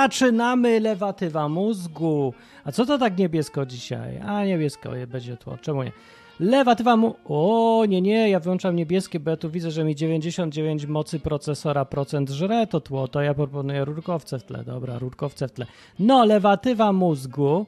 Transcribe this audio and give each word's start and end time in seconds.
Zaczynamy 0.00 0.80
lewatywa 0.80 1.48
mózgu. 1.48 2.34
A 2.64 2.72
co 2.72 2.86
to 2.86 2.98
tak 2.98 3.18
niebiesko 3.18 3.66
dzisiaj? 3.66 4.20
A 4.26 4.44
niebiesko 4.44 4.90
będzie 5.06 5.36
tło. 5.36 5.58
Czemu 5.58 5.82
nie? 5.82 5.92
Lewatywa 6.40 6.96
mu... 6.96 7.14
O, 7.24 7.84
nie, 7.88 8.02
nie, 8.02 8.30
ja 8.30 8.40
wyłączam 8.40 8.76
niebieskie, 8.76 9.20
bo 9.20 9.30
ja 9.30 9.36
tu 9.36 9.50
widzę, 9.50 9.70
że 9.70 9.84
mi 9.84 9.96
99 9.96 10.86
mocy 10.86 11.20
procesora 11.20 11.84
procent 11.84 12.30
żre 12.30 12.66
to 12.66 12.80
tło, 12.80 13.08
to 13.08 13.22
ja 13.22 13.34
proponuję 13.34 13.84
rurkowce 13.84 14.38
w 14.38 14.44
tle. 14.44 14.64
Dobra, 14.64 14.98
rurkowce 14.98 15.48
w 15.48 15.52
tle. 15.52 15.66
No, 15.98 16.24
lewatywa 16.24 16.92
mózgu, 16.92 17.66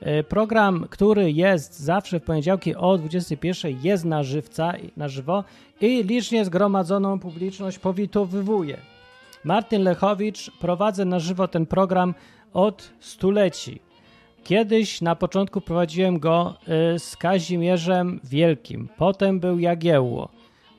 e, 0.00 0.22
program, 0.22 0.86
który 0.90 1.32
jest 1.32 1.80
zawsze 1.80 2.20
w 2.20 2.24
poniedziałki 2.24 2.74
o 2.74 2.98
21 2.98 3.76
jest 3.82 4.04
na 4.04 4.22
żywca, 4.22 4.72
na 4.96 5.08
żywo 5.08 5.44
i 5.80 6.04
licznie 6.04 6.44
zgromadzoną 6.44 7.18
publiczność 7.18 7.78
powitowywuje. 7.78 8.76
Martin 9.44 9.82
Lechowicz 9.82 10.50
prowadzę 10.60 11.04
na 11.04 11.18
żywo 11.18 11.48
ten 11.48 11.66
program 11.66 12.14
od 12.52 12.90
stuleci. 13.00 13.80
Kiedyś 14.44 15.00
na 15.00 15.16
początku 15.16 15.60
prowadziłem 15.60 16.18
go 16.18 16.54
y, 16.94 16.98
z 16.98 17.16
Kazimierzem 17.16 18.20
Wielkim, 18.24 18.88
potem 18.96 19.40
był 19.40 19.58
Jagiełło, 19.58 20.28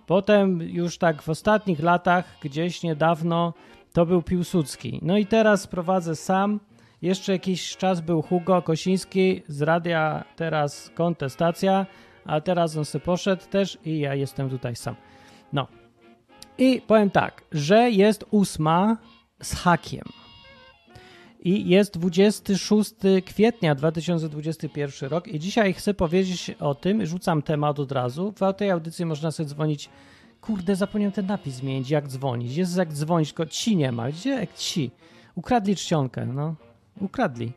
potem 0.08 0.62
już 0.62 0.98
tak 0.98 1.22
w 1.22 1.30
ostatnich 1.30 1.80
latach, 1.80 2.26
gdzieś 2.41 2.84
niedawno, 2.84 3.53
to 3.94 4.05
był 4.05 4.22
Piłsudski. 4.22 4.99
No 5.02 5.17
i 5.17 5.26
teraz 5.26 5.67
prowadzę 5.67 6.16
sam. 6.16 6.59
Jeszcze 7.02 7.31
jakiś 7.31 7.77
czas 7.77 8.02
był 8.02 8.22
Hugo 8.22 8.62
Kosiński 8.62 9.44
z 9.48 9.62
radia, 9.62 10.23
teraz 10.36 10.92
kontestacja, 10.95 11.86
a 12.25 12.42
teraz 12.42 12.77
on 12.77 12.86
se 12.86 13.00
poszedł 13.00 13.44
też 13.50 13.77
i 13.86 14.00
ja 14.00 14.16
jestem 14.16 14.50
tutaj 14.50 14.75
sam. 14.75 14.95
No. 15.53 15.67
I 16.58 16.81
powiem 16.88 17.09
tak, 17.09 17.44
że 17.52 17.92
jest 17.92 18.25
ósma 18.31 18.98
z 19.42 19.55
hakiem. 19.55 20.23
I 21.45 21.69
jest 21.69 21.97
26 21.97 22.94
kwietnia 23.25 23.75
2021 23.75 25.09
rok 25.09 25.27
i 25.27 25.39
dzisiaj 25.39 25.73
chcę 25.73 25.94
powiedzieć 25.94 26.52
o 26.59 26.75
tym, 26.75 27.05
rzucam 27.05 27.41
temat 27.41 27.80
od 27.80 27.91
razu. 27.91 28.33
W 28.38 28.53
tej 28.53 28.72
audycji 28.72 29.05
można 29.05 29.31
sobie 29.31 29.49
dzwonić. 29.49 29.89
Kurde, 30.41 30.75
zapomniałem 30.75 31.11
ten 31.11 31.25
napis 31.25 31.55
zmienić, 31.55 31.89
jak 31.89 32.08
dzwonić. 32.08 32.55
Jest 32.55 32.77
jak 32.77 32.94
dzwonić, 32.94 33.30
tylko 33.30 33.45
ci 33.45 33.75
nie 33.75 33.91
ma. 33.91 34.11
Gdzie 34.11 34.30
jak 34.30 34.53
ci? 34.53 34.91
Ukradli 35.36 35.75
czcionkę, 35.75 36.25
no. 36.25 36.55
Ukradli. 37.02 37.52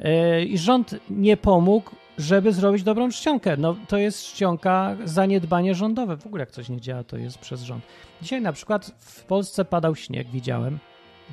Yy, 0.00 0.44
I 0.44 0.58
rząd 0.58 0.94
nie 1.10 1.36
pomógł, 1.36 1.90
żeby 2.18 2.52
zrobić 2.52 2.82
dobrą 2.82 3.10
czcionkę. 3.10 3.56
No 3.56 3.76
to 3.88 3.98
jest 3.98 4.24
czcionka 4.24 4.96
zaniedbanie 5.04 5.74
rządowe. 5.74 6.16
W 6.16 6.26
ogóle 6.26 6.42
jak 6.42 6.50
coś 6.50 6.68
nie 6.68 6.80
działa, 6.80 7.04
to 7.04 7.16
jest 7.16 7.38
przez 7.38 7.62
rząd. 7.62 7.84
Dzisiaj 8.22 8.40
na 8.40 8.52
przykład 8.52 8.94
w 8.98 9.24
Polsce 9.24 9.64
padał 9.64 9.94
śnieg, 9.96 10.30
widziałem. 10.30 10.78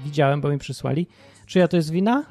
Widziałem, 0.05 0.41
bo 0.41 0.49
mi 0.49 0.57
przysłali. 0.57 1.07
Czyja 1.51 1.67
to 1.67 1.77
jest 1.77 1.91
wina? 1.91 2.23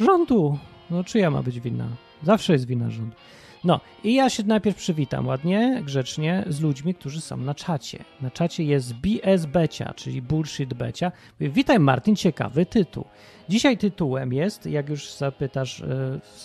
Rządu. 0.00 0.58
No 0.90 1.04
czyja 1.04 1.30
ma 1.30 1.42
być 1.42 1.60
wina? 1.60 1.88
Zawsze 2.22 2.52
jest 2.52 2.66
wina 2.66 2.90
rządu. 2.90 3.16
No 3.64 3.80
i 4.04 4.14
ja 4.14 4.30
się 4.30 4.42
najpierw 4.42 4.76
przywitam 4.76 5.26
ładnie, 5.26 5.82
grzecznie 5.84 6.44
z 6.46 6.60
ludźmi, 6.60 6.94
którzy 6.94 7.20
są 7.20 7.36
na 7.36 7.54
czacie. 7.54 8.04
Na 8.20 8.30
czacie 8.30 8.64
jest 8.64 8.94
BS 8.94 9.46
Becia, 9.46 9.94
czyli 9.94 10.22
Bullshit 10.22 10.74
Becia. 10.74 11.12
Witaj 11.40 11.78
Martin, 11.78 12.16
ciekawy 12.16 12.66
tytuł. 12.66 13.04
Dzisiaj 13.48 13.78
tytułem 13.78 14.32
jest, 14.32 14.66
jak 14.66 14.88
już 14.88 15.12
zapytasz, 15.12 15.82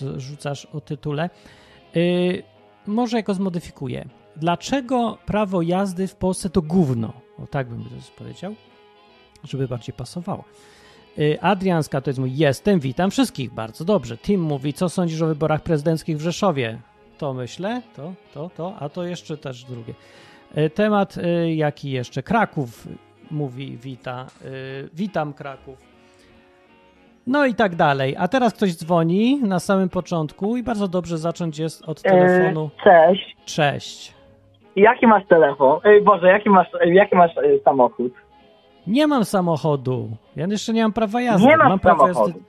yy, 0.02 0.20
rzucasz 0.20 0.66
o 0.66 0.82
tytule, 0.82 1.30
yy, 1.96 2.44
może 2.88 3.18
jako 3.18 3.34
zmodyfikuję. 3.34 4.06
Dlaczego 4.36 5.18
prawo 5.26 5.62
jazdy 5.62 6.08
w 6.08 6.16
Polsce 6.16 6.50
to 6.50 6.62
gówno? 6.62 7.14
O 7.44 7.48
tak 7.48 7.70
bym 7.70 7.84
to 7.84 7.90
powiedział, 8.18 8.56
żeby 9.44 9.68
bardziej 9.68 9.94
pasowało. 9.94 10.44
Adrianska 11.42 12.02
to 12.02 12.10
jest 12.10 12.20
mój 12.20 12.38
jestem, 12.38 12.80
witam 12.80 13.12
wszystkich, 13.12 13.54
bardzo 13.54 13.86
dobrze. 13.86 14.18
Tim 14.18 14.42
mówi, 14.42 14.74
co 14.74 14.90
sądzisz 14.90 15.22
o 15.22 15.28
wyborach 15.28 15.62
prezydenckich 15.62 16.18
w 16.18 16.22
Rzeszowie? 16.22 16.78
To 17.18 17.34
myślę, 17.34 17.82
to, 17.96 18.14
to, 18.34 18.50
to, 18.58 18.74
a 18.80 18.90
to 18.90 19.04
jeszcze 19.04 19.38
też 19.38 19.64
drugie. 19.64 19.94
Temat 20.74 21.16
jaki 21.56 21.92
jeszcze? 21.92 22.24
Kraków 22.24 22.88
mówi, 23.32 23.78
wita, 23.78 24.26
witam 24.94 25.34
Kraków. 25.34 25.78
No 27.28 27.46
i 27.46 27.54
tak 27.54 27.76
dalej. 27.76 28.16
A 28.20 28.28
teraz 28.28 28.54
ktoś 28.54 28.76
dzwoni 28.76 29.42
na 29.44 29.60
samym 29.60 29.90
początku 29.90 30.58
i 30.58 30.64
bardzo 30.64 30.88
dobrze 30.88 31.18
zacząć 31.18 31.60
jest 31.60 31.90
od 31.90 32.02
telefonu. 32.02 32.70
Cześć. 32.84 33.36
Cześć. 33.46 34.14
Jaki 34.76 35.08
masz 35.08 35.28
telefon? 35.28 35.80
Boże, 36.04 36.28
jaki 36.28 36.50
masz, 36.50 36.68
jaki 36.86 37.16
masz 37.16 37.32
samochód? 37.64 38.14
Nie 38.88 39.08
mam 39.08 39.26
samochodu. 39.26 40.10
Ja 40.36 40.46
jeszcze 40.48 40.74
nie 40.74 40.84
mam 40.84 40.94
prawa 40.94 41.22
jazdy. 41.22 41.48
Nie 41.48 41.58
mam 41.58 41.80
prawo 41.80 42.02
samochodu. 42.08 42.28
jazdy. 42.30 42.44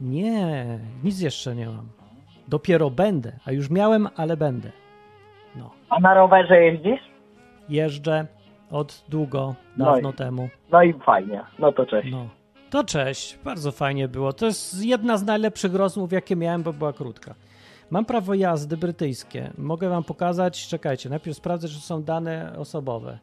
Nie, 0.00 0.78
nic 1.04 1.20
jeszcze 1.20 1.54
nie 1.54 1.66
mam. 1.66 1.88
Dopiero 2.48 2.90
będę, 2.90 3.32
a 3.44 3.52
już 3.52 3.70
miałem, 3.70 4.08
ale 4.16 4.36
będę. 4.36 4.72
No. 5.56 5.70
A 5.90 6.00
na 6.00 6.14
rowerze 6.14 6.56
jeździsz? 6.62 7.00
Jeżdżę 7.68 8.26
od 8.70 9.04
długo, 9.08 9.54
No 9.76 9.84
dawno 9.84 10.10
i- 10.10 10.14
temu. 10.14 10.48
No 10.72 10.82
i 10.82 10.92
fajnie. 10.92 11.40
No 11.58 11.72
to 11.72 11.86
cześć. 11.86 12.08
No. 12.12 12.28
To 12.70 12.84
cześć, 12.84 13.38
bardzo 13.44 13.72
fajnie 13.72 14.08
było. 14.08 14.32
To 14.32 14.46
jest 14.46 14.84
jedna 14.84 15.16
z 15.16 15.24
najlepszych 15.24 15.74
rozmów, 15.74 16.12
jakie 16.12 16.36
miałem, 16.36 16.62
bo 16.62 16.72
była 16.72 16.92
krótka. 16.92 17.34
Mam 17.90 18.04
prawo 18.04 18.34
jazdy 18.34 18.76
brytyjskie. 18.76 19.50
Mogę 19.58 19.88
wam 19.88 20.04
pokazać. 20.04 20.68
Czekajcie, 20.68 21.10
najpierw 21.10 21.36
sprawdzę, 21.36 21.68
czy 21.68 21.80
są 21.80 22.02
dane 22.02 22.52
osobowe. 22.58 23.18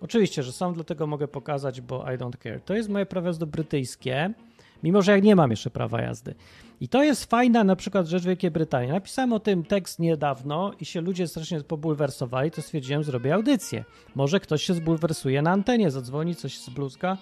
Oczywiście, 0.00 0.42
że 0.42 0.52
są, 0.52 0.74
dlatego 0.74 1.06
mogę 1.06 1.28
pokazać, 1.28 1.80
bo 1.80 2.12
I 2.12 2.18
don't 2.18 2.42
care. 2.42 2.60
To 2.64 2.74
jest 2.74 2.88
moje 2.88 3.06
prawo 3.06 3.26
jazdy 3.26 3.46
brytyjskie, 3.46 4.34
mimo 4.82 5.02
że 5.02 5.12
ja 5.12 5.18
nie 5.18 5.36
mam 5.36 5.50
jeszcze 5.50 5.70
prawa 5.70 6.00
jazdy. 6.00 6.34
I 6.80 6.88
to 6.88 7.02
jest 7.02 7.24
fajna 7.24 7.64
na 7.64 7.76
przykład 7.76 8.06
rzecz 8.06 8.24
Wielkiej 8.24 8.50
Brytanii. 8.50 8.90
Napisałem 8.90 9.32
o 9.32 9.40
tym 9.40 9.64
tekst 9.64 9.98
niedawno 9.98 10.72
i 10.80 10.84
się 10.84 11.00
ludzie 11.00 11.28
strasznie 11.28 11.60
pobulwersowali, 11.60 12.50
to 12.50 12.62
stwierdziłem, 12.62 13.04
zrobię 13.04 13.34
audycję. 13.34 13.84
Może 14.14 14.40
ktoś 14.40 14.62
się 14.62 14.74
zbulwersuje 14.74 15.42
na 15.42 15.50
antenie, 15.50 15.90
zadzwoni, 15.90 16.34
coś 16.34 16.58
z 16.58 16.70
bluzka. 16.70 17.16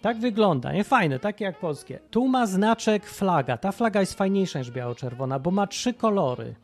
Tak 0.00 0.18
wygląda, 0.18 0.72
nie 0.72 0.84
fajne, 0.84 1.18
takie 1.18 1.44
jak 1.44 1.58
polskie. 1.58 1.98
Tu 2.10 2.28
ma 2.28 2.46
znaczek 2.46 3.06
flaga. 3.06 3.56
Ta 3.56 3.72
flaga 3.72 4.00
jest 4.00 4.14
fajniejsza 4.14 4.58
niż 4.58 4.70
biało-czerwona, 4.70 5.38
bo 5.38 5.50
ma 5.50 5.66
trzy 5.66 5.94
kolory. 5.94 6.54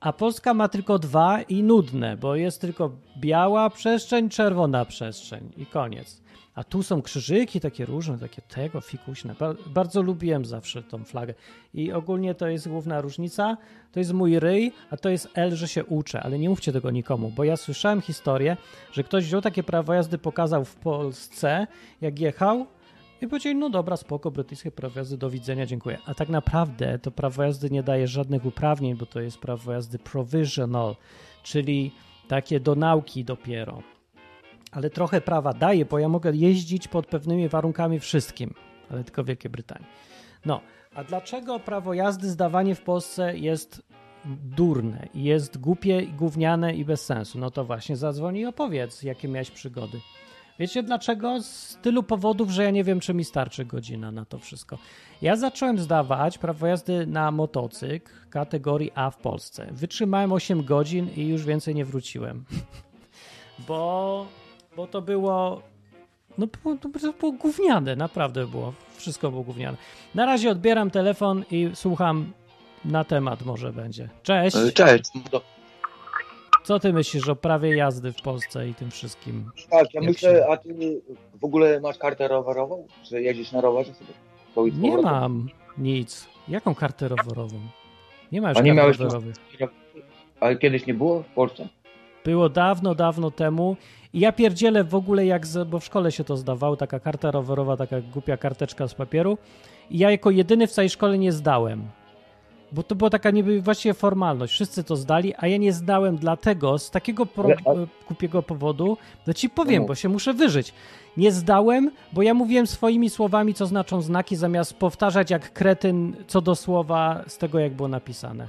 A 0.00 0.12
Polska 0.12 0.54
ma 0.54 0.68
tylko 0.68 0.98
dwa 0.98 1.42
i 1.42 1.62
nudne, 1.62 2.16
bo 2.16 2.36
jest 2.36 2.60
tylko 2.60 2.90
biała 3.20 3.70
przestrzeń, 3.70 4.28
czerwona 4.28 4.84
przestrzeń 4.84 5.52
i 5.56 5.66
koniec. 5.66 6.22
A 6.54 6.64
tu 6.64 6.82
są 6.82 7.02
krzyżyki 7.02 7.60
takie 7.60 7.86
różne, 7.86 8.18
takie 8.18 8.42
tego, 8.42 8.80
fikuśne. 8.80 9.34
Ba- 9.38 9.54
bardzo 9.66 10.02
lubiłem 10.02 10.44
zawsze 10.44 10.82
tą 10.82 11.04
flagę. 11.04 11.34
I 11.74 11.92
ogólnie 11.92 12.34
to 12.34 12.48
jest 12.48 12.68
główna 12.68 13.00
różnica. 13.00 13.56
To 13.92 14.00
jest 14.00 14.12
mój 14.12 14.38
ryj, 14.40 14.72
a 14.90 14.96
to 14.96 15.08
jest 15.08 15.28
L, 15.34 15.56
że 15.56 15.68
się 15.68 15.84
uczę, 15.84 16.20
ale 16.22 16.38
nie 16.38 16.48
mówcie 16.48 16.72
tego 16.72 16.90
nikomu, 16.90 17.32
bo 17.36 17.44
ja 17.44 17.56
słyszałem 17.56 18.00
historię, 18.00 18.56
że 18.92 19.04
ktoś 19.04 19.24
wziął 19.24 19.40
takie 19.40 19.62
prawo 19.62 19.94
jazdy, 19.94 20.18
pokazał 20.18 20.64
w 20.64 20.76
Polsce, 20.76 21.66
jak 22.00 22.20
jechał 22.20 22.66
i 23.20 23.26
powiedział, 23.26 23.54
no 23.54 23.70
dobra, 23.70 23.96
spoko, 23.96 24.30
brytyjskie 24.30 24.70
prawo 24.70 24.98
jazdy, 25.00 25.16
do 25.16 25.30
widzenia, 25.30 25.66
dziękuję. 25.66 25.98
A 26.06 26.14
tak 26.14 26.28
naprawdę 26.28 26.98
to 26.98 27.10
prawo 27.10 27.42
jazdy 27.42 27.70
nie 27.70 27.82
daje 27.82 28.08
żadnych 28.08 28.46
uprawnień, 28.46 28.94
bo 28.94 29.06
to 29.06 29.20
jest 29.20 29.38
prawo 29.38 29.72
jazdy 29.72 29.98
provisional, 29.98 30.96
czyli 31.42 31.92
takie 32.28 32.60
do 32.60 32.74
nauki 32.74 33.24
dopiero. 33.24 33.82
Ale 34.72 34.90
trochę 34.90 35.20
prawa 35.20 35.52
daje, 35.52 35.84
bo 35.84 35.98
ja 35.98 36.08
mogę 36.08 36.30
jeździć 36.34 36.88
pod 36.88 37.06
pewnymi 37.06 37.48
warunkami 37.48 38.00
wszystkim, 38.00 38.54
ale 38.90 39.04
tylko 39.04 39.24
w 39.24 39.26
Wielkiej 39.26 39.50
Brytanii. 39.50 39.86
No, 40.44 40.60
a 40.94 41.04
dlaczego 41.04 41.60
prawo 41.60 41.94
jazdy 41.94 42.30
zdawanie 42.30 42.74
w 42.74 42.82
Polsce 42.82 43.38
jest 43.38 43.82
durne, 44.44 45.08
jest 45.14 45.58
głupie, 45.58 46.06
gówniane 46.06 46.74
i 46.74 46.84
bez 46.84 47.04
sensu? 47.04 47.38
No 47.38 47.50
to 47.50 47.64
właśnie 47.64 47.96
zadzwoni 47.96 48.40
i 48.40 48.46
opowiedz, 48.46 49.02
jakie 49.02 49.28
miałeś 49.28 49.50
przygody. 49.50 50.00
Wiecie 50.58 50.82
dlaczego? 50.82 51.42
Z 51.42 51.78
tylu 51.82 52.02
powodów, 52.02 52.50
że 52.50 52.64
ja 52.64 52.70
nie 52.70 52.84
wiem, 52.84 53.00
czy 53.00 53.14
mi 53.14 53.24
starczy 53.24 53.64
godzina 53.64 54.10
na 54.12 54.24
to 54.24 54.38
wszystko. 54.38 54.78
Ja 55.22 55.36
zacząłem 55.36 55.78
zdawać 55.78 56.38
prawo 56.38 56.66
jazdy 56.66 57.06
na 57.06 57.30
motocykl 57.30 58.12
kategorii 58.30 58.92
A 58.94 59.10
w 59.10 59.16
Polsce. 59.16 59.68
Wytrzymałem 59.72 60.32
8 60.32 60.64
godzin 60.64 61.10
i 61.16 61.26
już 61.26 61.44
więcej 61.44 61.74
nie 61.74 61.84
wróciłem. 61.84 62.44
bo, 63.68 64.26
bo 64.76 64.86
to 64.86 65.02
było. 65.02 65.62
No, 66.38 66.46
to 66.80 66.88
było 67.12 67.32
gówniane, 67.32 67.96
naprawdę 67.96 68.46
było. 68.46 68.72
Wszystko 68.96 69.30
było 69.30 69.42
gówniane. 69.42 69.76
Na 70.14 70.26
razie 70.26 70.50
odbieram 70.50 70.90
telefon 70.90 71.44
i 71.50 71.70
słucham 71.74 72.32
na 72.84 73.04
temat, 73.04 73.44
może 73.44 73.72
będzie. 73.72 74.08
Cześć. 74.22 74.56
Cześć. 74.74 75.10
Co 76.66 76.80
ty 76.80 76.92
myślisz 76.92 77.28
o 77.28 77.36
prawie 77.36 77.76
jazdy 77.76 78.12
w 78.12 78.22
Polsce 78.22 78.68
i 78.68 78.74
tym 78.74 78.90
wszystkim? 78.90 79.50
Tak, 79.70 79.94
ja 79.94 80.00
Jak 80.00 80.04
myślę, 80.10 80.30
się- 80.36 80.46
a 80.50 80.56
ty 80.56 81.00
w 81.40 81.44
ogóle 81.44 81.80
masz 81.80 81.98
kartę 81.98 82.28
rowerową? 82.28 82.86
Czy 83.08 83.22
jedziesz 83.22 83.52
na 83.52 83.60
rowerze 83.60 83.92
sobie? 83.94 84.68
I 84.68 84.70
z 84.70 84.78
Nie 84.78 84.98
mam 84.98 85.48
nic. 85.78 86.28
Jaką 86.48 86.74
kartę 86.74 87.08
rowerową? 87.08 87.56
Nie 88.32 88.40
ma 88.40 88.48
już 88.48 88.58
A 88.58 88.60
nie 88.60 88.70
kart 88.70 88.76
miałeś- 88.76 88.98
rowerowych. 88.98 89.36
Ale 90.40 90.56
kiedyś 90.56 90.86
nie 90.86 90.94
było 90.94 91.22
w 91.22 91.26
Polsce? 91.26 91.68
Było 92.24 92.48
dawno, 92.48 92.94
dawno 92.94 93.30
temu. 93.30 93.76
I 94.12 94.20
ja 94.20 94.32
pierdzielę 94.32 94.84
w 94.84 94.94
ogóle 94.94 95.26
jak, 95.26 95.46
z, 95.46 95.68
bo 95.68 95.78
w 95.80 95.84
szkole 95.84 96.12
się 96.12 96.24
to 96.24 96.36
zdawało, 96.36 96.76
taka 96.76 97.00
karta 97.00 97.30
rowerowa, 97.30 97.76
taka 97.76 98.00
głupia 98.00 98.36
karteczka 98.36 98.88
z 98.88 98.94
papieru. 98.94 99.38
I 99.90 99.98
ja 99.98 100.10
jako 100.10 100.30
jedyny 100.30 100.66
w 100.66 100.70
całej 100.72 100.90
szkole 100.90 101.18
nie 101.18 101.32
zdałem. 101.32 101.82
Bo 102.76 102.82
to 102.82 102.94
była 102.94 103.10
taka 103.10 103.30
niby 103.30 103.62
właściwie 103.62 103.94
formalność. 103.94 104.52
Wszyscy 104.52 104.84
to 104.84 104.96
zdali, 104.96 105.34
a 105.38 105.46
ja 105.46 105.56
nie 105.56 105.72
zdałem 105.72 106.16
dlatego, 106.16 106.78
z 106.78 106.90
takiego 106.90 107.26
pro, 107.26 107.48
a- 107.64 108.36
e, 108.38 108.42
powodu, 108.42 108.96
to 109.24 109.34
ci 109.34 109.50
powiem, 109.50 109.82
No. 109.82 109.88
bo 109.88 109.94
się 109.94 110.08
muszę 110.08 110.34
wyżyć. 110.34 110.72
Nie 111.16 111.32
zdałem, 111.32 111.90
bo 112.12 112.22
ja 112.22 112.34
mówiłem 112.34 112.66
swoimi 112.66 113.10
słowami, 113.10 113.54
co 113.54 113.66
znaczą 113.66 114.02
znaki, 114.02 114.36
zamiast 114.36 114.74
powtarzać 114.74 115.30
jak 115.30 115.52
kretyn 115.52 116.16
co 116.26 116.40
do 116.40 116.54
słowa 116.54 117.22
z 117.26 117.38
tego, 117.38 117.58
jak 117.58 117.74
było 117.74 117.88
napisane. 117.88 118.48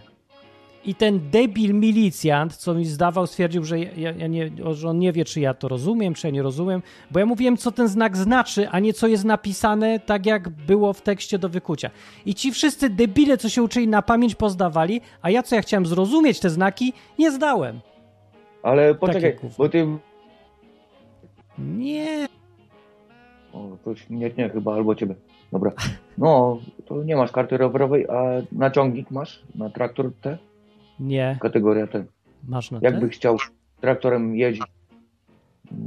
I 0.88 0.96
ten 0.96 1.30
debil 1.32 1.74
milicjant, 1.74 2.56
co 2.56 2.74
mi 2.74 2.86
zdawał, 2.86 3.28
stwierdził, 3.28 3.64
że, 3.64 3.80
ja, 3.80 4.12
ja 4.12 4.28
nie, 4.28 4.52
że 4.72 4.90
on 4.90 5.00
nie 5.00 5.14
wie, 5.14 5.26
czy 5.26 5.40
ja 5.40 5.54
to 5.54 5.68
rozumiem, 5.68 6.14
czy 6.14 6.28
ja 6.28 6.32
nie 6.32 6.42
rozumiem, 6.42 6.82
bo 7.12 7.20
ja 7.20 7.26
mówiłem, 7.26 7.58
co 7.58 7.72
ten 7.72 7.88
znak 7.88 8.18
znaczy, 8.18 8.70
a 8.70 8.80
nie 8.80 8.94
co 8.94 9.08
jest 9.08 9.26
napisane 9.26 10.00
tak, 10.00 10.26
jak 10.26 10.50
było 10.50 10.94
w 10.94 11.02
tekście 11.02 11.40
do 11.40 11.50
wykucia. 11.50 11.90
I 12.26 12.36
ci 12.36 12.52
wszyscy 12.52 12.90
debile, 12.90 13.38
co 13.38 13.50
się 13.50 13.64
uczyli 13.64 13.88
na 13.88 14.02
pamięć, 14.02 14.36
pozdawali, 14.36 15.02
a 15.22 15.30
ja, 15.30 15.44
co 15.44 15.56
ja 15.56 15.62
chciałem 15.62 15.86
zrozumieć 15.86 16.40
te 16.40 16.50
znaki, 16.50 16.94
nie 17.20 17.32
zdałem. 17.32 17.80
Ale 18.64 18.96
poczekaj, 18.96 19.34
gówno. 19.34 19.50
bo 19.58 19.70
ty... 19.70 19.88
Nie. 21.58 22.28
O, 23.54 23.78
ktoś 23.82 24.10
mnie 24.10 24.32
nie 24.38 24.50
chyba, 24.50 24.74
albo 24.74 24.96
ciebie. 24.96 25.16
Dobra. 25.52 25.72
No, 26.18 26.60
to 26.86 27.04
nie 27.04 27.16
masz 27.16 27.32
karty 27.32 27.58
rowerowej, 27.58 28.08
a 28.10 28.24
na 28.52 28.72
ciągnik 28.72 29.12
masz? 29.12 29.44
Na 29.56 29.70
traktor 29.70 30.12
T? 30.22 30.38
Nie. 31.00 31.38
Kategoria 31.42 31.88
T. 31.88 32.06
Masz 32.48 32.72
na 32.72 32.80
Jakbyś 32.82 33.10
te? 33.14 33.18
chciał 33.20 33.38
traktorem 33.82 34.36
jeździć? 34.36 34.66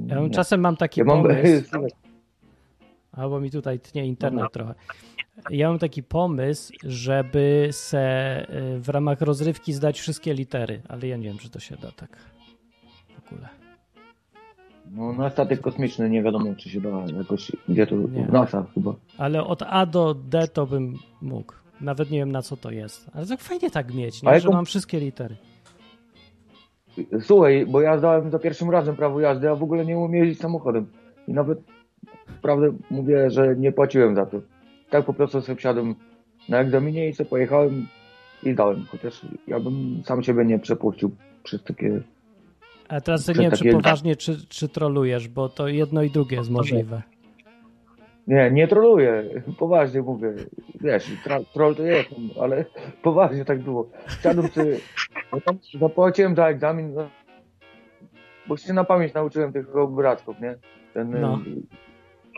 Ja 0.07 0.21
Nie. 0.21 0.31
czasem 0.31 0.61
mam 0.61 0.77
taki 0.77 1.01
Ja 1.01 1.05
mam... 1.07 1.23
pomysł, 1.23 1.71
albo 3.13 3.41
mi 3.41 3.51
tutaj 3.51 3.81
tnie 3.81 4.07
internet 4.07 4.45
Dobra. 4.45 4.51
trochę. 4.51 4.75
Ja 5.51 5.69
mam 5.69 5.79
taki 5.79 6.03
pomysł, 6.03 6.73
żeby 6.85 7.69
se 7.73 8.47
y, 8.77 8.81
w 8.81 8.89
ramach 8.89 9.21
rozrywki 9.21 9.73
zdać 9.73 10.01
wszystkie 10.01 10.35
litery, 10.35 10.83
ale 10.89 11.09
ja 11.09 11.17
nie 11.17 11.29
wiem, 11.29 11.39
czy 11.39 11.51
to 11.51 11.59
się 11.61 11.77
da 11.77 11.93
tak 11.93 12.17
w 13.21 13.33
ogóle. 13.33 13.49
No, 14.91 15.13
na 15.13 15.31
statek 15.31 15.61
kosmiczny 15.61 16.11
nie 16.11 16.23
wiadomo, 16.23 16.55
czy 16.55 16.71
się 16.71 16.81
da 16.81 16.89
jakoś, 17.19 17.53
gdzie 17.69 17.87
to, 17.87 17.97
Nie. 17.97 18.27
NASA 18.27 18.67
chyba. 18.75 18.95
Ale 19.19 19.45
od 19.45 19.63
A 19.63 19.87
do 19.87 20.15
D 20.15 20.49
to 20.49 20.67
bym 20.67 20.95
mógł. 21.23 21.53
Nawet 21.81 22.11
nie 22.11 22.19
wiem, 22.19 22.33
na 22.33 22.43
co 22.43 22.57
to 22.57 22.71
jest. 22.71 23.11
Ale 23.15 23.27
tak 23.27 23.41
fajnie 23.41 23.71
tak 23.71 23.95
mieć, 23.95 24.23
nie? 24.23 24.29
że 24.31 24.35
jaką- 24.35 24.53
mam 24.53 24.65
wszystkie 24.65 25.01
litery. 25.01 25.37
Słuchaj, 27.21 27.67
bo 27.67 27.81
ja 27.81 27.99
zdałem 27.99 28.31
za 28.31 28.39
pierwszym 28.39 28.71
razem 28.71 28.97
prawo 28.97 29.21
jazdy, 29.21 29.51
a 29.51 29.55
w 29.55 29.63
ogóle 29.63 29.87
nie 29.87 29.99
umiem 29.99 30.15
jeździć 30.25 30.41
samochodem. 30.43 30.87
I 31.29 31.33
nawet, 31.33 31.59
prawdę 32.43 32.73
mówię, 32.91 33.31
że 33.31 33.57
nie 33.57 33.73
płaciłem 33.73 34.17
za 34.17 34.27
to. 34.27 34.41
Tak 34.91 35.05
po 35.05 35.15
prostu 35.15 35.41
sobie 35.41 35.57
wsiadłem 35.57 35.95
na 36.49 36.59
egzaminie 36.61 37.09
i 37.09 37.13
sobie 37.15 37.31
pojechałem 37.31 37.87
i 38.43 38.53
zdałem. 38.53 38.85
Chociaż 38.91 39.21
ja 39.47 39.61
bym 39.61 40.03
sam 40.05 40.23
siebie 40.23 40.45
nie 40.45 40.59
przepuścił 40.59 41.11
przez 41.43 41.63
takie... 41.65 42.01
A 42.89 43.01
teraz 43.01 43.29
nie 43.29 43.35
Przez 43.35 43.43
wiem, 43.43 43.51
czy 43.53 43.59
takie- 43.59 43.73
poważnie, 43.73 44.17
czy, 44.17 44.47
czy 44.49 44.69
trolujesz, 44.69 45.29
bo 45.29 45.49
to 45.49 45.69
jedno 45.69 46.03
i 46.03 46.11
drugie 46.11 46.37
jest 46.37 46.51
możliwe. 46.51 47.03
Nie, 48.31 48.51
nie 48.51 48.69
troluję, 48.69 49.25
poważnie 49.59 50.03
mówię. 50.03 50.35
Wiesz, 50.81 51.13
troll 51.53 51.75
to 51.77 51.83
jest, 51.83 52.11
ale 52.41 52.65
poważnie 53.03 53.45
tak 53.45 53.59
było. 53.61 53.91
Wsiadłem 54.07 54.49
sobie, 54.49 54.77
no 55.33 55.39
zapłaciłem 55.81 56.37
za 56.37 56.47
egzamin, 56.49 56.95
no, 56.95 57.09
bo 58.49 58.57
się 58.57 58.73
na 58.73 58.85
pamięć 58.85 59.15
nauczyłem 59.15 59.53
tych 59.53 59.77
obrazków, 59.77 60.41
nie? 60.41 60.55
Ten, 60.95 61.21
No. 61.21 61.39
y, 61.47 61.63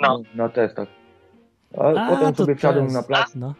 no. 0.02 0.22
na 0.34 0.48
testach. 0.48 0.88
A, 1.78 1.88
A, 1.88 2.16
potem 2.16 2.34
sobie 2.34 2.54
wsiadłem 2.54 2.84
test. 2.84 2.96
na 2.96 3.02
plac, 3.02 3.34
No. 3.34 3.54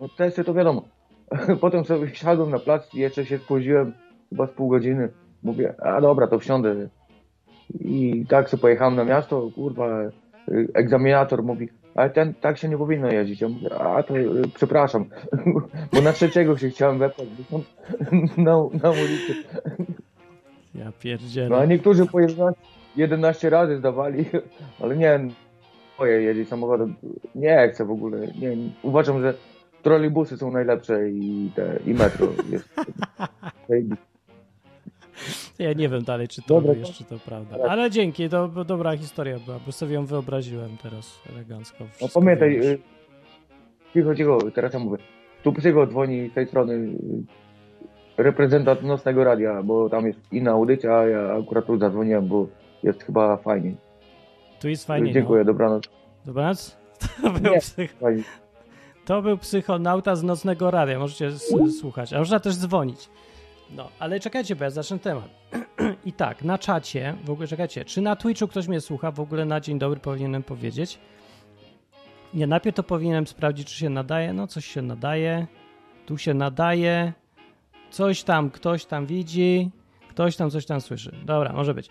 no 0.00 0.08
testy 0.16 0.44
to 0.44 0.54
wiadomo. 0.54 0.82
Potem 1.60 1.84
sobie 1.84 2.06
wsiadłem 2.06 2.50
na 2.50 2.58
plac 2.58 2.94
i 2.94 2.98
jeszcze 2.98 3.26
się 3.26 3.38
spóźniłem 3.38 3.92
chyba 4.30 4.46
z 4.46 4.50
pół 4.50 4.68
godziny. 4.68 5.08
Mówię, 5.42 5.74
a 5.82 6.00
dobra, 6.00 6.26
to 6.26 6.38
wsiądę. 6.38 6.88
I 7.80 8.24
tak 8.28 8.50
sobie 8.50 8.60
pojechałem 8.60 8.96
na 8.96 9.04
miasto, 9.04 9.48
kurwa, 9.54 9.88
egzaminator 10.74 11.42
mówi, 11.42 11.68
ale 11.94 12.10
ten 12.10 12.34
tak 12.34 12.58
się 12.58 12.68
nie 12.68 12.78
powinno 12.78 13.12
jeździć. 13.12 13.40
Ja 13.40 13.48
mówię, 13.48 13.74
a 13.78 14.02
to 14.02 14.16
y, 14.18 14.42
przepraszam, 14.54 15.04
bo 15.92 16.00
na 16.00 16.12
trzeciego 16.12 16.58
się 16.58 16.70
chciałem 16.70 16.98
wepchać 16.98 17.26
na, 18.36 18.52
na 18.82 18.90
ulicy. 18.90 19.34
Ja 20.74 20.84
No 20.84 20.88
a 20.88 20.92
pierdzielę. 20.92 21.66
niektórzy 21.68 22.06
po 22.06 22.20
11, 22.20 22.60
11 22.96 23.50
razy 23.50 23.76
zdawali, 23.76 24.24
ale 24.80 24.96
nie, 24.96 25.20
moje 25.98 26.22
jeździć 26.22 26.48
samochodem. 26.48 26.94
Nie 27.34 27.68
chcę 27.72 27.84
w 27.84 27.90
ogóle. 27.90 28.18
Nie, 28.40 28.56
uważam, 28.82 29.20
że 29.22 29.34
trolejbusy 29.82 30.36
są 30.36 30.50
najlepsze 30.50 31.10
i, 31.10 31.50
te, 31.54 31.78
i 31.86 31.94
metro 31.94 32.26
jest. 32.50 32.68
Ja 35.58 35.72
nie 35.72 35.88
wiem 35.88 36.02
dalej, 36.04 36.28
czy 36.28 36.42
to 36.42 36.48
Dobra, 36.48 36.74
wiesz, 36.74 36.98
czy 36.98 37.04
to 37.04 37.18
prawda. 37.18 37.58
tak. 37.58 37.70
Ale 37.70 37.90
dzięki, 37.90 38.28
to 38.28 38.48
dobra 38.48 38.96
historia 38.96 39.38
była, 39.38 39.58
bo 39.66 39.72
sobie 39.72 39.94
ją 39.94 40.06
wyobraziłem 40.06 40.76
teraz 40.82 41.18
elegancko. 41.30 41.84
No 42.02 42.08
pamiętaj, 42.14 42.54
już. 42.54 42.66
y, 42.66 42.78
cicho, 43.94 44.14
cicho, 44.14 44.38
teraz 44.54 44.72
ja 44.72 44.78
mówię. 44.78 44.98
Tu 45.42 45.52
psycho 45.52 45.86
dzwoni 45.86 46.28
z 46.30 46.34
tej 46.34 46.46
strony 46.46 46.74
y, 46.74 48.22
reprezentant 48.22 48.82
Nocnego 48.82 49.24
Radia, 49.24 49.62
bo 49.62 49.90
tam 49.90 50.06
jest 50.06 50.18
inna 50.32 50.50
audycja, 50.50 50.94
a 50.98 51.06
ja 51.06 51.36
akurat 51.42 51.66
tu 51.66 51.78
zadzwoniłem, 51.78 52.28
bo 52.28 52.46
jest 52.82 53.02
chyba 53.04 53.36
fajniej. 53.36 53.76
Tu 54.60 54.68
jest 54.68 54.86
fajnie. 54.86 55.12
Dziękuję, 55.12 55.44
dobranoc. 55.44 55.84
No. 55.86 55.92
Dobranoc. 56.26 56.76
To 57.22 57.30
był, 57.30 57.52
Nie. 57.52 57.58
psych... 57.60 57.92
Fajnie. 58.00 58.22
to 59.04 59.22
był 59.22 59.38
psychonauta 59.38 60.16
z 60.16 60.22
nocnego 60.22 60.70
radia. 60.70 60.98
Możecie 60.98 61.30
słuchać, 61.80 62.12
a 62.12 62.18
można 62.18 62.40
też 62.40 62.54
dzwonić. 62.56 63.08
No, 63.74 63.88
ale 63.98 64.20
czekajcie, 64.20 64.56
bo 64.56 64.64
ja 64.64 64.70
zacznę 64.70 64.98
temat. 64.98 65.28
I 66.04 66.12
tak, 66.12 66.44
na 66.44 66.58
czacie, 66.58 67.16
w 67.24 67.30
ogóle 67.30 67.48
czekajcie, 67.48 67.84
czy 67.84 68.00
na 68.00 68.16
Twitchu 68.16 68.48
ktoś 68.48 68.68
mnie 68.68 68.80
słucha? 68.80 69.10
W 69.10 69.20
ogóle 69.20 69.44
na 69.44 69.60
dzień 69.60 69.78
dobry 69.78 70.00
powinienem 70.00 70.42
powiedzieć. 70.42 70.98
Nie, 72.34 72.46
najpierw 72.46 72.76
to 72.76 72.82
powinienem 72.82 73.26
sprawdzić, 73.26 73.68
czy 73.68 73.74
się 73.74 73.90
nadaje. 73.90 74.32
No, 74.32 74.46
coś 74.46 74.66
się 74.66 74.82
nadaje. 74.82 75.46
Tu 76.06 76.18
się 76.18 76.34
nadaje. 76.34 77.12
Coś 77.90 78.22
tam, 78.22 78.50
ktoś 78.50 78.84
tam 78.84 79.06
widzi. 79.06 79.70
Ktoś 80.08 80.36
tam 80.36 80.50
coś 80.50 80.66
tam 80.66 80.80
słyszy. 80.80 81.16
Dobra, 81.24 81.52
może 81.52 81.74
być. 81.74 81.88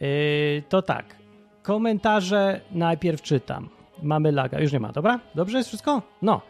Yy, 0.00 0.62
to 0.68 0.82
tak. 0.82 1.16
Komentarze 1.62 2.60
najpierw 2.70 3.22
czytam. 3.22 3.68
Mamy 4.02 4.32
laga. 4.32 4.60
Już 4.60 4.72
nie 4.72 4.80
ma, 4.80 4.92
dobra? 4.92 5.20
Dobrze 5.34 5.58
jest 5.58 5.68
wszystko? 5.68 6.02
No. 6.22 6.40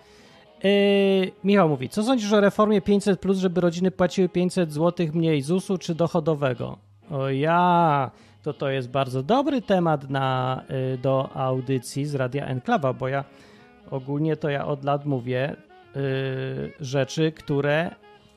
Yy, 0.65 1.33
Michał 1.45 1.69
mówi, 1.69 1.89
co 1.89 2.03
sądzisz 2.03 2.33
o 2.33 2.41
reformie 2.41 2.81
500, 2.81 3.21
plus, 3.21 3.39
żeby 3.39 3.61
rodziny 3.61 3.91
płaciły 3.91 4.29
500 4.29 4.73
zł 4.73 5.07
mniej 5.13 5.43
ZUS-u 5.43 5.79
czy 5.79 5.95
dochodowego? 5.95 6.79
O 7.11 7.29
ja, 7.29 8.11
to 8.43 8.53
to 8.53 8.71
jest 8.71 8.91
bardzo 8.91 9.23
dobry 9.23 9.63
temat 9.63 10.11
na, 10.11 10.63
y, 10.95 10.99
do 10.99 11.37
audycji 11.37 12.07
z 12.07 12.15
Radia 12.15 12.47
Enklawa, 12.47 12.93
bo 12.93 13.09
ja 13.09 13.25
ogólnie 13.91 14.37
to 14.37 14.49
ja 14.49 14.67
od 14.67 14.85
lat 14.85 15.07
mówię 15.07 15.57
y, 15.97 16.73
rzeczy, 16.81 17.33
które 17.33 17.91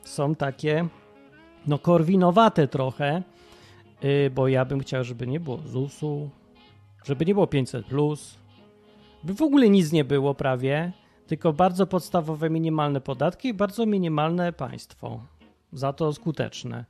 są 0.04 0.34
takie 0.34 0.88
no 1.66 1.78
korwinowate 1.78 2.68
trochę, 2.68 3.22
y, 4.04 4.30
bo 4.34 4.48
ja 4.48 4.64
bym 4.64 4.80
chciał, 4.80 5.04
żeby 5.04 5.26
nie 5.26 5.40
było 5.40 5.58
ZUS-u, 5.58 6.30
żeby 7.04 7.24
nie 7.24 7.34
było 7.34 7.46
500 7.46 7.86
plus, 7.86 8.38
by 9.24 9.34
w 9.34 9.42
ogóle 9.42 9.68
nic 9.68 9.92
nie 9.92 10.04
było 10.04 10.34
prawie, 10.34 10.92
tylko 11.26 11.52
bardzo 11.52 11.86
podstawowe 11.86 12.50
minimalne 12.50 13.00
podatki 13.00 13.48
i 13.48 13.54
bardzo 13.54 13.86
minimalne 13.86 14.52
państwo. 14.52 15.20
Za 15.72 15.92
to 15.92 16.12
skuteczne. 16.12 16.84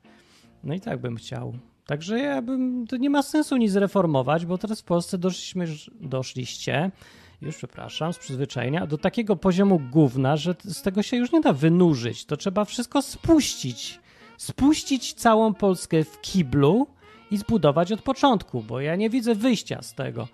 No 0.63 0.73
i 0.73 0.79
tak 0.79 1.01
bym 1.01 1.15
chciał. 1.15 1.53
Także 1.85 2.19
ja 2.19 2.41
bym, 2.41 2.87
to 2.87 2.97
nie 2.97 3.09
ma 3.09 3.23
sensu 3.23 3.57
nic 3.57 3.75
reformować, 3.75 4.45
bo 4.45 4.57
teraz 4.57 4.81
w 4.81 4.83
Polsce 4.83 5.17
doszliśmy, 5.17 5.65
doszliście, 6.01 6.91
już 7.41 7.57
przepraszam, 7.57 8.13
z 8.13 8.17
przyzwyczajenia, 8.17 8.87
do 8.87 8.97
takiego 8.97 9.35
poziomu 9.35 9.81
gówna, 9.91 10.37
że 10.37 10.55
z 10.63 10.81
tego 10.81 11.03
się 11.03 11.17
już 11.17 11.31
nie 11.31 11.41
da 11.41 11.53
wynurzyć. 11.53 12.25
To 12.25 12.37
trzeba 12.37 12.65
wszystko 12.65 13.01
spuścić. 13.01 13.99
Spuścić 14.37 15.13
całą 15.13 15.53
Polskę 15.53 16.03
w 16.03 16.21
kiblu 16.21 16.87
i 17.31 17.37
zbudować 17.37 17.91
od 17.91 18.01
początku, 18.01 18.63
bo 18.63 18.81
ja 18.81 18.95
nie 18.95 19.09
widzę 19.09 19.35
wyjścia 19.35 19.81
z 19.81 19.93
tego. 19.93 20.27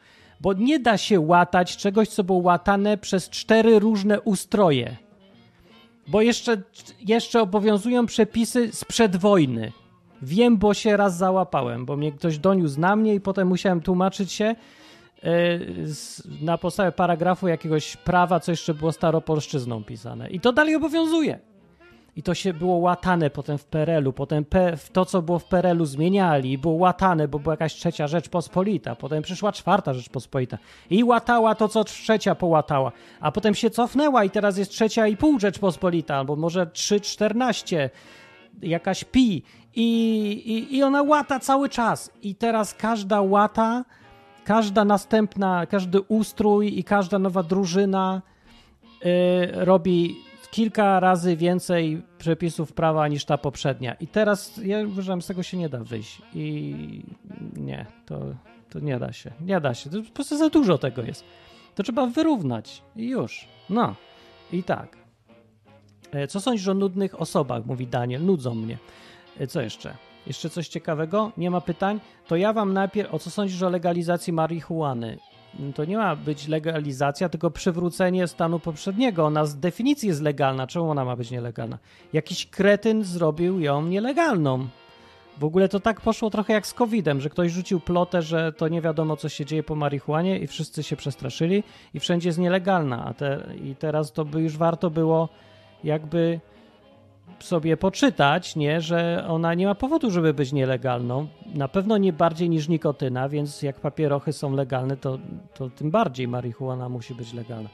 Bo 0.44 0.54
nie 0.54 0.80
da 0.80 0.98
się 0.98 1.20
łatać 1.20 1.78
czegoś, 1.78 2.10
co 2.10 2.24
było 2.24 2.40
łatane 2.40 2.98
przez 2.98 3.30
cztery 3.30 3.80
różne 3.80 4.22
ustroje. 4.22 4.98
Bo 6.08 6.22
jeszcze, 6.22 6.62
jeszcze 7.00 7.42
obowiązują 7.42 8.06
przepisy 8.06 8.72
sprzed 8.72 9.16
wojny. 9.16 9.72
Wiem, 10.22 10.58
bo 10.58 10.74
się 10.74 10.98
raz 10.98 11.18
załapałem, 11.18 11.86
bo 11.86 11.98
mnie 11.98 12.12
ktoś 12.12 12.38
doniósł 12.38 12.80
na 12.80 12.96
mnie 12.96 13.16
i 13.16 13.22
potem 13.22 13.48
musiałem 13.48 13.82
tłumaczyć 13.82 14.32
się 14.32 14.46
e, 14.46 14.56
na 16.42 16.58
podstawie 16.58 16.92
paragrafu 16.92 17.48
jakiegoś 17.48 17.98
prawa, 17.98 18.40
co 18.40 18.52
jeszcze 18.52 18.74
było 18.74 18.92
staropolszczyzną 18.92 19.84
pisane. 19.84 20.30
I 20.30 20.40
to 20.40 20.54
dalej 20.54 20.76
obowiązuje. 20.76 21.40
I 22.16 22.24
to 22.24 22.34
się 22.34 22.54
było 22.54 22.76
łatane 22.76 23.30
potem 23.30 23.58
w 23.58 23.66
PRL-u, 23.66 24.14
potem 24.14 24.46
P, 24.46 24.78
to, 24.94 25.06
co 25.06 25.22
było 25.22 25.40
w 25.40 25.46
PRL-u 25.46 25.86
zmieniali, 25.86 26.58
było 26.58 26.74
łatane, 26.74 27.28
bo 27.28 27.40
była 27.40 27.54
jakaś 27.54 27.74
trzecia 27.74 28.08
Rzeczpospolita, 28.08 28.96
potem 28.96 29.24
przyszła 29.24 29.52
czwarta 29.52 29.94
Rzeczpospolita 29.94 30.58
i 30.90 31.04
łatała 31.04 31.56
to, 31.56 31.68
co 31.68 31.84
trzecia 31.84 32.36
połatała, 32.36 32.92
a 33.20 33.32
potem 33.32 33.56
się 33.56 33.70
cofnęła 33.70 34.24
i 34.24 34.30
teraz 34.30 34.58
jest 34.58 34.72
trzecia 34.72 35.08
i 35.08 35.18
pół 35.18 35.40
Rzeczpospolita, 35.40 36.16
albo 36.16 36.36
może 36.36 36.66
3,14, 36.66 37.90
jakaś 38.62 39.04
pi. 39.04 39.44
I, 39.76 39.88
i, 40.46 40.78
i 40.78 40.84
ona 40.84 41.02
łata 41.02 41.40
cały 41.40 41.70
czas. 41.70 42.12
I 42.22 42.36
teraz 42.36 42.74
każda 42.74 43.22
łata, 43.22 43.86
każda 44.44 44.86
następna, 44.86 45.66
każdy 45.66 46.02
ustrój 46.02 46.80
i 46.80 46.84
każda 46.84 47.20
nowa 47.20 47.44
drużyna 47.44 48.22
yy, 49.04 49.12
robi 49.66 50.16
kilka 50.54 51.00
razy 51.00 51.38
więcej 51.38 52.02
przepisów 52.18 52.74
prawa 52.74 53.08
niż 53.08 53.26
ta 53.26 53.38
poprzednia. 53.38 53.94
I 53.94 54.08
teraz 54.08 54.58
ja 54.64 54.80
uważam, 54.88 55.22
z 55.22 55.28
tego 55.28 55.44
się 55.44 55.58
nie 55.58 55.70
da 55.70 55.78
wyjść. 55.84 56.22
I 56.34 56.76
nie, 57.58 57.86
to, 58.06 58.20
to 58.70 58.80
nie 58.80 59.00
da 59.00 59.14
się. 59.14 59.32
Nie 59.42 59.62
da 59.62 59.74
się. 59.74 59.90
To 59.90 60.02
po 60.02 60.12
prostu 60.14 60.38
za 60.38 60.50
dużo 60.50 60.78
tego 60.78 61.02
jest. 61.02 61.24
To 61.76 61.84
trzeba 61.84 62.06
wyrównać. 62.08 62.82
I 62.96 63.10
już. 63.10 63.48
No. 63.70 63.96
I 64.52 64.64
tak. 64.64 64.98
E, 66.12 66.28
Co 66.28 66.42
sądzisz 66.42 66.68
o 66.68 66.74
nudnych 66.74 67.22
osobach? 67.22 67.66
Mówi 67.66 67.88
Daniel. 67.88 68.26
Nudzą 68.26 68.56
mnie. 68.56 68.78
E, 69.40 69.48
Co 69.48 69.62
jeszcze? 69.62 69.96
Jeszcze 70.28 70.50
coś 70.50 70.68
ciekawego? 70.68 71.32
Nie 71.38 71.52
ma 71.52 71.62
pytań? 71.62 72.00
To 72.28 72.36
ja 72.36 72.54
wam 72.54 72.74
najpierw, 72.74 73.14
o 73.14 73.20
co 73.20 73.30
sądzisz 73.30 73.62
o 73.64 73.70
legalizacji 73.70 74.34
marihuany? 74.34 75.18
To 75.76 75.86
nie 75.86 75.98
ma 75.98 76.16
być 76.16 76.48
legalizacja, 76.48 77.30
tylko 77.30 77.52
przywrócenie 77.52 78.28
stanu 78.28 78.60
poprzedniego. 78.60 79.26
Ona 79.26 79.46
z 79.46 79.60
definicji 79.60 80.10
jest 80.10 80.22
legalna. 80.22 80.68
Czemu 80.68 80.90
ona 80.90 81.06
ma 81.06 81.16
być 81.16 81.32
nielegalna? 81.32 81.78
Jakiś 82.14 82.46
kretyn 82.46 83.04
zrobił 83.04 83.60
ją 83.60 83.86
nielegalną. 83.86 84.68
W 85.38 85.44
ogóle 85.44 85.70
to 85.70 85.80
tak 85.80 86.02
poszło 86.02 86.30
trochę 86.30 86.54
jak 86.54 86.68
z 86.68 86.74
COVID-em, 86.74 87.22
że 87.22 87.30
ktoś 87.30 87.52
rzucił 87.52 87.80
plotę, 87.80 88.22
że 88.22 88.54
to 88.54 88.68
nie 88.68 88.82
wiadomo, 88.82 89.18
co 89.18 89.30
się 89.30 89.46
dzieje 89.46 89.64
po 89.64 89.76
marihuanie 89.76 90.40
i 90.40 90.48
wszyscy 90.48 90.84
się 90.84 90.96
przestraszyli 90.96 91.64
i 91.94 92.00
wszędzie 92.00 92.30
jest 92.30 92.40
nielegalna. 92.40 93.06
A 93.06 93.14
te, 93.14 93.44
I 93.64 93.76
teraz 93.76 94.12
to 94.12 94.26
by 94.26 94.42
już 94.42 94.58
warto 94.58 94.90
było 94.90 95.30
jakby 95.84 96.40
sobie 97.44 97.78
poczytać, 97.78 98.56
nie, 98.56 98.82
że 98.82 99.26
ona 99.28 99.54
nie 99.54 99.66
ma 99.66 99.76
powodu, 99.76 100.12
żeby 100.12 100.34
być 100.34 100.54
nielegalną. 100.54 101.28
Na 101.56 101.68
pewno 101.68 101.98
nie 101.98 102.14
bardziej 102.14 102.50
niż 102.50 102.68
nikotyna, 102.68 103.30
więc 103.30 103.62
jak 103.62 103.80
papierochy 103.80 104.34
są 104.34 104.56
legalne, 104.56 104.98
to, 104.98 105.20
to 105.54 105.70
tym 105.70 105.92
bardziej 105.92 106.28
marihuana 106.28 106.90
musi 106.90 107.16
być 107.16 107.34
legalna. 107.34 107.70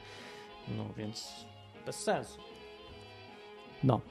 No 0.77 0.85
więc 0.97 1.45
bez 1.85 1.95
sensu. 1.95 2.39
No. 3.83 4.01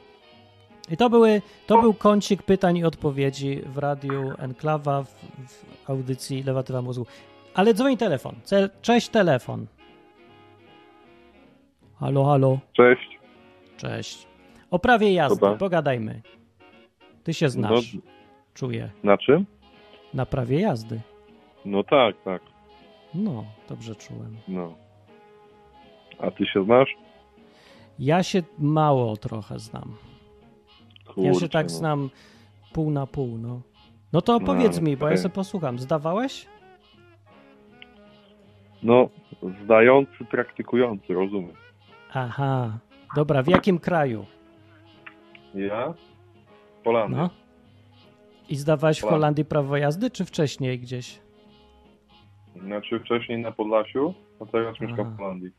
I 0.90 0.96
to, 0.96 1.10
były, 1.10 1.42
to 1.66 1.80
był 1.80 1.94
kącik 1.94 2.42
pytań 2.42 2.76
i 2.76 2.84
odpowiedzi 2.84 3.60
w 3.66 3.78
radiu 3.78 4.32
Enklawa 4.38 5.02
w, 5.02 5.08
w 5.48 5.90
audycji 5.90 6.42
Lewatywa 6.42 6.82
Mózgu. 6.82 7.06
Ale 7.54 7.74
dzwoni 7.74 7.96
telefon. 7.96 8.34
Cześć 8.82 9.08
telefon. 9.08 9.66
Halo, 12.00 12.24
halo. 12.24 12.58
Cześć. 12.72 13.18
Cześć. 13.76 14.28
O 14.70 14.78
prawie 14.78 15.12
jazdy, 15.12 15.40
Dobra. 15.40 15.56
pogadajmy. 15.58 16.22
Ty 17.24 17.34
się 17.34 17.48
znasz, 17.48 17.96
czuję, 18.54 18.90
Na 19.04 19.18
czym? 19.18 19.46
na 20.14 20.26
prawie 20.26 20.60
jazdy. 20.60 21.00
No 21.64 21.84
tak, 21.84 22.16
tak. 22.24 22.42
No, 23.14 23.44
dobrze 23.68 23.94
czułem. 23.94 24.36
No. 24.48 24.74
A 26.18 26.30
ty 26.30 26.46
się 26.46 26.64
znasz? 26.64 26.88
Ja 27.98 28.22
się 28.22 28.42
mało 28.58 29.16
trochę 29.16 29.58
znam. 29.58 29.94
Kurczę, 31.06 31.20
ja 31.22 31.34
się 31.34 31.48
tak 31.48 31.66
no. 31.66 31.70
znam 31.70 32.10
pół 32.72 32.90
na 32.90 33.06
pół, 33.06 33.38
no. 33.38 33.60
No 34.12 34.22
to 34.22 34.36
opowiedz 34.36 34.76
No, 34.76 34.82
mi, 34.82 34.96
bo 34.96 35.06
ja 35.06 35.10
okej. 35.12 35.22
sobie 35.22 35.34
posłucham. 35.34 35.78
Zdawałeś? 35.78 36.46
No, 38.82 39.08
zdający, 39.64 40.24
praktykujący, 40.30 41.14
rozumiem. 41.14 41.52
Aha. 42.14 42.78
Dobra, 43.16 43.42
w 43.42 43.48
jakim 43.48 43.78
kraju? 43.78 44.26
Ja? 45.66 45.94
Holandia. 46.84 47.18
No. 47.18 47.30
I 48.48 48.56
zdawałeś 48.56 48.98
w 48.98 49.00
Holandia. 49.00 49.18
Holandii 49.18 49.44
prawo 49.44 49.76
jazdy, 49.76 50.10
czy 50.10 50.24
wcześniej 50.24 50.78
gdzieś? 50.78 51.20
Znaczy 52.64 53.00
wcześniej 53.00 53.38
na 53.38 53.52
Podlasiu, 53.52 54.14
a 54.40 54.46
teraz 54.46 54.80
mieszkam 54.80 55.14
w 55.14 55.18
Holandii. 55.18 55.50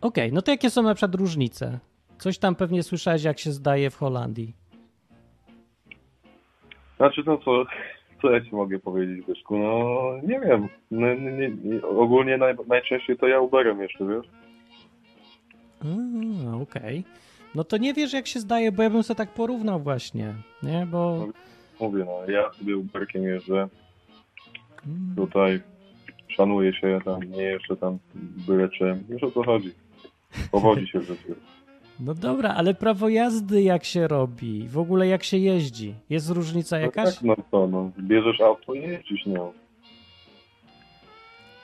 Okej, 0.00 0.32
no 0.32 0.42
to 0.42 0.50
jakie 0.50 0.70
są 0.70 0.82
na 0.82 0.94
przykład 0.94 1.14
różnice? 1.14 1.78
Coś 2.18 2.38
tam 2.38 2.54
pewnie 2.54 2.82
słyszałeś, 2.82 3.24
jak 3.24 3.38
się 3.38 3.52
zdaje 3.52 3.90
w 3.90 3.96
Holandii. 3.96 4.54
Znaczy 6.96 7.24
to 7.24 7.38
co, 7.38 7.64
co 8.22 8.30
ja 8.30 8.40
ci 8.40 8.54
mogę 8.54 8.78
powiedzieć, 8.78 9.26
Byszku? 9.26 9.58
No 9.58 10.10
nie 10.22 10.40
wiem. 10.40 10.68
No, 10.90 11.14
nie, 11.14 11.32
nie, 11.32 11.48
nie, 11.48 11.82
ogólnie 11.82 12.36
naj, 12.36 12.54
najczęściej 12.66 13.16
to 13.18 13.26
ja 13.28 13.40
Uberem 13.40 13.82
jeszcze, 13.82 14.04
wiesz? 14.06 14.26
Okej. 16.62 17.04
No 17.54 17.64
to 17.64 17.76
nie 17.76 17.94
wiesz, 17.94 18.12
jak 18.12 18.26
się 18.26 18.40
zdaje, 18.40 18.72
bo 18.72 18.82
ja 18.82 18.90
bym 18.90 19.02
sobie 19.02 19.16
tak 19.18 19.28
porównał 19.34 19.80
właśnie, 19.80 20.34
nie? 20.62 20.86
Bo... 20.90 21.26
Mówię, 21.80 22.04
no 22.06 22.32
ja 22.32 22.52
sobie 22.52 22.76
Uberkiem 22.76 23.22
jeżdżę, 23.22 23.68
Mm. 24.86 25.14
tutaj 25.16 25.60
szanuję 26.28 26.72
się 26.74 26.98
tam, 27.04 27.22
nie 27.22 27.42
jeszcze 27.42 27.76
tam 27.76 27.98
byle 28.46 28.68
czym. 28.68 29.04
Wiesz 29.08 29.22
o 29.22 29.30
co 29.30 29.42
chodzi? 29.42 29.70
Powodzi 30.50 30.86
się 30.86 30.98
w 31.00 31.02
życiu. 31.06 31.34
No 32.00 32.14
dobra, 32.14 32.54
ale 32.54 32.74
prawo 32.74 33.08
jazdy 33.08 33.62
jak 33.62 33.84
się 33.84 34.08
robi? 34.08 34.68
W 34.68 34.78
ogóle 34.78 35.06
jak 35.08 35.24
się 35.24 35.36
jeździ? 35.38 35.94
Jest 36.10 36.30
różnica 36.30 36.76
No 36.76 36.82
jakaś? 36.82 37.14
tak, 37.14 37.24
no 37.24 37.36
co, 37.50 37.66
no. 37.66 37.90
Bierzesz 37.98 38.40
auto 38.40 38.74
i 38.74 38.80
jeździsz 38.80 39.26
nią. 39.26 39.52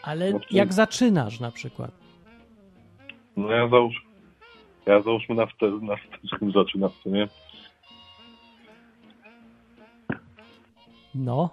Ale 0.03 0.31
znaczy- 0.31 0.47
jak 0.51 0.73
zaczynasz 0.73 1.41
na 1.41 1.51
przykład? 1.51 1.91
No 3.37 3.51
ja 3.51 3.69
załóż, 3.69 4.04
ja 4.87 5.03
załóżmy 5.03 5.35
na, 5.35 5.47
wte, 5.47 5.71
na 5.71 5.97
wstecznym 5.97 6.53
zaczynam, 6.53 6.91
co 7.05 7.11
nie? 7.11 7.29
No. 11.15 11.51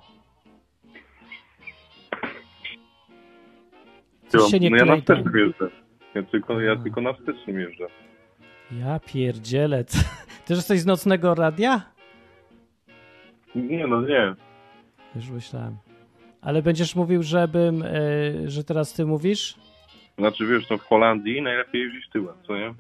Coś 4.28 4.52
się 4.52 4.60
nie 4.60 4.70
no 4.70 4.78
ja 4.78 4.86
na 4.86 4.98
wstecznym 4.98 5.38
jeżdżę. 5.38 5.70
Ja 6.16 6.24
tylko, 6.24 6.62
ja 6.62 6.72
A. 6.72 6.76
tylko 6.76 7.02
na 7.02 7.14
wstecznym 7.14 7.60
jeżdżę. 7.60 7.88
Ja 8.72 9.00
pierdzielę. 9.00 9.84
Ty 10.46 10.54
jesteś 10.54 10.80
z 10.80 10.86
nocnego 10.86 11.36
radia? 11.36 11.82
Nie, 13.56 13.88
no 13.88 14.02
nie. 14.02 14.36
Już 15.16 15.30
myślałem. 15.30 15.78
Ale 16.42 16.62
będziesz 16.62 16.96
mówił, 16.96 17.24
żebym, 17.24 17.82
y, 17.84 18.44
że 18.48 18.64
teraz 18.64 18.94
ty 18.94 19.06
mówisz? 19.06 19.56
Znaczy 20.18 20.48
wiesz, 20.48 20.70
no 20.70 20.78
w 20.78 20.82
Holandii 20.82 21.42
najlepiej 21.42 21.82
jeździć 21.82 22.10
tyłem, 22.10 22.36
co 22.48 22.58
nie? 22.58 22.74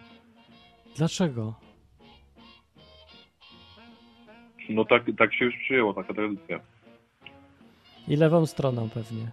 Dlaczego? 0.95 1.53
No 4.69 4.85
tak, 4.85 5.03
tak 5.17 5.33
się 5.33 5.45
już 5.45 5.55
przyjęło, 5.55 5.93
taka 5.93 6.13
tradycja. 6.13 6.59
I 8.07 8.15
lewą 8.15 8.45
stroną 8.45 8.89
pewnie. 8.89 9.31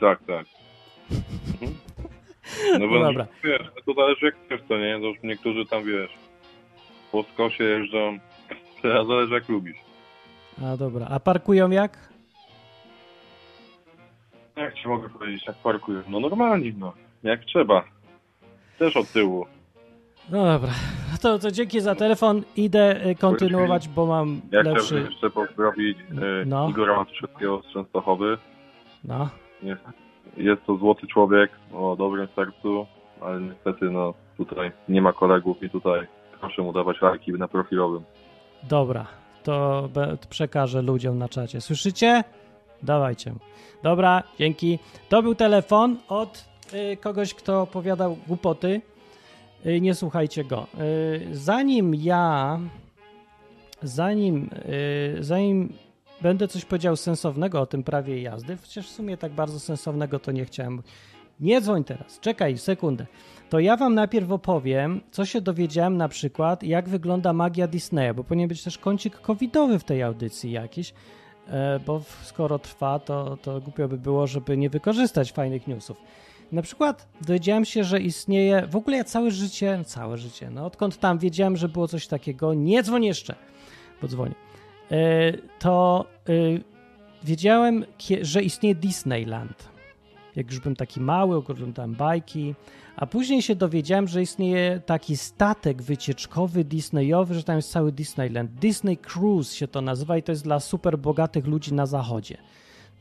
Tak, 0.00 0.18
tak. 0.26 0.46
Mhm. 1.10 1.74
No 2.80 2.88
bo 2.88 2.98
No 2.98 3.04
dobra. 3.06 3.26
wiesz, 3.44 3.62
to 3.86 3.94
zależy 3.94 4.26
jak 4.26 4.34
chcesz, 4.46 4.60
to 4.68 4.78
nie? 4.78 4.98
To 5.00 5.06
już 5.06 5.18
niektórzy 5.22 5.66
tam, 5.66 5.84
wiesz, 5.84 6.10
po 7.12 7.22
skosie 7.22 7.64
jeżdżą. 7.64 8.18
Teraz 8.82 9.06
zależy 9.06 9.34
jak 9.34 9.48
lubisz. 9.48 9.76
A 10.64 10.76
dobra. 10.76 11.06
A 11.10 11.20
parkują 11.20 11.70
jak? 11.70 12.12
Jak 14.56 14.74
ci 14.74 14.88
mogę 14.88 15.08
powiedzieć, 15.08 15.46
jak 15.46 15.56
parkują? 15.56 16.02
No 16.08 16.20
normalnie, 16.20 16.72
no. 16.78 16.92
Jak 17.22 17.44
trzeba. 17.44 17.84
Też 18.78 18.96
od 18.96 19.08
tyłu. 19.12 19.46
No 20.30 20.44
dobra. 20.44 20.70
To, 21.22 21.38
to 21.38 21.50
dzięki 21.50 21.80
za 21.80 21.94
telefon. 21.94 22.42
Idę 22.56 23.06
y, 23.06 23.14
kontynuować, 23.14 23.88
bo 23.88 24.06
mam 24.06 24.40
Ja 24.52 24.62
lepszy. 24.62 24.84
chciałbym 24.86 25.06
jeszcze 25.10 25.30
pozdrowić 25.30 25.98
e, 26.00 26.04
No. 26.46 26.68
Igora 26.70 26.96
Matuszewskiego 26.96 27.62
z 27.70 27.72
Częstochowy. 27.72 28.38
No. 29.04 29.28
Jest, 29.62 29.82
jest 30.36 30.64
to 30.66 30.76
złoty 30.76 31.06
człowiek 31.06 31.50
o 31.74 31.96
dobrym 31.96 32.28
sercu, 32.36 32.86
ale 33.20 33.40
niestety 33.40 33.84
no 33.90 34.14
tutaj 34.36 34.72
nie 34.88 35.02
ma 35.02 35.12
kolegów 35.12 35.62
i 35.62 35.70
tutaj 35.70 36.06
proszę 36.40 36.62
mu 36.62 36.72
dawać 36.72 36.96
lajki 37.02 37.32
na 37.32 37.48
profilowym. 37.48 38.02
Dobra. 38.62 39.06
To 39.42 39.88
przekażę 40.30 40.82
ludziom 40.82 41.18
na 41.18 41.28
czacie. 41.28 41.60
Słyszycie? 41.60 42.24
Dawajcie. 42.82 43.34
Dobra, 43.82 44.22
dzięki. 44.38 44.78
To 45.08 45.22
był 45.22 45.34
telefon 45.34 45.96
od 46.08 46.44
y, 46.92 46.96
kogoś, 46.96 47.34
kto 47.34 47.62
opowiadał 47.62 48.16
głupoty. 48.26 48.80
Y, 49.66 49.80
nie 49.80 49.94
słuchajcie 49.94 50.44
go. 50.44 50.66
Y, 50.80 51.28
zanim 51.32 51.94
ja 51.94 52.58
zanim, 53.82 54.50
yy, 55.14 55.24
zanim 55.24 55.72
będę 56.22 56.48
coś 56.48 56.64
powiedział 56.64 56.96
sensownego 56.96 57.60
o 57.60 57.66
tym 57.66 57.82
prawie 57.82 58.22
jazdy, 58.22 58.56
chociaż 58.56 58.86
w 58.86 58.90
sumie 58.90 59.16
tak 59.16 59.32
bardzo 59.32 59.60
sensownego 59.60 60.18
to 60.18 60.32
nie 60.32 60.44
chciałem. 60.44 60.82
Nie 61.40 61.60
dzwoń 61.60 61.84
teraz, 61.84 62.20
czekaj 62.20 62.58
sekundę. 62.58 63.06
To 63.50 63.58
ja 63.58 63.76
wam 63.76 63.94
najpierw 63.94 64.30
opowiem, 64.30 65.00
co 65.10 65.24
się 65.24 65.40
dowiedziałem 65.40 65.96
na 65.96 66.08
przykład, 66.08 66.62
jak 66.62 66.88
wygląda 66.88 67.32
magia 67.32 67.66
Disneya, 67.66 68.14
bo 68.14 68.24
powinien 68.24 68.48
być 68.48 68.62
też 68.62 68.78
kącik 68.78 69.20
covidowy 69.20 69.78
w 69.78 69.84
tej 69.84 70.02
audycji 70.02 70.52
jakiś, 70.52 70.94
e, 71.48 71.80
bo 71.86 72.02
skoro 72.22 72.58
trwa, 72.58 72.98
to, 72.98 73.36
to 73.36 73.60
głupio 73.60 73.88
by 73.88 73.98
było, 73.98 74.26
żeby 74.26 74.56
nie 74.56 74.70
wykorzystać 74.70 75.32
fajnych 75.32 75.66
newsów. 75.66 75.96
Na 76.52 76.62
przykład 76.62 77.08
dowiedziałem 77.26 77.64
się, 77.64 77.84
że 77.84 78.00
istnieje, 78.00 78.66
w 78.66 78.76
ogóle 78.76 78.96
ja 78.96 79.04
całe 79.04 79.30
życie, 79.30 79.82
całe 79.86 80.18
życie, 80.18 80.50
no 80.50 80.66
odkąd 80.66 80.98
tam 80.98 81.18
wiedziałem, 81.18 81.56
że 81.56 81.68
było 81.68 81.88
coś 81.88 82.06
takiego, 82.06 82.54
nie 82.54 82.82
dzwoń 82.82 83.04
jeszcze, 83.04 83.34
bo 84.02 84.08
dzwonię, 84.08 84.34
e, 84.90 85.32
to 85.58 86.04
e, 86.28 86.32
wiedziałem, 87.24 87.84
że 88.22 88.42
istnieje 88.42 88.74
Disneyland. 88.74 89.68
Jak 90.36 90.50
już 90.50 90.60
byłem 90.60 90.76
taki 90.76 91.00
mały, 91.00 91.36
oglądałem 91.36 91.94
bajki, 91.94 92.54
a 92.96 93.06
później 93.06 93.42
się 93.42 93.54
dowiedziałem, 93.54 94.08
że 94.08 94.22
istnieje 94.22 94.80
taki 94.86 95.16
statek 95.16 95.82
wycieczkowy 95.82 96.64
Disneyowy, 96.64 97.34
że 97.34 97.42
tam 97.42 97.56
jest 97.56 97.72
cały 97.72 97.92
Disneyland. 97.92 98.50
Disney 98.50 98.96
Cruise 98.96 99.56
się 99.56 99.68
to 99.68 99.80
nazywa 99.80 100.16
i 100.16 100.22
to 100.22 100.32
jest 100.32 100.44
dla 100.44 100.60
super 100.60 100.98
bogatych 100.98 101.46
ludzi 101.46 101.74
na 101.74 101.86
zachodzie. 101.86 102.36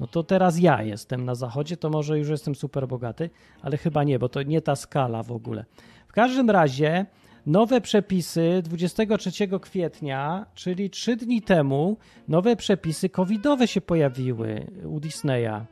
No 0.01 0.07
to 0.07 0.23
teraz 0.23 0.59
ja 0.59 0.83
jestem 0.83 1.25
na 1.25 1.35
zachodzie, 1.35 1.77
to 1.77 1.89
może 1.89 2.19
już 2.19 2.29
jestem 2.29 2.55
super 2.55 2.87
bogaty, 2.87 3.29
ale 3.61 3.77
chyba 3.77 4.03
nie, 4.03 4.19
bo 4.19 4.29
to 4.29 4.43
nie 4.43 4.61
ta 4.61 4.75
skala 4.75 5.23
w 5.23 5.31
ogóle. 5.31 5.65
W 6.07 6.11
każdym 6.11 6.49
razie 6.49 7.05
nowe 7.45 7.81
przepisy 7.81 8.61
23 8.63 9.31
kwietnia, 9.61 10.45
czyli 10.55 10.89
3 10.89 11.15
dni 11.15 11.41
temu, 11.41 11.97
nowe 12.27 12.55
przepisy 12.55 13.09
covidowe 13.09 13.67
się 13.67 13.81
pojawiły 13.81 14.67
u 14.85 14.99
Disneya. 14.99 15.65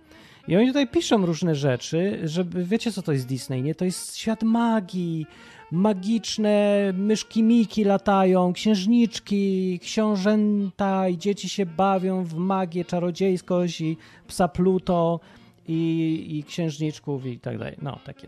I 0.48 0.56
oni 0.58 0.68
tutaj 0.68 0.88
piszą 0.88 1.26
różne 1.26 1.56
rzeczy, 1.56 2.20
żeby 2.24 2.66
wiecie 2.66 2.92
co 2.92 3.02
to 3.02 3.12
jest 3.12 3.28
Disney, 3.28 3.62
nie? 3.62 3.76
To 3.76 3.86
jest 3.86 4.18
świat 4.18 4.44
magii, 4.44 5.26
magiczne 5.72 6.80
myszki 6.94 7.44
Miki 7.44 7.84
latają, 7.84 8.54
księżniczki, 8.54 9.80
książęta 9.84 11.10
i 11.10 11.18
dzieci 11.18 11.50
się 11.50 11.66
bawią 11.66 12.24
w 12.24 12.36
magię, 12.36 12.86
czarodziejskość 12.86 13.82
i 13.82 13.98
psa 14.28 14.48
Pluto 14.48 15.20
i, 15.68 16.38
i 16.38 16.44
księżniczków 16.44 17.26
i 17.26 17.40
tak 17.40 17.58
dalej. 17.58 17.76
No, 17.82 18.00
takie. 18.06 18.28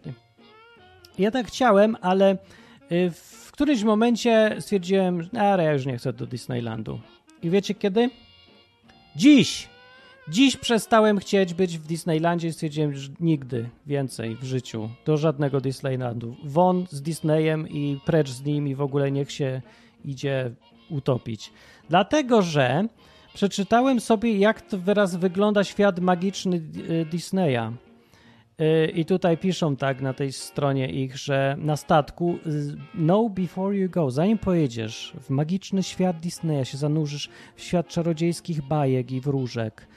Ja 1.20 1.32
tak 1.32 1.48
chciałem, 1.48 1.98
ale 2.02 2.38
y, 2.92 3.12
w 3.12 3.52
którymś 3.52 3.84
momencie 3.84 4.56
stwierdziłem, 4.60 5.24
że 5.24 5.30
ja 5.34 5.74
już 5.74 5.86
nie 5.86 5.98
chcę 5.98 6.14
do 6.14 6.28
Disneylandu. 6.28 7.00
I 7.44 7.50
wiecie 7.50 7.74
kiedy? 7.74 8.10
Dziś! 9.16 9.71
Dziś 10.28 10.58
przestałem 10.58 11.20
chcieć 11.20 11.54
być 11.54 11.78
w 11.78 11.88
Disneylandzie 11.88 12.48
i 12.48 12.54
stwierdziłem, 12.54 12.94
że 12.94 13.10
nigdy 13.20 13.70
więcej 13.86 14.36
w 14.36 14.44
życiu 14.44 14.90
do 15.06 15.18
żadnego 15.18 15.62
Disneylandu. 15.62 16.36
Won 16.44 16.86
z 16.90 17.02
Disneyem 17.02 17.70
i 17.70 18.00
precz 18.06 18.30
z 18.30 18.44
nim 18.44 18.68
i 18.68 18.76
w 18.76 18.82
ogóle 18.82 19.12
niech 19.12 19.32
się 19.32 19.62
idzie 20.06 20.52
utopić. 20.90 21.52
Dlatego, 21.90 22.42
że 22.42 22.88
przeczytałem 23.34 24.00
sobie, 24.00 24.38
jak 24.38 24.62
to 24.62 24.78
wyraz 24.78 25.16
wygląda 25.16 25.64
świat 25.64 26.00
magiczny 26.00 26.62
y, 26.90 27.06
Disneya. 27.06 27.72
Y, 28.62 28.92
I 28.96 29.06
tutaj 29.06 29.38
piszą 29.38 29.76
tak 29.76 30.02
na 30.02 30.14
tej 30.14 30.32
stronie 30.32 30.90
ich, 30.90 31.18
że 31.18 31.56
na 31.60 31.78
statku 31.78 32.38
y, 32.46 32.76
know 32.94 33.32
before 33.32 33.76
you 33.76 33.90
go, 33.90 34.12
zanim 34.12 34.38
pojedziesz 34.38 35.14
w 35.22 35.30
magiczny 35.30 35.84
świat 35.84 36.20
Disneya, 36.20 36.66
się 36.66 36.78
zanurzysz 36.78 37.30
w 37.56 37.62
świat 37.62 37.88
czarodziejskich 37.88 38.62
bajek 38.62 39.12
i 39.12 39.22
wróżek. 39.22 39.88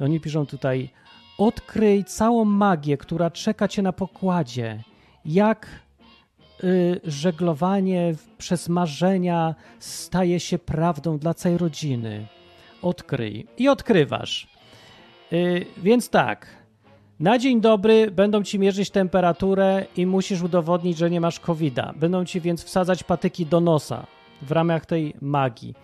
Oni 0.00 0.20
piszą 0.20 0.46
tutaj 0.46 0.90
odkryj 1.38 2.04
całą 2.04 2.44
magię, 2.44 2.96
która 2.96 3.30
czeka 3.30 3.68
cię 3.68 3.82
na 3.82 3.92
pokładzie. 3.92 4.82
Jak 5.24 5.66
y, 6.64 7.00
żeglowanie 7.04 8.14
przez 8.38 8.68
marzenia 8.68 9.54
staje 9.78 10.40
się 10.40 10.58
prawdą 10.58 11.18
dla 11.18 11.34
całej 11.34 11.58
rodziny. 11.58 12.26
Odkryj. 12.82 13.46
I 13.58 13.68
odkrywasz. 13.68 14.48
Y, 15.32 15.66
więc 15.76 16.10
tak. 16.10 16.46
Na 17.20 17.38
dzień 17.38 17.60
dobry 17.60 18.10
będą 18.10 18.42
ci 18.42 18.58
mierzyć 18.58 18.90
temperaturę 18.90 19.86
i 19.96 20.06
musisz 20.06 20.42
udowodnić, 20.42 20.98
że 20.98 21.10
nie 21.10 21.20
masz 21.20 21.40
COVID-a. 21.40 21.92
Będą 21.96 22.24
ci 22.24 22.40
więc 22.40 22.64
wsadzać 22.64 23.02
patyki 23.02 23.46
do 23.46 23.60
nosa 23.60 24.06
w 24.42 24.52
ramach 24.52 24.86
tej 24.86 25.14
magii. 25.20 25.74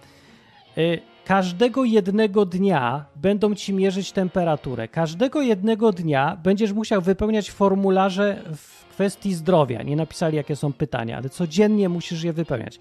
Y, 0.79 1.01
Każdego 1.25 1.85
jednego 1.85 2.47
dnia 2.47 3.05
będą 3.17 3.55
ci 3.55 3.73
mierzyć 3.73 4.13
temperaturę. 4.13 4.89
Każdego 4.89 5.43
jednego 5.43 5.93
dnia 5.93 6.37
będziesz 6.43 6.73
musiał 6.73 7.03
wypełniać 7.03 7.51
formularze 7.51 8.43
w 8.57 8.87
kwestii 8.91 9.35
zdrowia. 9.35 9.83
Nie 9.83 9.97
napisali, 9.97 10.37
jakie 10.37 10.57
są 10.57 10.73
pytania, 10.73 11.17
ale 11.17 11.29
codziennie 11.29 11.89
musisz 11.89 12.23
je 12.23 12.33
wypełniać. 12.33 12.79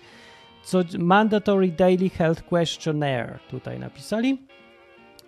Co, 0.64 0.80
mandatory 1.00 1.68
Daily 1.68 2.10
Health 2.10 2.44
Questionnaire 2.44 3.40
tutaj 3.50 3.80
napisali. 3.80 4.38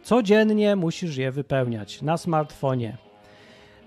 Codziennie 0.04 0.76
musisz 0.76 1.18
je 1.18 1.32
wypełniać 1.32 2.02
na 2.02 2.18
smartfonie. 2.18 2.98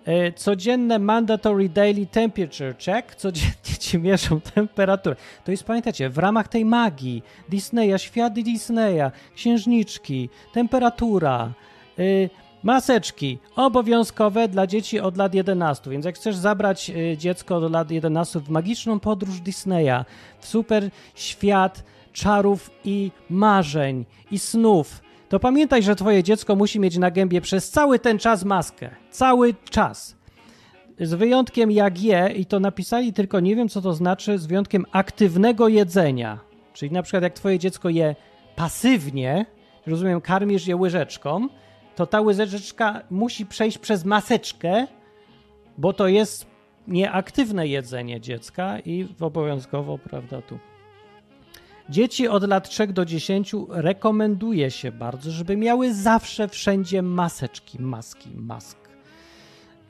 E, 0.06 0.32
Codzienne 0.32 0.98
mandatory 0.98 1.68
daily 1.68 2.06
temperature 2.06 2.74
check, 2.78 3.14
codziennie 3.14 3.76
ci 3.78 3.98
mierzą 3.98 4.40
temperaturę. 4.40 5.16
To 5.44 5.50
jest, 5.50 5.64
pamiętacie, 5.64 6.10
w 6.10 6.18
ramach 6.18 6.48
tej 6.48 6.64
magii 6.64 7.22
Disneya, 7.48 7.98
świat 7.98 8.32
Disneya, 8.32 9.10
księżniczki, 9.34 10.28
temperatura, 10.52 11.52
y, 11.98 12.30
maseczki 12.62 13.38
obowiązkowe 13.56 14.48
dla 14.48 14.66
dzieci 14.66 15.00
od 15.00 15.16
lat 15.16 15.34
11. 15.34 15.90
Więc 15.90 16.04
jak 16.04 16.14
chcesz 16.14 16.36
zabrać 16.36 16.90
y, 16.90 17.16
dziecko 17.16 17.60
do 17.60 17.68
lat 17.68 17.90
11 17.90 18.40
w 18.40 18.50
magiczną 18.50 19.00
podróż 19.00 19.40
Disneya, 19.40 20.04
w 20.40 20.46
super 20.46 20.90
świat 21.14 21.82
czarów 22.12 22.70
i 22.84 23.10
marzeń 23.30 24.04
i 24.30 24.38
snów, 24.38 25.00
to 25.28 25.40
pamiętaj, 25.40 25.82
że 25.82 25.96
twoje 25.96 26.22
dziecko 26.22 26.56
musi 26.56 26.80
mieć 26.80 26.98
na 26.98 27.10
gębie 27.10 27.40
przez 27.40 27.70
cały 27.70 27.98
ten 27.98 28.18
czas 28.18 28.44
maskę. 28.44 28.90
Cały 29.10 29.54
czas. 29.70 30.16
Z 31.00 31.14
wyjątkiem 31.14 31.70
jak 31.70 32.02
je, 32.02 32.32
i 32.36 32.46
to 32.46 32.60
napisali, 32.60 33.12
tylko 33.12 33.40
nie 33.40 33.56
wiem 33.56 33.68
co 33.68 33.82
to 33.82 33.92
znaczy, 33.92 34.38
z 34.38 34.46
wyjątkiem 34.46 34.84
aktywnego 34.92 35.68
jedzenia. 35.68 36.38
Czyli 36.72 36.92
na 36.92 37.02
przykład 37.02 37.22
jak 37.22 37.32
twoje 37.32 37.58
dziecko 37.58 37.88
je 37.88 38.14
pasywnie, 38.56 39.46
rozumiem, 39.86 40.20
karmisz 40.20 40.66
je 40.66 40.76
łyżeczką, 40.76 41.48
to 41.96 42.06
ta 42.06 42.20
łyżeczka 42.20 43.02
musi 43.10 43.46
przejść 43.46 43.78
przez 43.78 44.04
maseczkę, 44.04 44.86
bo 45.78 45.92
to 45.92 46.08
jest 46.08 46.46
nieaktywne 46.88 47.66
jedzenie 47.66 48.20
dziecka 48.20 48.78
i 48.80 49.08
obowiązkowo, 49.20 49.98
prawda, 49.98 50.42
tu. 50.42 50.58
Dzieci 51.88 52.28
od 52.28 52.48
lat 52.48 52.68
3 52.68 52.86
do 52.86 53.04
10 53.04 53.52
rekomenduje 53.68 54.70
się 54.70 54.92
bardzo, 54.92 55.30
żeby 55.30 55.56
miały 55.56 55.94
zawsze 55.94 56.48
wszędzie 56.48 57.02
maseczki, 57.02 57.82
maski, 57.82 58.28
mask. 58.36 58.78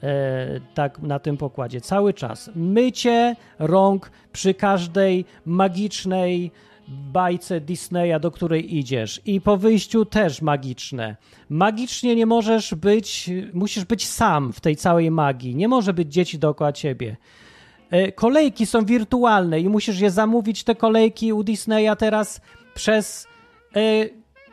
E, 0.03 0.61
tak 0.75 0.99
na 0.99 1.19
tym 1.19 1.37
pokładzie, 1.37 1.81
cały 1.81 2.15
czas. 2.15 2.51
Mycie 2.55 3.37
rąk 3.59 4.11
przy 4.33 4.55
każdej 4.55 5.25
magicznej 5.47 6.51
bajce 6.89 7.61
Disneya, 7.61 8.21
do 8.21 8.31
której 8.31 8.77
idziesz. 8.77 9.21
I 9.27 9.41
po 9.41 9.57
wyjściu 9.57 10.05
też 10.05 10.43
magiczne. 10.43 11.17
Magicznie 11.49 12.17
nie 12.17 12.27
możesz 12.27 12.75
być, 12.75 13.31
musisz 13.53 13.85
być 13.85 14.09
sam 14.09 14.53
w 14.53 14.61
tej 14.61 14.77
całej 14.77 15.11
magii. 15.11 15.57
Nie 15.57 15.69
może 15.69 15.93
być 15.93 16.13
dzieci 16.13 16.39
dookoła 16.39 16.73
ciebie. 16.73 17.17
E, 17.91 18.13
Kolejki 18.13 18.67
są 18.67 18.85
wirtualne 18.85 19.61
i 19.61 19.69
musisz 19.69 20.01
je 20.01 20.11
zamówić, 20.11 20.65
te 20.65 20.75
kolejki 20.75 21.33
u 21.33 21.43
Disneya 21.43 21.97
teraz 21.99 22.41
przez, 22.75 23.27
e, 23.77 23.81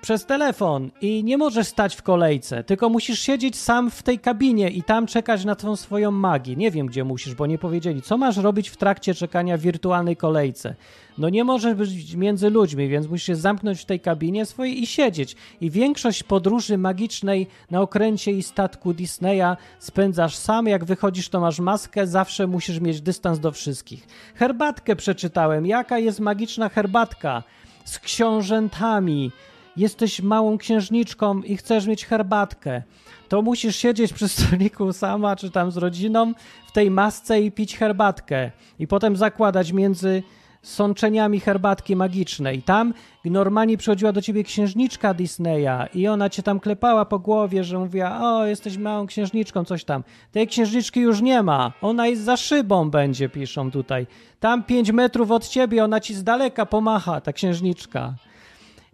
przez 0.03 0.25
telefon 0.25 0.91
i 1.01 1.23
nie 1.23 1.37
możesz 1.37 1.67
stać 1.67 1.95
w 1.95 2.01
kolejce, 2.01 2.63
tylko 2.63 2.89
musisz 2.89 3.19
siedzieć 3.19 3.55
sam 3.55 3.91
w 3.91 4.03
tej 4.03 4.19
kabinie 4.19 4.69
i 4.69 4.83
tam 4.83 5.07
czekać 5.07 5.45
na 5.45 5.55
tą 5.55 5.75
swoją 5.75 6.11
magię. 6.11 6.55
Nie 6.55 6.71
wiem, 6.71 6.87
gdzie 6.87 7.03
musisz, 7.03 7.35
bo 7.35 7.45
nie 7.45 7.57
powiedzieli. 7.57 8.01
Co 8.01 8.17
masz 8.17 8.37
robić 8.37 8.69
w 8.69 8.77
trakcie 8.77 9.13
czekania 9.13 9.57
w 9.57 9.61
wirtualnej 9.61 10.15
kolejce? 10.15 10.75
No 11.17 11.29
nie 11.29 11.43
możesz 11.43 11.73
być 11.73 12.15
między 12.15 12.49
ludźmi, 12.49 12.89
więc 12.89 13.07
musisz 13.07 13.25
się 13.25 13.35
zamknąć 13.35 13.81
w 13.81 13.85
tej 13.85 13.99
kabinie 13.99 14.45
swojej 14.45 14.83
i 14.83 14.87
siedzieć. 14.87 15.35
I 15.61 15.69
większość 15.71 16.23
podróży 16.23 16.77
magicznej 16.77 17.47
na 17.71 17.81
okręcie 17.81 18.31
i 18.31 18.43
statku 18.43 18.93
Disneya 18.93 19.57
spędzasz 19.79 20.35
sam. 20.35 20.67
Jak 20.67 20.85
wychodzisz, 20.85 21.29
to 21.29 21.39
masz 21.39 21.59
maskę, 21.59 22.07
zawsze 22.07 22.47
musisz 22.47 22.79
mieć 22.79 23.01
dystans 23.01 23.39
do 23.39 23.51
wszystkich. 23.51 24.07
Herbatkę 24.35 24.95
przeczytałem. 24.95 25.65
Jaka 25.65 25.99
jest 25.99 26.19
magiczna 26.19 26.69
herbatka? 26.69 27.43
Z 27.85 27.99
książętami. 27.99 29.31
Jesteś 29.77 30.21
małą 30.21 30.57
księżniczką 30.57 31.41
i 31.41 31.57
chcesz 31.57 31.87
mieć 31.87 32.05
herbatkę. 32.05 32.81
To 33.29 33.41
musisz 33.41 33.75
siedzieć 33.75 34.13
przy 34.13 34.27
stoliku 34.37 34.93
sama, 34.93 35.35
czy 35.35 35.51
tam 35.51 35.71
z 35.71 35.77
rodziną 35.77 36.33
w 36.67 36.71
tej 36.71 36.91
masce 36.91 37.41
i 37.41 37.51
pić 37.51 37.77
herbatkę. 37.77 38.51
I 38.79 38.87
potem 38.87 39.15
zakładać 39.15 39.71
między 39.71 40.23
sączeniami 40.63 41.39
herbatki 41.39 41.95
magicznej. 41.95 42.61
Tam 42.61 42.93
normalnie 43.25 43.77
przychodziła 43.77 44.11
do 44.11 44.21
ciebie 44.21 44.43
księżniczka 44.43 45.13
Disneya 45.13 45.87
i 45.93 46.07
ona 46.07 46.29
cię 46.29 46.43
tam 46.43 46.59
klepała 46.59 47.05
po 47.05 47.19
głowie, 47.19 47.63
że 47.63 47.79
mówiła, 47.79 48.21
o, 48.21 48.45
jesteś 48.45 48.77
małą 48.77 49.07
księżniczką, 49.07 49.65
coś 49.65 49.83
tam. 49.83 50.03
Tej 50.31 50.47
księżniczki 50.47 50.99
już 50.99 51.21
nie 51.21 51.43
ma, 51.43 51.71
ona 51.81 52.07
jest 52.07 52.23
za 52.23 52.37
szybą 52.37 52.89
będzie, 52.89 53.29
piszą 53.29 53.71
tutaj. 53.71 54.07
Tam 54.39 54.63
pięć 54.63 54.91
metrów 54.91 55.31
od 55.31 55.47
ciebie, 55.47 55.83
ona 55.83 55.99
ci 55.99 56.13
z 56.13 56.23
daleka 56.23 56.65
pomacha, 56.65 57.21
ta 57.21 57.33
księżniczka. 57.33 58.13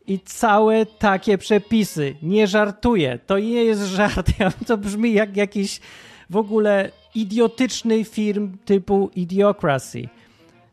I 0.10 0.20
całe 0.20 0.86
takie 0.86 1.38
przepisy. 1.38 2.16
Nie 2.24 2.48
żartuję. 2.48 3.20
To 3.26 3.40
nie 3.40 3.64
jest 3.64 3.82
żart. 3.82 4.32
To 4.68 4.78
brzmi 4.78 5.14
jak 5.14 5.38
jakiś 5.38 5.80
w 6.30 6.38
ogóle 6.38 6.92
idiotyczny 7.16 8.04
film 8.04 8.58
typu 8.66 9.10
Idiocracy. 9.16 10.10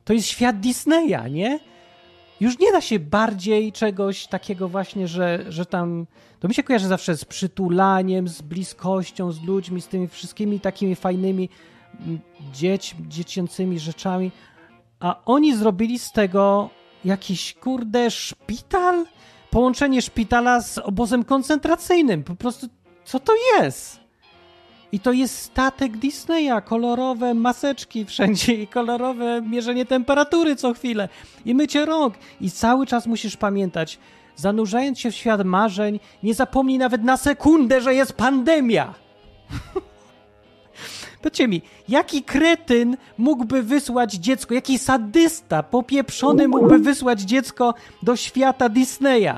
To 0.04 0.12
jest 0.12 0.26
świat 0.26 0.60
Disneya, 0.60 1.30
nie? 1.30 1.58
Już 2.40 2.58
nie 2.58 2.72
da 2.72 2.80
się 2.80 2.98
bardziej 2.98 3.72
czegoś 3.72 4.26
takiego 4.26 4.68
właśnie, 4.68 5.08
że, 5.08 5.44
że 5.48 5.66
tam... 5.66 6.06
To 6.40 6.48
mi 6.48 6.54
się 6.54 6.62
kojarzy 6.62 6.88
zawsze 6.88 7.16
z 7.16 7.24
przytulaniem, 7.24 8.28
z 8.28 8.42
bliskością, 8.42 9.32
z 9.32 9.42
ludźmi, 9.42 9.80
z 9.80 9.88
tymi 9.88 10.08
wszystkimi 10.08 10.60
takimi 10.60 10.96
fajnymi 10.96 11.48
mm, 12.00 12.20
dzieć, 12.52 12.96
dziecięcymi 13.08 13.78
rzeczami. 13.78 14.30
A 15.00 15.20
oni 15.24 15.56
zrobili 15.56 15.98
z 15.98 16.12
tego 16.12 16.70
jakiś, 17.04 17.54
kurde, 17.54 18.10
szpital? 18.10 19.04
Połączenie 19.56 20.02
szpitala 20.02 20.60
z 20.60 20.78
obozem 20.78 21.24
koncentracyjnym. 21.24 22.24
Po 22.24 22.34
prostu, 22.34 22.66
co 23.04 23.20
to 23.20 23.32
jest? 23.52 24.00
I 24.92 25.00
to 25.00 25.12
jest 25.12 25.38
statek 25.38 25.96
Disneya, 25.96 26.62
kolorowe 26.64 27.34
maseczki 27.34 28.04
wszędzie 28.04 28.54
i 28.54 28.66
kolorowe 28.66 29.42
mierzenie 29.42 29.86
temperatury 29.86 30.56
co 30.56 30.74
chwilę 30.74 31.08
i 31.44 31.54
mycie 31.54 31.84
rąk. 31.86 32.14
I 32.40 32.50
cały 32.50 32.86
czas 32.86 33.06
musisz 33.06 33.36
pamiętać, 33.36 33.98
zanurzając 34.36 34.98
się 34.98 35.10
w 35.10 35.14
świat 35.14 35.44
marzeń, 35.44 36.00
nie 36.22 36.34
zapomnij 36.34 36.78
nawet 36.78 37.02
na 37.02 37.16
sekundę, 37.16 37.80
że 37.80 37.94
jest 37.94 38.12
pandemia. 38.12 38.94
Powiedzcie 41.26 41.48
mi, 41.48 41.62
jaki 41.88 42.22
kretyn 42.22 42.96
mógłby 43.18 43.62
wysłać 43.62 44.12
dziecko, 44.12 44.54
jaki 44.54 44.78
sadysta 44.78 45.62
popieprzony 45.62 46.48
mógłby 46.48 46.78
wysłać 46.78 47.20
dziecko 47.20 47.74
do 48.02 48.16
świata 48.16 48.68
Disneya? 48.68 49.34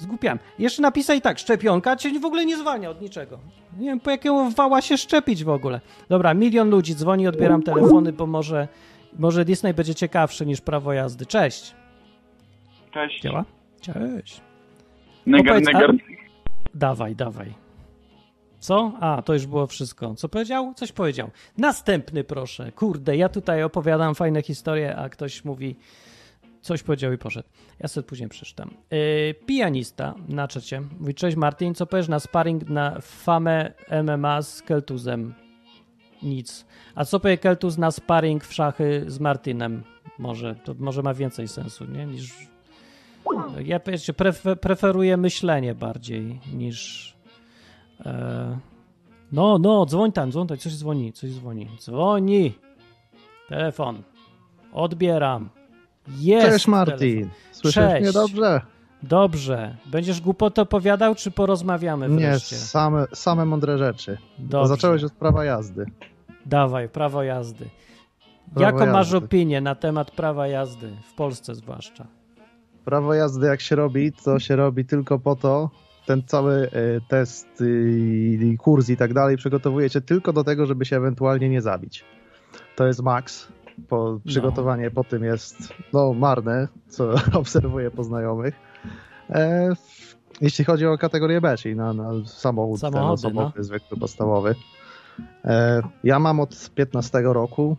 Zgłupiam. 0.00 0.38
Jeszcze 0.58 0.82
napisaj 0.82 1.20
tak, 1.20 1.38
szczepionka 1.38 1.96
cię 1.96 2.20
w 2.20 2.24
ogóle 2.24 2.46
nie 2.46 2.56
zwalnia 2.56 2.90
od 2.90 3.00
niczego. 3.00 3.38
Nie 3.78 3.86
wiem, 3.86 4.00
po 4.00 4.10
jakiego 4.10 4.50
wała 4.50 4.80
się 4.82 4.98
szczepić 4.98 5.44
w 5.44 5.48
ogóle. 5.48 5.80
Dobra, 6.08 6.34
milion 6.34 6.70
ludzi 6.70 6.94
dzwoni, 6.94 7.28
odbieram 7.28 7.62
telefony, 7.62 8.12
bo 8.12 8.26
może, 8.26 8.68
może 9.18 9.44
Disney 9.44 9.74
będzie 9.74 9.94
ciekawszy 9.94 10.46
niż 10.46 10.60
prawo 10.60 10.92
jazdy. 10.92 11.26
Cześć. 11.26 11.74
Cześć. 12.90 13.22
Działa? 13.22 13.44
Cześć. 13.80 14.40
Negar, 15.26 15.62
negar. 15.62 15.94
Dawaj, 16.74 17.16
dawaj. 17.16 17.54
Co? 18.58 18.92
A, 19.00 19.22
to 19.22 19.32
już 19.32 19.46
było 19.46 19.66
wszystko. 19.66 20.14
Co 20.14 20.28
powiedział? 20.28 20.74
Coś 20.74 20.92
powiedział. 20.92 21.30
Następny, 21.58 22.24
proszę. 22.24 22.72
Kurde, 22.72 23.16
ja 23.16 23.28
tutaj 23.28 23.62
opowiadam 23.62 24.14
fajne 24.14 24.42
historie, 24.42 24.96
a 24.96 25.08
ktoś 25.08 25.44
mówi, 25.44 25.76
coś 26.60 26.82
powiedział 26.82 27.12
i 27.12 27.18
poszedł. 27.18 27.48
Ja 27.80 27.88
sobie 27.88 28.08
później 28.08 28.28
przeczytam. 28.28 28.70
Yy, 28.90 29.34
pianista 29.46 30.14
na 30.28 30.48
czacie. 30.48 30.82
Mówi, 31.00 31.14
cześć 31.14 31.36
Martin, 31.36 31.74
co 31.74 31.86
powiesz 31.86 32.08
na 32.08 32.20
sparring 32.20 32.68
na 32.68 33.00
famę 33.00 33.72
MMA 34.04 34.42
z 34.42 34.62
Keltuzem? 34.62 35.34
Nic. 36.22 36.66
A 36.94 37.04
co 37.04 37.20
powie 37.20 37.38
Keltuz 37.38 37.78
na 37.78 37.90
sparring 37.90 38.44
w 38.44 38.54
szachy 38.54 39.04
z 39.06 39.20
Martinem? 39.20 39.82
Może, 40.18 40.54
to 40.54 40.74
może 40.78 41.02
ma 41.02 41.14
więcej 41.14 41.48
sensu, 41.48 41.84
nie? 41.84 42.06
Niż 42.06 42.50
ja 43.64 43.80
wiecie, 43.86 44.12
prefer, 44.12 44.60
preferuję 44.60 45.16
myślenie 45.16 45.74
bardziej 45.74 46.40
niż. 46.54 47.14
E, 48.06 48.58
no, 49.32 49.58
no, 49.58 49.86
dzwoń 49.86 50.12
tam, 50.12 50.30
dzwoń 50.30 50.46
tam, 50.46 50.58
coś 50.58 50.76
dzwoni, 50.76 51.12
coś 51.12 51.30
dzwoni. 51.30 51.68
Dzwoni. 51.78 52.52
Telefon. 53.48 54.02
Odbieram. 54.72 55.50
Jest. 56.08 56.46
Cześć 56.48 56.66
Martin, 56.68 57.30
słyszysz 57.52 57.74
Cześć. 57.74 58.02
mnie 58.02 58.12
dobrze? 58.12 58.60
Dobrze. 59.02 59.76
Będziesz 59.86 60.20
głupotę 60.20 60.62
opowiadał, 60.62 61.14
czy 61.14 61.30
porozmawiamy 61.30 62.08
Nie, 62.08 62.16
wreszcie? 62.16 62.56
same, 62.56 63.06
same 63.14 63.44
mądre 63.44 63.78
rzeczy. 63.78 64.18
Dobrze. 64.38 64.68
zacząłeś 64.68 65.04
od 65.04 65.12
prawa 65.12 65.44
jazdy. 65.44 65.86
Dawaj, 66.46 66.88
prawo 66.88 67.22
jazdy. 67.22 67.64
Prawo 68.54 68.78
Jaką 68.78 68.92
masz 68.92 69.12
jazdy. 69.12 69.26
opinię 69.26 69.60
na 69.60 69.74
temat 69.74 70.10
prawa 70.10 70.46
jazdy, 70.48 70.90
w 71.10 71.14
Polsce 71.14 71.54
zwłaszcza? 71.54 72.06
Prawo 72.84 73.14
jazdy 73.14 73.46
jak 73.46 73.60
się 73.60 73.76
robi, 73.76 74.12
to 74.12 74.38
się 74.38 74.56
robi 74.56 74.84
tylko 74.84 75.18
po 75.18 75.36
to, 75.36 75.70
ten 76.06 76.22
cały 76.26 76.52
e, 76.54 76.68
test 77.08 77.60
y, 77.60 78.38
i 78.42 78.56
kurs 78.58 78.88
i 78.88 78.96
tak 78.96 79.14
dalej 79.14 79.36
przygotowuje 79.36 79.90
cię 79.90 80.00
tylko 80.00 80.32
do 80.32 80.44
tego, 80.44 80.66
żeby 80.66 80.84
się 80.84 80.96
ewentualnie 80.96 81.48
nie 81.48 81.62
zabić. 81.62 82.04
To 82.76 82.86
jest 82.86 83.02
maks. 83.02 83.48
Po, 83.88 84.20
przygotowanie 84.26 84.90
po 84.90 85.04
tym 85.04 85.24
jest 85.24 85.74
no, 85.92 86.12
marne, 86.12 86.68
co 86.88 87.14
obserwuję 87.40 87.90
po 87.90 88.04
znajomych. 88.04 88.54
E, 89.30 89.72
jeśli 90.40 90.64
chodzi 90.64 90.86
o 90.86 90.98
kategorię 90.98 91.40
B, 91.40 91.56
czyli 91.56 91.76
na, 91.76 91.92
na 91.92 92.10
samochód 92.26 92.80
Samochody, 92.80 93.12
osobowy, 93.12 93.64
zwykły, 93.64 93.98
podstawowy. 93.98 94.54
E, 95.44 95.82
ja 96.04 96.18
mam 96.18 96.40
od 96.40 96.70
15 96.74 97.20
roku 97.24 97.76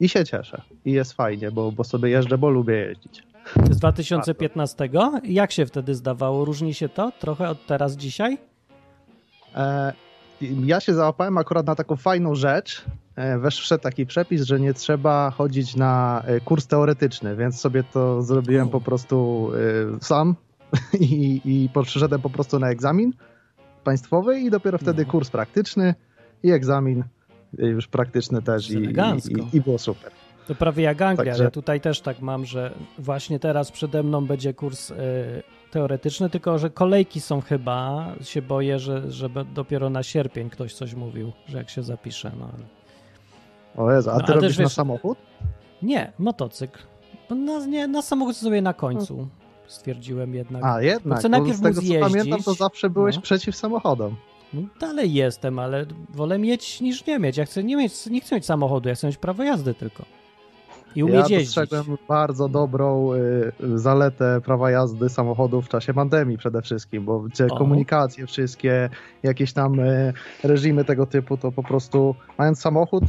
i 0.00 0.08
się 0.08 0.24
cieszę. 0.24 0.62
I 0.84 0.92
jest 0.92 1.12
fajnie, 1.12 1.50
bo, 1.50 1.72
bo 1.72 1.84
sobie 1.84 2.10
jeżdżę, 2.10 2.38
bo 2.38 2.50
lubię 2.50 2.74
jeździć. 2.74 3.22
Z 3.70 3.78
2015? 3.78 4.88
Jak 5.24 5.52
się 5.52 5.66
wtedy 5.66 5.94
zdawało? 5.94 6.44
Różni 6.44 6.74
się 6.74 6.88
to 6.88 7.12
trochę 7.20 7.48
od 7.48 7.66
teraz 7.66 7.96
dzisiaj? 7.96 8.38
E, 9.54 9.92
ja 10.40 10.80
się 10.80 10.94
załapałem 10.94 11.38
akurat 11.38 11.66
na 11.66 11.74
taką 11.74 11.96
fajną 11.96 12.34
rzecz. 12.34 12.84
E, 13.16 13.38
wesz- 13.38 13.60
wszedł 13.60 13.82
taki 13.82 14.06
przepis, 14.06 14.42
że 14.42 14.60
nie 14.60 14.74
trzeba 14.74 15.30
chodzić 15.30 15.76
na 15.76 16.22
e, 16.26 16.40
kurs 16.40 16.66
teoretyczny, 16.66 17.36
więc 17.36 17.60
sobie 17.60 17.84
to 17.84 18.22
zrobiłem 18.22 18.68
po 18.68 18.80
prostu 18.80 19.50
e, 19.96 20.04
sam 20.04 20.34
i, 21.00 21.40
i 21.44 21.68
przyszedłem 21.84 22.20
po 22.20 22.30
prostu 22.30 22.58
na 22.58 22.70
egzamin 22.70 23.12
państwowy 23.84 24.40
i 24.40 24.50
dopiero 24.50 24.78
wtedy 24.78 25.04
No. 25.04 25.10
kurs 25.12 25.30
praktyczny 25.30 25.94
i 26.42 26.50
egzamin 26.50 27.04
już 27.58 27.86
praktyczny 27.88 28.42
też 28.42 28.70
i, 28.70 28.74
i, 28.74 29.56
i 29.56 29.60
było 29.60 29.78
super. 29.78 30.12
To 30.46 30.54
prawie 30.54 30.82
jak 30.84 31.02
Anglia. 31.02 31.24
Także- 31.32 31.44
Ja 31.44 31.50
tutaj 31.50 31.80
też 31.80 32.00
tak 32.00 32.20
mam, 32.20 32.44
że 32.44 32.74
właśnie 32.98 33.38
teraz 33.38 33.72
przede 33.72 34.02
mną 34.02 34.26
będzie 34.26 34.54
kurs 34.54 34.90
y, 34.90 34.94
teoretyczny, 35.70 36.30
tylko 36.30 36.58
że 36.58 36.70
kolejki 36.70 37.20
są 37.20 37.40
chyba. 37.40 38.06
Się 38.22 38.42
boję, 38.42 38.78
że, 38.78 39.10
że 39.12 39.28
dopiero 39.54 39.90
na 39.90 40.02
sierpień 40.02 40.50
ktoś 40.50 40.74
coś 40.74 40.94
mówił, 40.94 41.32
że 41.48 41.58
jak 41.58 41.70
się 41.70 41.82
zapisze. 41.82 42.32
No. 42.38 42.48
O 43.76 43.92
Jezu, 43.92 44.10
a 44.10 44.14
No, 44.14 44.20
ty 44.20 44.26
też 44.26 44.34
robisz 44.34 44.58
na 44.58 44.64
wiesz- 44.64 44.72
samochód? 44.72 45.18
Nie, 45.82 46.12
motocykl. 46.18 46.78
Na, 47.30 47.66
nie, 47.66 47.86
na 47.88 48.02
samochód 48.02 48.36
sobie 48.36 48.62
na 48.62 48.74
końcu. 48.74 49.28
Stwierdziłem 49.66 50.34
jednak. 50.34 50.64
A 50.64 50.82
jednak, 50.82 51.18
chcę 51.18 51.28
bo 51.28 51.38
najpierw 51.38 51.56
z 51.58 51.62
tego 51.62 51.82
co 51.82 52.00
pamiętam, 52.00 52.42
to 52.42 52.54
zawsze 52.54 52.90
byłeś 52.90 53.16
No. 53.16 53.22
przeciw 53.22 53.56
samochodom. 53.56 54.16
No, 54.54 54.62
dalej 54.80 55.12
jestem, 55.14 55.58
ale 55.58 55.86
wolę 56.14 56.38
mieć 56.38 56.80
niż 56.80 57.06
nie 57.06 57.18
mieć. 57.18 57.36
Ja 57.36 57.44
chcę 57.44 57.64
nie 57.64 57.76
mieć, 57.76 58.06
nie 58.06 58.20
chcę 58.20 58.34
mieć 58.34 58.46
samochodu, 58.46 58.88
ja 58.88 58.94
chcę 58.94 59.06
mieć 59.06 59.16
prawo 59.16 59.42
jazdy 59.42 59.74
tylko. 59.74 60.04
I 60.96 61.02
umieć 61.02 61.30
ja 61.30 61.38
jeździć. 61.38 61.54
dostrzegłem 61.56 61.98
bardzo 62.08 62.48
dobrą 62.48 63.12
y, 63.14 63.52
zaletę 63.78 64.40
prawa 64.44 64.70
jazdy 64.70 65.08
samochodu 65.08 65.62
w 65.62 65.68
czasie 65.68 65.94
pandemii 65.94 66.38
przede 66.38 66.62
wszystkim, 66.62 67.04
bo 67.04 67.20
gdzie 67.20 67.46
O. 67.46 67.56
komunikacje 67.58 68.26
wszystkie, 68.26 68.90
jakieś 69.22 69.52
tam 69.52 69.80
y, 69.80 70.12
reżimy 70.44 70.84
tego 70.84 71.06
typu, 71.06 71.36
to 71.36 71.52
po 71.52 71.62
prostu 71.62 72.14
mając 72.38 72.60
samochód, 72.60 73.04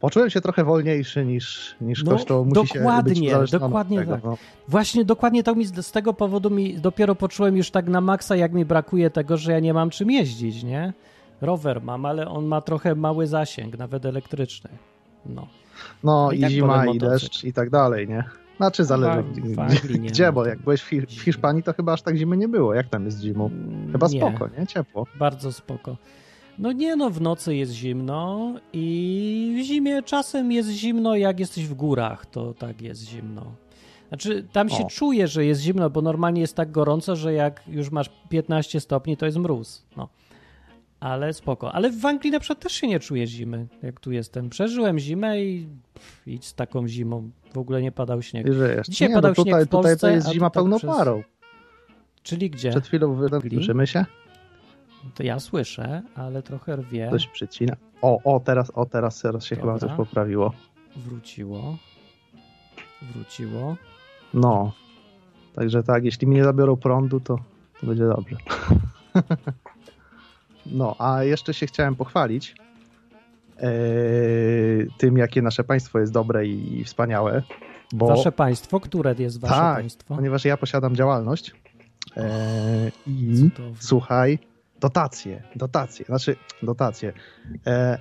Poczułem 0.00 0.30
się 0.30 0.40
trochę 0.40 0.64
wolniejszy 0.64 1.24
niż, 1.24 1.76
niż 1.80 2.04
No, 2.04 2.10
kosztoł 2.12 2.44
musi 2.44 2.54
dokładnie, 2.54 3.30
się 3.30 3.38
być 3.38 3.50
dokładnie 3.50 3.98
tego, 3.98 4.12
tak. 4.12 4.24
No. 4.24 4.36
Właśnie 4.68 5.04
dokładnie 5.04 5.42
to 5.42 5.54
mi 5.54 5.64
z, 5.66 5.86
z 5.86 5.92
tego 5.92 6.14
powodu 6.14 6.50
mi 6.50 6.74
dopiero 6.74 7.14
poczułem 7.14 7.56
już 7.56 7.70
tak 7.70 7.88
na 7.88 8.00
maksa, 8.00 8.36
jak 8.36 8.52
mi 8.52 8.64
brakuje 8.64 9.10
tego, 9.10 9.36
że 9.36 9.52
ja 9.52 9.60
nie 9.60 9.74
mam 9.74 9.90
czym 9.90 10.10
jeździć, 10.10 10.62
nie? 10.62 10.92
Rower 11.40 11.82
mam, 11.82 12.04
ale 12.06 12.28
on 12.28 12.44
ma 12.46 12.60
trochę 12.60 12.94
mały 12.94 13.26
zasięg, 13.26 13.78
nawet 13.78 14.04
elektryczny. 14.06 14.70
No. 15.26 15.46
No 16.04 16.32
I 16.32 16.38
i, 16.38 16.40
tak 16.40 16.50
zima, 16.50 16.86
i 16.86 16.98
deszcz 16.98 17.44
i 17.44 17.52
tak 17.52 17.70
dalej, 17.70 18.08
nie? 18.08 18.24
Znaczy 18.56 18.84
zależy 18.84 19.22
w- 19.22 19.58
Anglii 19.58 20.00
nie 20.00 20.08
gdzie, 20.10 20.26
ma. 20.26 20.32
bo 20.32 20.46
jak 20.46 20.58
byłeś 20.58 20.80
w, 20.82 20.88
Hi- 20.88 21.00
w 21.06 21.22
Hiszpanii, 21.22 21.62
to 21.62 21.72
chyba 21.72 21.92
aż 21.92 22.02
tak 22.02 22.16
zimy 22.16 22.36
nie 22.36 22.48
było. 22.48 22.74
Jak 22.74 22.88
tam 22.88 23.04
jest 23.04 23.20
zimą? 23.20 23.50
Chyba 23.92 24.06
nie, 24.08 24.18
spoko, 24.20 24.48
nie? 24.58 24.66
Ciepło. 24.66 25.06
Bardzo 25.18 25.52
spoko. 25.52 25.96
No 26.58 26.72
nie 26.72 26.96
no, 26.96 27.10
w 27.10 27.20
nocy 27.20 27.56
jest 27.56 27.72
zimno 27.72 28.52
i 28.72 29.56
w 29.58 29.66
zimie 29.66 30.02
czasem 30.02 30.52
jest 30.52 30.68
zimno, 30.68 31.16
jak 31.16 31.40
jesteś 31.40 31.66
w 31.66 31.74
górach, 31.74 32.26
to 32.26 32.54
tak 32.54 32.82
jest 32.82 33.02
zimno. 33.02 33.42
Znaczy, 34.08 34.46
tam 34.52 34.68
się 34.68 34.84
O. 34.84 34.88
czuje, 34.88 35.28
że 35.28 35.44
jest 35.44 35.60
zimno, 35.60 35.90
bo 35.90 36.02
normalnie 36.02 36.40
jest 36.40 36.54
tak 36.54 36.70
gorąco, 36.70 37.16
że 37.16 37.32
jak 37.32 37.62
już 37.68 37.90
masz 37.90 38.10
15 38.28 38.80
stopni, 38.80 39.16
to 39.16 39.26
jest 39.26 39.38
mróz. 39.38 39.82
No. 39.96 40.08
Ale 41.00 41.32
spoko. 41.32 41.72
Ale 41.72 41.90
w 41.90 42.06
Anglii 42.06 42.30
na 42.30 42.40
przykład 42.40 42.60
też 42.60 42.72
się 42.72 42.86
nie 42.86 43.00
czuję 43.00 43.26
zimy, 43.26 43.66
jak 43.82 44.00
tu 44.00 44.12
jestem. 44.12 44.50
Przeżyłem 44.50 44.98
zimę 44.98 45.44
i 45.44 45.66
pff, 45.94 46.22
idź 46.26 46.46
z 46.46 46.54
taką 46.54 46.88
zimą. 46.88 47.30
W 47.54 47.58
ogóle 47.58 47.82
nie 47.82 47.92
padał 47.92 48.22
śnieg. 48.22 48.52
Żyjesz. 48.52 48.86
Dzisiaj 48.86 49.08
nie, 49.08 49.14
padał 49.14 49.30
no 49.30 49.34
tutaj, 49.34 49.52
śnieg 49.52 49.66
w 49.66 49.70
tutaj 49.70 49.82
to 49.82 50.00
Polsce, 50.00 50.12
jest 50.14 50.32
zima 50.32 50.46
tak 50.46 50.54
pełną 50.54 50.76
przez-. 50.76 51.22
Czyli 52.22 52.50
gdzie? 52.50 52.70
Przed 52.70 52.86
chwilą 52.86 53.14
wydążymy 53.14 53.86
się. 53.86 54.04
To 55.14 55.22
ja 55.22 55.40
słyszę, 55.40 56.02
ale 56.14 56.42
trochę 56.42 56.76
rwie. 56.76 57.10
Coś 57.10 57.26
przycina. 57.26 57.76
O, 58.02 58.34
o, 58.34 58.40
teraz, 58.40 58.70
o, 58.74 58.86
teraz, 58.86 59.20
teraz 59.20 59.44
się 59.44 59.56
chyba 59.56 59.72
Dobra. 59.72 59.88
coś 59.88 59.96
poprawiło. 59.96 60.52
Wróciło. 60.96 61.76
Wróciło. 63.02 63.76
No. 64.34 64.72
Także 65.54 65.82
tak, 65.82 66.04
jeśli 66.04 66.26
mi 66.26 66.36
nie 66.36 66.44
zabiorą 66.44 66.76
prądu, 66.76 67.20
to, 67.20 67.38
to 67.80 67.86
będzie 67.86 68.06
dobrze. 68.06 68.36
no, 70.66 70.96
a 70.98 71.24
jeszcze 71.24 71.54
się 71.54 71.66
chciałem 71.66 71.96
pochwalić 71.96 72.54
e, 73.56 73.70
tym, 74.98 75.18
jakie 75.18 75.42
nasze 75.42 75.64
państwo 75.64 75.98
jest 75.98 76.12
dobre 76.12 76.46
i, 76.46 76.80
i 76.80 76.84
wspaniałe. 76.84 77.42
Bo, 77.92 78.06
Wasze 78.06 78.32
państwo, 78.32 78.80
które 78.80 79.14
jest 79.18 79.40
wasze 79.40 79.54
tak, 79.54 79.76
państwo? 79.76 80.14
ponieważ 80.14 80.44
ja 80.44 80.56
posiadam 80.56 80.96
działalność 80.96 81.54
e, 82.16 82.90
i 83.06 83.50
słuchaj, 83.78 84.38
dotacje, 84.80 85.42
dotacje, 85.56 86.04
znaczy 86.06 86.36
dotacje. 86.62 87.12
E, 87.66 87.98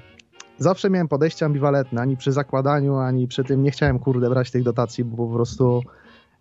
zawsze 0.57 0.89
miałem 0.89 1.07
podejście 1.07 1.45
ambiwalentne, 1.45 2.01
ani 2.01 2.17
przy 2.17 2.31
zakładaniu, 2.31 2.97
ani 2.97 3.27
przy 3.27 3.43
tym 3.43 3.63
nie 3.63 3.71
chciałem 3.71 3.99
kurde 3.99 4.29
brać 4.29 4.51
tych 4.51 4.63
dotacji, 4.63 5.03
bo 5.03 5.27
po 5.27 5.33
prostu 5.33 5.81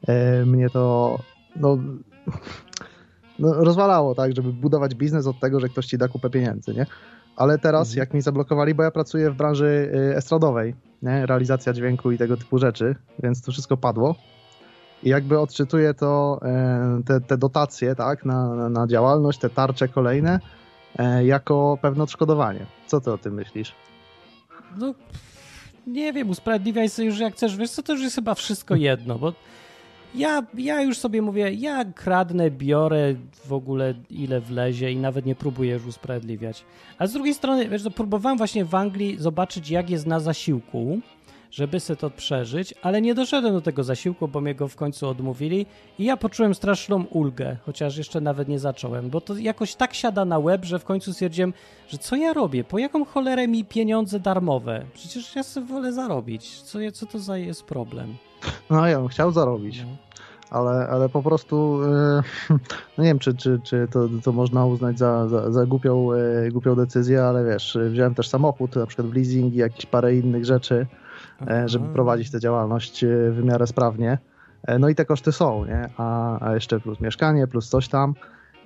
e, 0.09 0.47
mnie 0.47 0.71
to 0.71 1.19
no, 1.57 1.79
no, 3.39 3.55
rozwalało, 3.55 4.15
tak, 4.15 4.37
żeby 4.37 4.53
budować 4.53 4.95
biznes 4.95 5.27
od 5.27 5.41
tego, 5.41 5.61
że 5.61 5.69
ktoś 5.69 5.87
ci 5.87 5.99
da 5.99 6.09
kupę 6.09 6.31
pieniędzy, 6.31 6.75
nie? 6.75 6.87
Ale 7.37 7.59
teraz, 7.59 7.89
Mhm. 7.89 7.99
jak 7.99 8.15
mi 8.15 8.21
zablokowali, 8.21 8.75
bo 8.75 8.83
ja 8.83 8.91
pracuję 8.91 9.31
w 9.31 9.35
branży 9.35 9.93
y, 9.95 10.17
estradowej, 10.17 10.75
nie? 11.03 11.27
realizacja 11.27 11.73
dźwięku 11.73 12.11
i 12.13 12.19
tego 12.19 12.37
typu 12.37 12.59
rzeczy, 12.59 12.95
więc 13.23 13.43
to 13.43 13.53
wszystko 13.53 13.77
padło. 13.77 14.15
I 15.03 15.09
jakby 15.09 15.39
odczytuję 15.39 15.95
to, 15.95 16.41
e, 16.43 17.01
te, 17.07 17.21
te 17.21 17.39
dotacje, 17.39 17.95
tak, 17.95 18.25
na, 18.25 18.69
na, 18.69 18.87
działalność, 18.87 19.39
te 19.39 19.51
tarcze 19.51 19.89
kolejne, 19.89 20.41
e, 20.99 21.25
jako 21.27 21.79
pewne 21.83 22.05
odszkodowanie. 22.05 22.67
Co 22.87 23.01
ty 23.01 23.13
o 23.13 23.19
tym 23.19 23.35
myślisz? 23.35 23.73
No, 24.79 24.95
nie 25.87 26.13
wiem, 26.13 26.31
usprawiedliwiaj 26.31 26.89
sobie 26.89 27.09
już 27.09 27.19
jak 27.19 27.35
chcesz. 27.35 27.57
Wiesz 27.57 27.71
co, 27.71 27.83
to 27.83 27.93
już 27.93 28.03
jest 28.03 28.17
chyba 28.17 28.35
wszystko 28.35 28.75
jedno, 28.75 29.19
bo 29.19 29.33
ja, 30.15 30.43
ja 30.55 30.83
już 30.83 30.99
sobie 30.99 31.23
mówię, 31.23 31.53
ja 31.53 31.85
kradnę, 31.85 32.51
biorę 32.51 33.15
w 33.45 33.53
ogóle 33.53 33.95
ile 34.11 34.41
wlezie 34.41 34.93
i 34.93 34.97
nawet 34.97 35.27
nie 35.27 35.35
próbuję 35.35 35.73
już 35.73 35.87
usprawiedliwiać. 35.87 36.65
A 36.99 37.07
z 37.07 37.13
drugiej 37.13 37.35
strony, 37.35 37.69
wiesz, 37.69 37.83
próbowałem 37.95 38.39
właśnie 38.39 38.65
w 38.65 38.75
Anglii 38.75 39.17
zobaczyć, 39.19 39.71
jak 39.71 39.91
jest 39.91 40.07
na 40.07 40.21
zasiłku, 40.21 41.01
żeby 41.51 41.81
sobie 41.81 41.97
to 41.97 42.11
przeżyć, 42.11 42.75
ale 42.83 43.03
nie 43.03 43.15
doszedłem 43.15 43.55
do 43.55 43.61
tego 43.61 43.85
zasiłku, 43.85 44.29
bo 44.29 44.41
mnie 44.41 44.55
go 44.55 44.69
w 44.69 44.77
końcu 44.77 45.09
odmówili 45.09 45.67
i 45.99 46.05
ja 46.05 46.17
poczułem 46.17 46.55
straszną 46.55 47.05
ulgę, 47.05 47.57
chociaż 47.67 47.97
jeszcze 47.97 48.21
nawet 48.21 48.49
nie 48.49 48.59
zacząłem, 48.59 49.11
bo 49.11 49.21
to 49.21 49.37
jakoś 49.37 49.75
tak 49.75 49.95
siada 49.95 50.25
na 50.25 50.39
łeb, 50.39 50.65
że 50.65 50.79
w 50.79 50.85
końcu 50.85 51.13
stwierdziłem, 51.13 51.53
że 51.89 51.99
co 51.99 52.17
ja 52.17 52.33
robię? 52.33 52.65
Po 52.65 52.79
jaką 52.79 53.05
cholerę 53.05 53.49
mi 53.49 53.65
pieniądze 53.65 54.21
darmowe? 54.21 54.85
Przecież 54.95 55.37
ja 55.37 55.43
sobie 55.43 55.67
wolę 55.67 55.93
zarobić. 55.93 56.63
Co, 56.63 56.79
co 56.93 57.07
to 57.07 57.19
za 57.19 57.37
jest 57.39 57.63
problem? 57.63 58.15
No 58.71 58.87
ja 58.87 58.99
bym 58.99 59.09
chciał 59.09 59.33
zarobić, 59.33 59.81
No. 59.83 59.97
ale, 60.51 60.89
ale 60.89 61.09
po 61.09 61.23
prostu 61.23 61.79
e, 61.85 62.23
no 62.99 63.05
nie 63.05 63.09
wiem, 63.11 63.19
czy, 63.19 63.35
czy, 63.35 63.61
czy 63.65 63.89
to, 63.91 64.09
to 64.25 64.33
można 64.33 64.67
uznać 64.67 64.99
za, 64.99 65.29
za, 65.29 65.53
za 65.53 65.67
głupią, 65.67 66.13
e, 66.13 66.51
głupią 66.51 66.75
decyzję, 66.75 67.25
ale 67.25 67.45
wiesz, 67.45 67.79
wziąłem 67.91 68.15
też 68.15 68.29
samochód, 68.29 68.77
na 68.77 68.87
przykład 68.87 69.09
w 69.09 69.15
leasing 69.15 69.55
i 69.55 69.57
jakieś 69.57 69.87
parę 69.87 70.17
innych 70.17 70.45
rzeczy, 70.45 70.87
żeby 71.67 71.85
Aha. 71.85 71.95
prowadzić 71.95 72.31
tę 72.31 72.41
działalność 72.41 73.05
e, 73.05 73.09
w 73.31 73.45
miarę 73.45 73.67
sprawnie. 73.67 74.19
E, 74.63 74.79
No 74.79 74.89
i 74.89 74.95
te 74.95 75.05
koszty 75.05 75.33
są, 75.33 75.65
nie? 75.65 75.89
A, 75.97 76.39
a 76.49 76.55
jeszcze 76.55 76.81
plus 76.81 77.01
mieszkanie, 77.01 77.47
plus 77.47 77.69
coś 77.69 77.89
tam. 77.89 78.15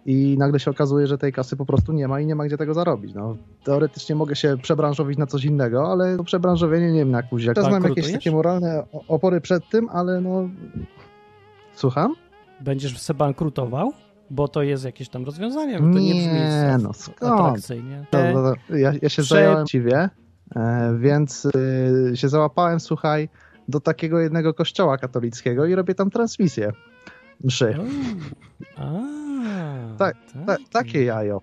I 0.06 0.37
nagle 0.38 0.61
się 0.61 0.70
okazuje, 0.70 1.06
że 1.06 1.18
tej 1.18 1.33
kasy 1.33 1.56
po 1.56 1.66
prostu 1.66 1.92
nie 1.92 2.09
ma 2.09 2.20
i 2.20 2.26
nie 2.26 2.35
ma 2.35 2.44
gdzie 2.46 2.56
tego 2.56 2.74
zarobić. 2.74 3.14
No, 3.14 3.37
teoretycznie 3.64 4.14
mogę 4.14 4.37
się 4.37 4.56
przebranżowić 4.62 5.18
na 5.18 5.26
coś 5.26 5.44
innego, 5.44 5.92
ale 5.92 6.16
to 6.16 6.24
przebranżowienie 6.24 6.92
nie 6.92 6.98
wiem 6.98 7.11
na 7.11 7.22
kuź. 7.22 7.46
Teraz 7.46 7.70
mam 7.70 7.85
jakieś 7.85 8.12
takie 8.12 8.30
moralne 8.30 8.83
opory 9.09 9.40
przed 9.40 9.68
tym, 9.68 9.88
ale 9.92 10.20
no... 10.20 10.48
Słucham? 11.74 12.14
Będziesz 12.61 12.98
se 12.98 13.14
bankrutował? 13.14 13.92
Bo 14.30 14.48
to 14.48 14.62
jest 14.62 14.85
jakieś 14.85 15.09
tam 15.09 15.24
rozwiązanie, 15.24 15.72
bo 15.78 15.78
to 15.78 15.85
nie, 15.98 16.14
brzmi 16.14 16.33
Nie, 16.33 16.68
za- 16.70 16.78
no 16.78 16.92
skąd? 16.92 17.40
atrakcyjnie. 17.40 18.04
No, 18.12 18.18
E, 18.18 18.33
no, 18.35 18.42
no, 18.42 18.76
ja, 18.76 18.92
ja 19.02 19.09
się 19.09 19.22
Prze- 19.22 19.35
zająłem 19.35 19.66
ciebie, 19.66 19.96
e, 19.96 20.11
więc 20.98 21.44
y, 21.44 22.12
się 22.14 22.28
załapałem, 22.28 22.80
słuchaj, 22.80 23.28
do 23.68 23.80
takiego 23.80 24.20
jednego 24.20 24.54
kościoła 24.54 24.98
katolickiego 24.98 25.66
i 25.66 25.74
robię 25.74 25.94
tam 25.94 26.10
transmisję 26.10 26.72
mszy. 27.44 27.76
o, 28.76 28.82
a, 28.82 29.96
Tak, 29.98 30.16
Ta, 30.46 30.56
takie 30.72 31.04
jajo. 31.04 31.40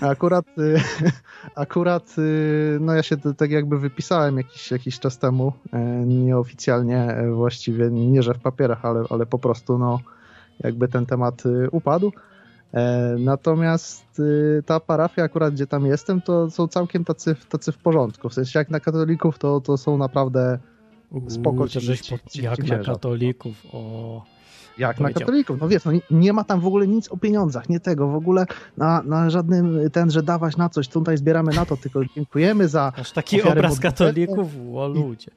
Akurat, 0.00 0.46
y, 0.58 0.80
akurat 1.54 2.18
y, 2.18 2.78
no 2.80 2.94
ja 2.94 3.02
się 3.02 3.16
tak 3.16 3.50
jakby 3.50 3.78
wypisałem 3.78 4.36
jakiś, 4.36 4.70
jakiś 4.70 4.98
czas 4.98 5.18
temu, 5.18 5.52
e, 5.72 5.78
nieoficjalnie 6.06 6.98
e, 6.98 7.30
właściwie, 7.30 7.90
nie 7.90 8.22
że 8.22 8.34
w 8.34 8.38
papierach, 8.38 8.84
ale, 8.84 9.04
ale 9.10 9.26
po 9.26 9.38
prostu 9.38 9.78
no 9.78 10.00
jakby 10.60 10.88
ten 10.88 11.06
temat 11.06 11.42
upadł. 11.70 12.12
E, 12.74 13.16
Natomiast 13.18 14.20
y, 14.20 14.62
ta 14.66 14.80
parafia 14.80 15.22
akurat, 15.22 15.54
gdzie 15.54 15.66
tam 15.66 15.86
jestem, 15.86 16.22
to 16.22 16.50
są 16.50 16.68
całkiem 16.68 17.04
tacy, 17.04 17.36
tacy 17.48 17.72
w 17.72 17.78
porządku. 17.78 18.28
W 18.28 18.34
sensie 18.34 18.58
jak 18.58 18.70
na 18.70 18.80
katolików, 18.80 19.38
to, 19.38 19.60
to 19.60 19.76
są 19.76 19.98
naprawdę 19.98 20.58
spoko 21.28 21.68
ci- 21.68 22.42
jak 22.42 22.64
na 22.64 22.78
katolików, 22.78 23.66
o. 23.72 24.22
Jak 24.78 25.00
na 25.00 25.12
katolików. 25.12 25.60
No 25.60 25.68
wiesz, 25.68 25.84
no 25.84 25.92
nie, 26.10 26.32
ma 26.32 26.44
tam 26.44 26.60
w 26.60 26.66
ogóle 26.66 26.86
nic 26.86 27.08
o 27.08 27.16
pieniądzach, 27.16 27.68
nie 27.68 27.80
tego, 27.80 28.08
w 28.08 28.14
ogóle 28.14 28.46
na, 28.76 29.02
na 29.02 29.30
żadnym 29.30 29.90
ten, 29.92 30.10
że 30.10 30.22
dawać 30.22 30.56
na 30.56 30.68
coś, 30.68 30.88
tutaj 30.88 31.16
zbieramy 31.16 31.52
na 31.52 31.66
to, 31.66 31.76
tylko 31.76 32.00
dziękujemy 32.14 32.68
za... 32.68 32.92
Aż 32.96 33.12
taki 33.12 33.42
obraz 33.42 33.80
katolików, 33.80 34.48
o 34.74 34.88
ludzie. 34.88 35.30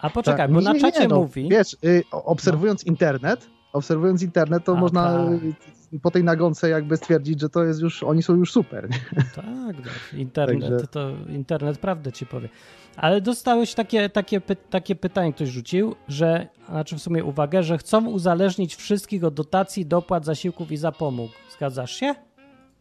A 0.00 0.10
poczekaj, 0.10 0.38
Tak, 0.38 0.52
bo 0.52 0.60
na 0.60 0.80
czacie 0.80 1.08
no, 1.08 1.16
mówi... 1.16 1.48
Wiesz, 1.48 1.76
y, 1.84 2.04
obserwując 2.10 2.84
internet, 2.84 3.46
obserwując 3.72 4.22
internet, 4.22 4.64
to 4.64 4.74
można 4.74 5.02
tak. 5.02 5.32
y, 5.42 5.73
po 6.00 6.10
tej 6.10 6.24
nagonce 6.24 6.68
jakby 6.68 6.96
stwierdzić, 6.96 7.40
że 7.40 7.48
to 7.48 7.64
jest 7.64 7.80
już, 7.80 8.02
oni 8.02 8.22
są 8.22 8.34
już 8.34 8.52
super. 8.52 8.90
Nie? 8.90 8.98
Tak, 9.34 9.76
tak. 9.76 10.14
Internet, 10.14 10.70
Także- 10.70 10.86
to 10.86 11.10
internet 11.28 11.78
prawdę 11.78 12.12
ci 12.12 12.26
powie. 12.26 12.48
Ale 12.96 13.20
dostałeś 13.20 13.74
takie, 13.74 14.08
takie, 14.08 14.40
py, 14.40 14.56
takie 14.56 14.94
pytanie, 14.94 15.32
ktoś 15.32 15.48
rzucił, 15.48 15.94
że, 16.08 16.48
znaczy 16.68 16.96
w 16.96 17.00
sumie 17.02 17.24
uwagę, 17.24 17.62
że 17.62 17.78
chcą 17.78 18.06
uzależnić 18.06 18.76
wszystkich 18.76 19.24
od 19.24 19.34
dotacji, 19.34 19.86
dopłat, 19.86 20.24
zasiłków 20.24 20.72
i 20.72 20.76
zapomóg. 20.76 21.30
Zgadzasz 21.56 21.92
się? 21.96 22.14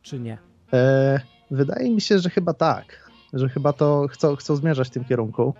Czy 0.01 0.19
nie? 0.19 0.37
E, 0.73 1.19
wydaje 1.51 1.89
mi 1.89 2.01
się, 2.01 2.19
że 2.19 2.29
chyba 2.29 2.53
tak, 2.53 3.11
że 3.33 3.49
chyba 3.49 3.73
to 3.73 4.07
chcą, 4.07 4.35
chcą 4.35 4.55
zmierzać 4.55 4.87
w 4.87 4.91
tym 4.91 5.03
kierunku, 5.05 5.53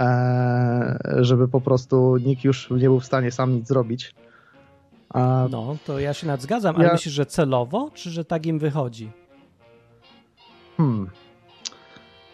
e, 0.00 0.98
żeby 1.20 1.48
po 1.48 1.60
prostu 1.60 2.16
nikt 2.16 2.44
już 2.44 2.70
nie 2.70 2.78
był 2.78 3.00
w 3.00 3.06
stanie 3.06 3.30
sam 3.30 3.52
nic 3.52 3.68
zrobić. 3.68 4.14
A 5.16 5.48
No, 5.50 5.76
to 5.86 5.98
ja 5.98 6.14
się 6.14 6.26
nad 6.26 6.42
zgadzam, 6.42 6.76
ale 6.76 6.84
Ja- 6.84 6.92
myślisz, 6.92 7.14
że 7.14 7.26
celowo, 7.26 7.90
czy 7.94 8.10
że 8.10 8.24
tak 8.24 8.46
im 8.46 8.58
wychodzi? 8.58 9.10
Hmm. 10.76 11.10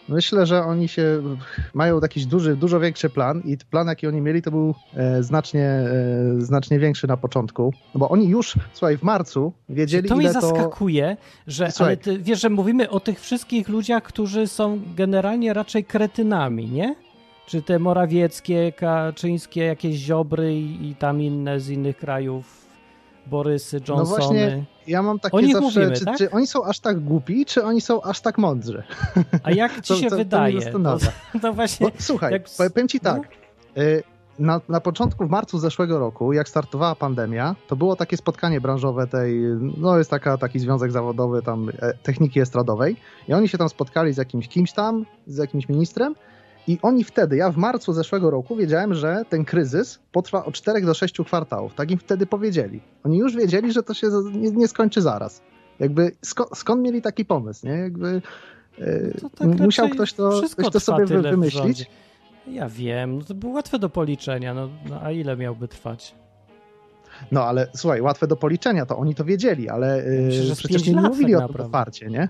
Myślę, 0.09 0.45
że 0.45 0.63
oni 0.63 0.87
się 0.87 1.21
mają 1.73 1.99
jakiś 2.01 2.25
duży, 2.25 2.55
dużo 2.55 2.79
większy 2.79 3.09
plan 3.09 3.41
i 3.45 3.57
plan, 3.71 3.87
jaki 3.87 4.07
oni 4.07 4.21
mieli, 4.21 4.41
to 4.41 4.51
był 4.51 4.75
e, 4.95 5.23
znacznie, 5.23 5.65
e, 5.65 5.87
znacznie 6.37 6.79
większy 6.79 7.07
na 7.07 7.17
początku. 7.17 7.73
No 7.95 7.99
bo 7.99 8.09
oni 8.09 8.27
już, 8.29 8.55
słuchaj, 8.73 8.97
w 8.97 9.03
marcu 9.03 9.53
wiedzieli, 9.69 10.09
to 10.09 10.15
mnie 10.15 10.23
ile 10.25 10.33
to... 10.33 10.41
zaskakuje, 10.41 11.17
że 11.47 11.71
Słuchaj. 11.71 11.87
ale 11.87 11.97
ty, 11.97 12.19
wiesz, 12.19 12.41
że 12.41 12.49
mówimy 12.49 12.89
o 12.89 12.99
tych 12.99 13.19
wszystkich 13.21 13.69
ludziach, 13.69 14.03
którzy 14.03 14.47
są 14.47 14.79
generalnie 14.95 15.53
raczej 15.53 15.83
kretynami, 15.85 16.69
nie? 16.69 16.95
Czy 17.47 17.61
te 17.61 17.79
morawieckie, 17.79 18.71
kaczyńskie, 18.71 19.63
jakieś 19.65 19.95
ziobry 19.95 20.55
i, 20.55 20.89
i 20.89 20.95
tam 20.95 21.21
inne 21.21 21.59
z 21.59 21.69
innych 21.69 21.97
krajów, 21.97 22.62
Borysy, 23.27 23.79
No 23.87 23.95
Johnsony. 23.95 24.17
właśnie, 24.19 24.65
ja 24.87 25.01
mam 25.01 25.19
takie 25.19 25.37
O 25.37 25.41
nich 25.41 25.53
zawsze, 25.53 25.79
mówimy, 25.79 25.97
czy, 25.97 26.05
tak? 26.05 26.17
czy 26.17 26.31
oni 26.31 26.47
są 26.47 26.63
aż 26.63 26.79
tak 26.79 26.99
głupi, 26.99 27.45
czy 27.45 27.63
oni 27.63 27.81
są 27.81 28.01
aż 28.01 28.21
tak 28.21 28.37
mądrzy? 28.37 28.83
A 29.43 29.51
jak 29.51 29.81
ci 29.81 29.81
To- 29.93 29.95
się 29.95 30.03
to- 30.03 30.09
to 30.09 30.15
wydaje? 30.17 30.61
zastanawia. 30.61 31.07
To, 31.33 31.39
to 31.39 31.53
właśnie. 31.53 31.87
Bo, 31.87 31.93
słuchaj, 31.99 32.31
jak- 32.31 32.71
powiem 32.73 32.87
ci 32.87 32.99
tak. 32.99 33.21
no. 33.75 33.83
Na, 34.39 34.61
na 34.69 34.79
początku, 34.81 35.27
w 35.27 35.29
marcu 35.29 35.59
zeszłego 35.59 35.99
roku, 35.99 36.33
jak 36.33 36.49
startowała 36.49 36.95
pandemia, 36.95 37.55
to 37.67 37.75
było 37.75 37.95
takie 37.95 38.17
spotkanie 38.17 38.61
branżowe 38.61 39.07
tej, 39.07 39.39
no 39.77 39.97
jest 39.97 40.09
taka, 40.09 40.37
taki 40.37 40.59
związek 40.59 40.91
zawodowy 40.91 41.41
tam 41.41 41.69
e, 41.69 41.93
techniki 42.03 42.39
estradowej 42.39 42.95
i 43.27 43.33
oni 43.33 43.47
się 43.47 43.57
tam 43.57 43.69
spotkali 43.69 44.13
z 44.13 44.17
jakimś 44.17 44.47
kimś 44.47 44.71
tam, 44.71 45.05
z 45.27 45.37
jakimś 45.37 45.69
ministrem 45.69 46.15
i 46.67 46.79
oni 46.81 47.03
wtedy, 47.03 47.35
ja 47.37 47.51
w 47.51 47.57
marcu 47.57 47.93
zeszłego 47.93 48.29
roku 48.31 48.55
wiedziałem, 48.55 48.93
że 48.93 49.21
ten 49.29 49.45
kryzys 49.45 49.99
potrwa 50.11 50.45
od 50.45 50.53
4 50.53 50.81
do 50.81 50.93
6 50.93 51.15
kwartałów. 51.25 51.73
Tak 51.75 51.91
im 51.91 51.97
wtedy 51.97 52.25
powiedzieli. 52.25 52.81
Oni 53.03 53.17
już 53.17 53.35
wiedzieli, 53.35 53.71
że 53.73 53.83
to 53.83 53.93
się 53.93 54.07
nie, 54.33 54.51
nie 54.51 54.67
skończy 54.67 55.01
zaraz. 55.01 55.41
Jakby 55.79 56.11
sko, 56.21 56.49
skąd 56.55 56.81
mieli 56.81 57.01
taki 57.01 57.25
pomysł, 57.25 57.65
nie? 57.67 57.71
Jakby 57.73 58.21
e, 58.79 59.11
To 59.21 59.29
tak 59.29 59.47
musiał 59.47 59.89
ktoś 59.89 60.13
to, 60.13 60.41
ktoś 60.51 60.69
to 60.69 60.79
sobie 60.79 61.05
wy- 61.05 61.21
wymyślić. 61.21 61.85
Ja 62.47 62.69
wiem, 62.69 63.17
no 63.17 63.23
to 63.23 63.33
było 63.33 63.53
łatwe 63.53 63.79
do 63.79 63.89
policzenia, 63.89 64.53
no, 64.53 64.69
no 64.89 65.01
a 65.01 65.11
ile 65.11 65.37
miałby 65.37 65.67
trwać? 65.67 66.15
No 67.31 67.43
ale 67.43 67.67
słuchaj, 67.75 68.01
łatwe 68.01 68.27
do 68.27 68.35
policzenia, 68.35 68.85
to 68.85 68.97
oni 68.97 69.15
to 69.15 69.25
wiedzieli, 69.25 69.69
ale 69.69 70.03
yy, 70.05 70.21
myślę, 70.21 70.55
z 70.55 70.57
przecież 70.57 70.87
nie 70.87 70.95
mówili 71.01 71.33
tak 71.33 71.49
o 71.49 71.53
tym 71.53 71.61
otwarcie, 71.61 72.07
nie? 72.07 72.29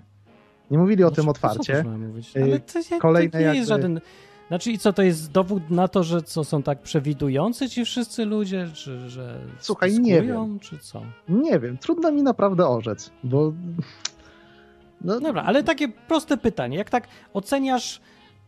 Nie 0.71 0.77
mówili 0.77 1.03
o 1.03 1.07
No 1.07 1.11
tym 1.15 1.29
otwarcie. 1.29 1.83
Co? 1.83 2.39
Y, 2.39 2.43
Ale 2.43 2.59
to, 2.59 2.79
nie- 2.91 2.99
kolejne 2.99 3.31
to 3.31 3.37
nie 3.37 3.43
jest 3.43 3.55
jakby- 3.55 3.65
żaden... 3.83 4.01
Znaczy 4.47 4.71
i 4.71 4.77
co, 4.79 4.93
to 4.93 5.01
jest 5.01 5.31
dowód 5.31 5.69
na 5.69 5.87
to, 5.87 6.03
że 6.03 6.21
co, 6.21 6.43
są 6.43 6.63
tak 6.63 6.81
przewidujący 6.81 7.69
ci 7.69 7.85
wszyscy 7.85 8.25
ludzie, 8.25 8.69
czy 8.73 9.09
że 9.09 9.39
Słuchaj, 9.59 9.99
nie 9.99 10.15
spiskują, 10.17 10.59
czy 10.59 10.77
co? 10.79 11.01
Nie 11.29 11.59
wiem, 11.59 11.77
trudno 11.77 12.11
mi 12.11 12.23
naprawdę 12.23 12.67
orzec, 12.67 13.11
bo... 13.23 13.53
No, 15.01 15.19
Dobra, 15.19 15.43
ale 15.43 15.63
takie 15.63 15.87
proste 15.89 16.37
pytanie. 16.37 16.77
Jak 16.77 16.89
tak 16.89 17.07
oceniasz 17.33 18.01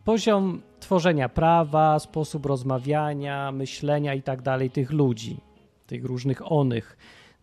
poziom 0.04 0.62
tworzenia 0.80 1.28
prawa, 1.28 1.98
sposób 1.98 2.46
rozmawiania, 2.46 3.52
myślenia 3.52 4.14
i 4.14 4.22
tak 4.22 4.42
dalej 4.42 4.70
tych 4.70 4.90
ludzi, 4.90 5.40
tych 5.86 6.04
różnych 6.04 6.52
onych, 6.52 6.96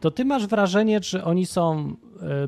to 0.03 0.11
ty 0.11 0.25
masz 0.25 0.47
wrażenie, 0.47 1.01
czy 1.01 1.23
oni 1.23 1.45
są 1.45 1.95
e, 2.21 2.47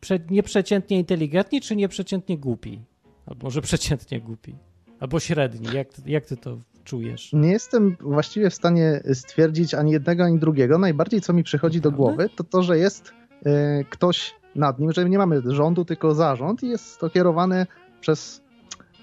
prze- 0.00 0.30
nieprzeciętnie 0.30 0.98
inteligentni, 0.98 1.60
czy 1.60 1.76
nieprzeciętnie 1.76 2.38
głupi? 2.38 2.80
Albo 3.26 3.44
może 3.46 3.62
przeciętnie 3.62 4.20
głupi. 4.20 4.54
Albo 5.00 5.20
średni. 5.20 5.66
Jak, 5.74 5.88
jak 6.06 6.26
ty 6.26 6.36
to 6.36 6.58
czujesz? 6.84 7.32
Nie 7.32 7.48
jestem 7.48 7.96
właściwie 8.00 8.50
w 8.50 8.54
stanie 8.54 9.02
stwierdzić 9.14 9.74
ani 9.74 9.92
jednego, 9.92 10.24
ani 10.24 10.38
drugiego. 10.38 10.78
Najbardziej, 10.78 11.20
co 11.20 11.32
mi 11.32 11.42
przychodzi 11.42 11.80
do 11.80 11.90
głowy, 11.90 12.28
to 12.36 12.44
to, 12.44 12.62
że 12.62 12.78
jest 12.78 13.12
e, 13.46 13.84
ktoś 13.84 14.34
nad 14.54 14.78
nim, 14.78 14.92
że 14.92 15.08
nie 15.08 15.18
mamy 15.18 15.42
rządu, 15.46 15.84
tylko 15.84 16.14
zarząd 16.14 16.62
i 16.62 16.68
jest 16.68 16.98
to 16.98 17.10
kierowane 17.10 17.66
przez 18.00 18.42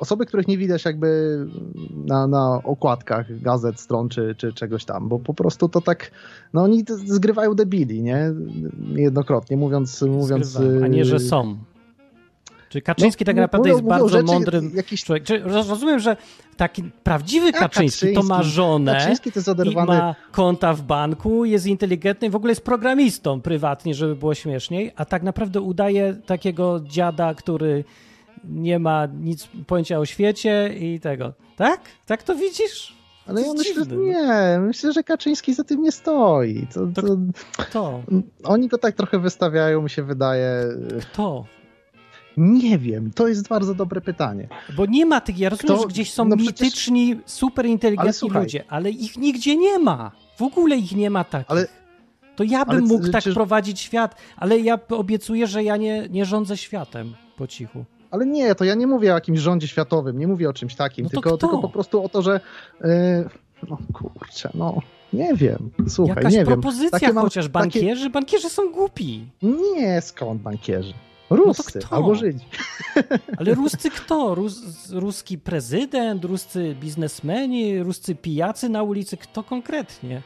osoby, 0.01 0.25
których 0.25 0.47
nie 0.47 0.57
widać 0.57 0.85
jakby 0.85 1.39
na, 2.05 2.27
na 2.27 2.63
okładkach 2.63 3.41
gazet, 3.41 3.79
stron 3.79 4.09
czy, 4.09 4.35
czy 4.37 4.53
czegoś 4.53 4.85
tam, 4.85 5.09
bo 5.09 5.19
po 5.19 5.33
prostu 5.33 5.69
to 5.69 5.81
tak, 5.81 6.11
no 6.53 6.63
oni 6.63 6.83
zgrywają 7.05 7.53
debili, 7.53 8.01
nie? 8.01 8.31
Niejednokrotnie, 8.93 9.57
mówiąc... 9.57 10.01
mówiąc 10.01 10.45
Zgrywam, 10.47 10.83
a 10.83 10.87
nie, 10.87 11.05
że 11.05 11.15
e, 11.15 11.19
są. 11.19 11.57
Czy 12.69 12.81
Kaczyński 12.81 13.25
tak 13.25 13.35
no, 13.35 13.41
naprawdę 13.41 13.69
mówią- 13.69 13.77
jest 13.77 13.83
mówią 13.83 13.99
bardzo 13.99 14.33
mądrym 14.33 14.71
Jakiś, 14.75 15.03
człowiek? 15.03 15.23
Rozumiem, 15.43 15.99
że 15.99 16.17
taki 16.57 16.83
prawdziwy 16.83 17.51
Kaczyński, 17.51 18.13
to 18.13 18.23
ma 18.23 18.35
Kaczyński? 18.35 18.55
żonę 18.55 18.93
Kaczyński 18.93 19.31
to 19.31 19.39
jest 19.39 19.47
i 19.47 19.51
oderwany 19.51 19.87
ma 19.97 20.15
konta 20.31 20.73
w 20.73 20.81
banku, 20.81 21.45
jest 21.45 21.65
inteligentny, 21.65 22.29
w 22.29 22.35
ogóle 22.35 22.51
jest 22.51 22.65
programistą 22.65 23.41
prywatnie, 23.41 23.93
żeby 23.93 24.15
było 24.15 24.33
śmieszniej, 24.33 24.91
a 24.95 25.05
tak 25.05 25.23
naprawdę 25.23 25.61
udaje 25.61 26.13
takiego 26.25 26.79
dziada, 26.79 27.33
który 27.33 27.83
nie 28.43 28.79
ma 28.79 29.05
nic 29.05 29.47
pojęcia 29.67 29.99
o 29.99 30.05
świecie 30.05 30.73
i 30.79 30.99
tego. 30.99 31.33
Tak? 31.57 31.79
Tak 32.05 32.23
to 32.23 32.35
widzisz? 32.35 32.95
Ale 33.27 33.41
ja 33.41 33.53
myślę, 33.53 33.73
dziwne, 33.73 33.95
no. 33.97 34.03
nie, 34.03 34.59
myślę, 34.59 34.93
że 34.93 35.03
Kaczyński 35.03 35.53
za 35.53 35.63
tym 35.63 35.81
nie 35.81 35.91
stoi. 35.91 36.67
To, 36.73 36.87
To- 36.87 37.01
to, 37.01 37.17
To. 37.71 38.01
oni 38.43 38.67
go 38.67 38.77
tak 38.77 38.95
trochę 38.95 39.19
wystawiają, 39.19 39.81
mi 39.81 39.89
się 39.89 40.03
wydaje. 40.03 40.63
To. 41.13 41.45
Nie 42.37 42.77
wiem, 42.77 43.11
to 43.15 43.27
jest 43.27 43.47
bardzo 43.47 43.75
dobre 43.75 44.01
pytanie. 44.01 44.47
Bo 44.75 44.85
nie 44.85 45.05
ma 45.05 45.21
tych, 45.21 45.39
ja 45.39 45.49
rozumiem, 45.49 45.75
Kto- 45.75 45.81
że 45.81 45.87
gdzieś 45.87 46.13
są 46.13 46.25
no 46.25 46.35
przecież- 46.37 46.61
mityczni, 46.61 47.19
super 47.25 47.65
Ale 47.65 47.71
inteligentni 47.71 48.13
słuchaj. 48.13 48.41
ludzie, 48.43 48.63
ale 48.67 48.89
ich 48.89 49.17
nigdzie 49.17 49.55
nie 49.57 49.79
ma. 49.79 50.11
W 50.37 50.41
ogóle 50.41 50.77
ich 50.77 50.95
nie 50.95 51.09
ma 51.09 51.23
takich. 51.23 51.51
Ale- 51.51 51.67
to 52.35 52.43
ja 52.43 52.65
bym 52.65 52.69
ale 52.77 52.81
mógł 52.81 53.05
czy- 53.05 53.11
tak 53.11 53.23
prowadzić 53.33 53.79
świat, 53.79 54.15
ale 54.37 54.59
ja 54.59 54.79
obiecuję, 54.89 55.47
że 55.47 55.63
ja 55.63 55.77
nie, 55.77 56.07
nie 56.09 56.25
rządzę 56.25 56.57
światem 56.57 57.13
po 57.37 57.47
cichu. 57.47 57.85
Ale 58.11 58.25
nie, 58.25 58.55
to 58.55 58.63
ja 58.63 58.75
nie 58.75 58.87
mówię 58.87 59.11
o 59.11 59.15
jakimś 59.15 59.39
rządzie 59.39 59.67
światowym, 59.67 60.19
nie 60.19 60.27
mówię 60.27 60.49
o 60.49 60.53
czymś 60.53 60.75
takim, 60.75 61.03
No 61.03 61.09
tylko, 61.09 61.29
kto? 61.29 61.37
tylko 61.37 61.57
po 61.59 61.69
prostu 61.69 62.03
o 62.03 62.09
to, 62.09 62.21
że. 62.21 62.39
Yy, 62.81 62.89
no 63.69 63.77
kurczę, 63.93 64.49
no. 64.53 64.77
Nie 65.13 65.33
wiem, 65.35 65.71
słuchaj, 65.89 66.15
Jakaś 66.15 66.33
nie 66.33 66.37
wiem. 66.39 66.47
propozycja 66.47 66.89
Takie 66.99 67.13
mam- 67.13 67.23
chociaż, 67.23 67.45
takie- 67.45 67.53
bankierzy, 67.53 68.09
bankierzy 68.09 68.49
są 68.49 68.71
głupi. 68.71 69.25
Nie, 69.75 70.01
skąd 70.01 70.41
bankierzy? 70.41 70.93
Ruscy 71.29 71.79
kto? 71.81 71.95
albo 71.95 72.15
Żydzi. 72.15 72.45
Ale 73.37 73.53
ruscy 73.63 73.89
kto? 73.89 74.35
Rus, 74.35 74.89
ruski 74.91 75.37
prezydent, 75.37 76.25
ruscy 76.25 76.75
biznesmeni, 76.81 77.83
ruscy 77.83 78.15
pijacy 78.15 78.69
na 78.69 78.83
ulicy, 78.83 79.17
kto 79.17 79.43
konkretnie? 79.43 80.21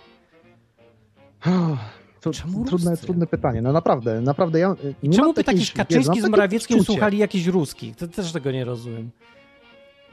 To 2.25 2.33
Czemu 2.33 2.65
trudne, 2.65 2.91
Ruscy? 2.91 3.05
trudne 3.05 3.27
pytanie. 3.27 3.61
No 3.61 3.71
naprawdę, 3.73 4.21
naprawdę. 4.21 4.59
Ja, 4.59 4.75
nie 5.03 5.15
Czemu 5.15 5.33
by 5.33 5.43
takiej 5.43 5.43
taki 5.43 5.59
wiedzy, 5.59 5.73
mam 5.77 5.85
Kaczyński 5.87 6.21
z 6.21 6.29
Morawieckim 6.29 6.75
odczucie. 6.79 6.93
słuchali 6.93 7.17
jakichś 7.17 7.45
ruskich? 7.47 7.95
To 7.95 8.07
też 8.07 8.31
tego 8.31 8.51
nie 8.51 8.65
rozumiem. 8.65 9.09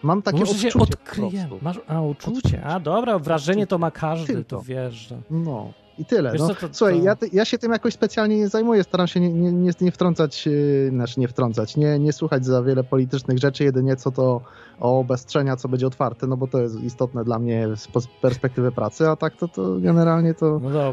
Mam 0.03 0.23
takie 0.23 0.39
Może 0.39 0.55
się 0.55 0.67
odczucie 0.69 0.83
odkryjemy. 0.83 1.49
prostu. 1.49 1.65
Masz, 1.65 1.81
a, 1.87 2.01
uczucie. 2.03 2.65
A, 2.65 2.81
dobra, 2.81 3.19
wrażenie 3.19 3.67
to 3.67 3.79
ma 3.79 3.91
każdy, 3.91 4.27
Tylko. 4.35 4.57
to 4.57 4.63
wiesz. 4.63 4.95
Że... 4.95 5.19
No 5.31 5.73
i 5.99 6.05
tyle. 6.05 6.33
Wiesz 6.33 6.41
No. 6.41 6.49
to- 6.55 6.69
Słuchaj, 6.73 6.99
to- 6.99 7.05
ja, 7.05 7.17
ja 7.33 7.45
się 7.45 7.59
tym 7.59 7.73
jakoś 7.73 7.95
specjalnie 7.95 8.37
nie 8.37 8.49
zajmuję, 8.49 8.85
staram 8.85 9.07
się 9.07 9.21
nie, 9.21 9.33
nie, 9.33 9.53
nie, 9.53 9.71
nie 9.81 9.93
wtrącać, 9.93 10.47
yy, 10.47 10.89
znaczy 10.91 11.21
nie 11.21 11.29
wtrącać, 11.29 11.77
nie, 11.77 11.99
nie 11.99 12.13
słuchać 12.13 12.45
za 12.47 12.63
wiele 12.63 12.85
politycznych 12.85 13.39
rzeczy, 13.39 13.65
jedynie 13.65 13.97
co 13.97 14.11
to 14.11 14.41
o 14.81 14.99
obostrzenia, 14.99 15.57
co 15.57 15.69
będzie 15.69 15.87
otwarte, 15.87 16.27
no 16.27 16.37
bo 16.37 16.47
to 16.47 16.61
jest 16.63 16.81
istotne 16.81 17.25
dla 17.25 17.39
mnie 17.39 17.69
z 17.77 17.89
perspektywy 18.21 18.73
pracy, 18.73 19.09
a 19.09 19.17
tak 19.17 19.37
to, 19.37 19.49
to 19.49 19.77
generalnie 19.81 20.35
to 20.35 20.61
No 20.63 20.71
dobra. 20.71 20.93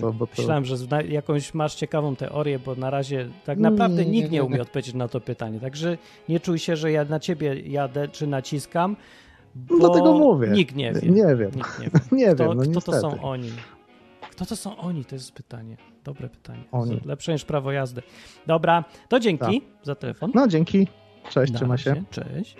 to, 0.00 0.12
bo 0.12 0.26
to... 0.26 0.32
Myślałem, 0.38 0.64
że 0.64 0.76
jakąś 1.08 1.54
masz 1.54 1.74
ciekawą 1.74 2.16
teorię, 2.16 2.58
bo 2.58 2.74
na 2.74 2.90
razie 2.90 3.28
tak 3.44 3.58
naprawdę 3.58 4.04
Nie, 4.04 4.10
nikt 4.10 4.30
nie, 4.30 4.44
umie 4.44 4.62
odpowiedzieć 4.62 4.94
na 4.94 5.08
to 5.08 5.20
pytanie. 5.20 5.60
Także 5.60 5.98
nie 6.28 6.40
czuj 6.40 6.58
się, 6.58 6.76
że 6.76 6.92
ja 6.92 7.04
na 7.04 7.20
ciebie 7.20 7.60
jadę 7.60 8.08
czy 8.08 8.26
naciskam. 8.26 8.96
Bo 9.54 9.78
Dlatego 9.78 10.12
mówię. 10.18 10.48
Nikt 10.48 10.74
nie 10.76 10.92
wie. 10.92 11.10
Nie 11.10 11.36
wiem, 11.36 11.50
Nikt 11.56 11.78
nie 11.80 11.84
wie. 11.90 12.00
nie 12.16 12.34
Kto, 12.34 12.48
wiem, 12.48 12.56
no 12.56 12.62
kto 12.62 12.70
niestety. 12.72 13.00
to 13.00 13.00
są 13.00 13.22
oni? 13.22 13.50
To 14.46 14.56
są 14.56 14.76
oni? 14.76 15.04
To 15.04 15.14
jest 15.14 15.32
pytanie. 15.32 15.76
Dobre 16.04 16.28
pytanie. 16.28 16.64
Oni. 16.72 17.00
Lepsze 17.04 17.32
niż 17.32 17.44
prawo 17.44 17.72
jazdy. 17.72 18.02
Dobra, 18.46 18.84
to 19.08 19.20
dzięki 19.20 19.62
za 19.82 19.94
telefon. 19.94 20.30
No 20.34 20.48
dzięki, 20.48 20.86
cześć, 21.30 21.52
trzyma 21.52 21.76
się. 21.76 22.02
Cześć. 22.10 22.56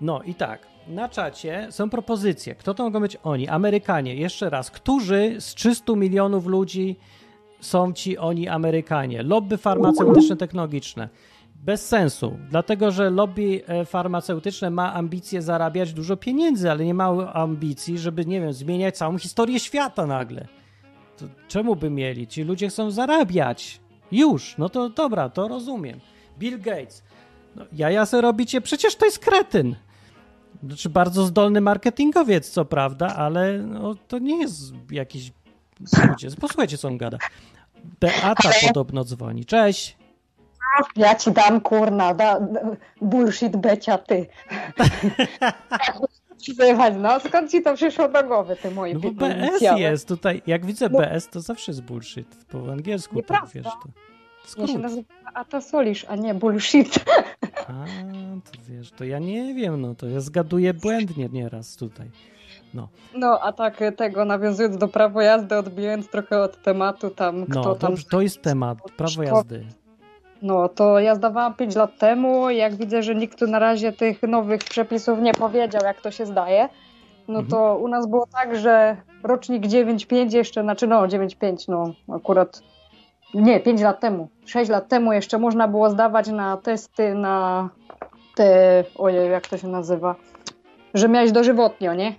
No 0.00 0.22
i 0.22 0.34
tak, 0.34 0.66
na 0.88 1.08
czacie 1.08 1.66
są 1.70 1.90
propozycje. 1.90 2.54
Kto 2.54 2.74
to 2.74 2.82
mogą 2.82 3.00
być 3.00 3.16
oni? 3.22 3.48
Amerykanie. 3.48 4.14
Jeszcze 4.14 4.50
raz. 4.50 4.70
Którzy 4.70 5.36
z 5.38 5.54
300 5.54 5.96
milionów 5.96 6.46
ludzi 6.46 6.96
są 7.60 7.92
ci 7.92 8.18
oni 8.18 8.48
Amerykanie? 8.48 9.22
Lobby 9.22 9.56
farmaceutyczne, 9.56 10.36
technologiczne. 10.36 11.08
Bez 11.64 11.88
sensu, 11.88 12.38
dlatego 12.50 12.90
że 12.90 13.10
lobby 13.10 13.62
e, 13.66 13.84
farmaceutyczne 13.84 14.70
ma 14.70 14.94
ambicje 14.94 15.42
zarabiać 15.42 15.92
dużo 15.92 16.16
pieniędzy, 16.16 16.70
ale 16.70 16.84
nie 16.84 16.94
ma 16.94 17.32
ambicji, 17.32 17.98
żeby, 17.98 18.26
nie 18.26 18.40
wiem, 18.40 18.52
zmieniać 18.52 18.96
całą 18.96 19.18
historię 19.18 19.60
świata 19.60 20.06
nagle. 20.06 20.46
To 21.20 21.26
czemu 21.48 21.76
by 21.76 21.90
mieli? 21.90 22.26
Ci 22.26 22.42
ludzie 22.42 22.68
chcą 22.68 22.90
zarabiać. 22.90 23.80
Już, 24.12 24.58
no 24.58 24.68
to 24.68 24.88
dobra, 24.88 25.28
to 25.28 25.48
rozumiem. 25.48 26.00
Bill 26.38 26.60
Gates. 26.60 27.02
No, 27.56 27.64
jaja 27.72 28.06
se 28.06 28.20
robicie, 28.20 28.60
przecież 28.60 28.96
to 28.96 29.04
jest 29.04 29.18
kretyn. 29.18 29.76
Znaczy 30.62 30.88
bardzo 30.88 31.24
zdolny 31.24 31.60
marketingowiec, 31.60 32.50
co 32.50 32.64
prawda, 32.64 33.06
ale 33.16 33.58
no, 33.58 33.94
to 34.08 34.18
nie 34.18 34.40
jest 34.40 34.60
jakiś... 34.90 35.32
Posłuchajcie, 36.40 36.78
co 36.78 36.88
on 36.88 36.98
gada. 36.98 37.18
Beata 38.00 38.50
podobno 38.66 39.04
dzwoni. 39.04 39.44
Cześć. 39.44 39.96
Ja 40.96 41.14
ci 41.14 41.32
dam, 41.32 41.60
kurna, 41.60 42.14
da, 42.14 42.40
bullshit 43.00 43.56
becia, 43.56 43.98
ty. 43.98 44.26
No 46.98 47.20
skąd 47.20 47.50
ci 47.50 47.62
to 47.62 47.74
przyszło 47.74 48.08
do 48.08 48.24
głowy, 48.24 48.56
ty 48.62 48.70
moje 48.70 48.94
No 48.94 49.00
bo 49.00 49.10
BS 49.10 49.36
inicjały? 49.50 49.80
jest 49.80 50.08
tutaj. 50.08 50.42
Jak 50.46 50.66
widzę 50.66 50.88
No. 50.88 50.98
BS, 50.98 51.28
to 51.28 51.40
zawsze 51.40 51.72
jest 51.72 51.82
bullshit. 51.82 52.44
Po 52.48 52.72
angielsku 52.72 53.14
tak 53.14 53.16
Nieprawda. 53.16 53.50
wiesz 53.54 53.64
to. 53.64 53.88
Ja 54.60 54.66
się 54.66 54.72
Skrót. 54.72 54.82
nazywa 54.82 55.02
Atasolisz, 55.34 56.04
a 56.08 56.16
nie 56.16 56.34
bullshit. 56.34 57.04
A, 57.68 57.84
to 58.52 58.58
wiesz, 58.68 58.90
to 58.90 59.04
ja 59.04 59.18
nie 59.18 59.54
wiem, 59.54 59.80
no 59.80 59.94
to 59.94 60.06
ja 60.06 60.20
zgaduję 60.20 60.74
błędnie 60.74 61.28
nieraz 61.32 61.76
tutaj. 61.76 62.10
No, 63.14 63.40
a 63.42 63.52
tak 63.52 63.82
e, 63.82 63.92
tego, 63.92 64.24
nawiązując 64.24 64.76
do 64.76 64.88
prawo 64.88 65.20
jazdy, 65.22 65.56
odbijając 65.56 66.08
trochę 66.08 66.40
od 66.42 66.62
tematu 66.62 67.10
tam, 67.10 67.40
No, 67.40 67.46
kto 67.46 67.74
tam... 67.74 67.90
dobrze, 67.90 68.04
to 68.10 68.20
jest 68.20 68.42
temat, 68.42 68.78
prawo 68.96 69.22
jazdy. 69.22 69.66
No, 70.42 70.68
to 70.68 70.98
ja 71.00 71.14
zdawałam 71.14 71.54
5 71.54 71.76
lat 71.76 71.98
temu, 71.98 72.50
jak 72.50 72.74
widzę, 72.74 73.02
że 73.02 73.14
nikt 73.14 73.38
tu 73.38 73.46
na 73.46 73.58
razie 73.58 73.92
tych 73.92 74.22
nowych 74.22 74.60
przepisów 74.64 75.18
nie 75.20 75.34
powiedział, 75.34 75.82
jak 75.84 76.00
to 76.00 76.10
się 76.10 76.26
zdaje, 76.26 76.68
no 77.28 77.38
Mhm. 77.38 77.46
to 77.50 77.76
u 77.76 77.88
nas 77.88 78.06
było 78.06 78.26
tak, 78.32 78.56
że 78.56 78.96
rocznik 79.22 79.66
9.5 79.66 80.34
jeszcze, 80.34 80.62
znaczy 80.62 80.86
no 80.86 81.06
9.5, 81.06 81.68
no 81.68 81.92
akurat 82.16 82.62
nie, 83.34 83.60
5 83.60 83.80
lat 83.82 84.00
temu, 84.00 84.28
6 84.46 84.70
lat 84.70 84.88
temu 84.88 85.12
jeszcze 85.12 85.38
można 85.38 85.68
było 85.68 85.90
zdawać 85.90 86.28
na 86.28 86.56
testy 86.56 87.14
na 87.14 87.68
te, 88.36 88.84
ojej, 88.98 89.30
jak 89.30 89.46
to 89.46 89.58
się 89.58 89.68
nazywa, 89.68 90.14
że 90.94 91.08
miałeś 91.08 91.32
dożywotnio, 91.32 91.94
nie? 91.94 92.14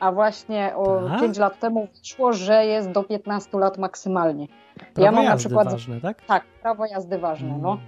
A 0.00 0.12
właśnie 0.12 0.72
o 0.76 1.08
Tak? 1.08 1.20
5 1.20 1.38
lat 1.38 1.58
temu 1.58 1.88
wyszło, 1.98 2.32
że 2.32 2.66
jest 2.66 2.90
do 2.90 3.02
15 3.02 3.58
lat 3.58 3.78
maksymalnie. 3.78 4.46
Prawo 4.94 5.12
mam 5.16 5.24
na 5.24 5.30
jazdy 5.30 5.48
przykład- 5.48 5.70
ważne, 5.70 6.00
tak? 6.00 6.24
Tak, 6.24 6.44
prawo 6.62 6.86
jazdy 6.86 7.18
ważne, 7.18 7.58
no. 7.62 7.78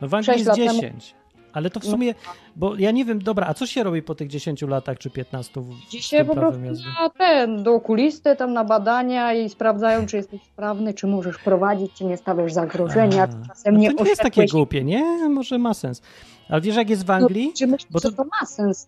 No 0.00 0.08
w 0.08 0.14
Anglii 0.14 0.34
jest 0.36 0.46
lat 0.46 0.56
temu- 0.56 0.72
10. 0.80 1.14
Ale 1.52 1.70
to 1.70 1.80
w 1.80 1.84
No. 1.84 1.90
sumie, 1.90 2.14
bo 2.56 2.76
ja 2.76 2.90
nie 2.90 3.04
wiem, 3.04 3.18
dobra, 3.22 3.46
a 3.46 3.54
co 3.54 3.66
się 3.66 3.82
robi 3.82 4.02
po 4.02 4.14
tych 4.14 4.28
10 4.28 4.62
latach 4.68 4.98
czy 4.98 5.10
15 5.10 5.60
w, 5.60 5.72
z 5.74 5.90
Dzisiaj 5.90 6.24
po 6.24 6.34
prostu 6.34 6.60
na 7.00 7.10
ten, 7.10 7.62
do 7.62 7.74
okulisty, 7.74 8.36
tam 8.36 8.52
na 8.52 8.64
badania 8.64 9.32
i 9.34 9.48
sprawdzają, 9.50 10.06
czy 10.06 10.16
jesteś 10.16 10.42
sprawny, 10.42 10.94
czy 10.94 11.06
możesz 11.06 11.38
prowadzić, 11.38 11.92
czy 11.92 12.04
nie 12.04 12.16
stawiasz 12.16 12.52
zagrożenia, 12.52 13.22
A, 13.22 13.28
czy 13.28 13.34
czasem 13.48 13.74
no 13.74 13.80
nie 13.80 13.94
to 13.94 14.02
nie 14.04 14.10
jest 14.10 14.22
takie 14.22 14.46
głupie, 14.46 14.84
nie? 14.84 15.28
Może 15.28 15.58
ma 15.58 15.74
sens. 15.74 16.02
Ale 16.48 16.60
wiesz, 16.60 16.76
jak 16.76 16.90
jest 16.90 17.06
w 17.06 17.10
Anglii? 17.10 17.46
No, 17.46 17.52
czy 17.56 17.66
myślisz, 17.66 17.92
Bo 17.92 18.00
to- 18.00 18.10
że 18.10 18.16
to 18.16 18.24
ma 18.24 18.46
sens? 18.46 18.86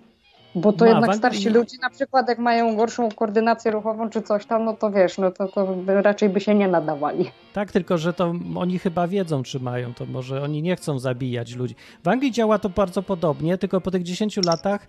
Bo 0.55 0.73
to 0.73 0.85
Ma, 0.85 0.91
jednak 0.91 1.15
starsi 1.15 1.49
ludzie, 1.49 1.77
na 1.83 1.91
przykład 1.91 2.29
jak 2.29 2.39
mają 2.39 2.77
gorszą 2.77 3.09
koordynację 3.09 3.71
ruchową 3.71 4.11
czy 4.11 4.23
coś 4.23 4.47
tam, 4.47 4.65
no 4.65 4.77
to 4.77 4.91
wiesz, 4.91 5.19
no 5.19 5.31
to, 5.31 5.49
to 5.49 5.77
raczej 5.87 6.29
by 6.29 6.41
się 6.41 6.55
nie 6.55 6.69
nadawali. 6.69 7.31
Tak, 7.53 7.73
tylko 7.73 7.99
że 7.99 8.13
to 8.13 8.35
oni 8.57 8.79
chyba 8.79 9.09
wiedzą, 9.09 9.43
czy 9.43 9.61
mają, 9.61 9.95
to 9.95 10.07
może 10.07 10.43
oni 10.43 10.63
nie 10.63 10.77
chcą 10.77 10.99
zabijać 10.99 11.55
ludzi. 11.57 11.75
W 12.05 12.09
Anglii 12.09 12.33
działa 12.33 12.59
to 12.59 12.69
bardzo 12.69 13.03
podobnie, 13.03 13.59
tylko 13.59 13.81
po 13.81 13.91
tych 13.91 14.03
10 14.03 14.37
latach 14.37 14.87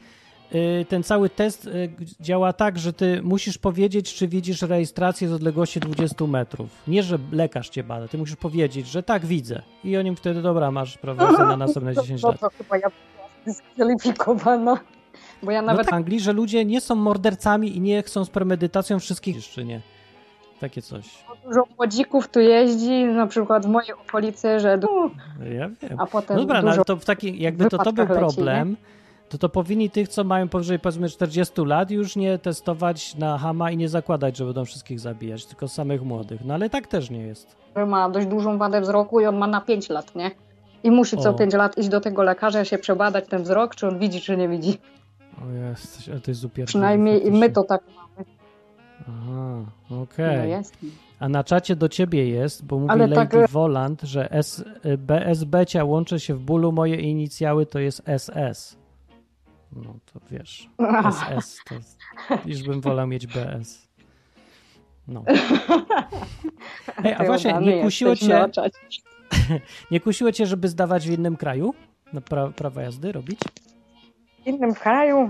y, 0.55 0.85
ten 0.89 1.03
cały 1.03 1.29
test 1.29 1.67
y, 1.67 1.89
działa 2.19 2.53
tak, 2.53 2.79
że 2.79 2.93
ty 2.93 3.21
musisz 3.23 3.57
powiedzieć, 3.57 4.15
czy 4.15 4.27
widzisz 4.27 4.61
rejestrację 4.61 5.27
z 5.27 5.33
odległości 5.33 5.79
20 5.79 6.25
metrów. 6.25 6.69
Nie, 6.87 7.03
że 7.03 7.19
lekarz 7.31 7.69
cię 7.69 7.83
bada, 7.83 8.07
ty 8.07 8.17
musisz 8.17 8.35
powiedzieć, 8.35 8.87
że 8.87 9.03
tak 9.03 9.25
widzę. 9.25 9.61
I 9.83 9.97
oni 9.97 10.15
wtedy, 10.15 10.41
dobra, 10.41 10.71
masz 10.71 10.97
prawo 10.97 11.23
jazdy 11.23 11.43
na 11.43 11.57
następne 11.57 11.95
10 12.01 12.21
no 12.21 12.29
lat. 12.29 12.39
to 12.39 12.49
chyba 12.49 12.77
ja 12.77 12.87
była 12.89 13.29
dyskwalifikowana. 13.45 14.79
Bo 15.43 15.51
ja 15.51 15.61
nawet 15.61 15.77
Nawet 15.77 15.89
w 15.89 15.93
Anglii, 15.93 16.19
że 16.19 16.33
ludzie 16.33 16.65
nie 16.65 16.81
są 16.81 16.95
mordercami 16.95 17.77
i 17.77 17.81
nie 17.81 18.03
chcą 18.03 18.25
z 18.25 18.29
premedytacją 18.29 18.99
wszystkich 18.99 19.35
jeszcze 19.35 19.65
nie. 19.65 19.81
Takie 20.59 20.81
coś. 20.81 21.05
dużo 21.45 21.63
młodzików 21.77 22.27
tu 22.27 22.39
jeździ, 22.39 23.05
na 23.05 23.27
przykład 23.27 23.65
w 23.65 23.69
mojej 23.69 23.93
okolicy, 23.93 24.59
że 24.59 24.77
du- 24.77 25.11
Ja 25.57 25.69
wiem. 25.81 25.99
a 25.99 26.05
potem 26.05 26.37
No 26.37 26.41
dobra, 26.43 26.61
no 26.61 26.71
ale 26.71 26.83
to 26.83 26.95
w 26.95 27.05
takiej, 27.05 27.41
jakby 27.41 27.69
to, 27.69 27.77
to 27.77 27.93
był 27.93 28.05
leci, 28.05 28.17
problem, 28.19 28.77
to 29.29 29.37
to 29.37 29.49
powinni 29.49 29.89
tych, 29.89 30.07
co 30.07 30.23
mają 30.23 30.49
powyżej 30.49 30.79
powiedzmy 30.79 31.09
40 31.09 31.61
lat 31.65 31.91
już 31.91 32.15
nie 32.15 32.37
testować 32.37 33.15
na 33.15 33.37
hama 33.37 33.71
i 33.71 33.77
nie 33.77 33.89
zakładać, 33.89 34.37
że 34.37 34.45
będą 34.45 34.65
wszystkich 34.65 34.99
zabijać, 34.99 35.45
tylko 35.45 35.67
samych 35.67 36.03
młodych. 36.03 36.45
No 36.45 36.53
ale 36.53 36.69
tak 36.69 36.87
też 36.87 37.09
nie 37.09 37.19
jest. 37.19 37.55
ma 37.87 38.09
dość 38.09 38.27
dużą 38.27 38.57
wadę 38.57 38.81
wzroku 38.81 39.19
i 39.19 39.25
on 39.25 39.37
ma 39.37 39.47
na 39.47 39.61
5 39.61 39.89
lat, 39.89 40.15
nie? 40.15 40.31
I 40.83 40.91
musi 40.91 41.17
co 41.17 41.29
O. 41.29 41.33
5 41.33 41.53
lat 41.53 41.77
iść 41.77 41.89
do 41.89 42.01
tego 42.01 42.23
lekarza, 42.23 42.65
się 42.65 42.77
przebadać 42.77 43.25
ten 43.29 43.43
wzrok, 43.43 43.75
czy 43.75 43.87
on 43.87 43.99
widzi, 43.99 44.21
czy 44.21 44.37
nie 44.37 44.49
widzi. 44.49 44.77
O 45.41 45.51
jest, 45.51 46.09
ale 46.11 46.19
to 46.19 46.31
jest 46.31 46.43
upierdliwe 46.43 46.67
Przynajmniej 46.67 47.31
my 47.31 47.49
to 47.49 47.63
tak 47.63 47.81
mamy. 47.95 48.29
Aha, 49.01 49.65
No 49.89 50.01
okej. 50.01 50.49
jest. 50.49 50.77
A 51.19 51.29
na 51.29 51.43
czacie 51.43 51.75
do 51.75 51.89
ciebie 51.89 52.29
jest, 52.29 52.65
bo 52.65 52.79
mówi 52.79 52.91
Ale 52.91 53.07
Lady 53.07 53.29
tak- 53.29 53.49
Volant, 53.49 54.01
że 54.01 54.31
S, 54.31 54.63
BSB 54.97 55.65
cia 55.65 55.83
łączy 55.83 56.19
się 56.19 56.35
w 56.35 56.39
bólu, 56.39 56.71
moje 56.71 56.95
inicjały 56.95 57.65
to 57.65 57.79
jest 57.79 58.01
SS. 58.17 58.77
No 59.75 59.95
to 60.13 60.19
wiesz, 60.31 60.69
SS 61.11 61.57
to 61.69 61.75
już 62.45 62.63
bym 62.63 62.81
wolał 62.81 63.07
mieć 63.07 63.27
BS. 63.27 63.87
No. 65.07 65.23
Ej, 67.03 67.13
a 67.13 67.23
właśnie, 67.23 67.53
nie 67.61 67.81
kusiło 67.81 68.15
cię, 68.15 68.49
nie 69.91 69.99
kusiło 69.99 70.31
cię, 70.31 70.45
żeby 70.45 70.67
zdawać 70.67 71.07
w 71.07 71.11
innym 71.11 71.37
kraju? 71.37 71.73
Na 72.13 72.21
pra, 72.21 72.47
prawa 72.47 72.81
jazdy 72.81 73.11
robić? 73.11 73.39
W 74.43 74.47
innym 74.47 74.73
kraju, 74.73 75.29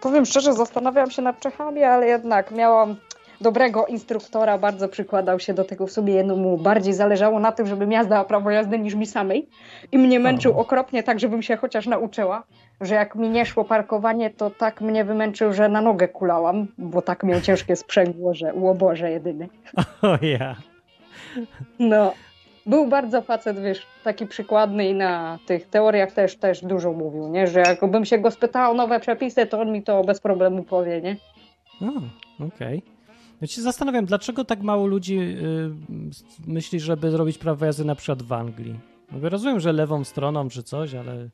powiem 0.00 0.26
szczerze, 0.26 0.52
zastanawiam 0.52 1.10
się 1.10 1.22
nad 1.22 1.40
Czechami, 1.40 1.82
ale 1.82 2.06
jednak 2.06 2.50
miałam 2.50 2.96
dobrego 3.40 3.86
instruktora, 3.86 4.58
bardzo 4.58 4.88
przykładał 4.88 5.40
się 5.40 5.54
do 5.54 5.64
tego 5.64 5.86
w 5.86 5.92
sobie, 5.92 6.14
jednemu 6.14 6.58
bardziej 6.58 6.94
zależało 6.94 7.40
na 7.40 7.52
tym, 7.52 7.66
żebym 7.66 7.92
ja 7.92 8.04
zdała 8.04 8.24
prawo 8.24 8.50
jazdy 8.50 8.78
niż 8.78 8.94
mi 8.94 9.06
samej 9.06 9.48
i 9.92 9.98
mnie 9.98 10.20
męczył 10.20 10.60
okropnie 10.60 11.02
tak, 11.02 11.20
żebym 11.20 11.42
się 11.42 11.56
chociaż 11.56 11.86
nauczyła, 11.86 12.42
że 12.80 12.94
jak 12.94 13.14
mi 13.14 13.28
nie 13.28 13.46
szło 13.46 13.64
parkowanie, 13.64 14.30
to 14.30 14.50
tak 14.50 14.80
mnie 14.80 15.04
wymęczył, 15.04 15.52
że 15.52 15.68
na 15.68 15.80
nogę 15.80 16.08
kulałam, 16.08 16.66
bo 16.78 17.02
tak 17.02 17.22
miał 17.22 17.40
ciężkie 17.40 17.76
sprzęgło, 17.76 18.34
że 18.34 18.54
łoborze 18.54 19.10
jedyny. 19.10 19.48
O 20.02 20.18
ja. 20.22 20.56
No, 21.78 22.12
był 22.66 22.86
bardzo 22.86 23.22
facet, 23.22 23.60
wiesz, 23.60 23.86
taki 24.04 24.26
przykładny 24.26 24.88
i 24.88 24.94
na 24.94 25.38
tych 25.46 25.66
teoriach 25.66 26.12
też, 26.12 26.36
też 26.36 26.64
dużo 26.64 26.92
mówił, 26.92 27.28
nie? 27.28 27.46
Że 27.46 27.60
jakbym 27.60 28.04
się 28.04 28.18
go 28.18 28.30
spytał 28.30 28.70
o 28.70 28.74
nowe 28.74 29.00
przepisy, 29.00 29.46
to 29.46 29.60
on 29.60 29.72
mi 29.72 29.82
to 29.82 30.04
bez 30.04 30.20
problemu 30.20 30.62
powie, 30.62 31.00
nie? 31.00 31.16
O, 31.80 32.44
okej. 32.46 32.82
Ja 33.40 33.46
się 33.46 33.62
zastanawiam, 33.62 34.04
dlaczego 34.04 34.44
tak 34.44 34.62
mało 34.62 34.86
ludzi 34.86 35.18
y, 35.18 35.70
myśli, 36.46 36.80
żeby 36.80 37.10
zrobić 37.10 37.38
prawo 37.38 37.66
jazdy 37.66 37.84
na 37.84 37.94
przykład 37.94 38.22
w 38.22 38.32
Anglii. 38.32 38.80
No, 39.12 39.28
rozumiem, 39.28 39.60
że 39.60 39.72
lewą 39.72 40.04
stroną 40.04 40.48
czy 40.48 40.62
coś, 40.62 40.94
ale... 40.94 41.28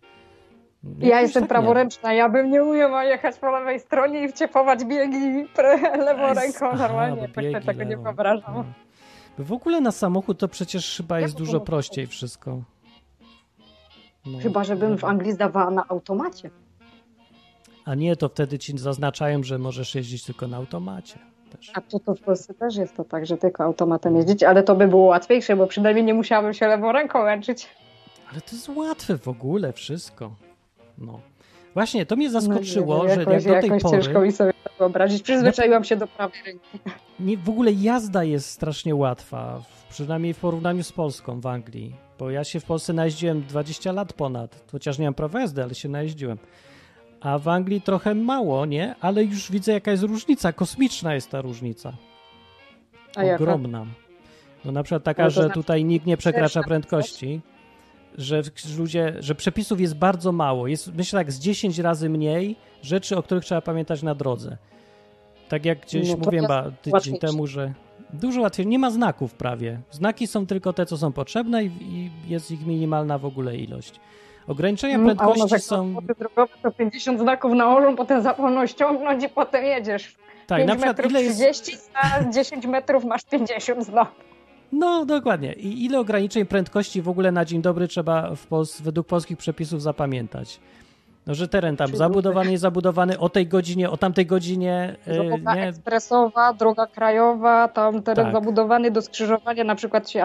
Ja 0.99 1.09
jakoś 1.09 1.23
jestem 1.23 1.43
tak 1.43 1.49
praworęczna, 1.49 2.13
ja 2.13 2.29
bym 2.29 2.51
nie 2.51 2.65
umiała 2.65 3.05
jechać 3.05 3.37
po 3.39 3.51
lewej 3.51 3.81
stronie 3.81 4.25
i 4.25 4.29
wciepować 4.29 4.85
biegi 4.85 5.47
lewą 5.99 6.29
nie. 6.29 6.35
ręką 6.35 6.69
Aha, 6.73 6.89
normalnie, 6.89 7.29
bo 7.29 7.35
tak 7.35 7.45
biegi 7.45 7.67
tego 7.67 7.83
nie 7.83 7.91
lewą. 7.91 8.03
wyobrażam. 8.03 8.65
No. 9.39 9.45
W 9.45 9.53
ogóle 9.53 9.81
na 9.81 9.93
samochód 9.93 10.39
to 10.39 10.49
przecież 10.49 10.97
chyba 10.97 11.21
jest 11.21 11.35
dużo 11.37 11.61
prościej 11.61 12.07
wszystko. 12.07 12.63
No, 14.27 14.39
Chyba, 14.39 14.65
żebym 14.65 14.89
w 14.93 15.01
dobra. 15.01 15.09
Anglii 15.09 15.33
zdawała 15.33 15.71
na 15.71 15.89
automacie. 15.89 16.51
A 17.85 17.95
nie, 17.95 18.17
to 18.17 18.29
wtedy 18.29 18.59
ci 18.59 18.79
zaznaczają, 18.79 19.43
że 19.43 19.59
możesz 19.59 19.95
jeździć 19.95 20.25
tylko 20.25 20.49
na 20.49 20.57
automacie. 20.57 21.19
Też. 21.51 21.71
A 21.75 21.81
to, 21.81 22.01
to 22.01 22.15
w 22.15 22.21
Polsce 22.21 22.55
też 22.55 22.77
jest 22.77 22.97
to 22.97 23.05
tak, 23.05 23.27
że 23.27 23.37
tylko 23.37 23.65
automatem 23.65 24.17
jeździć, 24.17 24.43
ale 24.43 24.63
to 24.63 24.75
by 24.75 24.89
było 24.89 25.03
łatwiejsze, 25.05 25.57
bo 25.57 25.67
przynajmniej 25.67 26.05
nie 26.05 26.15
musiałabym 26.15 26.55
się 26.55 26.67
lewą 26.67 26.93
ręką 26.93 27.25
męczyć. 27.25 27.69
Ale 28.33 28.41
to 28.41 28.57
jest 28.57 28.69
łatwe 28.69 29.19
w 29.19 29.29
ogóle 29.29 29.73
wszystko. 29.73 30.35
No. 30.99 31.21
Właśnie, 31.75 32.07
to 32.07 32.17
mnie 32.17 32.31
No 32.31 32.41
zaskoczyło, 32.41 33.03
nie 33.03 33.09
wiem, 33.09 33.15
że 33.15 33.21
jakoś, 33.21 33.45
jak 33.45 33.55
do 33.55 33.61
tej 33.61 33.71
jakoś 33.71 33.83
pory... 33.83 34.03
ciężko 34.03 34.21
mi 34.21 34.33
sobie 34.33 34.53
to 34.65 34.71
wyobrazić. 34.79 35.23
Przyzwyczaiłam 35.23 35.85
się 35.85 35.97
do 35.97 36.07
prawej 36.07 36.43
ręki. 36.47 36.79
Nie, 37.21 37.37
w 37.37 37.49
ogóle 37.49 37.73
jazda 37.73 38.25
jest 38.25 38.51
strasznie 38.51 38.95
łatwa, 38.95 39.63
przynajmniej 39.91 40.35
w 40.35 40.39
porównaniu 40.39 40.83
z 40.83 40.93
Polską 40.93 41.41
w 41.41 41.47
Anglii. 41.47 41.95
Bo 42.19 42.31
ja 42.31 42.45
się 42.45 42.61
w 42.61 42.65
Polsce 42.65 42.93
najeździłem 42.93 43.43
20 43.43 43.93
lat 43.93 44.13
ponad, 44.13 44.65
chociaż 44.73 44.99
nie 44.99 45.05
mam 45.05 45.15
prawa 45.15 45.41
jazdy, 45.41 45.63
ale 45.63 45.75
się 45.75 45.89
najeździłem. 45.89 46.39
A 47.21 47.39
w 47.39 47.49
Anglii 47.49 47.81
trochę 47.81 48.15
mało, 48.15 48.67
nie? 48.67 48.95
Ale 49.01 49.25
już 49.25 49.53
widzę 49.53 49.73
jaka 49.73 49.91
jest 49.91 50.03
różnica, 50.03 50.53
kosmiczna 50.53 51.15
jest 51.15 51.31
ta 51.31 51.41
różnica. 51.41 51.93
Ogromna. 53.35 53.87
No 54.65 54.73
na 54.73 54.83
przykład 54.83 55.05
taka, 55.05 55.31
że 55.31 55.41
znaczy, 55.43 55.55
tutaj 55.55 55.85
nikt 55.85 56.07
nie 56.07 56.17
przekracza 56.17 56.63
prędkości, 56.63 57.41
że 58.19 58.43
ludzie, 58.79 59.15
że 59.19 59.35
przepisów 59.35 59.81
jest 59.81 59.97
bardzo 59.97 60.33
mało. 60.33 60.67
Jest 60.67 60.95
myślę 60.95 61.21
tak 61.21 61.33
z 61.33 61.39
10 61.39 61.79
razy 61.79 62.09
mniej 62.09 62.57
rzeczy, 62.83 63.17
o 63.17 63.23
których 63.23 63.45
trzeba 63.45 63.61
pamiętać 63.61 64.03
na 64.03 64.15
drodze. 64.15 64.57
Tak 65.49 65.65
jak 65.65 65.81
gdzieś 65.81 66.11
No 66.11 66.17
mówiłem 66.17 66.47
ba, 66.47 66.63
tydzień 66.63 66.93
łatwiejsze. 66.93 67.19
temu, 67.27 67.47
że 67.47 67.73
dużo 68.13 68.41
łatwiej. 68.41 68.67
Nie 68.67 68.79
ma 68.79 68.91
znaków 68.91 69.35
prawie. 69.35 69.81
Znaki 69.91 70.27
są 70.27 70.47
tylko 70.47 70.73
te, 70.73 70.87
co 70.87 70.99
są 70.99 71.13
potrzebne 71.13 71.65
i, 71.65 71.67
i 71.67 72.11
jest 72.29 72.51
ich 72.51 72.67
minimalna 72.67 73.19
w 73.19 73.25
ogóle 73.25 73.57
ilość. 73.57 74.01
Ograniczenia 74.47 74.99
nas 74.99 75.17
prędkości 75.17 75.61
są... 75.61 75.95
drogowe, 76.19 76.53
to 76.63 76.71
50 76.71 77.21
znaków 77.21 77.53
nałożą, 77.53 77.97
potem 77.97 78.23
zapomną 78.23 78.67
ściągnąć 78.67 79.25
i 79.25 79.29
potem 79.29 79.65
jedziesz. 79.65 80.17
Tak, 80.47 80.59
5 80.59 80.69
na 80.69 80.75
przykład 80.75 80.97
metrów 80.97 81.13
ile 81.13 81.23
jest... 81.23 81.63
30, 81.63 81.77
a 81.95 82.31
10 82.31 82.67
metrów 82.67 83.05
masz 83.05 83.25
50 83.25 83.85
znaków. 83.87 84.32
No, 84.73 85.05
dokładnie. 85.05 85.53
I 85.53 85.85
ile 85.85 86.01
ograniczeń 86.01 86.47
prędkości 86.47 87.03
w 87.03 87.09
ogóle 87.09 87.33
na 87.33 87.45
dzień 87.45 87.63
dobry 87.63 87.89
trzeba 87.89 88.31
Pols- 88.51 88.83
według 88.83 89.07
polskich 89.07 89.39
przepisów 89.39 89.83
zapamiętać? 89.83 90.61
No, 91.27 91.35
że 91.35 91.49
teren 91.49 91.77
tam 91.77 91.97
zabudowany, 91.97 92.51
jest 92.51 92.63
zabudowany 92.63 93.19
o 93.19 93.29
tej 93.29 93.47
godzinie, 93.47 93.91
o 93.91 93.97
tamtej 93.97 94.27
godzinie, 94.27 94.97
yy, 95.07 95.15
Droga 95.15 95.55
nie? 95.55 95.69
ekspresowa, 95.69 96.53
droga 96.53 96.87
krajowa, 96.87 97.69
tam 97.69 98.03
teren 98.03 98.25
Tak. 98.27 98.35
zabudowany 98.35 98.91
do 98.91 99.03
skrzyżowania 99.03 99.65
na 99.65 99.75
przykład 99.75 100.11
się 100.11 100.25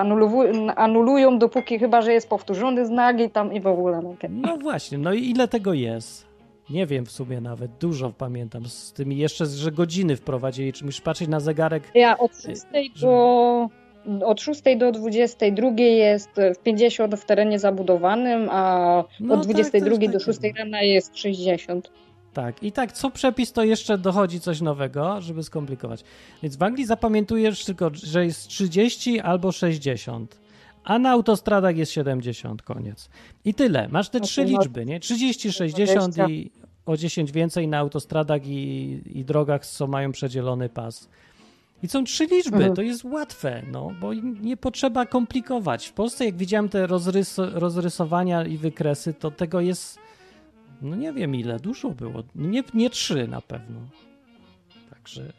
anulują, 0.75 1.39
dopóki 1.39 1.79
chyba, 1.79 2.01
że 2.01 2.13
jest 2.13 2.29
powtórzony 2.29 2.85
znak 2.85 3.19
i 3.19 3.29
tam 3.29 3.53
i 3.53 3.61
w 3.61 3.67
ogóle. 3.67 4.01
No. 4.01 4.15
No 4.29 4.57
właśnie, 4.57 4.97
no 4.97 5.13
i 5.13 5.29
ile 5.29 5.47
tego 5.47 5.73
jest? 5.73 6.27
Nie 6.69 6.85
wiem 6.87 7.05
w 7.05 7.11
sumie 7.11 7.41
nawet, 7.41 7.71
dużo 7.71 8.09
pamiętam 8.17 8.65
z 8.65 8.93
tymi 8.93 9.17
jeszcze, 9.17 9.45
że 9.45 9.71
godziny 9.71 10.15
wprowadzili, 10.15 10.73
czy 10.73 10.85
musisz 10.85 11.01
patrzeć 11.01 11.27
na 11.27 11.39
zegarek. 11.39 11.83
Ja 11.95 12.17
od 12.17 12.31
6 12.41 12.61
do, 13.01 13.67
od 14.25 14.41
6 14.41 14.61
do 14.77 14.91
22 14.91 15.71
jest 15.81 16.29
w 16.55 16.63
50 16.63 17.15
w 17.15 17.25
terenie 17.25 17.59
zabudowanym, 17.59 18.47
a 18.51 19.03
No 19.19 19.33
od 19.33 19.39
tak, 19.39 19.53
22 19.53 19.89
coś 19.89 19.99
do 19.99 20.05
takiego. 20.05 20.19
6 20.19 20.39
rana 20.57 20.81
jest 20.81 21.17
60. 21.17 21.91
Tak, 22.33 22.63
i 22.63 22.71
tak 22.71 22.91
co 22.91 23.09
przepis 23.11 23.51
to 23.51 23.63
jeszcze 23.63 23.97
dochodzi 23.97 24.39
coś 24.39 24.61
nowego, 24.61 25.21
żeby 25.21 25.43
skomplikować. 25.43 26.03
Więc 26.43 26.55
w 26.55 26.63
Anglii 26.63 26.85
zapamiętujesz 26.85 27.65
tylko, 27.65 27.91
że 27.93 28.25
jest 28.25 28.47
30 28.47 29.19
albo 29.19 29.51
60, 29.51 30.39
a 30.83 30.99
na 30.99 31.09
autostradach 31.11 31.77
jest 31.77 31.91
70, 31.91 32.61
koniec. 32.61 33.09
I 33.45 33.53
tyle, 33.53 33.87
masz 33.87 34.09
te 34.09 34.19
No 34.19 34.25
trzy 34.25 34.45
no- 34.45 34.49
liczby, 34.49 34.85
nie? 34.85 34.99
30, 34.99 35.51
60 35.51 36.15
i 36.29 36.51
o 36.85 36.97
10 36.97 37.31
więcej 37.31 37.67
na 37.67 37.77
autostradach 37.77 38.47
i, 38.47 39.01
i 39.19 39.25
drogach, 39.25 39.65
co 39.65 39.87
mają 39.87 40.11
przedzielony 40.11 40.69
pas. 40.69 41.09
I 41.83 41.87
są 41.87 42.03
trzy 42.03 42.25
liczby, 42.25 42.55
Mhm. 42.57 42.75
to 42.75 42.81
jest 42.81 43.03
łatwe, 43.03 43.61
no, 43.71 43.91
bo 44.01 44.13
nie 44.13 44.57
potrzeba 44.57 45.05
komplikować. 45.05 45.87
W 45.87 45.93
Polsce, 45.93 46.25
jak 46.25 46.35
widziałem 46.35 46.69
te 46.69 46.87
rozrys 46.87 47.37
rozrysowania 47.37 48.45
i 48.45 48.57
wykresy, 48.57 49.13
to 49.13 49.31
tego 49.31 49.61
jest, 49.61 49.99
no 50.81 50.95
nie 50.95 51.13
wiem 51.13 51.35
ile, 51.35 51.59
dużo 51.59 51.89
było. 51.89 52.23
Nie, 52.35 52.63
nie 52.73 52.89
trzy 52.89 53.27
na 53.27 53.41
pewno. 53.41 53.79
Także, 54.89 55.33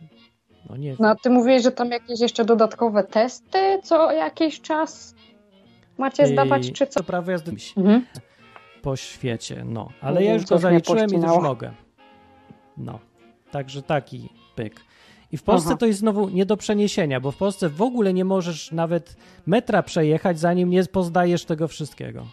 no 0.71 0.77
nie 0.77 0.89
wiem. 0.89 0.97
No 1.01 1.09
a 1.09 1.15
ty 1.15 1.31
mówiłeś, 1.31 1.63
że 1.63 1.73
tam 1.73 1.91
jakieś 1.91 2.21
jeszcze 2.21 2.45
dodatkowe 2.45 3.05
testy 3.05 3.59
co 3.83 4.13
jakiś 4.13 4.61
czas 4.61 5.15
macie 5.99 6.27
zdawać, 6.27 6.69
I 6.69 6.73
czy 6.73 6.87
co? 6.87 7.01
To 7.01 7.05
prawo 7.07 7.31
jazdy 7.31 7.53
Mhm. 7.77 8.07
po 8.83 8.97
świecie, 8.97 9.63
no. 9.67 9.89
Ale 10.01 10.21
Nie 10.21 10.27
ja 10.27 10.35
już 10.35 10.45
go 10.45 10.59
zaliczyłem 10.59 10.99
i 11.05 11.13
pościnało. 11.13 11.41
mogę. 11.43 11.73
No. 12.77 12.99
Także 13.51 13.83
taki 13.83 14.29
pyk. 14.55 14.81
I 15.33 15.37
w 15.37 15.43
Polsce 15.43 15.69
Aha. 15.69 15.77
to 15.77 15.87
jest 15.87 15.99
znowu 15.99 16.29
nie 16.29 16.47
do 16.47 16.57
przeniesienia, 16.57 17.21
bo 17.21 17.31
w 17.31 17.37
Polsce 17.37 17.69
w 17.69 17.83
ogóle 17.83 18.15
nie 18.15 18.25
możesz 18.25 18.73
nawet 18.73 19.17
metra 19.47 19.83
przejechać, 19.83 20.39
zanim 20.39 20.71
nie 20.71 20.85
pozdajesz 20.85 21.45
tego 21.45 21.69
wszystkiego. 21.69 22.27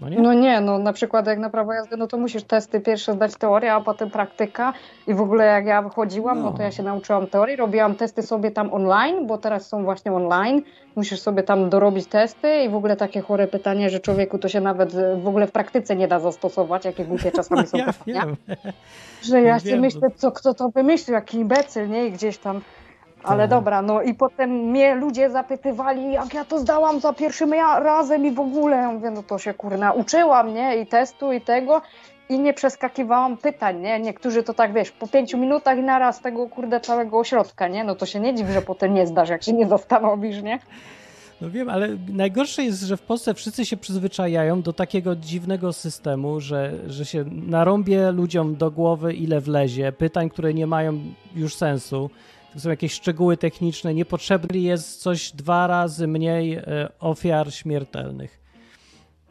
No 0.00 0.08
nie? 0.08 0.18
No 0.18 0.32
nie, 0.32 0.60
no 0.60 0.78
na 0.78 0.92
przykład 0.92 1.26
jak 1.26 1.38
na 1.38 1.50
prawo 1.50 1.72
jazdy, 1.72 1.96
no 1.96 2.06
to 2.06 2.18
musisz 2.18 2.42
testy 2.44 2.80
pierwsze 2.80 3.12
zdać 3.12 3.36
teorię, 3.36 3.74
a 3.74 3.80
potem 3.80 4.10
praktyka 4.10 4.72
i 5.06 5.14
w 5.14 5.20
ogóle 5.20 5.44
jak 5.44 5.66
ja 5.66 5.82
wychodziłam, 5.82 6.38
no, 6.38 6.50
No. 6.50 6.56
to 6.56 6.62
ja 6.62 6.70
się 6.70 6.82
nauczyłam 6.82 7.26
teorii, 7.26 7.56
robiłam 7.56 7.94
testy 7.94 8.22
sobie 8.22 8.50
tam 8.50 8.72
online, 8.72 9.26
bo 9.26 9.38
teraz 9.38 9.66
są 9.68 9.84
właśnie 9.84 10.12
online, 10.12 10.62
musisz 10.96 11.20
sobie 11.20 11.42
tam 11.42 11.70
dorobić 11.70 12.06
testy 12.06 12.62
i 12.64 12.68
w 12.68 12.74
ogóle 12.74 12.96
takie 12.96 13.20
chore 13.20 13.48
pytanie, 13.48 13.90
że 13.90 14.00
człowieku 14.00 14.38
to 14.38 14.48
się 14.48 14.60
nawet 14.60 14.92
w 15.22 15.28
ogóle 15.28 15.46
w 15.46 15.52
praktyce 15.52 15.96
nie 15.96 16.08
da 16.08 16.20
zastosować, 16.20 16.84
jakie 16.84 17.04
głupie 17.04 17.32
czasami 17.36 17.66
są 17.66 17.78
ja 17.78 17.92
pytania. 17.92 18.26
Że 19.22 19.42
ja 19.42 19.52
Wiem, 19.54 19.60
sobie 19.60 19.80
myślę, 19.80 20.10
co 20.16 20.32
kto 20.32 20.54
to 20.54 20.68
wymyślił, 20.68 21.14
jaki 21.14 21.38
imbecyl, 21.38 21.88
nie? 21.88 22.06
I 22.06 22.12
gdzieś 22.12 22.38
tam. 22.38 22.60
Ale 23.24 23.42
Tak. 23.42 23.50
dobra, 23.50 23.82
no 23.82 24.02
i 24.02 24.14
potem 24.14 24.50
mnie 24.50 24.94
ludzie 24.94 25.30
zapytywali, 25.30 26.12
jak 26.12 26.34
ja 26.34 26.44
to 26.44 26.58
zdałam 26.58 27.00
za 27.00 27.12
pierwszym 27.12 27.52
razem 27.82 28.26
i 28.26 28.30
w 28.30 28.40
ogóle. 28.40 28.76
Ja 28.76 28.92
mówię, 28.92 29.10
no 29.10 29.22
to 29.22 29.38
się 29.38 29.54
kurna 29.54 29.92
uczyłam, 29.92 30.54
nie? 30.54 30.76
I 30.76 30.86
testu, 30.86 31.32
i 31.32 31.40
tego. 31.40 31.82
I 32.28 32.38
nie 32.38 32.54
przeskakiwałam 32.54 33.36
pytań, 33.36 33.80
nie? 33.80 34.00
Niektórzy 34.00 34.42
to 34.42 34.54
tak, 34.54 34.72
wiesz, 34.72 34.90
po 34.90 35.08
pięciu 35.08 35.38
minutach 35.38 35.78
i 35.78 35.82
naraz 35.82 36.20
tego, 36.20 36.48
kurde, 36.48 36.80
całego 36.80 37.18
ośrodka, 37.18 37.68
nie? 37.68 37.84
No 37.84 37.94
to 37.94 38.06
się 38.06 38.20
nie 38.20 38.34
dziw, 38.34 38.48
że 38.48 38.62
potem 38.62 38.94
nie 38.94 39.06
zdasz, 39.06 39.28
jak 39.28 39.42
się 39.42 39.52
nie 39.52 39.68
zastanowisz, 39.68 40.42
nie? 40.42 40.58
No 41.40 41.50
wiem, 41.50 41.68
ale 41.68 41.88
najgorsze 42.08 42.62
jest, 42.64 42.82
że 42.82 42.96
w 42.96 43.02
Polsce 43.02 43.34
wszyscy 43.34 43.64
się 43.66 43.76
przyzwyczajają 43.76 44.62
do 44.62 44.72
takiego 44.72 45.16
dziwnego 45.16 45.72
systemu, 45.72 46.40
że, 46.40 46.72
że 46.86 47.04
się 47.04 47.24
narąbie 47.46 48.10
ludziom 48.10 48.56
do 48.56 48.70
głowy, 48.70 49.14
ile 49.14 49.40
wlezie, 49.40 49.92
pytań, 49.92 50.30
które 50.30 50.54
nie 50.54 50.66
mają 50.66 50.98
już 51.36 51.54
sensu. 51.54 52.10
To 52.52 52.60
są 52.60 52.70
jakieś 52.70 52.92
szczegóły 52.92 53.36
techniczne. 53.36 53.94
Niepotrzebny 53.94 54.58
jest 54.58 55.02
coś 55.02 55.32
dwa 55.32 55.66
razy 55.66 56.06
mniej 56.06 56.54
e, 56.54 56.88
ofiar 56.98 57.54
śmiertelnych 57.54 58.40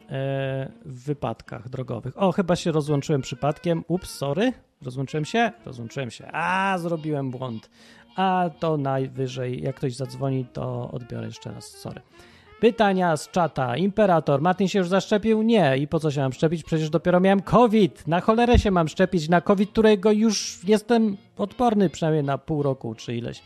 e, 0.00 0.72
w 0.84 1.04
wypadkach 1.04 1.68
drogowych. 1.68 2.22
O, 2.22 2.32
chyba 2.32 2.56
się 2.56 2.72
rozłączyłem 2.72 3.22
przypadkiem. 3.22 3.84
Ups, 3.88 4.10
sorry. 4.10 4.52
Rozłączyłem 4.82 5.24
się? 5.24 5.52
Rozłączyłem 5.66 6.10
się. 6.10 6.28
A, 6.32 6.78
zrobiłem 6.78 7.30
błąd. 7.30 7.70
A 8.16 8.50
to 8.58 8.76
najwyżej, 8.76 9.62
jak 9.62 9.76
ktoś 9.76 9.96
zadzwoni, 9.96 10.46
to 10.52 10.90
odbiorę 10.90 11.26
jeszcze 11.26 11.52
raz. 11.52 11.64
Sorry. 11.64 12.00
Pytania 12.60 13.16
z 13.16 13.30
czata. 13.30 13.76
Imperator, 13.76 14.40
Martin 14.40 14.68
się 14.68 14.78
już 14.78 14.88
zaszczepił? 14.88 15.42
Nie. 15.42 15.78
I 15.78 15.88
po 15.88 16.00
co 16.00 16.10
się 16.10 16.20
mam 16.20 16.32
szczepić? 16.32 16.64
Przecież 16.64 16.90
dopiero 16.90 17.20
miałem 17.20 17.42
COVID. 17.42 18.06
Na 18.08 18.20
cholerę 18.20 18.58
się 18.58 18.70
mam 18.70 18.88
szczepić. 18.88 19.28
Na 19.28 19.40
COVID, 19.40 19.70
którego 19.70 20.12
już 20.12 20.58
jestem 20.64 21.16
odporny 21.38 21.90
przynajmniej 21.90 22.24
na 22.24 22.38
pół 22.38 22.62
roku 22.62 22.94
czy 22.94 23.16
ileś. 23.16 23.42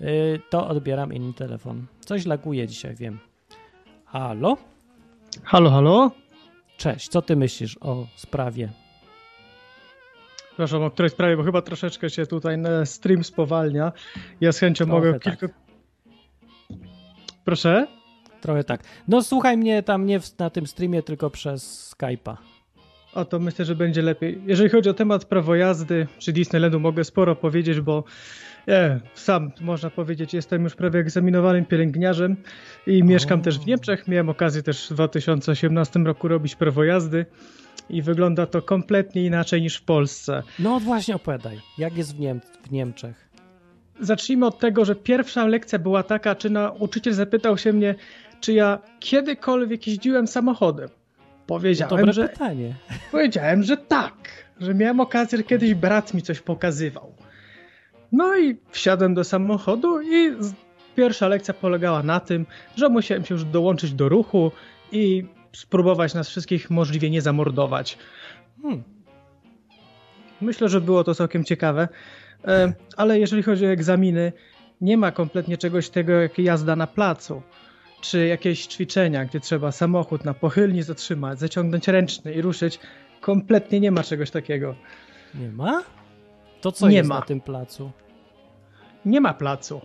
Yy, 0.00 0.40
to 0.50 0.68
odbieram 0.68 1.12
inny 1.12 1.32
telefon. 1.34 1.86
Coś 2.00 2.26
laguje 2.26 2.68
dzisiaj, 2.68 2.94
wiem. 2.94 3.18
Halo? 4.04 4.56
Halo, 5.44 5.70
halo? 5.70 6.10
Cześć, 6.76 7.08
co 7.08 7.22
ty 7.22 7.36
myślisz 7.36 7.78
o 7.80 8.06
sprawie? 8.16 8.68
Przepraszam, 10.46 10.82
o 10.82 10.90
której 10.90 11.10
sprawie, 11.10 11.36
bo 11.36 11.42
chyba 11.42 11.62
troszeczkę 11.62 12.10
się 12.10 12.26
tutaj 12.26 12.58
stream 12.84 13.24
spowalnia. 13.24 13.92
Ja 14.40 14.52
z 14.52 14.58
chęcią 14.58 14.84
Trochę 14.84 15.06
mogę 15.06 15.20
tak. 15.20 15.38
kilka... 15.38 15.54
Proszę? 17.44 17.86
Trochę 18.44 18.64
tak. 18.64 18.84
No 19.08 19.22
słuchaj 19.22 19.56
mnie 19.56 19.82
tam 19.82 20.06
nie 20.06 20.20
w, 20.20 20.38
na 20.38 20.50
tym 20.50 20.66
streamie, 20.66 21.02
tylko 21.02 21.30
przez 21.30 21.90
Skype'a. 21.94 22.36
O, 23.14 23.24
to 23.24 23.38
myślę, 23.38 23.64
że 23.64 23.74
będzie 23.74 24.02
lepiej. 24.02 24.40
Jeżeli 24.46 24.70
chodzi 24.70 24.90
o 24.90 24.94
temat 24.94 25.24
prawo 25.24 25.54
jazdy 25.54 26.06
czy 26.18 26.32
Disneylandu, 26.32 26.80
mogę 26.80 27.04
sporo 27.04 27.36
powiedzieć, 27.36 27.80
bo 27.80 28.04
ja 28.66 29.00
sam, 29.14 29.52
można 29.60 29.90
powiedzieć, 29.90 30.34
jestem 30.34 30.64
już 30.64 30.74
prawie 30.74 31.00
egzaminowanym 31.00 31.64
pielęgniarzem 31.64 32.36
i 32.86 33.02
mieszkam 33.02 33.42
też 33.42 33.58
w 33.58 33.66
Niemczech. 33.66 34.08
Miałem 34.08 34.28
okazję 34.28 34.62
też 34.62 34.90
w 34.90 34.94
2018 34.94 36.00
roku 36.00 36.28
robić 36.28 36.56
prawo 36.56 36.84
jazdy 36.84 37.26
i 37.90 38.02
wygląda 38.02 38.46
to 38.46 38.62
kompletnie 38.62 39.24
inaczej 39.24 39.62
niż 39.62 39.76
w 39.76 39.84
Polsce. 39.84 40.42
No 40.58 40.80
właśnie 40.80 41.14
opowiadaj, 41.14 41.60
jak 41.78 41.96
jest 41.96 42.16
w, 42.16 42.20
Niem 42.20 42.40
w 42.62 42.70
Niemczech? 42.70 43.24
Zacznijmy 44.00 44.46
od 44.46 44.58
tego, 44.58 44.84
że 44.84 44.94
pierwsza 44.94 45.46
lekcja 45.46 45.78
była 45.78 46.02
taka, 46.02 46.34
czy 46.34 46.50
nauczyciel 46.50 47.12
zapytał 47.12 47.58
się 47.58 47.72
mnie, 47.72 47.94
czy 48.44 48.52
ja 48.52 48.78
kiedykolwiek 49.00 49.86
jeździłem 49.86 50.26
samochodem. 50.26 50.88
Powiedziałem, 51.46 51.96
Dobre 51.96 52.12
że 52.12 52.28
pytanie. 52.28 52.74
Powiedziałem, 53.12 53.62
że 53.62 53.76
tak, 53.76 54.14
że 54.60 54.74
miałem 54.74 55.00
okazję, 55.00 55.38
że 55.38 55.44
kiedyś 55.44 55.74
brat 55.74 56.14
mi 56.14 56.22
coś 56.22 56.40
pokazywał. 56.40 57.14
No 58.12 58.38
i 58.38 58.56
wsiadłem 58.70 59.14
do 59.14 59.24
samochodu 59.24 60.00
i 60.00 60.32
pierwsza 60.96 61.28
lekcja 61.28 61.54
polegała 61.54 62.02
na 62.02 62.20
tym, 62.20 62.46
że 62.76 62.88
musiałem 62.88 63.24
się 63.24 63.34
już 63.34 63.44
dołączyć 63.44 63.92
do 63.92 64.08
ruchu 64.08 64.52
i 64.92 65.24
spróbować 65.52 66.14
nas 66.14 66.28
wszystkich 66.28 66.70
możliwie 66.70 67.10
nie 67.10 67.22
zamordować. 67.22 67.98
Hmm. 68.62 68.82
Myślę, 70.40 70.68
że 70.68 70.80
było 70.80 71.04
to 71.04 71.14
całkiem 71.14 71.44
ciekawe, 71.44 71.88
E, 72.46 72.72
ale 72.96 73.18
jeżeli 73.18 73.42
chodzi 73.42 73.66
o 73.66 73.70
egzaminy, 73.70 74.32
nie 74.80 74.96
ma 74.96 75.12
kompletnie 75.12 75.58
czegoś 75.58 75.90
tego 75.90 76.12
jak 76.12 76.38
jazda 76.38 76.76
na 76.76 76.86
placu, 76.86 77.42
czy 78.04 78.26
jakieś 78.26 78.66
ćwiczenia, 78.66 79.24
gdzie 79.24 79.40
trzeba 79.40 79.72
samochód 79.72 80.24
na 80.24 80.34
pochylni 80.34 80.82
zatrzymać, 80.82 81.38
zaciągnąć 81.38 81.88
ręczny 81.88 82.34
i 82.34 82.42
ruszyć. 82.42 82.78
Kompletnie 83.20 83.80
nie 83.80 83.90
ma 83.90 84.02
czegoś 84.02 84.30
takiego. 84.30 84.74
Nie 85.34 85.48
ma? 85.48 85.82
To 86.60 86.72
co 86.72 86.88
Nie 86.88 86.96
jest 86.96 87.08
ma. 87.08 87.14
na 87.14 87.22
tym 87.22 87.40
placu? 87.40 87.90
Nie 89.06 89.20
ma 89.20 89.34
placu. 89.34 89.80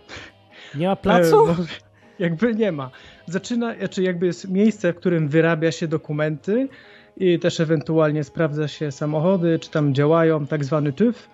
Nie 0.74 0.88
ma 0.88 0.96
placu? 0.96 1.44
E, 1.44 1.48
no, 1.48 1.64
jakby 2.18 2.54
nie 2.54 2.72
ma. 2.72 2.90
Zaczyna, 3.26 3.74
czy 3.90 4.02
jakby 4.02 4.26
jest 4.26 4.48
miejsce, 4.48 4.92
w 4.92 4.96
którym 4.96 5.28
wyrabia 5.28 5.72
się 5.72 5.88
dokumenty 5.88 6.68
i 7.16 7.38
też 7.38 7.60
ewentualnie 7.60 8.24
sprawdza 8.24 8.68
się 8.68 8.92
samochody, 8.92 9.58
czy 9.58 9.70
tam 9.70 9.94
działają, 9.94 10.46
tak 10.46 10.64
zwany 10.64 10.92
TÜV. 10.92 11.28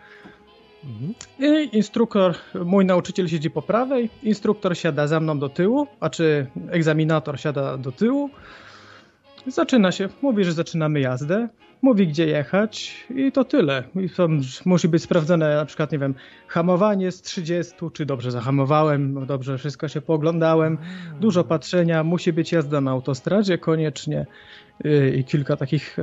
I 1.38 1.68
instruktor, 1.72 2.34
mój 2.64 2.84
nauczyciel 2.84 3.28
siedzi 3.28 3.50
po 3.50 3.62
prawej, 3.62 4.10
instruktor 4.22 4.76
siada 4.76 5.06
za 5.06 5.20
mną 5.20 5.38
do 5.38 5.48
tyłu, 5.48 5.86
a 6.00 6.10
czy 6.10 6.46
egzaminator 6.70 7.40
siada 7.40 7.78
do 7.78 7.92
tyłu. 7.92 8.30
zaczyna 9.46 9.92
się, 9.92 10.08
mówi, 10.22 10.44
że 10.44 10.52
zaczynamy 10.52 11.00
jazdę, 11.00 11.48
mówi 11.82 12.08
gdzie 12.08 12.26
jechać 12.26 13.06
i 13.10 13.32
to 13.32 13.44
tyle. 13.44 13.82
I 13.96 14.10
to 14.10 14.28
musi 14.64 14.88
być 14.88 15.02
sprawdzone 15.02 15.56
na 15.56 15.64
przykład, 15.64 15.92
nie 15.92 15.98
wiem, 15.98 16.14
hamowanie 16.48 17.12
z 17.12 17.22
30, 17.22 17.74
czy 17.92 18.06
dobrze 18.06 18.30
zahamowałem, 18.30 19.26
dobrze 19.26 19.58
wszystko 19.58 19.88
się 19.88 20.00
pooglądałem, 20.00 20.78
dużo 21.20 21.44
patrzenia, 21.44 22.04
musi 22.04 22.32
być 22.32 22.52
jazda 22.52 22.80
na 22.80 22.90
autostradzie 22.90 23.58
koniecznie 23.58 24.26
yy, 24.84 25.16
i 25.16 25.24
kilka 25.24 25.56
takich, 25.56 25.96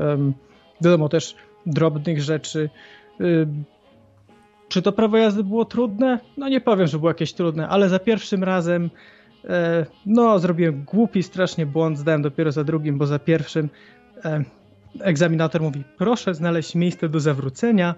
wiadomo 0.81 1.09
też, 1.09 1.35
drobnych 1.65 2.21
rzeczy. 2.21 2.69
Czy 4.73 4.81
to 4.81 4.91
prawo 4.91 5.17
jazdy 5.17 5.43
było 5.43 5.65
trudne? 5.65 6.19
No 6.37 6.49
nie 6.49 6.61
powiem, 6.61 6.87
że 6.87 6.97
było 6.97 7.09
jakieś 7.09 7.33
trudne, 7.33 7.67
ale 7.67 7.89
za 7.89 7.99
pierwszym 7.99 8.43
razem 8.43 8.89
e, 9.45 9.85
no 10.05 10.39
zrobiłem 10.39 10.83
głupi 10.83 11.23
strasznie 11.23 11.65
błąd, 11.65 11.97
zdałem 11.97 12.21
dopiero 12.21 12.51
za 12.51 12.63
drugim, 12.63 12.97
bo 12.97 13.05
za 13.05 13.19
pierwszym 13.19 13.69
e, 14.25 14.43
egzaminator 14.99 15.61
mówi 15.61 15.83
proszę 15.97 16.35
znaleźć 16.35 16.75
miejsce 16.75 17.09
do 17.09 17.19
zawrócenia 17.19 17.95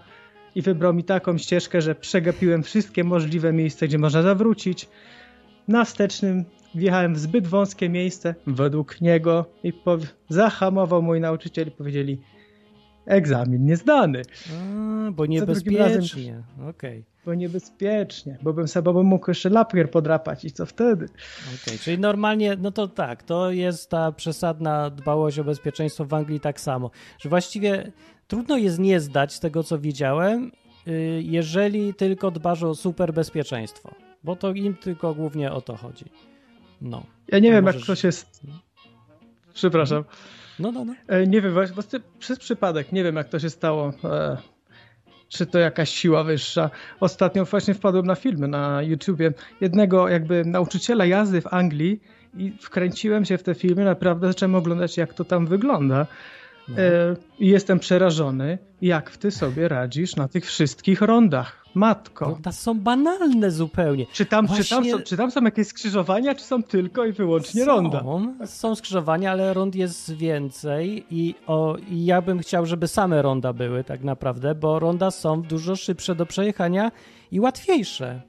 i 0.55 0.61
wybrał 0.61 0.93
mi 0.93 1.03
taką 1.03 1.37
ścieżkę, 1.37 1.81
że 1.81 1.95
przegapiłem 1.95 2.63
wszystkie 2.63 3.03
możliwe 3.03 3.53
miejsca, 3.53 3.87
gdzie 3.87 3.97
można 3.97 4.21
zawrócić. 4.21 4.89
Na 5.67 5.85
wstecznym 5.85 6.45
wjechałem 6.75 7.13
w 7.13 7.19
zbyt 7.19 7.47
wąskie 7.47 7.89
miejsce 7.89 8.35
według 8.47 9.01
niego 9.01 9.45
i 9.63 9.73
zahamował 10.29 11.01
mój 11.01 11.21
nauczyciel 11.21 11.67
i 11.67 11.71
powiedzieli 11.71 12.21
egzamin 13.05 13.65
niezdany. 13.65 14.21
A, 15.07 15.11
bo 15.11 15.25
niebezpiecznie. 15.25 16.43
Okej. 16.55 16.69
Okay. 16.69 17.03
Bo 17.25 17.33
niebezpiecznie, 17.33 18.37
bo 18.41 18.53
bym 18.53 18.67
sobie 18.67 18.91
mógł 18.91 19.31
jeszcze 19.31 19.49
lapier 19.49 19.91
podrapać 19.91 20.45
i 20.45 20.51
co 20.51 20.65
wtedy? 20.65 21.05
Okej, 21.05 21.59
okay, 21.65 21.77
czyli 21.77 21.99
normalnie, 21.99 22.57
no 22.61 22.71
to 22.71 22.87
tak, 22.87 23.23
to 23.23 23.51
jest 23.51 23.89
ta 23.89 24.11
przesadna 24.11 24.89
dbałość 24.89 25.39
o 25.39 25.43
bezpieczeństwo 25.43 26.05
w 26.05 26.13
Anglii 26.13 26.39
tak 26.39 26.59
samo, 26.59 26.91
że 27.19 27.29
właściwie 27.29 27.91
trudno 28.27 28.57
jest 28.57 28.79
nie 28.79 28.99
zdać 28.99 29.33
z 29.33 29.39
tego, 29.39 29.63
co 29.63 29.79
widziałem, 29.79 30.51
y, 30.87 31.21
jeżeli 31.25 31.93
tylko 31.93 32.31
dbasz 32.31 32.63
o 32.63 32.75
super 32.75 33.13
bezpieczeństwo, 33.13 33.95
bo 34.23 34.35
to 34.35 34.51
im 34.51 34.75
tylko 34.75 35.15
głównie 35.15 35.51
o 35.51 35.61
to 35.61 35.77
chodzi. 35.77 36.05
No. 36.81 37.03
Ja 37.27 37.39
nie 37.39 37.51
wiem, 37.51 37.65
możesz... 37.65 37.75
jak 37.75 37.83
ktoś 37.83 38.03
jest... 38.03 38.41
Przepraszam. 39.53 40.03
No, 40.59 40.71
no, 40.71 40.85
no. 40.85 40.93
E, 41.07 41.27
nie 41.27 41.41
wiem, 41.41 41.53
właśnie 41.53 41.99
przez 42.19 42.39
przypadek, 42.39 42.91
nie 42.91 43.03
wiem 43.03 43.15
jak 43.15 43.29
to 43.29 43.39
się 43.39 43.49
stało. 43.49 43.93
E, 44.03 44.37
czy 45.29 45.45
to 45.45 45.59
jakaś 45.59 45.89
siła 45.89 46.23
wyższa. 46.23 46.69
Ostatnio 46.99 47.45
właśnie 47.45 47.73
wpadłem 47.73 48.05
na 48.05 48.15
filmy 48.15 48.47
na 48.47 48.81
YouTubie 48.81 49.33
jednego 49.61 50.09
jakby 50.09 50.45
nauczyciela 50.45 51.05
jazdy 51.05 51.41
w 51.41 51.53
Anglii 51.53 52.01
i 52.37 52.53
wkręciłem 52.61 53.25
się 53.25 53.37
w 53.37 53.43
te 53.43 53.55
filmy, 53.55 53.85
naprawdę 53.85 54.27
zacząłem 54.27 54.55
oglądać 54.55 54.97
jak 54.97 55.13
to 55.13 55.25
tam 55.25 55.47
wygląda. 55.47 56.07
No. 56.67 56.77
E, 56.77 57.15
I 57.39 57.47
jestem 57.47 57.79
przerażony, 57.79 58.57
jak 58.81 59.17
ty 59.17 59.31
sobie 59.31 59.67
radzisz 59.67 60.15
na 60.15 60.27
tych 60.27 60.45
wszystkich 60.45 61.01
rondach. 61.01 61.65
Matko. 61.75 62.25
Ronda 62.25 62.51
są 62.51 62.79
banalne 62.79 63.51
zupełnie. 63.51 64.05
Czy 64.13 64.25
tam, 64.25 64.47
Właśnie... 64.47 64.63
czy, 64.63 64.69
tam 64.69 64.85
są, 64.85 64.99
czy 64.99 65.17
tam 65.17 65.31
są 65.31 65.43
jakieś 65.43 65.67
skrzyżowania, 65.67 66.35
czy 66.35 66.43
są 66.43 66.63
tylko 66.63 67.05
i 67.05 67.11
wyłącznie 67.11 67.65
są, 67.65 67.67
ronda? 67.67 68.03
Są 68.45 68.75
skrzyżowania, 68.75 69.31
ale 69.31 69.53
rond 69.53 69.75
jest 69.75 70.13
więcej 70.13 71.05
i, 71.09 71.35
o, 71.47 71.77
i 71.89 72.05
ja 72.05 72.21
bym 72.21 72.39
chciał, 72.39 72.65
żeby 72.65 72.87
same 72.87 73.21
ronda 73.21 73.53
były 73.53 73.83
tak 73.83 74.03
naprawdę, 74.03 74.55
bo 74.55 74.79
ronda 74.79 75.11
są 75.11 75.41
dużo 75.41 75.75
szybsze 75.75 76.15
do 76.15 76.25
przejechania 76.25 76.91
i 77.31 77.39
łatwiejsze. 77.39 78.21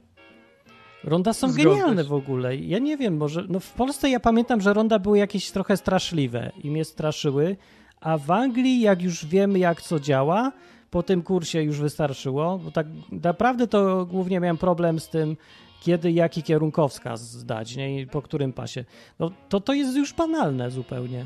Ronda 1.03 1.33
są 1.33 1.49
Zgodzę. 1.49 1.69
genialne 1.69 2.03
w 2.03 2.13
ogóle. 2.13 2.55
Ja 2.55 2.79
nie 2.79 2.97
wiem, 2.97 3.17
może. 3.17 3.45
No 3.49 3.59
w 3.59 3.71
Polsce 3.71 4.09
ja 4.09 4.19
pamiętam, 4.19 4.61
że 4.61 4.73
ronda 4.73 4.99
były 4.99 5.17
jakieś 5.17 5.51
trochę 5.51 5.77
straszliwe 5.77 6.51
i 6.63 6.71
mnie 6.71 6.85
straszyły, 6.85 7.55
a 8.01 8.17
w 8.17 8.31
Anglii, 8.31 8.81
jak 8.81 9.01
już 9.01 9.25
wiemy, 9.25 9.59
jak 9.59 9.81
co 9.81 9.99
działa, 9.99 10.51
po 10.91 11.03
tym 11.03 11.23
kursie 11.23 11.63
już 11.63 11.79
wystarczyło, 11.79 12.57
bo 12.57 12.71
tak 12.71 12.87
naprawdę 13.11 13.67
to 13.67 14.05
głównie 14.05 14.39
miałem 14.39 14.57
problem 14.57 14.99
z 14.99 15.09
tym, 15.09 15.37
kiedy 15.81 16.11
jaki 16.11 16.43
kierunkowskaz 16.43 17.21
zdać, 17.31 17.75
nie? 17.75 18.01
I 18.01 18.07
po 18.07 18.21
którym 18.21 18.53
pasie. 18.53 18.85
No 19.19 19.31
to 19.49 19.59
to 19.59 19.73
jest 19.73 19.95
już 19.95 20.13
banalne 20.13 20.71
zupełnie. 20.71 21.25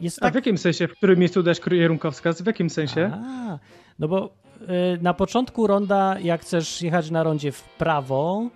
Jest 0.00 0.18
A 0.18 0.20
tak... 0.20 0.32
w 0.32 0.34
jakim 0.34 0.58
sensie? 0.58 0.88
W 0.88 0.92
którym 0.92 1.18
miejscu 1.18 1.42
dać 1.42 1.60
kierunkowskaz? 1.60 2.42
W 2.42 2.46
jakim 2.46 2.70
sensie? 2.70 3.10
A, 3.14 3.58
no 3.98 4.08
bo 4.08 4.30
y, 4.60 5.02
na 5.02 5.14
początku 5.14 5.66
ronda, 5.66 6.16
jak 6.20 6.40
chcesz 6.40 6.82
jechać 6.82 7.10
na 7.10 7.22
rondzie 7.22 7.52
w 7.52 7.62
prawo, 7.62 8.50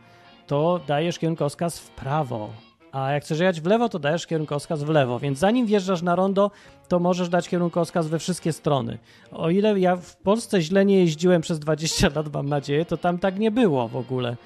to 0.46 0.80
dajesz 0.86 1.18
kierunkowskaz 1.18 1.78
w 1.78 1.90
prawo 1.90 2.50
a 2.94 3.12
jak 3.12 3.24
chcesz 3.24 3.40
jechać 3.40 3.60
w 3.60 3.66
lewo, 3.66 3.88
to 3.88 3.98
dajesz 3.98 4.26
kierunkowskaz 4.26 4.82
w 4.82 4.88
lewo, 4.88 5.18
więc 5.18 5.38
zanim 5.38 5.66
wjeżdżasz 5.66 6.02
na 6.02 6.16
rondo, 6.16 6.50
to 6.88 6.98
możesz 6.98 7.28
dać 7.28 7.48
kierunkowskaz 7.48 8.08
we 8.08 8.18
wszystkie 8.18 8.52
strony. 8.52 8.98
O 9.32 9.50
ile 9.50 9.80
ja 9.80 9.96
w 9.96 10.16
Polsce 10.16 10.60
źle 10.60 10.84
nie 10.84 10.98
jeździłem 10.98 11.42
przez 11.42 11.58
20 11.58 12.08
lat, 12.14 12.32
mam 12.34 12.48
nadzieję, 12.48 12.84
to 12.84 12.96
tam 12.96 13.18
tak 13.18 13.38
nie 13.38 13.50
było 13.50 13.88
w 13.88 13.96
ogóle. 13.96 14.36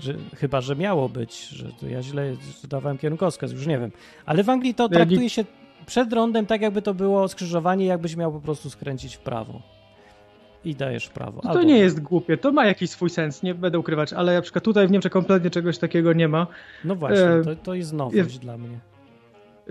Że, 0.00 0.14
chyba, 0.36 0.60
że 0.60 0.76
miało 0.76 1.08
być, 1.08 1.48
że 1.48 1.72
to 1.80 1.86
ja 1.86 2.02
źle 2.02 2.36
dawałem 2.64 2.98
kierunkowskaz, 2.98 3.52
już 3.52 3.66
nie 3.66 3.78
wiem. 3.78 3.92
Ale 4.26 4.44
w 4.44 4.50
Anglii 4.50 4.74
to 4.74 4.88
traktuje 4.88 5.30
się 5.30 5.44
przed 5.86 6.12
rondem 6.12 6.46
tak, 6.46 6.60
jakby 6.60 6.82
to 6.82 6.94
było 6.94 7.28
skrzyżowanie, 7.28 7.86
jakbyś 7.86 8.16
miał 8.16 8.32
po 8.32 8.40
prostu 8.40 8.70
skręcić 8.70 9.16
w 9.16 9.20
prawo 9.20 9.81
i 10.64 10.74
dajesz 10.74 11.08
prawo. 11.08 11.40
No 11.44 11.52
to 11.52 11.58
Albo... 11.58 11.62
nie 11.62 11.78
jest 11.78 12.00
głupie, 12.00 12.36
to 12.36 12.52
ma 12.52 12.66
jakiś 12.66 12.90
swój 12.90 13.10
sens, 13.10 13.42
nie 13.42 13.54
będę 13.54 13.78
ukrywać, 13.78 14.12
ale 14.12 14.34
na 14.34 14.42
przykład 14.42 14.64
tutaj 14.64 14.88
w 14.88 14.90
Niemczech 14.90 15.12
kompletnie 15.12 15.50
czegoś 15.50 15.78
takiego 15.78 16.12
nie 16.12 16.28
ma. 16.28 16.46
No 16.84 16.96
właśnie, 16.96 17.24
e... 17.24 17.42
to, 17.44 17.56
to 17.56 17.74
jest 17.74 17.92
nowość 17.92 18.16
jest... 18.16 18.38
dla 18.38 18.58
mnie. 18.58 18.78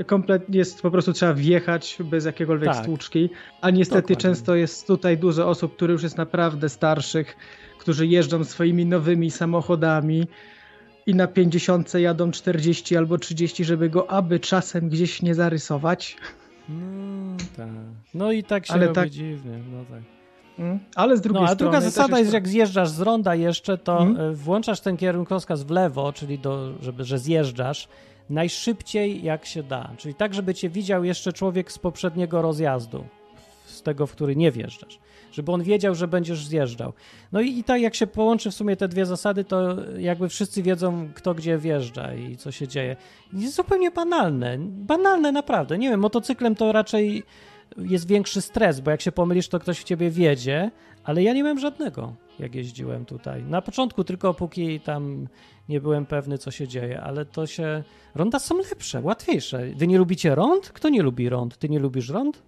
Kompletnie 0.06 0.58
jest 0.58 0.82
po 0.82 0.92
prostu 0.92 1.14
trzeba 1.14 1.34
wjechać 1.34 1.98
bez 2.00 2.26
jakiegokolwiek 2.26 2.70
tak. 2.70 2.84
stłuczki, 2.84 3.30
a 3.62 3.70
niestety 3.70 4.02
Dokładnie. 4.02 4.16
często 4.16 4.56
jest 4.56 4.88
tutaj 4.88 5.18
dużo 5.18 5.50
osób, 5.50 5.76
które 5.76 5.94
już 5.94 6.04
jest 6.04 6.18
naprawdę 6.18 6.70
starszych, 6.70 7.36
którzy 7.80 8.08
jeżdżą 8.08 8.44
swoimi 8.44 8.86
nowymi 8.86 9.32
samochodami 9.32 10.28
i 11.06 11.16
na 11.16 11.28
50 11.28 11.94
jadą 11.94 12.32
40 12.32 12.98
albo 12.98 13.18
30, 13.18 13.64
żeby 13.64 13.90
go 13.90 14.12
aby 14.12 14.40
czasem 14.40 14.90
gdzieś 14.90 15.22
nie 15.22 15.36
zarysować. 15.36 16.18
No 16.70 17.38
tak. 17.58 17.68
No 18.14 18.32
i 18.32 18.44
tak 18.44 18.66
się 18.66 18.74
Ale 18.74 18.86
robi 18.86 18.96
tak... 18.96 19.10
dziwnie. 19.10 19.60
No 19.72 19.86
tak. 19.90 20.21
Mm. 20.60 20.80
Ale 20.96 21.18
z 21.18 21.22
drugiej 21.22 21.44
no, 21.44 21.50
a 21.50 21.54
strony. 21.54 21.72
druga 21.72 21.82
zasada 21.82 22.20
jest, 22.20 22.34
jak 22.34 22.48
zjeżdżasz 22.48 22.90
z 22.90 23.02
ronda 23.02 23.36
jeszcze, 23.36 23.78
to 23.78 24.02
mm. 24.02 24.36
włączasz 24.36 24.80
ten 24.80 24.98
kierunkowskaz 24.98 25.64
w 25.64 25.70
lewo, 25.70 26.14
czyli 26.14 26.40
do, 26.40 26.74
żeby, 26.82 27.04
że 27.04 27.20
zjeżdżasz 27.20 27.88
najszybciej 28.30 29.24
jak 29.24 29.46
się 29.46 29.64
da. 29.64 29.90
Czyli 29.98 30.16
tak, 30.16 30.34
żeby 30.34 30.54
cię 30.54 30.70
widział 30.70 31.04
jeszcze 31.04 31.34
człowiek 31.34 31.72
z 31.72 31.80
poprzedniego 31.80 32.42
rozjazdu, 32.42 33.04
z 33.66 33.82
tego, 33.82 34.08
w 34.08 34.12
który 34.12 34.36
nie 34.36 34.52
wjeżdżasz. 34.52 35.00
Żeby 35.32 35.52
on 35.52 35.64
wiedział, 35.64 35.96
że 35.96 36.08
będziesz 36.08 36.46
zjeżdżał. 36.46 36.94
No 37.32 37.42
i, 37.42 37.58
i 37.58 37.64
tak 37.64 37.82
jak 37.82 37.96
się 37.96 38.08
połączy 38.08 38.52
w 38.52 38.54
sumie 38.54 38.76
te 38.76 38.88
dwie 38.88 39.06
zasady, 39.06 39.44
to 39.44 39.76
jakby 39.98 40.30
wszyscy 40.30 40.64
wiedzą, 40.64 41.10
kto 41.16 41.34
gdzie 41.34 41.58
wjeżdża 41.58 42.14
i 42.14 42.38
co 42.38 42.52
się 42.52 42.68
dzieje. 42.68 42.96
Jest 43.34 43.56
zupełnie 43.56 43.92
banalne. 43.92 44.58
Banalne 44.60 45.32
naprawdę. 45.32 45.78
Nie 45.78 45.90
wiem, 45.90 46.00
motocyklem 46.00 46.56
to 46.56 46.72
raczej 46.72 47.24
jest 47.78 48.08
większy 48.08 48.42
stres, 48.42 48.80
bo 48.80 48.92
jak 48.92 49.02
się 49.02 49.12
pomylisz, 49.12 49.48
to 49.48 49.60
ktoś 49.60 49.80
w 49.80 49.84
ciebie 49.84 50.10
wiedzie, 50.10 50.72
ale 51.04 51.24
ja 51.24 51.34
nie 51.34 51.44
miałem 51.44 51.60
żadnego, 51.60 52.16
jak 52.40 52.56
jeździłem 52.56 53.06
tutaj. 53.06 53.44
Na 53.44 53.62
początku 53.62 54.04
tylko 54.04 54.34
póki 54.34 54.80
tam 54.80 55.28
nie 55.70 55.82
byłem 55.82 56.06
pewny, 56.06 56.38
co 56.38 56.52
się 56.52 56.68
dzieje, 56.68 57.02
ale 57.02 57.26
to 57.26 57.48
się... 57.48 57.84
Ronda 58.16 58.40
są 58.40 58.58
lepsze, 58.58 59.02
łatwiejsze. 59.02 59.70
Wy 59.76 59.88
nie 59.88 59.98
lubicie 59.98 60.36
rond? 60.36 60.70
Kto 60.70 60.90
nie 60.90 61.02
lubi 61.02 61.30
rond? 61.30 61.58
Ty 61.58 61.70
nie 61.70 61.80
lubisz 61.80 62.10
rond? 62.10 62.44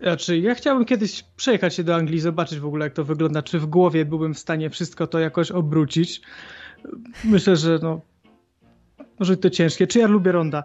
Znaczy, 0.00 0.38
ja 0.38 0.54
chciałbym 0.54 0.84
kiedyś 0.84 1.22
przejechać 1.22 1.74
się 1.74 1.84
do 1.84 1.94
Anglii, 1.94 2.20
zobaczyć 2.20 2.58
w 2.58 2.66
ogóle, 2.66 2.86
jak 2.86 2.92
to 2.92 3.04
wygląda, 3.04 3.42
czy 3.42 3.58
w 3.58 3.66
głowie 3.66 4.04
byłbym 4.04 4.34
w 4.34 4.38
stanie 4.38 4.70
wszystko 4.70 5.06
to 5.06 5.18
jakoś 5.18 5.50
obrócić. 5.50 6.22
Myślę, 7.24 7.56
że 7.56 7.78
no, 7.82 8.00
może 9.22 9.36
to 9.36 9.50
ciężkie. 9.50 9.86
Czy 9.86 9.98
ja 9.98 10.06
lubię 10.06 10.32
ronda? 10.32 10.64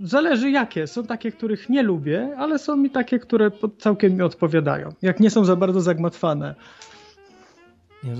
Zależy 0.00 0.50
jakie. 0.50 0.86
Są 0.86 1.06
takie, 1.06 1.32
których 1.32 1.68
nie 1.68 1.82
lubię, 1.82 2.34
ale 2.38 2.58
są 2.58 2.76
mi 2.76 2.90
takie, 2.90 3.18
które 3.18 3.50
całkiem 3.78 4.14
mi 4.14 4.22
odpowiadają. 4.22 4.88
Jak 5.02 5.20
nie 5.20 5.30
są 5.30 5.44
za 5.44 5.56
bardzo 5.56 5.80
zagmatwane. 5.80 6.54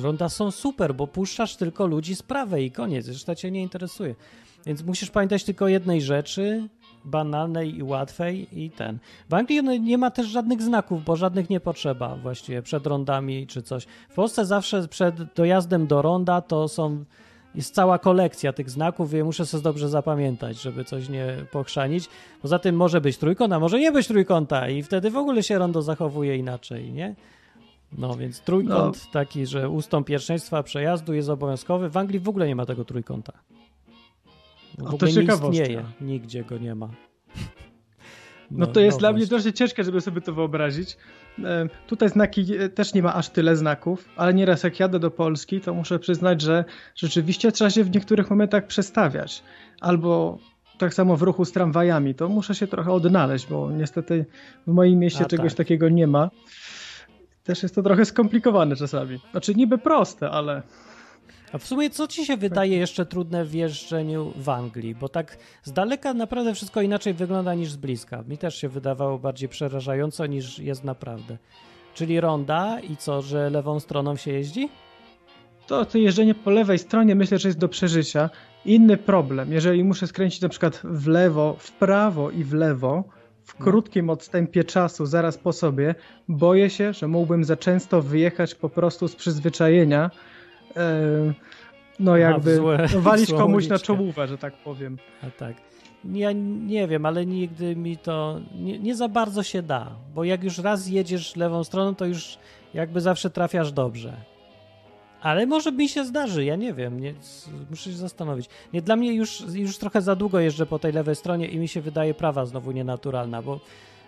Ronda 0.02 0.28
są 0.28 0.50
super, 0.50 0.94
bo 0.94 1.06
puszczasz 1.06 1.56
tylko 1.56 1.86
ludzi 1.86 2.16
z 2.16 2.22
prawej 2.22 2.66
i 2.66 2.70
koniec. 2.70 3.08
Reszta 3.08 3.34
cię 3.34 3.50
nie 3.50 3.62
interesuje. 3.62 4.14
Więc 4.66 4.84
musisz 4.84 5.10
pamiętać 5.10 5.44
tylko 5.44 5.68
jednej 5.68 6.02
rzeczy, 6.02 6.68
banalnej 7.04 7.76
i 7.76 7.82
łatwej 7.82 8.62
i 8.62 8.70
ten. 8.70 8.98
W 9.28 9.34
Anglii 9.34 9.80
nie 9.80 9.98
ma 9.98 10.10
też 10.10 10.26
żadnych 10.26 10.62
znaków, 10.62 11.04
bo 11.04 11.16
żadnych 11.16 11.50
nie 11.50 11.60
potrzeba 11.60 12.16
właściwie 12.16 12.62
przed 12.62 12.86
rondami 12.86 13.46
czy 13.46 13.62
coś. 13.62 13.86
W 14.08 14.14
Polsce 14.14 14.46
zawsze 14.46 14.88
przed 14.88 15.14
dojazdem 15.34 15.86
do 15.86 16.02
ronda 16.02 16.40
to 16.40 16.68
są 16.68 17.04
jest 17.54 17.74
cała 17.74 17.98
kolekcja 17.98 18.52
tych 18.52 18.70
znaków 18.70 19.14
i 19.14 19.24
muszę 19.24 19.46
sobie 19.46 19.62
dobrze 19.62 19.88
zapamiętać, 19.88 20.62
żeby 20.62 20.84
coś 20.84 21.08
nie 21.08 21.36
pochrzanić. 21.50 22.08
Poza 22.42 22.58
tym 22.58 22.76
może 22.76 23.00
być 23.00 23.18
trójkąta, 23.18 23.60
może 23.60 23.78
nie 23.78 23.92
być 23.92 24.06
trójkąta 24.06 24.68
i 24.68 24.82
wtedy 24.82 25.10
w 25.10 25.16
ogóle 25.16 25.42
się 25.42 25.58
rondo 25.58 25.82
zachowuje 25.82 26.36
inaczej, 26.36 26.92
nie? 26.92 27.14
No 27.98 28.16
więc 28.16 28.40
trójkąt 28.40 29.04
no. 29.06 29.12
taki, 29.12 29.46
że 29.46 29.68
ustąp 29.68 30.06
pierwszeństwa 30.06 30.62
przejazdu 30.62 31.14
jest 31.14 31.28
obowiązkowy. 31.28 31.88
W 31.88 31.96
Anglii 31.96 32.20
w 32.20 32.28
ogóle 32.28 32.46
nie 32.46 32.56
ma 32.56 32.66
tego 32.66 32.84
trójkąta. 32.84 33.32
W 34.78 34.94
ogóle 34.94 35.12
nie 35.12 35.22
istnieje, 35.22 35.84
nigdzie 36.00 36.44
go 36.44 36.58
nie 36.58 36.74
ma. 36.74 36.88
No 38.50 38.66
to 38.66 38.80
jest 38.80 38.98
dla 38.98 39.12
mnie 39.12 39.26
właśnie. 39.26 39.50
dość 39.50 39.58
ciężkie, 39.58 39.84
żeby 39.84 40.00
sobie 40.00 40.20
to 40.20 40.32
wyobrazić. 40.32 40.96
Tutaj 41.86 42.08
znaki 42.08 42.56
e, 42.58 42.68
też 42.68 42.94
nie 42.94 43.02
ma 43.02 43.14
aż 43.14 43.28
tyle 43.28 43.56
znaków, 43.56 44.08
ale 44.16 44.34
nieraz 44.34 44.62
jak 44.62 44.80
jadę 44.80 44.98
do 44.98 45.10
Polski, 45.10 45.60
to 45.60 45.74
muszę 45.74 45.98
przyznać, 45.98 46.40
że 46.40 46.64
rzeczywiście 46.94 47.52
trzeba 47.52 47.70
się 47.70 47.84
w 47.84 47.94
niektórych 47.94 48.30
momentach 48.30 48.66
przestawiać. 48.66 49.42
Albo 49.80 50.38
tak 50.78 50.94
samo 50.94 51.16
w 51.16 51.22
ruchu 51.22 51.44
z 51.44 51.52
tramwajami, 51.52 52.14
to 52.14 52.28
muszę 52.28 52.54
się 52.54 52.66
trochę 52.66 52.92
odnaleźć, 52.92 53.46
bo 53.46 53.70
niestety 53.70 54.26
w 54.66 54.72
moim 54.72 54.98
mieście 54.98 55.24
A, 55.24 55.28
czegoś 55.28 55.52
tak. 55.52 55.56
takiego 55.56 55.88
nie 55.88 56.06
ma. 56.06 56.30
Też 57.44 57.62
jest 57.62 57.74
to 57.74 57.82
trochę 57.82 58.04
skomplikowane 58.04 58.76
czasami. 58.76 59.18
Znaczy 59.30 59.54
niby 59.54 59.78
proste, 59.78 60.30
ale 60.30 60.62
A 61.52 61.58
w 61.58 61.66
sumie 61.66 61.90
co 61.90 62.08
ci 62.08 62.26
się 62.26 62.36
wydaje 62.36 62.76
jeszcze 62.76 63.06
trudne 63.06 63.44
w 63.44 63.54
jeżdżeniu 63.54 64.32
w 64.36 64.48
Anglii? 64.48 64.94
Bo 64.94 65.08
tak 65.08 65.38
z 65.62 65.72
daleka 65.72 66.14
naprawdę 66.14 66.54
wszystko 66.54 66.82
inaczej 66.82 67.14
wygląda 67.14 67.54
niż 67.54 67.70
z 67.70 67.76
bliska. 67.76 68.22
Mi 68.28 68.38
też 68.38 68.56
się 68.56 68.68
wydawało 68.68 69.18
bardziej 69.18 69.48
przerażająco 69.48 70.26
niż 70.26 70.58
jest 70.58 70.84
naprawdę. 70.84 71.38
Czyli 71.94 72.20
ronda 72.20 72.80
i 72.80 72.96
co, 72.96 73.22
że 73.22 73.50
lewą 73.50 73.80
stroną 73.80 74.16
się 74.16 74.32
jeździ? 74.32 74.68
to, 75.68 75.84
to 75.84 75.98
jeżdżenie 75.98 76.34
po 76.34 76.50
lewej 76.50 76.78
stronie 76.78 77.14
myślę, 77.14 77.38
że 77.38 77.48
jest 77.48 77.58
do 77.58 77.68
przeżycia. 77.68 78.30
Inny 78.64 78.96
problem, 78.96 79.52
jeżeli 79.52 79.84
muszę 79.84 80.06
skręcić 80.06 80.40
na 80.40 80.48
przykład 80.48 80.80
w 80.84 81.06
lewo, 81.06 81.56
w 81.58 81.72
prawo 81.72 82.30
i 82.30 82.44
w 82.44 82.52
lewo, 82.52 83.04
w 83.44 83.58
No. 83.58 83.64
krótkim 83.64 84.10
odstępie 84.10 84.64
czasu, 84.64 85.06
zaraz 85.06 85.38
po 85.38 85.52
sobie, 85.52 85.94
boję 86.28 86.70
się, 86.70 86.92
że 86.92 87.08
mógłbym 87.08 87.44
za 87.44 87.56
często 87.56 88.02
wyjechać 88.02 88.54
po 88.54 88.68
prostu 88.68 89.08
z 89.08 89.16
przyzwyczajenia. 89.16 90.10
E, 90.78 91.32
No 92.00 92.16
jakby 92.16 92.58
złe- 92.60 92.96
walić 92.98 93.32
komuś 93.32 93.68
na 93.68 93.78
czołówę, 93.78 94.28
że 94.28 94.38
tak 94.38 94.56
powiem. 94.56 94.98
A 95.22 95.30
tak. 95.30 95.56
Ja 96.04 96.32
nie 96.66 96.88
wiem, 96.88 97.06
ale 97.06 97.26
nigdy 97.26 97.76
mi 97.76 97.96
to 97.96 98.40
nie, 98.54 98.78
nie 98.78 98.94
za 98.94 99.08
bardzo 99.08 99.42
się 99.42 99.62
da, 99.62 99.90
bo 100.14 100.24
jak 100.24 100.44
już 100.44 100.58
raz 100.58 100.88
jedziesz 100.88 101.36
lewą 101.36 101.64
stroną, 101.64 101.94
to 101.94 102.06
już 102.06 102.38
jakby 102.74 103.00
zawsze 103.00 103.30
trafiasz 103.30 103.72
dobrze. 103.72 104.12
Ale 105.20 105.46
może 105.46 105.72
mi 105.72 105.88
się 105.88 106.04
zdarzy, 106.04 106.44
ja 106.44 106.56
nie 106.56 106.74
wiem, 106.74 107.00
nie, 107.00 107.14
muszę 107.70 107.90
się 107.90 107.96
zastanowić. 107.96 108.48
Nie, 108.72 108.82
dla 108.82 108.96
mnie 108.96 109.12
już, 109.14 109.42
już 109.54 109.78
trochę 109.78 110.02
za 110.02 110.16
długo 110.16 110.40
jeżdżę 110.40 110.66
po 110.66 110.78
tej 110.78 110.92
lewej 110.92 111.16
stronie 111.16 111.46
i 111.48 111.58
mi 111.58 111.68
się 111.68 111.80
wydaje 111.80 112.14
prawa 112.14 112.46
znowu 112.46 112.72
nienaturalna, 112.72 113.42
bo, 113.42 113.60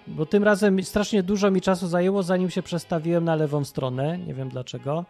bo 0.07 0.27
tym 0.27 0.45
razem 0.45 0.83
strasznie 0.83 1.23
dużo 1.23 1.51
mi 1.51 1.61
czasu 1.61 1.87
zajęło, 1.89 2.23
zanim 2.23 2.51
się 2.51 2.63
przestawiłem 2.63 3.25
na 3.25 3.35
lewą 3.35 3.65
stronę, 3.65 4.19
nie 4.19 4.35
wiem 4.35 4.49
dlaczego. 4.49 5.05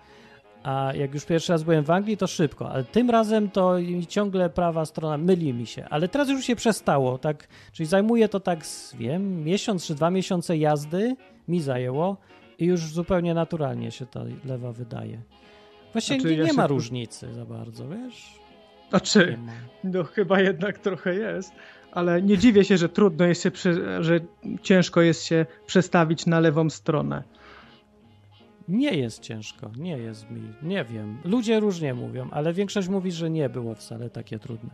A 0.62 0.92
jak 0.94 1.14
już 1.14 1.24
pierwszy 1.24 1.52
raz 1.52 1.62
byłem 1.62 1.84
w 1.84 1.90
Anglii, 1.90 2.16
to 2.16 2.26
szybko, 2.26 2.70
ale 2.70 2.84
tym 2.84 3.10
razem 3.10 3.50
to 3.50 3.76
ciągle 4.08 4.50
prawa 4.50 4.84
strona 4.86 5.18
myli 5.18 5.54
mi 5.54 5.66
się. 5.66 5.84
Ale 5.90 6.08
teraz 6.08 6.28
już 6.28 6.44
się 6.44 6.56
przestało, 6.56 7.18
tak? 7.18 7.48
Czyli 7.72 7.86
zajmuje 7.86 8.28
to 8.28 8.40
tak, 8.40 8.60
wiem, 8.98 9.44
miesiąc 9.44 9.86
czy 9.86 9.94
dwa 9.94 10.10
miesiące 10.10 10.56
jazdy 10.56 11.16
mi 11.48 11.60
zajęło 11.60 12.16
i 12.58 12.64
już 12.64 12.80
zupełnie 12.80 13.34
naturalnie 13.34 13.90
się 13.90 14.06
ta 14.06 14.20
lewa 14.44 14.72
wydaje. 14.72 15.20
Właśnie 15.92 16.16
Znaczy, 16.20 16.30
nie, 16.30 16.36
ja 16.38 16.44
nie 16.44 16.50
się 16.50 16.56
ma 16.56 16.68
tu- 16.68 16.74
różnicy 16.74 17.34
za 17.34 17.44
bardzo, 17.44 17.88
wiesz? 17.88 18.40
A 18.92 18.96
Nie 18.96 19.00
czy? 19.00 19.36
ma. 19.46 19.52
No 19.84 20.04
chyba 20.04 20.40
jednak 20.40 20.78
trochę 20.78 21.14
jest, 21.14 21.52
ale 21.92 22.22
nie 22.22 22.38
dziwię 22.38 22.64
się, 22.64 22.76
że 22.78 22.88
trudno 22.88 23.26
jest 23.26 23.42
się, 23.42 23.50
przy, 23.50 24.02
że 24.04 24.20
ciężko 24.62 25.00
jest 25.00 25.24
się 25.24 25.46
przestawić 25.66 26.26
na 26.26 26.40
lewą 26.40 26.70
stronę. 26.70 27.22
Nie 28.70 28.96
jest 28.96 29.20
ciężko, 29.22 29.70
nie 29.76 29.98
jest 29.98 30.30
mi, 30.30 30.42
nie 30.62 30.84
wiem. 30.84 31.18
Ludzie 31.24 31.60
różnie 31.60 31.94
mówią, 31.94 32.28
ale 32.30 32.52
większość 32.52 32.88
mówi, 32.88 33.12
że 33.12 33.30
nie 33.30 33.48
było 33.48 33.74
wcale 33.74 34.10
takie 34.10 34.38
trudne. 34.38 34.70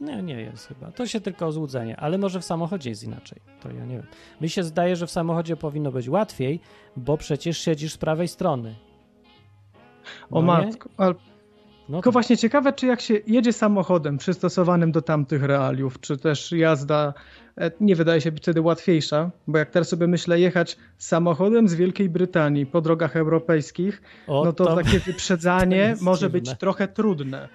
Nie, 0.00 0.22
nie 0.22 0.40
jest 0.40 0.66
chyba. 0.66 0.92
To 0.92 1.06
się 1.06 1.20
tylko 1.20 1.52
złudzenie, 1.52 1.96
ale 1.96 2.18
może 2.18 2.40
w 2.40 2.44
samochodzie 2.44 2.90
jest 2.90 3.04
inaczej. 3.04 3.38
To 3.62 3.70
ja 3.70 3.84
nie 3.84 3.96
wiem. 3.96 4.06
Mi 4.40 4.48
się 4.48 4.64
zdaje, 4.64 4.96
że 4.96 5.06
w 5.06 5.10
samochodzie 5.10 5.56
powinno 5.56 5.92
być 5.92 6.08
łatwiej, 6.08 6.60
bo 6.96 7.16
przecież 7.16 7.58
siedzisz 7.58 7.92
z 7.92 7.98
prawej 7.98 8.28
strony. 8.28 8.74
O 10.30 10.42
No 10.42 10.60
nie? 10.60 10.66
matko, 10.66 10.88
ale 10.96 11.14
No 11.90 11.96
Tylko 11.98 12.08
to- 12.08 12.12
właśnie 12.12 12.36
ciekawe, 12.36 12.72
czy 12.72 12.86
jak 12.86 13.00
się 13.00 13.14
jedzie 13.26 13.52
samochodem 13.52 14.18
przystosowanym 14.18 14.92
do 14.92 15.02
tamtych 15.02 15.42
realiów, 15.42 16.00
czy 16.00 16.16
też 16.16 16.52
jazda 16.52 17.14
e, 17.58 17.70
nie 17.80 17.96
wydaje 17.96 18.20
się 18.20 18.32
być 18.32 18.42
wtedy 18.42 18.60
łatwiejsza, 18.60 19.30
bo 19.46 19.58
jak 19.58 19.70
teraz 19.70 19.88
sobie 19.88 20.06
myślę 20.06 20.40
jechać 20.40 20.76
samochodem 20.98 21.68
z 21.68 21.74
Wielkiej 21.74 22.08
Brytanii 22.08 22.66
po 22.66 22.80
drogach 22.80 23.16
europejskich, 23.16 24.02
o, 24.26 24.44
no 24.44 24.52
to, 24.52 24.76
takie 24.76 24.98
wyprzedzanie 25.10 25.96
może 26.00 26.30
być 26.30 26.54
trochę 26.58 26.88
trudne. 26.88 27.48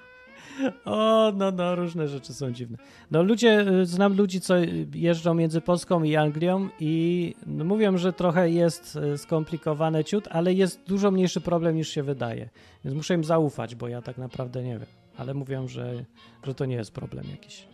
O, 0.85 1.31
no, 1.35 1.51
no, 1.51 1.75
różne 1.75 2.07
rzeczy 2.07 2.33
są 2.33 2.51
dziwne. 2.51 2.77
No 3.11 3.23
ludzie, 3.23 3.65
y, 3.81 3.85
znam 3.85 4.17
ludzi, 4.17 4.41
co 4.41 4.53
jeżdżą 4.93 5.33
między 5.33 5.61
Polską 5.61 6.03
i 6.03 6.15
Anglią 6.15 6.69
i 6.79 7.35
no, 7.47 7.65
mówią, 7.65 7.97
że 7.97 8.13
trochę 8.13 8.49
jest 8.49 8.95
y, 9.13 9.17
skomplikowane 9.17 10.03
ciut, 10.03 10.27
ale 10.31 10.53
jest 10.53 10.83
dużo 10.87 11.11
mniejszy 11.11 11.41
problem 11.41 11.75
niż 11.75 11.89
się 11.89 12.03
wydaje. 12.03 12.49
Więc 12.85 12.97
muszę 12.97 13.13
im 13.13 13.23
zaufać, 13.23 13.75
bo 13.75 13.87
ja 13.87 14.01
tak 14.01 14.17
naprawdę 14.17 14.63
nie 14.63 14.79
wiem. 14.79 14.87
Ale 15.17 15.33
mówią, 15.33 15.67
że, 15.67 16.05
że 16.43 16.53
to 16.53 16.65
nie 16.65 16.75
jest 16.75 16.91
problem 16.91 17.25
jakiś. 17.31 17.67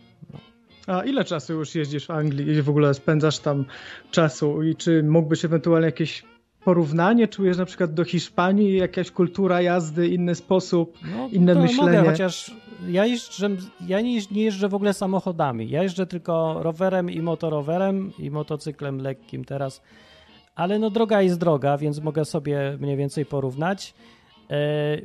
A 0.86 1.04
ile 1.04 1.24
czasu 1.24 1.52
już 1.52 1.74
jeździsz 1.74 2.06
w 2.06 2.10
Anglii 2.10 2.48
i 2.48 2.62
w 2.62 2.68
ogóle 2.68 2.94
spędzasz 2.94 3.38
tam 3.38 3.64
czasu 4.10 4.62
i 4.62 4.76
czy 4.76 5.02
mógłbyś 5.02 5.44
ewentualnie 5.44 5.86
jakieś 5.86 6.24
porównanie 6.64 7.28
czujesz 7.28 7.56
na 7.56 7.64
przykład 7.64 7.94
do 7.94 8.04
Hiszpanii, 8.04 8.76
jakaś 8.76 9.10
kultura 9.10 9.62
jazdy, 9.62 10.08
inny 10.08 10.34
sposób, 10.34 10.98
No, 11.16 11.28
inne 11.32 11.54
myślenie? 11.54 11.98
Mogę, 11.98 12.10
chociaż 12.10 12.54
ja, 12.88 13.06
jeżdżę, 13.06 13.48
ja 13.86 14.00
nie, 14.00 14.20
nie 14.30 14.42
jeżdżę 14.42 14.68
w 14.68 14.74
ogóle 14.74 14.94
samochodami. 14.94 15.70
Ja 15.70 15.82
jeżdżę 15.82 16.06
tylko 16.06 16.62
rowerem 16.62 17.10
i 17.10 17.22
motorowerem 17.22 18.12
i 18.18 18.30
motocyklem 18.30 18.98
lekkim 18.98 19.44
teraz. 19.44 19.82
Ale 20.54 20.78
no 20.78 20.90
droga 20.90 21.22
jest 21.22 21.38
droga, 21.38 21.78
więc 21.78 22.00
mogę 22.00 22.24
sobie 22.24 22.76
mniej 22.80 22.96
więcej 22.96 23.26
porównać. 23.26 23.94
E, 24.50 24.54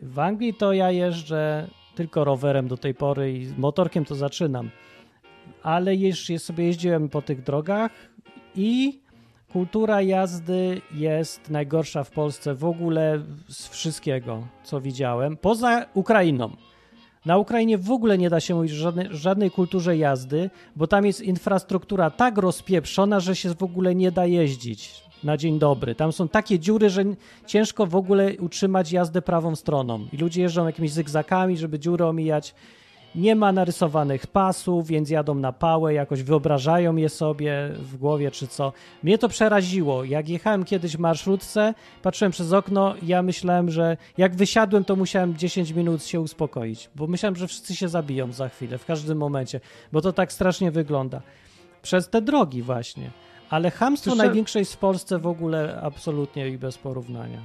W 0.01 0.19
Anglii 0.19 0.53
to 0.53 0.73
ja 0.73 0.91
jeżdżę 0.91 1.67
tylko 1.95 2.23
rowerem 2.23 2.67
do 2.67 2.77
tej 2.77 2.93
pory 2.93 3.33
i 3.33 3.47
motorkiem 3.57 4.05
to 4.05 4.15
zaczynam. 4.15 4.69
Ale 5.63 5.95
jeszcze 5.95 6.39
sobie 6.39 6.65
jeździłem 6.65 7.09
po 7.09 7.21
tych 7.21 7.43
drogach 7.43 7.91
i 8.55 8.99
kultura 9.51 10.01
jazdy 10.01 10.81
jest 10.93 11.49
najgorsza 11.49 12.03
w 12.03 12.11
Polsce 12.11 12.55
w 12.55 12.65
ogóle 12.65 13.19
z 13.47 13.67
wszystkiego, 13.67 14.47
co 14.63 14.81
widziałem, 14.81 15.37
poza 15.37 15.85
Ukrainą. 15.93 16.51
Na 17.25 17.37
Ukrainie 17.37 17.77
w 17.77 17.91
ogóle 17.91 18.17
nie 18.17 18.29
da 18.29 18.39
się 18.39 18.55
mówić 18.55 18.71
o 18.71 18.75
żadnej, 18.75 19.07
żadnej 19.11 19.51
kulturze 19.51 19.97
jazdy, 19.97 20.49
bo 20.75 20.87
tam 20.87 21.05
jest 21.05 21.21
infrastruktura 21.21 22.09
tak 22.11 22.37
rozpieprzona, 22.37 23.19
że 23.19 23.35
się 23.35 23.53
w 23.53 23.63
ogóle 23.63 23.95
nie 23.95 24.11
da 24.11 24.25
jeździć 24.25 25.03
na 25.23 25.37
dzień 25.37 25.59
dobry. 25.59 25.95
Tam 25.95 26.11
są 26.11 26.27
takie 26.27 26.59
dziury, 26.59 26.89
że 26.89 27.03
ciężko 27.45 27.85
w 27.85 27.95
ogóle 27.95 28.31
utrzymać 28.39 28.91
jazdę 28.91 29.21
prawą 29.21 29.55
stroną. 29.55 30.07
I 30.13 30.17
ludzie 30.17 30.41
jeżdżą 30.41 30.65
jakimiś 30.65 30.91
zygzakami, 30.91 31.57
żeby 31.57 31.79
dziury 31.79 32.05
omijać. 32.05 32.55
Nie 33.15 33.35
ma 33.35 33.51
narysowanych 33.51 34.27
pasów, 34.27 34.87
więc 34.87 35.09
jadą 35.09 35.35
na 35.35 35.53
pałę, 35.53 35.93
jakoś 35.93 36.23
wyobrażają 36.23 36.95
je 36.95 37.09
sobie 37.09 37.69
w 37.73 37.97
głowie 37.97 38.31
czy 38.31 38.47
co. 38.47 38.73
Mnie 39.03 39.17
to 39.17 39.29
przeraziło. 39.29 40.03
Jak 40.03 40.29
jechałem 40.29 40.63
kiedyś 40.65 40.97
w 40.97 40.99
marszrutce, 40.99 41.73
patrzyłem 42.01 42.31
przez 42.31 42.53
okno, 42.53 42.95
ja 43.03 43.21
myślałem, 43.21 43.71
że 43.71 43.97
jak 44.17 44.35
wysiadłem, 44.35 44.85
to 44.85 44.95
musiałem 44.95 45.37
10 45.37 45.71
minut 45.71 46.03
się 46.03 46.19
uspokoić, 46.21 46.89
bo 46.95 47.07
myślałem, 47.07 47.35
że 47.35 47.47
wszyscy 47.47 47.75
się 47.75 47.87
zabiją 47.87 48.31
za 48.31 48.49
chwilę, 48.49 48.77
w 48.77 48.85
każdym 48.85 49.17
momencie, 49.17 49.59
bo 49.91 50.01
to 50.01 50.13
tak 50.13 50.33
strasznie 50.33 50.71
wygląda. 50.71 51.21
Przez 51.81 52.09
te 52.09 52.21
drogi 52.21 52.61
właśnie. 52.61 53.09
Ale 53.49 53.71
hamstwo 53.71 54.11
Słyszę- 54.11 54.23
największe 54.25 54.59
jest 54.59 54.73
w 54.73 54.77
Polsce 54.77 55.19
w 55.19 55.27
ogóle 55.27 55.79
absolutnie 55.83 56.49
i 56.49 56.57
bez 56.57 56.77
porównania. 56.77 57.39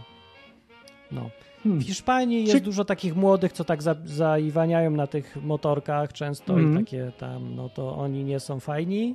No. 1.13 1.31
W 1.65 1.83
Hiszpanii 1.83 2.41
jest 2.41 2.53
Czy- 2.53 2.61
dużo 2.61 2.85
takich 2.85 3.17
młodych, 3.17 3.53
co 3.53 3.65
tak 3.65 3.83
za, 3.83 3.95
zaiwaniają 4.05 4.91
na 4.91 5.07
tych 5.07 5.37
motorkach 5.43 6.13
często 6.13 6.59
i 6.59 6.63
Mhm. 6.63 6.85
takie 6.85 7.13
tam, 7.19 7.55
no 7.57 7.69
to 7.69 7.97
oni 7.97 8.25
nie 8.25 8.41
są 8.41 8.61
fajni. 8.61 9.15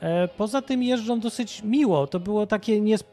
E, 0.00 0.28
poza 0.28 0.62
tym 0.62 0.82
jeżdżą 0.82 1.20
dosyć 1.20 1.62
miło. 1.62 2.06
To 2.06 2.20
było 2.20 2.46
takie 2.46 2.80
nies- 2.80 3.04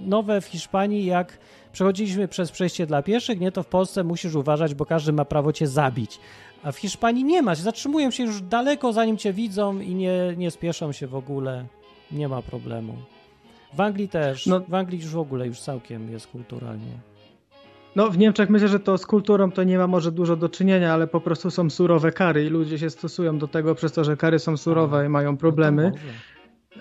nowe 0.00 0.40
w 0.40 0.44
Hiszpanii, 0.46 1.06
jak 1.06 1.38
przechodziliśmy 1.72 2.28
przez 2.28 2.50
przejście 2.50 2.86
dla 2.86 3.02
pieszych, 3.02 3.40
nie 3.40 3.52
to 3.52 3.62
w 3.62 3.66
Polsce 3.66 4.04
musisz 4.04 4.34
uważać, 4.34 4.74
bo 4.74 4.84
każdy 4.86 5.12
ma 5.12 5.24
prawo 5.24 5.52
cię 5.52 5.66
zabić. 5.66 6.18
A 6.62 6.72
w 6.72 6.76
Hiszpanii 6.78 7.24
nie 7.24 7.42
ma. 7.42 7.54
Zatrzymują 7.54 8.10
się 8.10 8.22
już 8.24 8.42
daleko, 8.42 8.92
zanim 8.92 9.16
cię 9.16 9.32
widzą 9.32 9.80
i 9.80 9.94
nie, 9.94 10.34
nie 10.36 10.50
spieszą 10.50 10.92
się 10.92 11.06
w 11.06 11.14
ogóle. 11.14 11.66
Nie 12.12 12.28
ma 12.28 12.42
problemu. 12.42 12.94
W 13.74 13.80
Anglii 13.80 14.08
też. 14.08 14.46
No- 14.46 14.60
W 14.68 14.74
Anglii 14.74 14.98
już 15.00 15.08
w 15.10 15.18
ogóle 15.18 15.46
już 15.46 15.60
całkiem 15.60 16.10
jest 16.12 16.26
kulturalnie. 16.26 17.09
No 17.96 18.10
w 18.10 18.18
Niemczech 18.18 18.50
myślę, 18.50 18.68
że 18.68 18.80
to 18.80 18.98
z 18.98 19.06
kulturą 19.06 19.50
to 19.50 19.62
nie 19.62 19.78
ma 19.78 19.86
może 19.86 20.12
dużo 20.12 20.36
do 20.36 20.48
czynienia, 20.48 20.94
ale 20.94 21.06
po 21.06 21.20
prostu 21.20 21.50
są 21.50 21.70
surowe 21.70 22.12
kary 22.12 22.44
i 22.44 22.48
ludzie 22.48 22.78
się 22.78 22.90
stosują 22.90 23.38
do 23.38 23.48
tego 23.48 23.74
przez 23.74 23.92
to, 23.92 24.04
że 24.04 24.16
kary 24.16 24.38
są 24.38 24.56
surowe 24.56 25.06
i 25.06 25.08
mają 25.08 25.36
problemy. 25.36 25.92
No. 25.94 26.00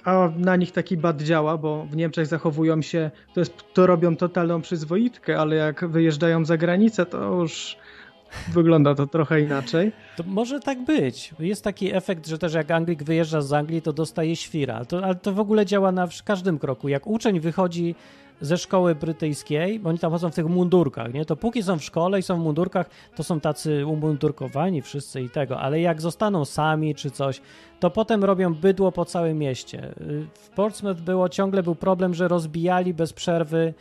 A 0.03 0.29
na 0.37 0.55
nich 0.55 0.71
taki 0.71 0.97
bad 0.97 1.21
działa, 1.21 1.57
bo 1.57 1.85
w 1.85 1.95
Niemczech 1.95 2.27
zachowują 2.27 2.81
się, 2.81 3.11
to, 3.33 3.41
jest, 3.41 3.73
to 3.73 3.87
robią 3.87 4.15
totalną 4.15 4.61
przyzwoitkę, 4.61 5.39
ale 5.39 5.55
jak 5.55 5.87
wyjeżdżają 5.87 6.45
za 6.45 6.57
granicę, 6.57 7.05
to 7.05 7.41
już 7.41 7.77
wygląda 8.53 8.95
to 8.95 9.07
trochę 9.07 9.41
inaczej. 9.41 9.91
To 10.17 10.23
może 10.27 10.59
tak 10.59 10.85
być. 10.85 11.33
Jest 11.39 11.63
taki 11.63 11.95
efekt, 11.95 12.27
że 12.27 12.37
też 12.37 12.53
jak 12.53 12.71
Anglik 12.71 13.03
wyjeżdża 13.03 13.41
z 13.41 13.53
Anglii, 13.53 13.81
to 13.81 13.93
dostaje 13.93 14.35
świra. 14.35 14.85
To, 14.85 15.05
ale 15.05 15.15
to 15.15 15.33
w 15.33 15.39
ogóle 15.39 15.65
działa 15.65 15.91
na 15.91 16.07
każdym 16.25 16.59
kroku. 16.59 16.89
Jak 16.89 17.07
uczeń 17.07 17.39
wychodzi 17.39 17.95
ze 18.41 18.57
szkoły 18.57 18.95
brytyjskiej, 18.95 19.79
bo 19.79 19.89
oni 19.89 19.99
tam 19.99 20.11
chodzą 20.11 20.31
w 20.31 20.35
tych 20.35 20.45
mundurkach, 20.45 21.13
nie? 21.13 21.25
To 21.25 21.35
póki 21.35 21.63
są 21.63 21.79
w 21.79 21.83
szkole 21.83 22.19
i 22.19 22.23
są 22.23 22.35
w 22.35 22.43
mundurkach, 22.43 22.89
to 23.15 23.23
są 23.23 23.39
tacy 23.39 23.85
umundurkowani 23.85 24.81
wszyscy 24.81 25.21
i 25.21 25.29
tego, 25.29 25.59
ale 25.59 25.81
jak 25.81 26.01
zostaną 26.01 26.45
sami 26.45 26.95
czy 26.95 27.11
coś, 27.11 27.41
to 27.79 27.89
potem 27.89 28.23
robią 28.23 28.53
bydło 28.53 28.91
po 28.91 29.05
całym 29.05 29.37
mieście. 29.37 29.93
W 30.33 30.49
Portsmouth 30.49 31.01
było, 31.01 31.29
ciągle 31.29 31.63
był 31.63 31.75
problem, 31.75 32.13
że 32.13 32.27
rozbijali 32.27 32.93
bez 32.93 33.13
przerwy 33.13 33.73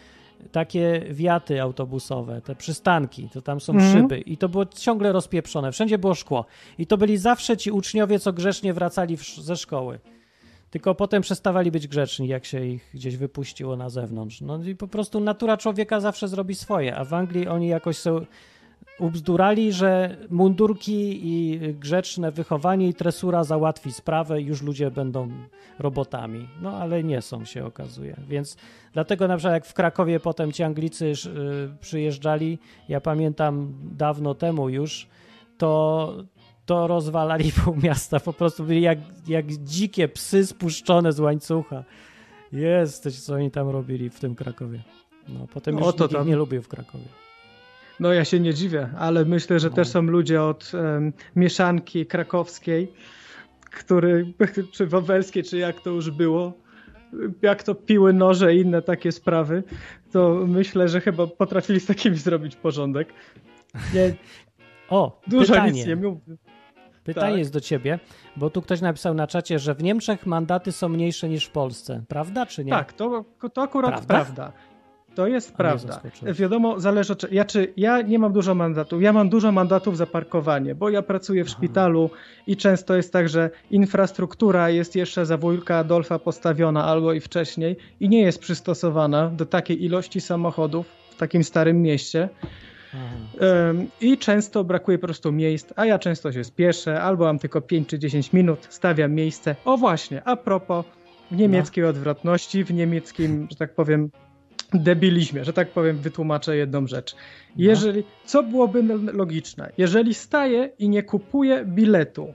takie 0.52 1.02
wiaty 1.11 1.62
autobusowe, 1.62 2.40
te 2.40 2.54
przystanki, 2.54 3.28
to 3.32 3.42
tam 3.42 3.61
są 3.61 3.72
Mhm. 3.72 3.92
szyby 3.92 4.18
i 4.18 4.36
to 4.36 4.48
było 4.48 4.66
ciągle 4.66 5.12
rozpieprzone, 5.12 5.72
wszędzie 5.72 5.98
było 5.98 6.14
szkło 6.14 6.44
i 6.78 6.86
to 6.86 6.96
byli 6.96 7.16
zawsze 7.16 7.56
ci 7.56 7.70
uczniowie, 7.70 8.18
co 8.18 8.32
grzecznie 8.32 8.74
wracali 8.74 9.16
w, 9.16 9.22
ze 9.24 9.56
szkoły. 9.56 9.98
Tylko 10.70 10.94
potem 10.94 11.22
przestawali 11.22 11.70
być 11.70 11.88
grzeczni, 11.88 12.28
jak 12.28 12.44
się 12.44 12.66
ich 12.66 12.90
gdzieś 12.94 13.16
wypuściło 13.16 13.76
na 13.76 13.88
zewnątrz. 13.88 14.40
No 14.40 14.64
i 14.64 14.76
po 14.76 14.88
prostu 14.88 15.20
natura 15.20 15.56
człowieka 15.56 16.00
zawsze 16.00 16.28
zrobi 16.28 16.54
swoje, 16.54 16.96
a 16.96 17.04
w 17.04 17.14
Anglii 17.14 17.48
oni 17.48 17.68
jakoś 17.68 17.96
są 17.96 18.20
ubzdurali, 18.98 19.72
że 19.72 20.16
mundurki 20.30 21.20
i 21.22 21.60
grzeczne 21.74 22.32
wychowanie 22.32 22.88
i 22.88 22.94
tresura 22.94 23.44
załatwi 23.44 23.92
sprawę 23.92 24.42
już 24.42 24.62
ludzie 24.62 24.90
będą 24.90 25.30
robotami. 25.78 26.48
No 26.62 26.76
ale 26.76 27.04
nie 27.04 27.22
są 27.22 27.44
się 27.44 27.64
okazuje. 27.64 28.16
Więc 28.28 28.56
dlatego 28.92 29.28
na 29.28 29.36
przykład 29.36 29.54
jak 29.54 29.66
w 29.66 29.74
Krakowie 29.74 30.20
potem 30.20 30.52
ci 30.52 30.62
Anglicy 30.62 31.04
y, 31.04 31.14
przyjeżdżali, 31.80 32.58
ja 32.88 33.00
pamiętam 33.00 33.74
dawno 33.82 34.34
temu 34.34 34.68
już, 34.68 35.08
to, 35.58 36.14
to 36.68 36.86
rozwalali 36.86 37.52
pół 37.64 37.76
miasta. 37.76 38.20
Po 38.20 38.32
prostu 38.32 38.64
byli 38.64 38.82
jak, 38.82 38.98
jak 39.28 39.46
dzikie 39.52 40.08
psy 40.08 40.46
spuszczone 40.46 41.12
z 41.12 41.20
łańcucha. 41.20 41.84
Jest, 42.52 43.02
coś, 43.02 43.14
co 43.20 43.34
oni 43.34 43.50
tam 43.50 43.68
robili 43.68 44.10
w 44.10 44.20
tym 44.20 44.34
Krakowie. 44.34 44.82
No, 45.28 45.46
potem 45.54 45.74
No, 45.74 45.86
już 45.86 45.94
to 45.94 46.08
tam. 46.08 46.26
nie 46.26 46.36
lubił 46.36 46.62
w 46.62 46.68
Krakowie. 46.68 47.04
No 48.00 48.12
ja 48.12 48.24
się 48.24 48.40
nie 48.40 48.54
dziwię, 48.54 48.88
ale 48.98 49.24
myślę, 49.24 49.60
że 49.60 49.68
No. 49.68 49.74
też 49.74 49.88
są 49.88 50.02
ludzie 50.02 50.42
od 50.42 50.72
em, 50.74 51.12
mieszanki 51.36 52.06
krakowskiej, 52.06 52.92
który, 53.70 54.32
czy 54.74 54.86
wawelskiej, 54.86 55.42
czy 55.42 55.58
jak 55.58 55.80
to 55.80 55.90
już 55.90 56.10
było, 56.10 56.52
jak 57.42 57.62
to 57.62 57.74
piły 57.74 58.12
noże 58.12 58.54
i 58.54 58.60
inne 58.60 58.82
takie 58.82 59.12
sprawy, 59.12 59.62
to 60.12 60.44
myślę, 60.46 60.88
że 60.88 61.00
chyba 61.00 61.26
potrafili 61.26 61.80
z 61.80 61.86
takimi 61.86 62.16
zrobić 62.16 62.56
porządek. 62.56 63.08
Nie, 63.94 64.14
O, 64.88 65.20
dużo 65.26 65.52
pytanie. 65.54 65.72
nic 65.72 65.86
nie 65.86 65.96
mówię. 65.96 66.20
Pytanie 67.09 67.32
Tak. 67.32 67.38
jest 67.38 67.52
do 67.52 67.61
ciebie, 67.61 67.98
bo 68.36 68.50
tu 68.50 68.62
ktoś 68.62 68.80
napisał 68.80 69.14
na 69.14 69.26
czacie, 69.26 69.59
że 69.59 69.74
w 69.74 69.82
Niemczech 69.82 70.26
mandaty 70.26 70.72
są 70.72 70.88
mniejsze 70.88 71.28
niż 71.28 71.44
w 71.44 71.50
Polsce. 71.50 72.02
Prawda 72.09 72.46
czy 72.46 72.64
nie? 72.64 72.70
Tak, 72.70 72.92
to, 72.92 73.24
to 73.52 73.62
akurat 73.62 73.90
Prawda? 73.90 74.14
prawda. 74.14 74.52
To 75.14 75.26
jest 75.26 75.54
prawda. 75.54 76.00
Wiadomo, 76.22 76.80
zależy 76.80 77.12
od. 77.12 77.32
Ja, 77.32 77.44
czy, 77.44 77.72
ja 77.76 78.02
nie 78.02 78.18
mam 78.18 78.32
dużo 78.32 78.54
mandatów. 78.54 79.02
Ja 79.02 79.12
mam 79.12 79.28
dużo 79.28 79.52
mandatów 79.52 79.96
za 79.96 80.06
parkowanie, 80.06 80.74
bo 80.74 80.90
ja 80.90 81.02
pracuję 81.02 81.44
w 81.44 81.46
Aha. 81.48 81.56
szpitalu 81.56 82.11
i 82.46 82.56
często 82.56 82.96
jest 82.96 83.12
tak, 83.12 83.28
że 83.28 83.50
infrastruktura 83.70 84.70
jest 84.70 84.96
jeszcze 84.96 85.26
za 85.26 85.36
wujka 85.36 85.78
Adolfa 85.78 86.18
postawiona 86.18 86.84
albo 86.84 87.12
i 87.12 87.20
wcześniej 87.20 87.76
i 88.00 88.09
nie 88.09 88.22
jest 88.22 88.38
przystosowana 88.38 89.30
do 89.30 89.46
takiej 89.46 89.84
ilości 89.84 90.20
samochodów 90.20 90.86
w 91.11 91.16
takim 91.16 91.44
starym 91.44 91.82
mieście. 91.82 92.28
Ym, 92.95 93.86
I 94.01 94.18
często 94.18 94.64
brakuje 94.64 94.99
po 94.99 95.07
prostu 95.07 95.32
miejsc, 95.32 95.72
a 95.76 95.86
ja 95.86 95.99
często 95.99 96.32
się 96.32 96.45
spieszę, 96.45 97.03
albo 97.03 97.24
mam 97.24 97.39
tylko 97.39 97.61
5 97.61 97.89
czy 97.89 97.99
10 97.99 98.32
minut, 98.32 98.66
stawiam 98.70 99.12
miejsce. 99.12 99.57
O 99.64 99.76
właśnie, 99.76 100.24
a 100.24 100.36
propos 100.36 100.84
w 101.30 101.36
niemieckiej 101.36 101.84
odwrotności, 101.84 102.64
w 102.64 102.74
niemieckim, 102.74 103.47
że 103.51 103.57
tak 103.57 103.74
powiem, 103.74 104.11
debilizmie, 104.74 105.45
że 105.45 105.53
tak 105.53 105.70
powiem, 105.70 105.99
wytłumaczę 105.99 106.57
jedną 106.57 106.86
rzecz. 106.86 107.16
Jeżeli, 107.57 108.05
co 108.24 108.43
byłoby 108.43 108.82
logiczne? 109.12 109.72
Jeżeli 109.78 110.14
staję 110.14 110.70
i 110.78 110.89
nie 110.89 111.03
kupuję 111.03 111.64
biletu, 111.64 112.34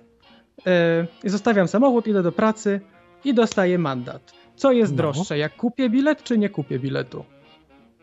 yy, 1.23 1.29
zostawiam 1.29 1.67
samochód, 1.67 2.07
idę 2.07 2.23
do 2.23 2.31
pracy 2.31 2.81
i 3.25 3.33
dostaję 3.33 3.77
mandat. 3.77 4.33
Co 4.55 4.71
jest 4.71 4.91
No. 4.91 4.97
droższe, 4.97 5.37
jak 5.37 5.55
kupię 5.55 5.89
bilet, 5.89 6.23
czy 6.23 6.37
nie 6.37 6.49
kupię 6.49 6.79
biletu? 6.79 7.25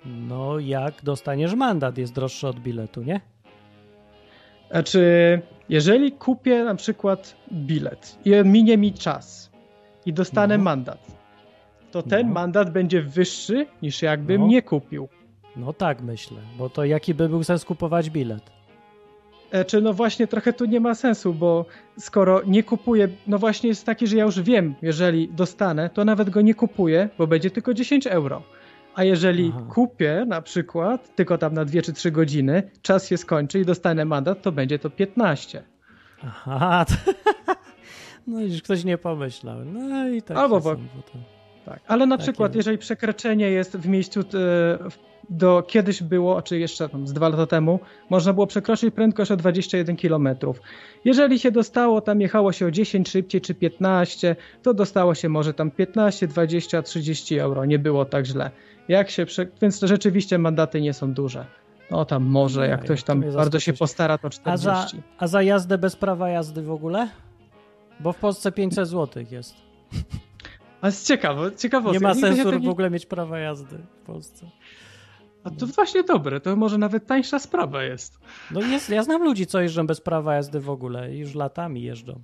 No 0.04 0.58
jak 0.58 0.94
dostaniesz 1.02 1.54
mandat, 1.54 1.98
jest 1.98 2.12
droższy 2.14 2.48
od 2.48 2.60
biletu, 2.60 3.02
nie? 3.02 3.20
Znaczy, 4.70 5.02
jeżeli 5.68 6.12
kupię 6.12 6.64
na 6.64 6.74
przykład 6.74 7.36
bilet 7.52 8.18
i 8.24 8.30
minie 8.44 8.78
mi 8.78 8.92
czas 8.92 9.50
i 10.06 10.12
dostanę 10.12 10.58
No. 10.58 10.64
mandat, 10.64 11.06
to 11.90 12.02
ten 12.02 12.26
No. 12.28 12.34
mandat 12.34 12.72
będzie 12.72 13.02
wyższy 13.02 13.66
niż 13.82 14.02
jakbym 14.02 14.40
No. 14.40 14.46
nie 14.46 14.62
kupił. 14.62 15.08
No 15.56 15.72
tak 15.72 16.02
myślę, 16.02 16.38
bo 16.58 16.68
to 16.70 16.84
jaki 16.84 17.14
by 17.14 17.28
był 17.28 17.44
sens 17.44 17.64
kupować 17.64 18.10
bilet? 18.10 18.50
Znaczy, 19.50 19.80
no 19.80 19.92
właśnie 19.94 20.26
trochę 20.26 20.52
tu 20.52 20.64
nie 20.64 20.80
ma 20.80 20.94
sensu, 20.94 21.34
bo 21.34 21.64
skoro 21.98 22.42
nie 22.46 22.62
kupuję, 22.62 23.08
no 23.26 23.38
właśnie 23.38 23.68
jest 23.68 23.86
taki, 23.86 24.06
że 24.06 24.16
ja 24.16 24.24
już 24.24 24.40
wiem, 24.40 24.74
jeżeli 24.82 25.28
dostanę, 25.28 25.90
to 25.90 26.04
nawet 26.04 26.30
go 26.30 26.40
nie 26.40 26.54
kupuję, 26.54 27.08
bo 27.18 27.26
będzie 27.26 27.50
tylko 27.50 27.74
10 27.74 28.06
euro. 28.06 28.42
A 28.94 29.04
jeżeli 29.04 29.52
Aha. 29.56 29.66
kupię 29.68 30.24
na 30.28 30.42
przykład 30.42 31.14
tylko 31.16 31.38
tam 31.38 31.54
na 31.54 31.64
2 31.64 31.82
czy 31.82 31.92
3 31.92 32.10
godziny, 32.10 32.70
czas 32.82 33.08
się 33.08 33.16
skończy 33.16 33.60
i 33.60 33.64
dostanę 33.64 34.04
mandat, 34.04 34.42
to 34.42 34.52
będzie 34.52 34.78
to 34.78 34.90
15. 34.90 35.62
Aha, 36.22 36.84
to... 36.88 37.12
no 38.26 38.40
już 38.40 38.62
ktoś 38.62 38.84
nie 38.84 38.98
pomyślał. 38.98 39.64
No 39.64 40.08
i 40.08 40.22
tak 40.22 40.36
Albo 40.36 40.60
potem. 40.60 40.88
Tak, 41.64 41.80
ale 41.86 42.06
na 42.06 42.16
Takie- 42.16 42.22
przykład, 42.22 42.54
jeżeli 42.54 42.78
przekroczenie 42.78 43.50
jest 43.50 43.76
w 43.76 43.88
miejscu, 43.88 44.20
e, 44.20 44.24
do 45.30 45.62
kiedyś 45.62 46.02
było, 46.02 46.42
czy 46.42 46.58
jeszcze 46.58 46.88
tam 46.88 47.06
z 47.06 47.12
dwa 47.12 47.28
lata 47.28 47.46
temu, 47.46 47.80
można 48.10 48.32
było 48.32 48.46
przekroczyć 48.46 48.94
prędkość 48.94 49.30
o 49.30 49.36
21 49.36 49.96
km. 49.96 50.28
Jeżeli 51.04 51.38
się 51.38 51.50
dostało, 51.50 52.00
tam 52.00 52.20
jechało 52.20 52.52
się 52.52 52.66
o 52.66 52.70
10 52.70 53.08
szybciej 53.08 53.40
czy 53.40 53.54
15, 53.54 54.36
to 54.62 54.74
dostało 54.74 55.14
się 55.14 55.28
może 55.28 55.54
tam 55.54 55.70
15, 55.70 56.26
20, 56.26 56.82
30 56.82 57.38
euro. 57.38 57.64
Nie 57.64 57.78
było 57.78 58.04
tak 58.04 58.26
źle. 58.26 58.50
Jak 58.88 59.10
się 59.10 59.26
prze... 59.26 59.46
Więc 59.62 59.80
rzeczywiście 59.80 60.38
mandaty 60.38 60.80
nie 60.80 60.92
są 60.92 61.12
duże. 61.12 61.46
No 61.90 62.04
tam 62.04 62.24
może, 62.24 62.68
jak 62.68 62.84
ktoś 62.84 63.00
to 63.02 63.06
tam 63.06 63.20
bardzo 63.20 63.60
się 63.60 63.72
postara, 63.72 64.18
to 64.18 64.28
A 64.44 64.56
za, 64.56 64.74
40. 64.74 65.02
a 65.18 65.26
za 65.26 65.42
jazdę 65.42 65.78
bez 65.78 65.96
prawa 65.96 66.28
jazdy 66.28 66.62
w 66.62 66.70
ogóle? 66.70 67.08
Bo 68.00 68.12
w 68.12 68.16
Polsce 68.16 68.52
500 68.52 68.88
zł 68.88 69.24
jest. 69.30 69.54
A 70.80 70.90
z 70.90 71.04
ciekawo, 71.04 71.50
ciekawo. 71.50 71.92
Nie 71.92 72.00
ma 72.00 72.14
sensu 72.14 72.60
w 72.60 72.68
ogóle 72.68 72.90
mieć 72.90 73.06
prawa 73.06 73.38
jazdy 73.38 73.78
w 74.02 74.06
Polsce. 74.06 74.46
A 75.44 75.50
to 75.50 75.66
właśnie 75.66 76.02
dobre, 76.02 76.40
to 76.40 76.56
może 76.56 76.78
nawet 76.78 77.06
tańsza 77.06 77.38
sprawa 77.38 77.82
jest. 77.82 78.18
No 78.50 78.60
jest, 78.60 78.90
ja 78.90 79.02
znam 79.02 79.24
ludzi, 79.24 79.46
co 79.46 79.60
jeżdżą 79.60 79.86
bez 79.86 80.00
prawa 80.00 80.34
jazdy 80.34 80.60
w 80.60 80.70
ogóle 80.70 81.14
i 81.14 81.18
już 81.18 81.34
latami 81.34 81.82
jeżdżą. 81.82 82.20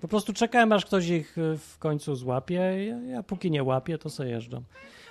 Po 0.00 0.08
prostu 0.08 0.32
czekałem, 0.32 0.72
aż 0.72 0.84
ktoś 0.84 1.08
ich 1.08 1.36
w 1.58 1.78
końcu 1.78 2.14
złapie. 2.14 2.54
Ja, 2.86 2.98
ja 2.98 3.22
póki 3.22 3.50
nie 3.50 3.62
łapię, 3.62 3.98
to 3.98 4.10
sobie 4.10 4.30
jeżdżą. 4.30 4.62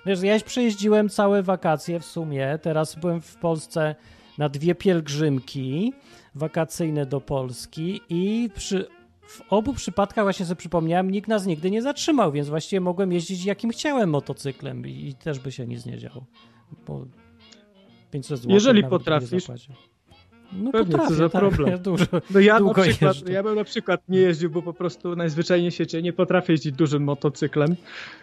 Wiesz, 0.07 0.21
ja 0.21 0.39
przyjeździłem 0.39 1.09
całe 1.09 1.43
wakacje 1.43 1.99
w 1.99 2.05
sumie. 2.05 2.59
Teraz 2.61 2.95
byłem 2.95 3.21
w 3.21 3.35
Polsce 3.35 3.95
na 4.37 4.49
dwie 4.49 4.75
pielgrzymki 4.75 5.93
wakacyjne 6.35 7.05
do 7.05 7.21
Polski 7.21 8.01
i 8.09 8.49
przy, 8.55 8.87
w 9.21 9.41
obu 9.49 9.73
przypadkach 9.73 10.25
właśnie 10.25 10.45
sobie 10.45 10.55
przypomniałem, 10.55 11.11
nikt 11.11 11.27
nas 11.27 11.45
nigdy 11.45 11.71
nie 11.71 11.81
zatrzymał, 11.81 12.31
więc 12.31 12.49
właściwie 12.49 12.79
mogłem 12.79 13.11
jeździć 13.11 13.45
jakim 13.45 13.69
chciałem 13.69 14.09
motocyklem 14.09 14.87
i, 14.87 15.07
i 15.07 15.13
też 15.13 15.39
by 15.39 15.51
się 15.51 15.67
nic 15.67 15.85
nie 15.85 15.97
działo. 15.97 16.25
Bo 16.87 17.05
500 18.11 18.37
zł 18.37 18.51
Jeżeli 18.53 18.83
potrafisz. 18.83 19.47
No 20.53 20.71
Pewnie, 20.71 20.91
co 20.91 20.97
potrafię, 20.97 21.15
za 21.15 21.29
tak, 21.29 21.41
problem. 21.41 21.69
Ja 21.69 21.77
dużo, 21.91 22.05
No 22.33 22.39
ja 22.39 22.59
na 22.59 22.73
przykład, 22.73 23.15
jeżdżę. 23.15 23.31
ja 23.33 23.43
bym 23.43 23.55
na 23.55 23.63
przykład 23.63 24.01
nie 24.09 24.19
jeździł, 24.19 24.49
bo 24.49 24.61
po 24.61 24.73
prostu 24.73 25.15
najzwyczajniej 25.15 25.71
w 25.71 25.73
świecie 25.73 26.01
nie 26.01 26.13
potrafię 26.13 26.53
jeździć 26.53 26.71
dużym 26.75 27.03
motocyklem. 27.03 27.75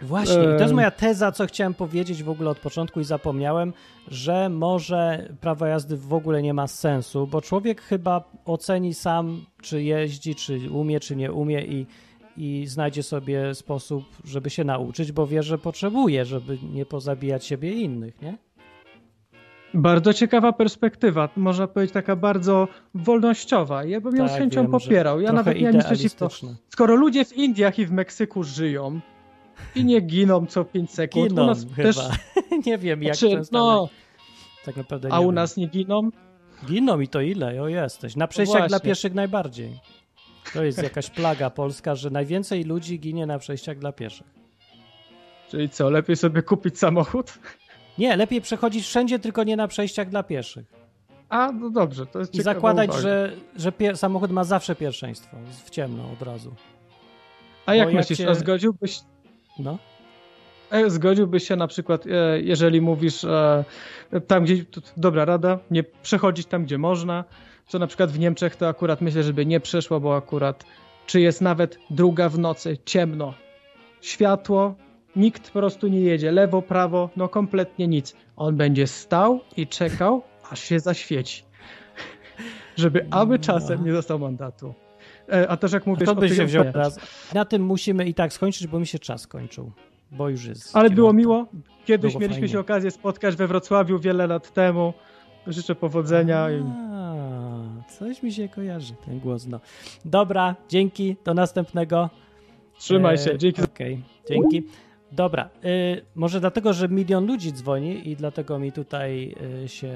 Właśnie, 0.02 0.42
i 0.42 0.44
to 0.46 0.62
jest 0.62 0.74
moja 0.74 0.90
teza, 0.90 1.32
co 1.32 1.46
chciałem 1.46 1.74
powiedzieć 1.74 2.22
w 2.22 2.28
ogóle 2.28 2.50
od 2.50 2.58
początku 2.58 3.00
i 3.00 3.04
zapomniałem, 3.04 3.72
że 4.08 4.48
może 4.48 5.28
prawo 5.40 5.66
jazdy 5.66 5.96
w 5.96 6.14
ogóle 6.14 6.42
nie 6.42 6.54
ma 6.54 6.66
sensu, 6.66 7.26
bo 7.26 7.40
człowiek 7.40 7.80
chyba 7.82 8.24
oceni 8.44 8.94
sam, 8.94 9.44
czy 9.62 9.82
jeździ, 9.82 10.34
czy 10.34 10.70
umie, 10.70 11.00
czy 11.00 11.16
nie 11.16 11.32
umie 11.32 11.64
i, 11.64 11.86
i 12.36 12.66
znajdzie 12.66 13.02
sobie 13.02 13.54
sposób, 13.54 14.04
żeby 14.24 14.50
się 14.50 14.64
nauczyć, 14.64 15.12
bo 15.12 15.26
wie, 15.26 15.42
że 15.42 15.58
potrzebuje, 15.58 16.24
żeby 16.24 16.58
nie 16.72 16.86
pozabijać 16.86 17.44
siebie 17.44 17.72
i 17.72 17.82
innych, 17.82 18.22
nie? 18.22 18.38
Bardzo 19.74 20.12
ciekawa 20.14 20.52
perspektywa, 20.52 21.28
można 21.36 21.66
powiedzieć 21.66 21.94
taka 21.94 22.16
bardzo 22.16 22.68
wolnościowa. 22.94 23.84
Ja 23.84 24.00
bym 24.00 24.16
ją 24.16 24.28
z 24.28 24.30
Tak, 24.30 24.38
chęcią 24.40 24.62
wiem, 24.62 24.70
popierał. 24.70 25.20
Ja 25.20 25.32
nawet 25.32 25.56
nie 25.56 25.64
mam 25.64 25.74
nic 25.74 25.84
przeciwko. 25.84 26.28
Skoro 26.68 26.96
ludzie 26.96 27.24
w 27.24 27.32
Indiach 27.32 27.78
i 27.78 27.86
w 27.86 27.92
Meksyku 27.92 28.44
żyją 28.44 29.00
i 29.74 29.84
nie 29.84 30.00
giną 30.00 30.46
co 30.46 30.64
5 30.64 30.90
sekund, 30.90 31.28
Giną 31.28 31.42
u 31.42 31.46
nas 31.46 31.66
chyba. 31.76 31.92
też, 31.92 31.96
nie 32.66 32.78
wiem, 32.78 33.02
jak 33.02 33.16
Znaczy, 33.16 33.36
często, 33.36 33.58
no, 33.58 33.88
tak 34.64 34.76
naprawdę 34.76 35.08
a 35.12 35.20
u 35.20 35.24
wiem. 35.24 35.34
nas 35.34 35.56
nie 35.56 35.66
giną, 35.66 36.10
Giną 36.66 37.00
i 37.00 37.08
to 37.08 37.20
ile? 37.20 37.62
O 37.62 37.68
jesteś. 37.68 38.16
Na 38.16 38.26
przejściach 38.26 38.68
dla 38.68 38.68
właśnie. 38.68 38.90
pieszych 38.90 39.14
najbardziej. 39.14 39.80
To 40.54 40.64
jest 40.64 40.82
jakaś 40.82 41.10
plaga 41.10 41.50
polska, 41.50 41.94
że 41.94 42.10
najwięcej 42.10 42.64
ludzi 42.64 43.00
ginie 43.00 43.26
na 43.26 43.38
przejściach 43.38 43.78
dla 43.78 43.92
pieszych. 43.92 44.26
Czyli 45.50 45.68
co, 45.68 45.90
lepiej 45.90 46.16
sobie 46.16 46.42
kupić 46.42 46.78
samochód? 46.78 47.38
Nie, 47.98 48.16
lepiej 48.16 48.40
przechodzić 48.40 48.86
wszędzie, 48.86 49.18
tylko 49.18 49.44
nie 49.44 49.56
na 49.56 49.68
przejściach 49.68 50.08
dla 50.08 50.22
pieszych. 50.22 50.66
A, 51.28 51.52
no 51.52 51.70
dobrze, 51.70 52.06
to 52.06 52.18
jest 52.18 52.34
I 52.34 52.42
zakładać, 52.42 52.88
uwaga. 52.88 53.02
że, 53.02 53.32
że 53.56 53.72
samochód 53.96 54.30
ma 54.30 54.44
zawsze 54.44 54.74
pierwszeństwo. 54.74 55.36
W 55.64 55.70
ciemno 55.70 56.02
od 56.12 56.22
razu. 56.22 56.54
A 57.66 57.74
jak 57.74 57.86
jak 57.88 57.96
myślisz, 57.96 58.18
cię- 58.18 58.30
a 58.30 58.34
zgodziłbyś, 58.34 59.00
No. 59.58 59.78
e, 60.70 60.90
zgodziłbyś 60.90 61.48
się 61.48 61.56
na 61.56 61.66
przykład, 61.66 62.06
e, 62.06 62.40
jeżeli 62.40 62.80
mówisz 62.80 63.24
e, 63.24 63.64
tam 64.26 64.44
gdzie, 64.44 64.64
dobra 64.96 65.24
rada, 65.24 65.58
nie 65.70 65.84
przechodzić 65.84 66.46
tam 66.46 66.64
gdzie 66.64 66.78
można, 66.78 67.24
co 67.68 67.78
na 67.78 67.86
przykład 67.86 68.10
w 68.10 68.18
Niemczech 68.18 68.56
to 68.56 68.68
akurat 68.68 69.00
myślę, 69.00 69.22
żeby 69.22 69.46
nie 69.46 69.60
przeszło, 69.60 70.00
bo 70.00 70.16
akurat 70.16 70.64
czy 71.06 71.20
jest 71.20 71.40
nawet 71.40 71.78
druga 71.90 72.28
w 72.28 72.38
nocy, 72.38 72.78
ciemno, 72.84 73.34
światło, 74.00 74.74
nikt 75.16 75.50
po 75.50 75.58
prostu 75.58 75.86
nie 75.88 76.00
jedzie, 76.00 76.32
lewo, 76.32 76.62
prawo, 76.62 77.10
no 77.16 77.28
kompletnie 77.28 77.88
nic. 77.88 78.16
On 78.36 78.56
będzie 78.56 78.86
stał 78.86 79.40
i 79.56 79.66
czekał, 79.66 80.22
aż 80.50 80.60
się 80.60 80.80
zaświeci. 80.80 81.42
Żeby 82.76 83.06
aby 83.10 83.38
czasem 83.38 83.84
nie 83.84 83.92
dostał 83.92 84.18
mandatu. 84.18 84.74
E, 85.32 85.48
A 85.48 85.56
też 85.56 85.72
jak 85.72 85.86
mówisz 85.86 86.06
To 86.06 86.12
o 86.12 86.14
by 86.14 86.28
się 86.28 86.44
wziął 86.46 86.66
automatach. 86.66 86.94
raz. 87.02 87.34
Na 87.34 87.44
tym 87.44 87.62
musimy 87.62 88.04
i 88.06 88.14
tak 88.14 88.32
skończyć, 88.32 88.66
bo 88.66 88.80
mi 88.80 88.86
się 88.86 88.98
czas 88.98 89.26
kończył. 89.26 89.72
Bo 90.12 90.28
już 90.28 90.44
jest. 90.44 90.76
Ale 90.76 90.90
było 90.90 91.12
miło. 91.12 91.46
Kiedyś 91.84 92.12
Było 92.12 92.20
mieliśmy 92.20 92.40
fajnie. 92.40 92.52
się 92.52 92.60
okazję 92.60 92.90
spotkać 92.90 93.36
we 93.36 93.46
Wrocławiu 93.46 93.98
wiele 93.98 94.26
lat 94.26 94.52
temu. 94.54 94.92
Życzę 95.46 95.74
powodzenia. 95.74 96.50
I... 96.50 96.62
A, 96.92 97.90
coś 97.98 98.22
mi 98.22 98.32
się 98.32 98.48
kojarzy, 98.48 98.94
ten 99.06 99.20
głos. 99.20 99.46
No. 99.46 99.60
Dobra, 100.04 100.54
dzięki, 100.68 101.16
do 101.24 101.34
następnego. 101.34 102.10
Trzymaj 102.78 103.14
E, 103.14 103.18
się. 103.18 103.38
Dzięki 103.38 103.60
za 103.60 103.66
Okej, 103.66 104.02
dzięki. 104.28 104.62
Dobra, 105.14 105.48
y, 105.64 106.04
może 106.14 106.40
dlatego, 106.40 106.72
że 106.72 106.88
milion 106.88 107.26
ludzi 107.26 107.52
dzwoni 107.52 108.08
i 108.08 108.16
dlatego 108.16 108.58
mi 108.58 108.72
tutaj 108.72 109.34
y, 109.64 109.68
się 109.68 109.88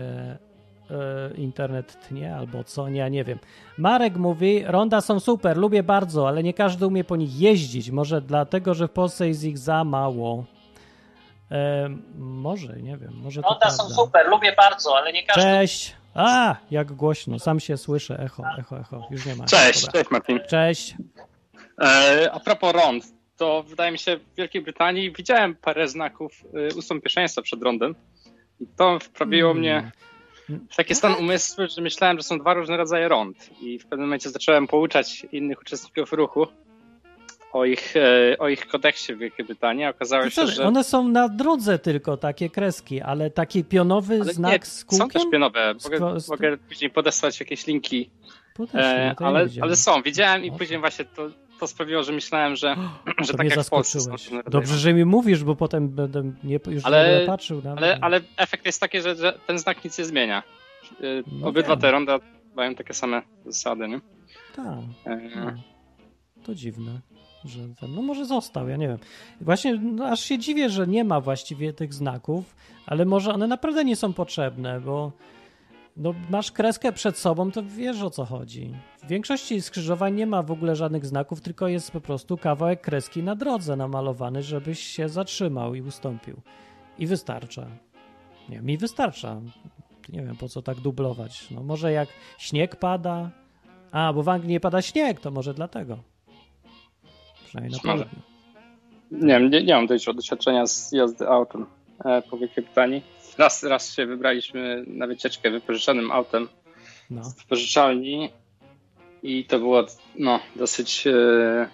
y, 0.91 1.37
internet 1.37 2.09
tnie, 2.09 2.37
albo 2.37 2.65
co, 2.65 2.89
nie, 2.89 3.01
ja 3.01 3.09
nie 3.09 3.25
wiem. 3.25 3.39
Marek 3.79 4.17
mówi, 4.17 4.65
ronda 4.67 5.01
są 5.01 5.21
super, 5.21 5.57
lubię 5.57 5.83
bardzo, 5.83 6.29
ale 6.29 6.43
nie 6.43 6.55
każdy 6.55 6.87
umie 6.87 7.05
po 7.05 7.17
nich 7.17 7.41
jeździć. 7.41 7.91
Może 7.91 8.21
dlatego, 8.21 8.75
że 8.75 8.89
w 8.89 8.91
Polsce 8.91 9.29
jest 9.29 9.45
ich 9.45 9.59
za 9.59 9.85
mało. 9.85 10.45
E, 11.51 11.89
może, 12.19 12.77
nie 12.77 12.97
wiem, 12.97 13.13
może 13.15 13.43
to 13.43 13.49
Ronda 13.49 13.71
są 13.71 13.89
super, 13.89 14.29
lubię 14.29 14.53
bardzo, 14.53 14.97
ale 14.97 15.13
nie 15.13 15.23
każdy. 15.23 15.43
Cześć! 15.43 15.97
A, 16.15 16.57
jak 16.71 16.93
głośno, 16.93 17.39
sam 17.39 17.61
się 17.61 17.77
słyszę, 17.77 18.19
echo, 18.19 18.43
echo, 18.59 18.79
echo, 18.79 19.07
już 19.11 19.27
nie 19.27 19.37
ma. 19.37 19.45
Cześć, 19.45 19.81
Dobra. 19.81 20.01
cześć 20.01 20.11
Martin. 20.11 20.41
Cześć. 20.49 20.97
E, 21.83 22.31
a 22.33 22.41
propos 22.41 22.73
rond, 22.73 23.18
to 23.39 23.63
wydaje 23.63 23.93
mi 23.93 23.99
się 23.99 24.17
w 24.17 24.35
Wielkiej 24.37 24.63
Brytanii 24.63 25.13
widziałem 25.13 25.55
parę 25.55 25.89
znaków 25.89 26.45
y, 26.73 26.75
ustąp 26.79 27.03
pierwszeństwa 27.03 27.43
przed 27.43 27.63
rondem 27.63 27.95
i 28.61 28.67
to 28.77 28.99
wprawiło 28.99 29.53
Hmm. 29.53 29.61
mnie 29.61 29.91
w 30.71 30.77
taki 30.77 30.95
stan 30.95 31.15
umysłu, 31.15 31.65
że 31.77 31.83
myślałem, 31.83 32.17
że 32.17 32.23
są 32.23 32.39
dwa 32.39 32.55
różne 32.55 32.77
rodzaje 32.77 33.09
rond 33.09 33.51
i 33.63 33.79
w 33.79 33.87
pewnym 33.87 34.07
momencie 34.09 34.31
zacząłem 34.31 34.67
pouczać 34.67 35.27
innych 35.33 35.61
uczestników 35.61 36.13
ruchu 36.13 36.47
o 37.53 37.65
ich, 37.65 37.95
e, 37.97 38.39
o 38.39 38.49
ich 38.49 38.67
kodeksie 38.67 39.15
w 39.15 39.19
Wielkiej 39.19 39.47
Brytanii. 39.47 39.85
Okazało 39.87 40.25
To 40.25 40.31
się, 40.31 40.47
że 40.47 40.65
One 40.65 40.85
są 40.85 41.09
na 41.09 41.29
drodze 41.29 41.79
tylko, 41.79 42.17
takie 42.17 42.51
kreski, 42.51 43.01
ale 43.01 43.31
taki 43.31 43.65
pionowy 43.65 44.15
ale 44.23 44.33
znak 44.33 44.61
nie, 44.61 44.67
z 44.67 44.79
są 44.81 44.87
kółkiem? 44.87 45.09
też 45.11 45.23
pionowe. 45.33 45.75
Mogę, 45.85 46.21
z- 46.21 46.29
mogę 46.29 46.57
później 46.57 46.91
podesłać 46.91 47.41
jakieś 47.41 47.67
linki, 47.67 48.11
e, 48.75 49.15
no 49.21 49.27
ale, 49.27 49.47
ale 49.61 49.77
są. 49.77 50.03
Widziałem 50.03 50.45
i 50.45 50.53
później 50.53 50.79
właśnie 50.81 51.05
to, 51.05 51.29
to 51.61 51.67
sprawiło, 51.67 52.03
że 52.03 52.13
myślałem, 52.13 52.57
że, 52.57 52.77
że 53.19 53.33
To 53.33 53.37
tak 53.39 53.47
mnie 53.47 53.55
jak 53.57 53.67
w 53.67 53.71
Polsce 53.71 54.01
zaskoczyłeś. 54.01 54.31
rodzaje 54.33 54.51
Dobrze, 54.51 54.79
że 54.79 54.95
mi 54.95 55.05
mówisz, 55.05 55.45
bo 55.45 55.55
potem 55.57 55.89
będę 55.89 56.33
nie, 56.45 56.59
już 56.67 56.85
Ale- 56.85 57.05
nie 57.09 57.11
będę 57.15 57.27
patrzył 57.27 57.63
na 57.63 57.73
Ale, 57.73 57.99
ale 58.01 58.21
efekt 58.37 58.67
jest 58.67 58.81
taki, 58.81 59.01
że, 59.01 59.17
że 59.17 59.39
ten 59.47 59.59
znak 59.59 59.85
nic 59.85 59.99
nie 59.99 60.05
zmienia. 60.05 60.43
Y, 61.01 61.23
No 61.41 61.49
Obydwa 61.49 61.73
wiem. 61.73 61.81
te 61.81 61.91
ronda 61.91 62.19
mają 62.57 62.75
takie 62.75 62.95
same 62.95 63.23
zasady, 63.47 63.89
nie? 63.89 64.01
Tak. 64.57 64.67
E, 65.07 65.17
No, 65.37 65.53
to 66.45 66.55
dziwne, 66.55 67.01
że 67.45 67.61
ten, 67.81 67.95
no 67.95 68.03
może 68.03 68.25
został, 68.27 68.69
ja 68.69 68.77
nie 68.77 68.89
wiem. 68.89 68.99
Właśnie 69.41 69.75
no, 69.83 70.07
aż 70.07 70.21
się 70.21 70.39
dziwię, 70.39 70.71
że 70.71 70.87
nie 70.87 71.05
ma 71.05 71.21
właściwie 71.21 71.73
tych 71.73 71.95
znaków, 71.95 72.57
ale 72.87 73.05
może 73.05 73.35
one 73.35 73.47
naprawdę 73.47 73.85
nie 73.85 73.97
są 73.97 74.13
potrzebne, 74.13 74.81
bo 74.81 75.13
no, 75.99 76.15
masz 76.31 76.53
kreskę 76.53 76.93
przed 76.93 77.19
sobą, 77.19 77.51
to 77.51 77.63
wiesz 77.63 78.03
o 78.03 78.11
co 78.11 78.25
chodzi. 78.25 78.75
W 79.03 79.09
większości 79.09 79.63
skrzyżowań 79.63 80.15
nie 80.15 80.27
ma 80.27 80.43
w 80.43 80.51
ogóle 80.51 80.77
żadnych 80.77 81.07
znaków, 81.07 81.41
tylko 81.41 81.69
jest 81.69 81.91
po 81.91 82.01
prostu 82.01 82.37
kawałek 82.37 82.81
kreski 82.81 83.23
na 83.23 83.37
drodze 83.37 83.77
namalowany, 83.77 84.43
żebyś 84.43 84.81
się 84.81 85.09
zatrzymał 85.09 85.75
i 85.75 85.83
ustąpił. 85.83 86.41
I 86.99 87.07
wystarcza. 87.07 87.67
Nie, 88.49 88.61
mi 88.61 88.79
wystarcza. 88.79 89.41
Nie 90.09 90.23
wiem 90.23 90.37
po 90.37 90.49
co 90.49 90.63
tak 90.63 90.81
dublować. 90.81 91.51
No 91.51 91.63
może 91.63 91.93
jak 91.93 92.09
śnieg 92.39 92.77
pada. 92.77 93.31
A, 93.93 94.13
bo 94.13 94.23
w 94.23 94.29
Anglii 94.29 94.53
nie 94.53 94.61
pada 94.61 94.83
śnieg, 94.83 95.21
to 95.21 95.31
może 95.31 95.55
dlatego. 95.55 95.99
Przynajmniej 97.47 97.81
na 97.85 97.93
południu. 97.93 98.21
nie 99.11 99.49
nie, 99.51 99.65
nie 99.65 99.75
mam 99.75 99.87
doświadczenia 99.87 100.67
z 100.67 100.93
jazdy 100.93 101.29
autem 101.29 101.67
e, 102.05 102.23
po 102.23 102.39
Wielkiej 102.39 102.65
Brytanii. 102.65 103.03
Raz, 103.39 103.63
raz 103.63 103.95
się 103.95 104.07
wybraliśmy 104.07 104.85
na 104.87 105.07
wycieczkę 105.07 105.51
wypożyczonym 105.51 106.11
autem 106.11 106.49
No. 107.11 107.23
w 107.23 107.37
wypożyczalni 107.43 108.31
i 109.23 109.45
to 109.45 109.59
było 109.59 109.87
no, 110.19 110.41
dosyć 110.57 111.07
e, 111.07 111.69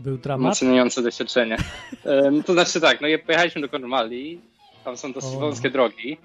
Był 0.00 0.18
dramat. 0.18 0.44
emocjonujące 0.46 1.02
doświadczenie. 1.02 1.56
E, 2.04 2.30
no 2.30 2.42
to 2.42 2.52
znaczy 2.52 2.80
tak, 2.80 3.00
no 3.00 3.08
pojechaliśmy 3.26 3.60
do 3.60 3.68
Cornwalli, 3.68 4.40
tam 4.84 4.96
są 4.96 5.12
dosyć 5.12 5.34
O. 5.34 5.40
wąskie 5.40 5.70
drogi, 5.70 6.18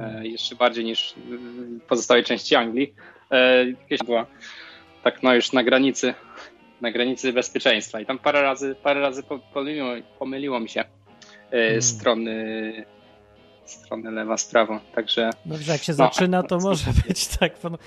e, 0.00 0.26
jeszcze 0.26 0.54
bardziej 0.56 0.84
niż 0.84 1.14
w 1.16 1.80
pozostałej 1.88 2.24
części 2.24 2.54
Anglii. 2.54 2.94
E, 3.32 4.04
była 4.04 4.26
tak 5.02 5.22
no 5.22 5.34
już 5.34 5.52
na 5.52 5.64
granicy, 5.64 6.14
na 6.80 6.90
granicy 6.90 7.32
bezpieczeństwa 7.32 8.00
i 8.00 8.06
tam 8.06 8.18
parę 8.18 8.42
razy, 8.42 8.76
parę 8.82 9.00
razy 9.00 9.22
po- 9.22 9.38
pomyliło, 9.38 9.88
pomyliło 10.18 10.60
mi 10.60 10.68
się 10.68 10.80
e, 10.80 10.86
Mm. 11.68 11.82
strony 11.82 12.84
strony 13.70 14.10
lewa 14.10 14.36
z 14.36 14.44
prawą, 14.44 14.80
także 14.94 15.30
Dobrze, 15.46 15.72
jak 15.72 15.82
się 15.82 15.92
no. 15.92 15.96
zaczyna, 15.96 16.42
to 16.42 16.58
może 16.58 16.90
być 17.08 17.26
tak. 17.26 17.52
No, 17.64 17.78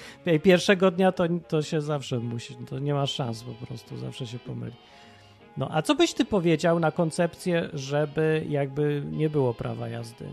Pierwszego 0.43 0.91
dnia 0.91 1.11
to, 1.11 1.23
to 1.47 1.61
się 1.61 1.81
zawsze 1.81 2.19
musi, 2.19 2.55
to 2.55 2.79
nie 2.79 2.93
ma 2.93 3.05
szans 3.05 3.43
po 3.43 3.65
prostu, 3.65 3.97
zawsze 3.97 4.27
się 4.27 4.39
pomyli. 4.39 4.75
No, 5.57 5.69
a 5.71 5.81
co 5.81 5.95
byś 5.95 6.13
ty 6.13 6.25
powiedział 6.25 6.79
na 6.79 6.91
koncepcję, 6.91 7.69
żeby 7.73 8.45
jakby 8.49 9.03
nie 9.11 9.29
było 9.29 9.53
prawa 9.53 9.89
jazdy? 9.89 10.25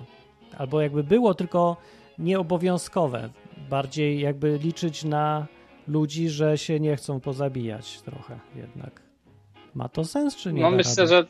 Albo 0.58 0.80
jakby 0.80 1.04
było, 1.04 1.34
tylko 1.34 1.76
nieobowiązkowe. 2.18 3.30
Bardziej 3.70 4.20
jakby 4.20 4.58
liczyć 4.58 5.04
na 5.04 5.46
ludzi, 5.88 6.28
że 6.28 6.58
się 6.58 6.80
nie 6.80 6.96
chcą 6.96 7.20
pozabijać 7.20 8.00
trochę 8.00 8.38
jednak. 8.56 9.02
Ma 9.74 9.88
to 9.88 10.04
sens, 10.04 10.36
czy 10.36 10.52
nie? 10.52 10.62
no 10.62 10.70
myślę, 10.70 11.06
rady? 11.06 11.08
że 11.08 11.26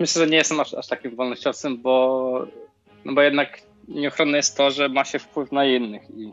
myślę, 0.00 0.24
że 0.24 0.30
nie 0.30 0.36
jestem 0.36 0.60
aż, 0.60 0.74
aż 0.74 0.86
takim 0.86 1.16
wolnościowcem, 1.16 1.82
bo 1.82 2.46
no 3.04 3.12
bo 3.14 3.22
jednak 3.22 3.62
nieochronna 3.88 4.36
jest 4.36 4.56
to, 4.56 4.70
że 4.70 4.88
ma 4.88 5.04
się 5.04 5.18
wpływ 5.18 5.52
na 5.52 5.64
innych 5.64 6.02
i 6.16 6.32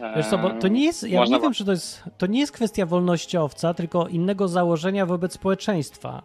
e, 0.00 0.16
Wiesz 0.16 0.26
co, 0.26 0.38
bo 0.38 0.50
to 0.50 0.68
nie 0.68 0.84
jest, 0.84 1.02
ja 1.08 1.20
można 1.20 1.36
nie 1.36 1.42
wiem, 1.42 1.52
czy 1.52 1.64
to 1.64 1.70
jest, 1.70 2.02
to 2.18 2.26
nie 2.26 2.40
jest 2.40 2.52
kwestia 2.52 2.86
wolnościowca, 2.86 3.74
tylko 3.74 4.08
innego 4.08 4.48
założenia 4.48 5.06
wobec 5.06 5.32
społeczeństwa. 5.32 6.22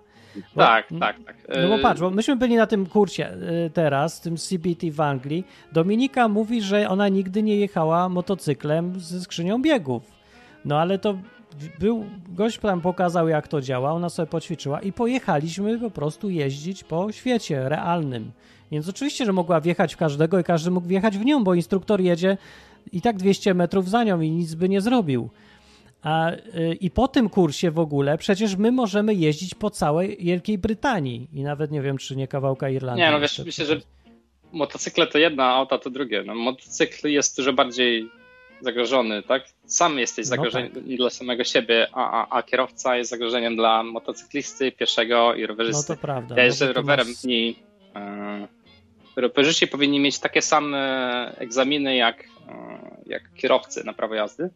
Bo- 0.55 0.61
Tak, 0.61 0.87
tak, 0.99 1.17
tak. 1.25 1.35
No 1.61 1.67
bo 1.67 1.75
E, 1.75 1.79
patrz, 1.79 2.01
bo 2.01 2.09
myśmy 2.09 2.35
byli 2.35 2.55
na 2.55 2.67
tym 2.67 2.85
kurcie 2.85 3.33
y, 3.33 3.69
teraz, 3.73 4.21
tym 4.21 4.37
CBT 4.37 4.91
w 4.91 5.01
Anglii. 5.01 5.47
Dominika 5.71 6.27
mówi, 6.27 6.61
że 6.61 6.89
ona 6.89 7.07
nigdy 7.07 7.43
nie 7.43 7.55
jechała 7.55 8.09
motocyklem 8.09 8.99
ze 8.99 9.21
skrzynią 9.21 9.61
biegów. 9.61 10.03
No 10.65 10.79
ale 10.79 10.99
to 10.99 11.17
był, 11.79 12.05
gość 12.27 12.59
tam 12.59 12.81
pokazał 12.81 13.27
jak 13.27 13.47
to 13.47 13.61
działa, 13.61 13.91
ona 13.91 14.09
sobie 14.09 14.27
poćwiczyła 14.27 14.81
i 14.81 14.91
pojechaliśmy 14.91 15.79
po 15.79 15.91
prostu 15.91 16.29
jeździć 16.29 16.83
po 16.83 17.11
świecie 17.11 17.69
realnym. 17.69 18.31
Więc 18.71 18.89
oczywiście, 18.89 19.25
że 19.25 19.33
mogła 19.33 19.61
wjechać 19.61 19.93
w 19.93 19.97
każdego 19.97 20.39
i 20.39 20.43
każdy 20.43 20.71
mógł 20.71 20.87
wjechać 20.87 21.17
w 21.17 21.25
nią, 21.25 21.43
bo 21.43 21.53
instruktor 21.53 22.01
jedzie 22.01 22.37
i 22.91 23.01
tak 23.01 23.17
200 23.17 23.53
metrów 23.53 23.89
za 23.89 24.03
nią 24.03 24.21
i 24.21 24.31
nic 24.31 24.55
by 24.55 24.69
nie 24.69 24.81
zrobił. 24.81 25.29
A, 26.01 26.31
y, 26.31 26.77
I 26.79 26.91
po 26.91 27.07
tym 27.07 27.29
kursie 27.29 27.71
w 27.71 27.79
ogóle 27.79 28.17
przecież 28.17 28.55
my 28.55 28.71
możemy 28.71 29.13
jeździć 29.13 29.55
po 29.55 29.69
całej 29.69 30.17
Wielkiej 30.21 30.57
Brytanii 30.57 31.27
i 31.33 31.43
nawet 31.43 31.71
nie 31.71 31.81
wiem, 31.81 31.97
czy 31.97 32.15
nie 32.15 32.27
kawałka 32.27 32.69
Irlandii. 32.69 33.05
Nie, 33.05 33.11
no 33.11 33.19
wiesz, 33.19 33.41
myślę, 33.45 33.65
że 33.65 33.81
motocykle 34.51 35.07
to 35.07 35.17
jedna, 35.17 35.45
a 35.45 35.55
auta 35.55 35.77
to 35.77 35.89
drugie. 35.89 36.23
No, 36.23 36.35
motocykl 36.35 37.07
jest 37.07 37.37
dużo 37.37 37.53
bardziej 37.53 38.09
zagrożony, 38.61 39.23
tak? 39.23 39.43
Sam 39.65 39.99
jesteś 39.99 40.25
No 40.25 40.29
zagrożeniem 40.29 40.71
dla 40.97 41.09
samego 41.09 41.43
siebie, 41.43 41.87
a, 41.93 42.21
a, 42.21 42.37
a 42.37 42.43
kierowca 42.43 42.97
jest 42.97 43.09
zagrożeniem 43.09 43.55
dla 43.55 43.83
motocyklisty, 43.83 44.71
pieszego 44.71 45.33
i 45.35 45.41
No 45.41 45.47
rowerzysty. 45.47 45.95
to 45.95 46.01
prawda. 46.01 46.35
ja 46.35 46.41
no 46.41 46.45
jeżdżę 46.45 46.67
tu 46.67 46.73
rowerem 46.73 47.07
masz- 47.07 47.25
i 47.25 47.55
e, 47.95 48.47
rowerzyści 49.15 49.67
powinni 49.67 49.99
mieć 49.99 50.19
takie 50.19 50.41
same 50.41 51.35
egzaminy 51.37 51.95
jak, 51.95 52.23
e, 52.23 52.25
jak 53.05 53.33
kierowcy 53.33 53.83
na 53.83 53.93
prawo 53.93 54.15
jazdy, 54.15 54.49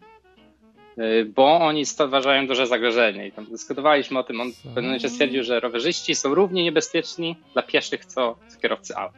e, 0.97 1.25
bo 1.25 1.55
oni 1.59 1.85
stwarzają 1.85 2.47
duże 2.47 2.67
zagrożenie. 2.67 3.27
I 3.27 3.31
tam 3.31 3.45
dyskutowaliśmy 3.45 4.19
o 4.19 4.23
tym. 4.23 4.41
On 4.41 4.51
w 4.51 4.61
pewnym 4.63 4.83
momencie 4.85 5.09
stwierdził, 5.09 5.43
że 5.43 5.59
rowerzyści 5.59 6.15
są 6.15 6.35
równie 6.35 6.63
niebezpieczni 6.63 7.35
dla 7.53 7.61
pieszych, 7.61 8.05
co, 8.05 8.37
co 8.47 8.59
kierowcy 8.59 8.95
aut. 8.95 9.11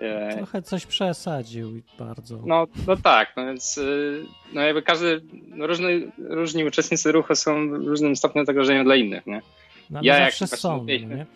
E, 0.00 0.36
Trochę 0.36 0.62
coś 0.62 0.86
przesadził 0.86 1.76
i 1.76 1.82
bardzo. 1.98 2.42
No, 2.46 2.66
no 2.86 2.96
tak, 2.96 3.32
no 3.36 3.46
więc 3.46 3.78
y, 3.78 4.22
no 4.52 4.60
jakby 4.60 4.82
każdy, 4.82 5.20
no 5.48 5.66
różny, 5.66 6.12
różni 6.18 6.64
uczestnicy 6.64 7.12
ruchu 7.12 7.34
są 7.34 7.68
w 7.70 7.72
różnym 7.86 8.16
stopniu 8.16 8.44
zagrożenia 8.44 8.84
dla 8.84 8.96
innych, 8.96 9.26
nie? 9.26 9.42
No, 9.90 10.00
Ja 10.02 10.18
jak 10.18 10.34
zawsze 10.34 10.56
są, 10.56 10.76
no 10.76 10.84
nie? 11.16 11.26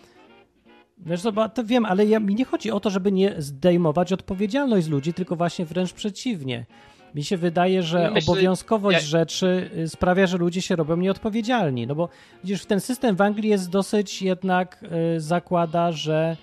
Wiesz, 0.98 1.22
bo 1.34 1.48
to 1.48 1.64
wiem, 1.64 1.84
ale 1.84 2.06
ja, 2.06 2.20
mi 2.20 2.34
nie 2.34 2.44
chodzi 2.44 2.70
o 2.70 2.80
to, 2.80 2.90
żeby 2.90 3.12
nie 3.12 3.34
zdejmować 3.38 4.12
odpowiedzialność 4.12 4.86
z 4.86 4.88
ludzi, 4.88 5.14
tylko 5.14 5.36
właśnie 5.36 5.64
wręcz 5.64 5.92
przeciwnie. 5.92 6.66
Mi 7.14 7.24
się 7.24 7.36
wydaje, 7.36 7.82
że 7.82 8.10
Myślę, 8.10 8.32
obowiązkowość 8.32 8.98
ja- 8.98 9.04
rzeczy 9.04 9.70
y, 9.76 9.88
sprawia, 9.88 10.26
że 10.26 10.38
ludzie 10.38 10.62
się 10.62 10.76
robią 10.76 10.96
nieodpowiedzialni. 10.96 11.86
No 11.86 11.94
bo 11.94 12.08
widzisz, 12.44 12.64
ten 12.64 12.80
system 12.80 13.16
w 13.16 13.20
Anglii 13.20 13.50
jest 13.50 13.70
dosyć 13.70 14.22
jednak 14.22 14.84
y, 15.16 15.20
zakłada, 15.20 15.92
że 15.92 16.36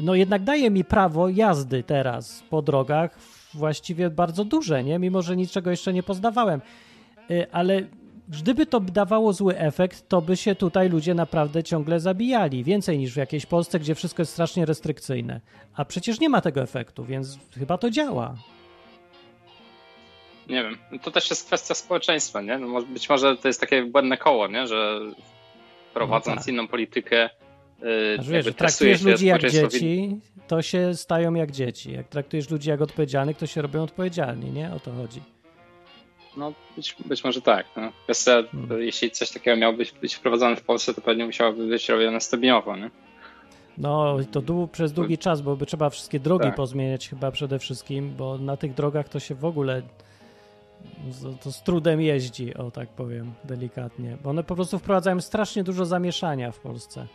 no 0.00 0.14
jednak 0.14 0.44
daje 0.44 0.70
mi 0.70 0.84
prawo 0.84 1.28
jazdy 1.28 1.82
teraz 1.82 2.42
po 2.50 2.62
drogach 2.62 3.18
właściwie 3.54 4.10
bardzo 4.10 4.44
duże, 4.44 4.84
nie? 4.84 4.98
Mimo, 4.98 5.22
że 5.22 5.36
niczego 5.36 5.70
jeszcze 5.70 5.92
nie 5.92 6.02
poznawałem. 6.02 6.60
Y, 7.30 7.46
Ale 7.52 7.82
gdyby 8.28 8.66
to 8.66 8.80
dawało 8.80 9.32
zły 9.32 9.58
efekt, 9.58 10.08
to 10.08 10.22
by 10.22 10.36
się 10.36 10.54
tutaj 10.54 10.88
ludzie 10.88 11.14
naprawdę 11.14 11.62
ciągle 11.64 12.00
zabijali. 12.00 12.64
Więcej 12.64 12.98
niż 12.98 13.12
w 13.12 13.16
jakiejś 13.16 13.46
Polsce, 13.46 13.78
gdzie 13.80 13.94
wszystko 13.94 14.22
jest 14.22 14.32
strasznie 14.32 14.66
restrykcyjne. 14.66 15.40
A 15.74 15.84
przecież 15.84 16.20
nie 16.20 16.28
ma 16.28 16.40
tego 16.40 16.62
efektu, 16.62 17.04
więc 17.04 17.38
chyba 17.58 17.78
to 17.78 17.90
działa. 17.90 18.34
Nie 20.48 20.62
wiem, 20.62 20.78
to 21.02 21.10
też 21.10 21.30
jest 21.30 21.46
kwestia 21.46 21.74
społeczeństwa, 21.74 22.42
nie? 22.42 22.58
No, 22.58 22.82
być 22.82 23.08
może 23.08 23.36
to 23.36 23.48
jest 23.48 23.60
takie 23.60 23.82
błędne 23.84 24.16
koło, 24.16 24.48
nie? 24.48 24.66
Że 24.66 25.00
prowadząc 25.94 26.36
No 26.36 26.42
tak. 26.42 26.48
inną 26.48 26.68
politykę, 26.68 27.30
yy, 27.82 28.16
Aż 28.20 28.28
wiesz, 28.28 28.46
traktujesz 28.56 29.02
ludzi 29.02 29.26
jak 29.26 29.50
dzieci, 29.50 30.20
to 30.48 30.62
się 30.62 30.94
stają 30.94 31.34
jak 31.34 31.50
dzieci. 31.52 31.92
Jak 31.92 32.08
traktujesz 32.08 32.50
ludzi 32.50 32.70
jak 32.70 32.80
odpowiedzialnych, 32.80 33.36
to 33.36 33.46
się 33.46 33.62
robią 33.62 33.82
odpowiedzialni, 33.82 34.50
nie? 34.52 34.72
O 34.74 34.80
to 34.80 34.92
chodzi. 34.92 35.20
No, 36.36 36.52
być, 36.76 36.96
być 37.06 37.24
może 37.24 37.42
tak. 37.42 37.66
No. 37.76 37.92
Kwestia, 38.04 38.42
Hmm. 38.52 38.82
jeśli 38.82 39.10
coś 39.10 39.30
takiego 39.30 39.56
miałoby 39.56 39.78
być, 39.78 39.92
być 39.92 40.14
wprowadzone 40.14 40.56
w 40.56 40.62
Polsce, 40.62 40.94
to 40.94 41.00
pewnie 41.00 41.26
musiałoby 41.26 41.66
być 41.66 41.88
robione 41.88 42.20
stopniowo, 42.20 42.76
nie? 42.76 42.90
No, 43.78 44.20
i 44.20 44.26
to 44.26 44.42
dłu- 44.42 44.68
przez 44.68 44.92
długi 44.92 45.18
czas, 45.18 45.40
bo 45.40 45.56
by 45.56 45.66
trzeba 45.66 45.90
wszystkie 45.90 46.20
drogi 46.20 46.44
Tak. 46.44 46.54
pozmieniać 46.54 47.08
chyba 47.08 47.30
przede 47.30 47.58
wszystkim, 47.58 48.14
bo 48.16 48.38
na 48.38 48.56
tych 48.56 48.74
drogach 48.74 49.08
to 49.08 49.20
się 49.20 49.34
w 49.34 49.44
ogóle 49.44 49.82
to, 51.22 51.32
to 51.44 51.52
z 51.52 51.62
trudem 51.62 52.00
jeździ, 52.00 52.54
o 52.54 52.70
tak 52.70 52.88
powiem, 52.88 53.32
delikatnie. 53.44 54.16
Bo 54.24 54.30
one 54.30 54.44
po 54.44 54.54
prostu 54.54 54.78
wprowadzają 54.78 55.20
strasznie 55.20 55.64
dużo 55.64 55.84
zamieszania 55.86 56.52
w 56.52 56.58
Polsce. 56.58 57.06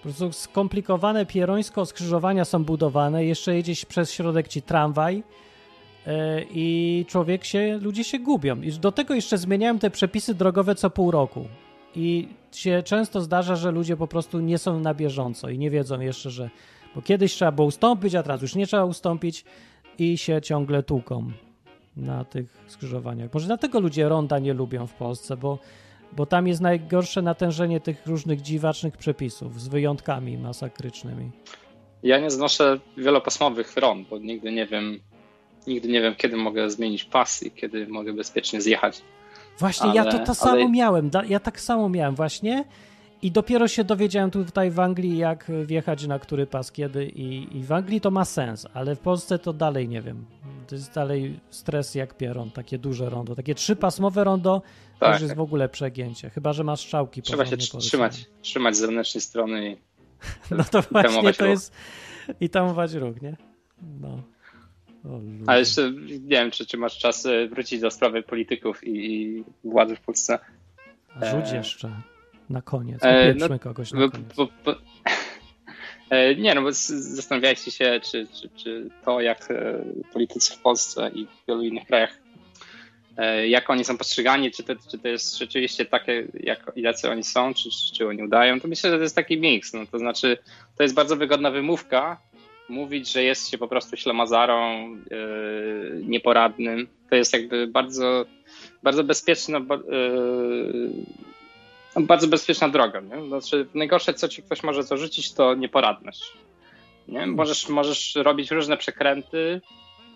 Po 0.00 0.02
prostu 0.02 0.32
skomplikowane 0.32 1.26
pierońsko 1.26 1.86
skrzyżowania 1.86 2.44
są 2.44 2.64
budowane, 2.64 3.24
jeszcze 3.24 3.54
jedzie 3.54 3.74
przez 3.88 4.12
środek 4.12 4.48
ci 4.48 4.62
tramwaj 4.62 5.16
yy, 5.16 6.12
i 6.50 7.04
człowiek 7.08 7.44
się, 7.44 7.78
ludzie 7.82 8.04
się 8.04 8.18
gubią. 8.18 8.62
I 8.62 8.72
do 8.72 8.92
tego 8.92 9.14
jeszcze 9.14 9.38
zmieniają 9.38 9.78
te 9.78 9.90
przepisy 9.90 10.34
drogowe 10.34 10.74
co 10.74 10.90
pół 10.90 11.10
roku. 11.10 11.44
I 11.96 12.28
się 12.52 12.82
często 12.82 13.20
zdarza, 13.20 13.56
że 13.56 13.70
ludzie 13.70 13.96
po 13.96 14.06
prostu 14.06 14.40
nie 14.40 14.58
są 14.58 14.80
na 14.80 14.94
bieżąco 14.94 15.48
i 15.48 15.58
nie 15.58 15.70
wiedzą 15.70 16.00
jeszcze, 16.00 16.30
że. 16.30 16.50
Bo 16.94 17.02
kiedyś 17.02 17.32
trzeba 17.32 17.52
było 17.52 17.68
ustąpić, 17.68 18.14
a 18.14 18.22
teraz 18.22 18.42
już 18.42 18.54
nie 18.54 18.66
trzeba 18.66 18.84
ustąpić 18.84 19.44
i 19.98 20.18
się 20.18 20.40
ciągle 20.42 20.82
tłuką 20.82 21.32
na 21.96 22.24
tych 22.24 22.64
skrzyżowaniach. 22.66 23.34
Może 23.34 23.46
dlatego 23.46 23.80
ludzie 23.80 24.08
ronda 24.08 24.38
nie 24.38 24.54
lubią 24.54 24.86
w 24.86 24.94
Polsce, 24.94 25.36
bo, 25.36 25.58
bo 26.12 26.26
tam 26.26 26.48
jest 26.48 26.60
najgorsze 26.60 27.22
natężenie 27.22 27.80
tych 27.80 28.06
różnych 28.06 28.40
dziwacznych 28.40 28.96
przepisów 28.96 29.60
z 29.60 29.68
wyjątkami 29.68 30.38
masakrycznymi. 30.38 31.30
Ja 32.02 32.18
nie 32.18 32.30
znoszę 32.30 32.80
wielopasmowych 32.96 33.76
rond, 33.76 34.08
bo 34.08 34.18
nigdy 34.18 34.52
nie 34.52 34.66
wiem, 34.66 35.00
nigdy 35.66 35.88
nie 35.88 36.00
wiem, 36.00 36.14
kiedy 36.14 36.36
mogę 36.36 36.70
zmienić 36.70 37.04
pas 37.04 37.42
i 37.42 37.50
kiedy 37.50 37.88
mogę 37.88 38.12
bezpiecznie 38.12 38.60
zjechać. 38.60 39.02
Właśnie, 39.58 39.90
ja 39.94 40.04
to, 40.04 40.10
Ale- 40.10 40.26
to 40.26 40.34
samo 40.34 40.52
ale- 40.52 40.68
miałem. 40.70 41.10
Da- 41.10 41.24
Ja 41.24 41.40
tak 41.40 41.60
samo 41.60 41.88
miałem 41.88 42.14
właśnie. 42.14 42.64
I 43.22 43.30
dopiero 43.30 43.68
się 43.68 43.84
dowiedziałem 43.84 44.30
tutaj 44.30 44.70
w 44.70 44.80
Anglii, 44.80 45.18
jak 45.18 45.50
wjechać 45.64 46.06
na 46.06 46.18
który 46.18 46.46
pas 46.46 46.72
kiedy. 46.72 47.06
I, 47.06 47.56
I 47.58 47.62
w 47.64 47.72
Anglii 47.72 48.00
to 48.00 48.10
ma 48.10 48.24
sens, 48.24 48.66
ale 48.74 48.96
w 48.96 49.00
Polsce 49.00 49.38
to 49.38 49.52
dalej 49.52 49.88
nie 49.88 50.02
wiem. 50.02 50.24
To 50.66 50.74
jest 50.74 50.94
dalej 50.94 51.40
stres 51.50 51.94
jak 51.94 52.16
pieron, 52.16 52.50
takie 52.50 52.78
duże 52.78 53.10
rondo. 53.10 53.34
Takie 53.36 53.54
trzypasmowe 53.54 54.24
rondo 54.24 54.62
to 54.98 55.06
Tak, 55.06 55.12
już 55.12 55.20
jest 55.20 55.30
tak. 55.30 55.38
w 55.38 55.40
ogóle 55.40 55.68
przegięcie. 55.68 56.30
Chyba, 56.30 56.52
że 56.52 56.64
masz 56.64 56.80
strzałki 56.80 57.22
Trzeba 57.22 57.46
się 57.46 57.56
trzymać, 57.56 58.24
trzymać 58.42 58.76
z 58.76 58.78
zewnętrznej 58.78 59.20
strony 59.20 59.70
i 59.70 59.76
No 60.58 60.64
to 60.64 60.82
właśnie 60.82 61.08
tamować 61.08 61.36
to 61.36 61.44
ruch. 61.44 61.50
jest. 61.50 61.72
I 62.40 62.50
tamować 62.50 62.92
ruch, 62.92 63.22
nie? 63.22 63.36
No. 64.00 64.22
O. 65.04 65.20
Ale 65.46 65.58
jeszcze 65.58 65.92
nie 65.92 66.18
wiem, 66.28 66.50
czy, 66.50 66.66
czy 66.66 66.76
masz 66.76 66.98
czas 66.98 67.26
e, 67.26 67.48
wrócić 67.48 67.80
do 67.80 67.90
sprawy 67.90 68.22
polityków 68.22 68.84
i, 68.84 69.14
i 69.14 69.44
władzy 69.64 69.96
w 69.96 70.00
Polsce. 70.00 70.38
A 71.20 71.26
Rzuć 71.26 71.52
e, 71.52 71.56
jeszcze 71.56 72.02
na 72.50 72.62
koniec. 72.62 73.04
e, 73.04 73.30
Upieprzmy 73.30 73.48
no, 73.48 73.58
kogoś 73.58 73.92
Bo, 73.92 73.98
na 73.98 74.08
koniec. 74.08 74.34
bo, 74.36 74.48
bo, 74.64 74.74
e, 76.10 76.34
nie, 76.34 76.54
no 76.54 76.62
bo 76.62 76.72
zastanawialiście 76.72 77.70
się, 77.70 78.00
czy, 78.04 78.26
czy, 78.40 78.48
czy 78.56 78.88
to, 79.04 79.20
jak 79.20 79.50
e, 79.50 79.84
politycy 80.12 80.54
w 80.54 80.58
Polsce 80.58 81.10
i 81.14 81.26
w 81.26 81.46
wielu 81.48 81.62
innych 81.62 81.86
krajach, 81.86 82.20
jak 83.46 83.70
oni 83.70 83.84
są 83.84 83.98
postrzegani, 83.98 84.50
czy 84.50 84.62
to, 84.62 84.74
czy 84.90 84.98
to 84.98 85.08
jest 85.08 85.38
rzeczywiście 85.38 85.84
takie, 85.84 86.26
jak, 86.40 86.72
jacy 86.76 87.10
oni 87.10 87.24
są, 87.24 87.54
czy, 87.54 87.68
czy, 87.94 88.08
oni 88.08 88.22
udają, 88.22 88.60
to 88.60 88.68
myślę, 88.68 88.90
że 88.90 88.96
to 88.96 89.02
jest 89.02 89.16
taki 89.16 89.40
miks. 89.40 89.72
No, 89.72 89.86
to 89.86 89.98
znaczy, 89.98 90.38
to 90.76 90.82
jest 90.82 90.94
bardzo 90.94 91.16
wygodna 91.16 91.50
wymówka, 91.50 92.20
mówić, 92.68 93.12
że 93.12 93.22
jest 93.22 93.48
się 93.50 93.58
po 93.58 93.68
prostu 93.68 93.96
ślamazarą, 93.96 94.58
e, 94.84 94.96
nieporadnym. 96.02 96.88
To 97.10 97.16
jest 97.16 97.32
jakby 97.32 97.66
bardzo, 97.66 98.24
bardzo 98.82 99.04
bezpieczna, 99.04 99.58
no, 99.58 99.78
bardzo 101.96 102.28
bezpieczna 102.28 102.68
droga. 102.68 103.00
Nie? 103.00 103.28
Znaczy, 103.28 103.66
najgorsze, 103.74 104.14
co 104.14 104.28
ci 104.28 104.42
ktoś 104.42 104.62
może 104.62 104.82
zarzucić, 104.82 105.32
to 105.32 105.54
nieporadność. 105.54 106.32
Nie? 107.08 107.26
Możesz, 107.26 107.68
możesz 107.68 108.14
robić 108.14 108.50
różne 108.50 108.76
przekręty, 108.76 109.60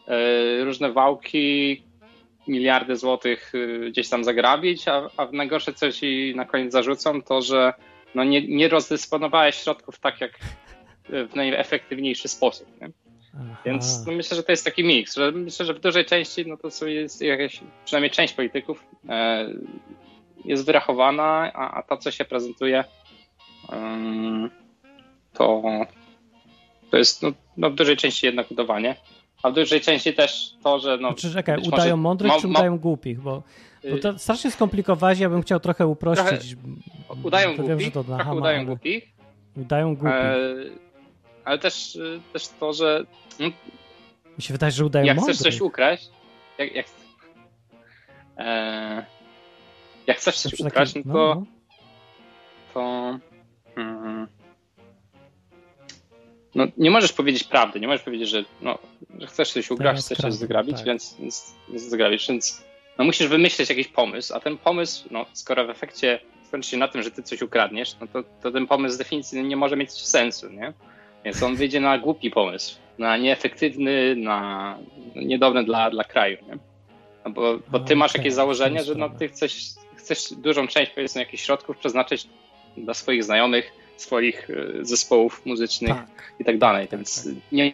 e, 0.08 0.64
różne 0.64 0.92
wałki, 0.92 1.82
miliardy 2.48 2.96
złotych 2.96 3.52
e, 3.54 3.90
gdzieś 3.90 4.08
tam 4.08 4.24
zagrabić, 4.24 4.88
a, 4.88 5.10
a 5.16 5.28
najgorsze, 5.32 5.72
co 5.72 5.92
ci 5.92 6.32
na 6.36 6.44
koniec 6.44 6.72
zarzucą, 6.72 7.22
to 7.22 7.42
że 7.42 7.72
no 8.14 8.24
nie, 8.24 8.48
nie 8.48 8.68
rozdysponowałeś 8.68 9.56
środków 9.56 9.98
tak, 9.98 10.20
jak 10.20 10.32
e, 11.10 11.26
w 11.26 11.34
najefektywniejszy 11.34 12.28
sposób. 12.28 12.80
Nie? 12.80 12.90
Aha. 13.34 13.56
Więc 13.64 14.06
no 14.06 14.12
myślę, 14.12 14.36
że 14.36 14.42
to 14.42 14.52
jest 14.52 14.64
taki 14.64 14.84
miks, 14.84 15.14
że 15.14 15.32
myślę, 15.32 15.66
że 15.66 15.74
w 15.74 15.80
dużej 15.80 16.04
części 16.04 16.46
no 16.46 16.56
to 16.56 16.70
są 16.70 16.86
jest 16.86 17.22
jakaś, 17.22 17.60
przynajmniej 17.84 18.10
część 18.10 18.34
polityków 18.34 18.84
e, 19.08 19.48
jest 20.44 20.66
wyrachowana, 20.66 21.24
a, 21.54 21.70
a 21.78 21.82
ta, 21.82 21.96
co 21.96 22.10
się 22.10 22.24
prezentuje, 22.24 22.84
to, 25.32 25.62
to 26.90 26.96
jest 26.96 27.22
no, 27.22 27.32
no 27.56 27.70
w 27.70 27.74
dużej 27.74 27.96
części 27.96 28.26
jednak 28.26 28.50
udawanie, 28.50 28.96
a 29.42 29.50
w 29.50 29.54
dużej 29.54 29.80
części 29.80 30.12
też 30.14 30.50
to, 30.62 30.78
że 30.78 30.96
no... 31.00 31.12
Czy 31.14 31.32
czekaj, 31.32 31.56
być 31.56 31.66
udają 31.68 31.96
może 31.96 32.02
mądrych, 32.02 32.32
ma- 32.32 32.40
czy 32.40 32.48
udają 32.48 32.78
głupich? 32.78 33.20
Bo, 33.20 33.42
bo 33.90 33.96
y, 33.96 33.98
to 33.98 34.18
strasznie 34.18 34.50
skomplikować, 34.50 35.18
ja 35.18 35.30
bym 35.30 35.42
chciał 35.42 35.60
trochę 35.60 35.86
uprościć. 35.86 36.56
udają 37.24 37.56
to 37.56 37.62
wiem, 37.62 37.68
że 37.68 37.74
głupich, 37.76 37.92
to 37.92 38.04
trochę 38.04 38.24
hama, 38.24 38.36
udają 38.40 38.56
ale 38.58 38.66
głupich, 38.66 39.04
Udają 39.56 39.94
głupich. 39.96 40.12
e, 40.14 40.54
ale 41.44 41.58
też, 41.58 41.96
y, 41.96 42.20
też 42.32 42.48
to, 42.48 42.72
że 42.72 43.04
no, 43.40 43.46
Mi 44.38 44.42
się 44.42 44.54
wydaje, 44.54 44.72
że 44.72 44.84
udają 44.84 45.06
jak 45.06 45.16
mądrych. 45.16 45.36
chcesz 45.36 45.52
coś 45.52 45.60
ukraść, 45.60 46.10
jak, 46.58 46.74
jak, 46.74 46.86
e, 48.38 49.04
jak 50.06 50.16
chcesz 50.16 50.38
coś 50.38 50.52
Zawsze 50.52 50.64
ukraść, 50.64 50.92
taki- 50.92 51.08
no 51.08 51.14
to, 51.14 51.34
no, 51.34 51.44
to 52.74 53.18
mm, 53.80 54.28
no, 56.54 56.66
nie 56.76 56.90
możesz 56.90 57.12
powiedzieć 57.12 57.44
prawdy, 57.44 57.80
nie 57.80 57.86
możesz 57.86 58.02
powiedzieć, 58.02 58.28
że, 58.28 58.44
no, 58.60 58.78
że 59.18 59.26
chcesz 59.26 59.52
coś 59.52 59.70
ugrać, 59.70 59.90
Teraz 59.90 60.04
chcesz 60.04 60.18
coś 60.18 60.34
zagrabić, 60.34 60.76
tak. 60.76 60.86
więc, 60.86 61.16
więc, 61.20 61.54
więc 61.68 61.82
zagrabisz, 61.82 62.28
więc 62.28 62.64
no, 62.98 63.04
musisz 63.04 63.28
wymyśleć 63.28 63.68
jakiś 63.70 63.88
pomysł, 63.88 64.34
a 64.34 64.40
ten 64.40 64.58
pomysł, 64.58 65.08
no, 65.10 65.26
skoro 65.32 65.66
w 65.66 65.70
efekcie 65.70 66.20
skończy 66.48 66.70
się 66.70 66.76
na 66.76 66.88
tym, 66.88 67.02
że 67.02 67.10
ty 67.10 67.22
coś 67.22 67.42
ukradniesz, 67.42 67.96
no 68.00 68.06
to, 68.06 68.22
to 68.42 68.50
ten 68.50 68.66
pomysł 68.66 68.94
z 68.94 68.98
definicji 68.98 69.44
nie 69.44 69.56
może 69.56 69.76
mieć 69.76 69.90
sensu, 69.90 70.50
nie? 70.50 70.72
Więc 71.24 71.42
on 71.42 71.56
wyjdzie 71.56 71.80
na 71.80 71.98
głupi 71.98 72.30
pomysł, 72.30 72.76
na 72.98 73.16
nieefektywny, 73.16 74.16
na 74.16 74.78
niedobry 75.16 75.64
dla, 75.64 75.90
dla 75.90 76.04
kraju, 76.04 76.38
nie? 76.48 76.58
No 77.24 77.30
bo, 77.30 77.58
bo 77.68 77.80
ty 77.80 77.96
masz 77.96 78.14
jakieś 78.14 78.32
w 78.32 78.36
założenie, 78.36 78.84
że 78.84 78.94
no, 78.94 79.10
ty 79.10 79.28
chcesz, 79.28 79.54
chcesz 80.04 80.32
dużą 80.32 80.66
część 80.66 80.92
powiedzmy 80.94 81.20
jakichś 81.20 81.44
środków 81.44 81.78
przeznaczyć 81.78 82.28
dla 82.76 82.94
swoich 82.94 83.24
znajomych, 83.24 83.72
swoich 83.96 84.50
y, 84.50 84.78
zespołów 84.82 85.46
muzycznych 85.46 85.94
tak. 85.94 86.32
i 86.40 86.44
tak 86.44 86.58
dalej, 86.58 86.88
tak, 86.88 86.98
więc 86.98 87.24
tak. 87.24 87.34
nie 87.52 87.72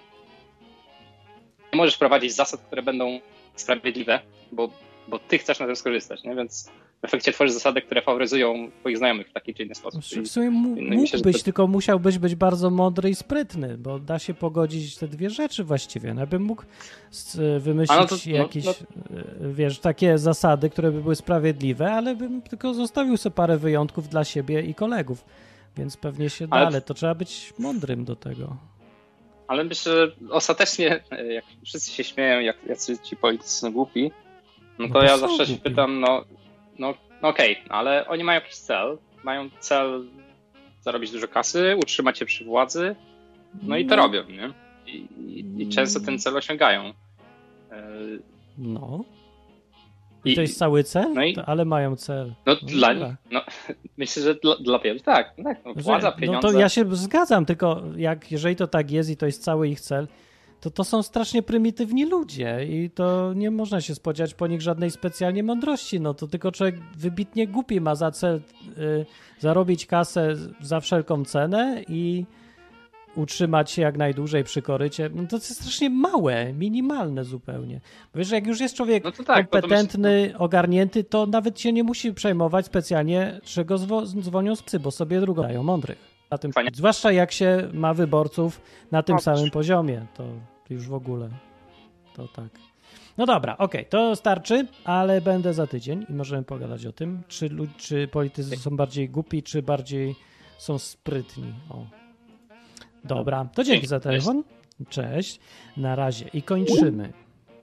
nie 1.73 1.77
możesz 1.77 1.97
prowadzić 1.97 2.35
zasad, 2.35 2.61
które 2.61 2.83
będą 2.83 3.21
sprawiedliwe, 3.55 4.21
bo, 4.53 4.71
bo 5.09 5.19
ty 5.19 5.39
chcesz 5.39 5.61
na 5.61 5.67
tym 5.67 5.77
skorzystać, 5.77 6.23
nie? 6.23 6.35
więc 6.35 6.71
w 7.01 7.05
efekcie 7.05 7.33
tworzysz 7.33 7.55
zasady, 7.55 7.83
które 7.83 8.03
faworyzują 8.03 8.71
twoich 8.81 8.99
znajomych 8.99 9.29
w 9.29 9.33
taki 9.33 9.55
czy 9.55 9.63
inny 9.63 9.75
sposób. 9.75 10.03
W 10.03 10.29
sumie 10.29 10.51
no 10.51 10.59
mógłbyś, 10.59 11.39
to- 11.39 11.45
tylko 11.45 11.67
musiałbyś 11.67 12.19
być 12.19 12.35
bardzo 12.35 12.71
mądry 12.71 13.11
i 13.11 13.15
sprytny, 13.15 13.79
bo 13.79 13.99
da 13.99 14.19
się 14.19 14.35
pogodzić 14.35 14.97
te 14.97 15.09
dwie 15.09 15.31
rzeczy 15.31 15.65
właściwie. 15.65 16.15
No, 16.15 16.21
ja 16.21 16.27
bym 16.27 16.43
mógł 16.43 16.63
wymyślić 17.61 17.99
no 18.01 18.07
to- 18.07 18.17
no- 18.27 18.33
jakieś, 18.37 18.65
no- 18.65 18.73
e, 18.73 19.53
wiesz, 19.53 19.79
takie 19.79 20.19
zasady, 20.19 20.71
które 20.71 20.93
by 20.93 21.03
były 21.03 21.17
sprawiedliwe, 21.17 21.93
ale 21.93 22.17
bym 22.17 22.43
tylko 22.43 22.75
zostawił 22.75 23.17
sobie 23.17 23.35
parę 23.35 23.57
wyjątków 23.59 24.09
dla 24.09 24.25
siebie 24.25 24.63
i 24.63 24.75
kolegów. 24.75 25.25
Więc 25.77 25.97
pewnie 25.97 26.31
się 26.31 26.49
da, 26.49 26.57
Ale- 26.57 26.67
ale 26.67 26.81
to 26.81 26.95
trzeba 26.95 27.15
być 27.15 27.53
mądrym 27.59 28.05
do 28.05 28.17
tego. 28.17 28.57
Ale 29.49 29.65
myślę, 29.65 29.93
że 29.93 30.13
ostatecznie, 30.31 31.01
e, 31.11 31.27
jak 31.33 31.45
wszyscy 31.65 31.91
się 31.91 32.05
śmieją, 32.05 32.41
jak 32.41 32.57
jacy 32.67 32.99
ci 32.99 33.17
politycy 33.17 33.51
są 33.51 33.73
głupi, 33.73 34.11
no 34.79 34.87
No 34.87 34.89
to 34.89 34.93
bo 34.95 35.03
ja 35.03 35.19
zawsze 35.19 35.47
się 35.47 35.53
głupi. 35.53 35.71
pytam, 35.71 36.01
no, 36.01 36.25
no, 36.81 36.95
no 37.23 37.29
okej, 37.29 37.57
ale 37.69 38.07
oni 38.09 38.25
mają 38.25 38.41
jakiś 38.41 38.55
cel, 38.57 38.99
mają 39.25 39.51
cel 39.61 40.05
zarobić 40.81 41.11
dużo 41.11 41.29
kasy, 41.29 41.77
utrzymać 41.83 42.19
się 42.19 42.25
przy 42.27 42.45
władzy, 42.45 42.97
no 43.63 43.77
i 43.77 43.87
to 43.87 43.97
No. 43.97 44.03
robią, 44.03 44.23
nie? 44.29 44.51
I, 44.87 44.97
i, 44.97 45.63
i 45.63 45.69
często 45.69 46.01
ten 46.01 46.19
cel 46.19 46.37
osiągają. 46.37 46.83
E, 46.85 46.93
No. 48.59 49.05
I 50.25 50.33
I- 50.33 50.35
to 50.35 50.41
jest 50.41 50.59
cały 50.59 50.85
cel? 50.85 51.13
no 51.15 51.23
i- 51.25 51.35
To, 51.35 51.45
ale 51.49 51.65
mają 51.65 51.97
cel. 51.97 52.33
No, 52.47 52.53
No 52.63 52.69
dla, 52.69 52.95
dobra. 52.95 53.17
no, 53.31 53.41
myślę, 53.99 54.23
że 54.23 54.35
dla, 54.35 54.57
dla 54.57 54.79
wielu 54.79 55.01
tak, 55.01 55.35
tak 55.45 55.65
no, 55.65 55.75
władza, 55.77 56.11
Że- 56.11 56.17
pieniądze. 56.17 56.47
No 56.49 56.53
to 56.53 56.59
ja 56.59 56.69
się 56.69 56.97
zgadzam, 56.97 57.47
tylko 57.47 57.83
jak, 57.97 58.33
jeżeli 58.33 58.57
to 58.57 58.67
tak 58.67 58.91
jest 58.91 59.11
i 59.11 59.17
to 59.17 59.27
jest 59.27 59.43
cały 59.45 59.69
ich 59.69 59.81
cel, 59.81 60.09
to 60.61 60.71
to 60.71 60.85
są 60.85 61.03
strasznie 61.03 61.43
prymitywni 61.43 62.07
ludzie 62.07 62.67
i 62.69 62.91
to 62.91 63.33
nie 63.35 63.51
można 63.51 63.81
się 63.81 63.95
spodziewać 63.95 64.35
po 64.35 64.47
nich 64.47 64.63
żadnej 64.63 64.91
specjalnie 64.91 65.43
mądrości. 65.43 66.01
No 66.01 66.15
to 66.15 66.27
tylko 66.27 66.53
człowiek 66.53 66.77
wybitnie 66.97 67.47
głupi 67.49 67.81
ma 67.81 67.95
za 67.95 68.11
cel 68.11 68.37
y, 68.79 69.07
zarobić 69.39 69.87
kasę 69.87 70.37
za 70.61 70.81
wszelką 70.81 71.25
cenę 71.25 71.83
i 71.89 72.25
utrzymać 73.17 73.71
się 73.71 73.83
jak 73.83 73.97
najdłużej 73.97 74.45
przy 74.45 74.63
korycie. 74.63 75.11
No 75.15 75.27
to 75.27 75.37
jest 75.37 75.55
strasznie 75.55 75.91
małe, 75.91 76.53
minimalne 76.53 77.25
zupełnie. 77.25 77.81
Bo 78.15 78.19
wiesz, 78.19 78.31
jak 78.31 78.47
już 78.47 78.61
jest 78.61 78.75
człowiek 78.75 79.05
No 79.05 79.13
tak, 79.25 79.51
kompetentny, 79.51 80.35
ogarnięty, 80.39 81.05
to 81.05 81.27
nawet 81.27 81.61
się 81.61 81.73
nie 81.73 81.85
musi 81.85 82.15
przejmować 82.15 82.67
specjalnie, 82.67 83.41
czego 83.45 83.77
zwo- 83.77 84.07
dzwonią 84.23 84.57
z 84.57 84.63
psy, 84.63 84.81
bo 84.81 84.91
sobie 84.91 85.21
drugą 85.21 85.43
dają 85.43 85.63
mądrych. 85.63 86.10
Na 86.31 86.39
tym, 86.39 86.53
Fajnie. 86.53 86.71
zwłaszcza 86.75 87.13
jak 87.13 87.33
się 87.33 87.69
ma 87.73 87.95
wyborców 87.95 88.61
na 88.91 89.03
tym 89.03 89.15
No, 89.17 89.21
samym 89.23 89.51
poziomie, 89.51 90.07
to 90.15 90.25
już 90.71 90.89
w 90.89 90.95
ogóle. 90.95 91.29
To 92.15 92.29
tak. 92.29 92.49
No 93.19 93.27
dobra, 93.27 93.59
okej, 93.59 93.87
to 93.87 94.17
starczy, 94.17 94.67
ale 94.85 95.21
będę 95.21 95.55
za 95.55 95.67
tydzień 95.67 96.07
i 96.09 96.13
możemy 96.13 96.43
pogadać 96.43 96.87
o 96.87 96.93
tym, 96.93 97.23
czy, 97.29 97.51
czy 97.77 98.09
politycy 98.09 98.57
są 98.57 98.77
bardziej 98.77 99.09
głupi, 99.09 99.43
czy 99.43 99.63
bardziej 99.63 100.15
są 100.59 100.79
sprytni. 100.79 101.55
O. 101.71 101.87
Dobra, 103.05 103.49
to 103.55 103.65
dzięki 103.65 103.87
za 103.87 104.01
telefon. 104.01 104.45
Cześć. 104.89 105.41
Na 105.77 105.95
razie. 105.97 106.29
I 106.35 106.43
kończymy. 106.43 107.13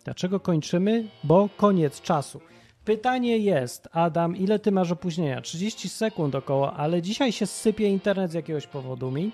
Dlaczego 0.05 0.39
kończymy? 0.39 1.07
Bo 1.23 1.49
koniec 1.57 2.01
czasu. 2.01 2.41
Pytanie 2.87 3.37
jest, 3.37 3.87
Adam, 3.91 4.35
ile 4.35 4.59
ty 4.59 4.71
masz 4.71 4.91
opóźnienia? 4.91 5.41
30 5.41 5.89
sekund 5.89 6.35
około, 6.35 6.73
ale 6.73 7.01
dzisiaj 7.01 7.31
się 7.31 7.45
sypie 7.45 7.87
internet 7.87 8.31
z 8.31 8.33
jakiegoś 8.33 8.67
powodu 8.67 9.11
mi. 9.11 9.31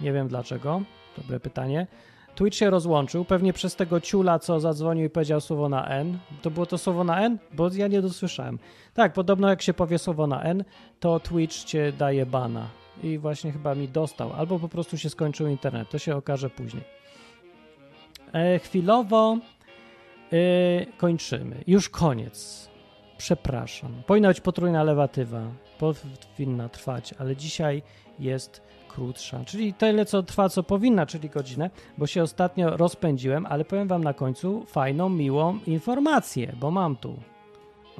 Nie 0.00 0.12
wiem 0.12 0.28
dlaczego. 0.28 0.82
Dobre 1.18 1.40
pytanie. 1.40 1.86
Twitch 2.34 2.56
się 2.56 2.70
rozłączył, 2.70 3.24
pewnie 3.24 3.52
przez 3.52 3.76
tego 3.76 4.00
ciula, 4.00 4.38
co 4.38 4.60
zadzwonił 4.60 5.06
i 5.06 5.10
powiedział 5.10 5.40
słowo 5.40 5.68
na 5.68 5.86
N. 5.86 6.18
To 6.42 6.50
było 6.50 6.66
to 6.66 6.78
słowo 6.78 7.04
na 7.04 7.20
N? 7.20 7.38
Bo 7.52 7.70
ja 7.72 7.88
nie 7.88 8.02
dosłyszałem. 8.02 8.58
Tak, 8.94 9.12
podobno 9.12 9.48
jak 9.48 9.62
się 9.62 9.74
powie 9.74 9.98
słowo 9.98 10.26
na 10.26 10.42
N, 10.42 10.64
to 11.00 11.20
Twitch 11.20 11.64
cię 11.64 11.92
daje 11.98 12.26
bana. 12.26 12.66
I 13.02 13.18
właśnie 13.18 13.52
chyba 13.52 13.74
mi 13.74 13.88
dostał, 13.88 14.32
albo 14.32 14.58
po 14.58 14.68
prostu 14.68 14.98
się 14.98 15.10
skończył 15.10 15.48
internet. 15.48 15.90
To 15.90 15.98
się 15.98 16.16
okaże 16.16 16.50
później. 16.50 16.84
E, 18.32 18.58
chwilowo 18.58 19.38
e, 20.32 20.86
kończymy. 20.86 21.64
Już 21.66 21.88
koniec. 21.88 22.71
Przepraszam. 23.18 24.02
Powinna 24.06 24.28
być 24.28 24.40
potrójna 24.40 24.82
lewatywa. 24.82 25.42
Powinna 25.78 26.68
trwać, 26.68 27.14
ale 27.18 27.36
dzisiaj 27.36 27.82
jest 28.18 28.62
krótsza. 28.88 29.44
Czyli 29.44 29.74
tyle, 29.74 30.04
co 30.04 30.22
trwa, 30.22 30.48
co 30.48 30.62
powinna, 30.62 31.06
czyli 31.06 31.28
godzinę, 31.28 31.70
bo 31.98 32.06
się 32.06 32.22
ostatnio 32.22 32.76
rozpędziłem, 32.76 33.46
ale 33.46 33.64
powiem 33.64 33.88
wam 33.88 34.04
na 34.04 34.14
końcu 34.14 34.64
fajną, 34.66 35.08
miłą 35.08 35.58
informację, 35.66 36.52
bo 36.60 36.70
mam 36.70 36.96
tu. 36.96 37.16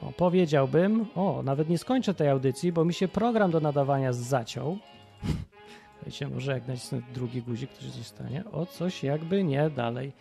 O, 0.03 0.13
powiedziałbym, 0.17 1.07
o, 1.15 1.43
nawet 1.43 1.69
nie 1.69 1.79
skończę 1.79 2.15
tej 2.15 2.29
audycji, 2.29 2.73
bo 2.73 2.85
mi 2.85 2.95
się 2.95 3.09
program 3.09 3.51
do 3.51 3.61
nadawania 3.61 4.13
zaciął. 4.13 4.79
Wiecie, 6.07 6.29
może 6.29 6.53
jak 6.53 6.69
nacisnę 6.69 7.01
drugi 7.15 7.43
guzik, 7.43 7.71
to 7.73 7.83
się 7.83 8.05
stanie. 8.05 8.45
O, 8.53 8.67
coś 8.67 9.05
jakby 9.05 9.45
nie 9.45 9.71
dalej. 9.71 10.13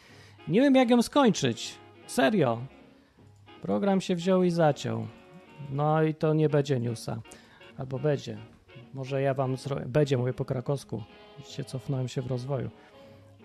Nie 0.47 0.61
wiem, 0.61 0.76
jak 0.76 0.89
ją 0.89 1.01
skończyć. 1.01 1.76
Serio. 2.07 2.61
Program 3.61 4.01
się 4.01 4.15
wziął 4.15 4.43
i 4.43 4.49
zaciął. 4.49 5.07
No 5.69 6.03
i 6.03 6.15
to 6.15 6.33
nie 6.33 6.49
będzie 6.49 6.79
newsa. 6.79 7.21
Albo 7.77 7.99
będzie. 7.99 8.38
Może 8.93 9.21
ja 9.21 9.33
wam. 9.33 9.55
Będzie, 9.88 10.17
mówię 10.17 10.33
po 10.33 10.45
krakowsku. 10.45 11.03
Widzicie, 11.38 11.63
cofnąłem 11.63 12.07
się 12.07 12.21
w 12.21 12.27
rozwoju. 12.27 12.69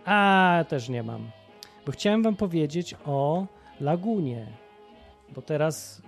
A 0.05 0.65
też 0.69 0.89
nie 0.89 1.03
mam. 1.03 1.31
Bo 1.87 1.93
chciałem 1.93 2.23
wam 2.23 2.37
powiedzieć 2.37 2.95
o 3.05 3.47
lagunie. 3.81 4.47
Bo 5.35 5.43
teraz 5.43 6.03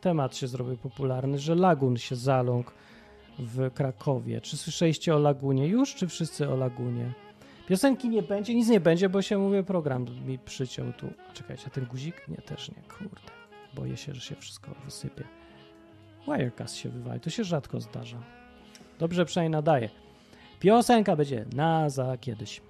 temat 0.00 0.36
się 0.36 0.46
zrobił 0.46 0.76
popularny, 0.76 1.38
że 1.38 1.54
lagun 1.54 1.96
się 1.96 2.16
zaląkł 2.16 2.70
w 3.38 3.70
Krakowie. 3.74 4.40
Czy 4.40 4.56
słyszeliście 4.56 5.14
o 5.14 5.18
lagunie 5.18 5.66
już, 5.66 5.94
czy 5.94 6.08
wszyscy 6.08 6.50
o 6.50 6.56
lagunie? 6.56 7.12
Piosenki 7.66 8.08
nie 8.08 8.22
będzie, 8.22 8.54
nic 8.54 8.68
nie 8.68 8.80
będzie, 8.80 9.08
bo 9.08 9.22
się 9.22 9.38
mówię, 9.38 9.62
program 9.62 10.06
mi 10.26 10.38
przyciął 10.38 10.92
tu. 10.92 11.06
Czekajcie, 11.34 11.70
ten 11.70 11.86
guzik? 11.86 12.28
Nie, 12.28 12.36
też 12.36 12.68
nie, 12.68 12.82
kurde. 12.98 13.39
Boję 13.74 13.96
się, 13.96 14.14
że 14.14 14.20
się 14.20 14.34
wszystko 14.34 14.70
wysypie. 14.84 15.24
Wirecast 16.26 16.76
się 16.76 16.88
wywali, 16.88 17.20
to 17.20 17.30
się 17.30 17.44
rzadko 17.44 17.80
zdarza. 17.80 18.22
Dobrze 18.98 19.24
przynajmniej 19.24 19.50
nadaje. 19.50 19.90
Piosenka 20.60 21.16
będzie 21.16 21.44
na 21.52 21.90
za 21.90 22.16
kiedyś. 22.16 22.60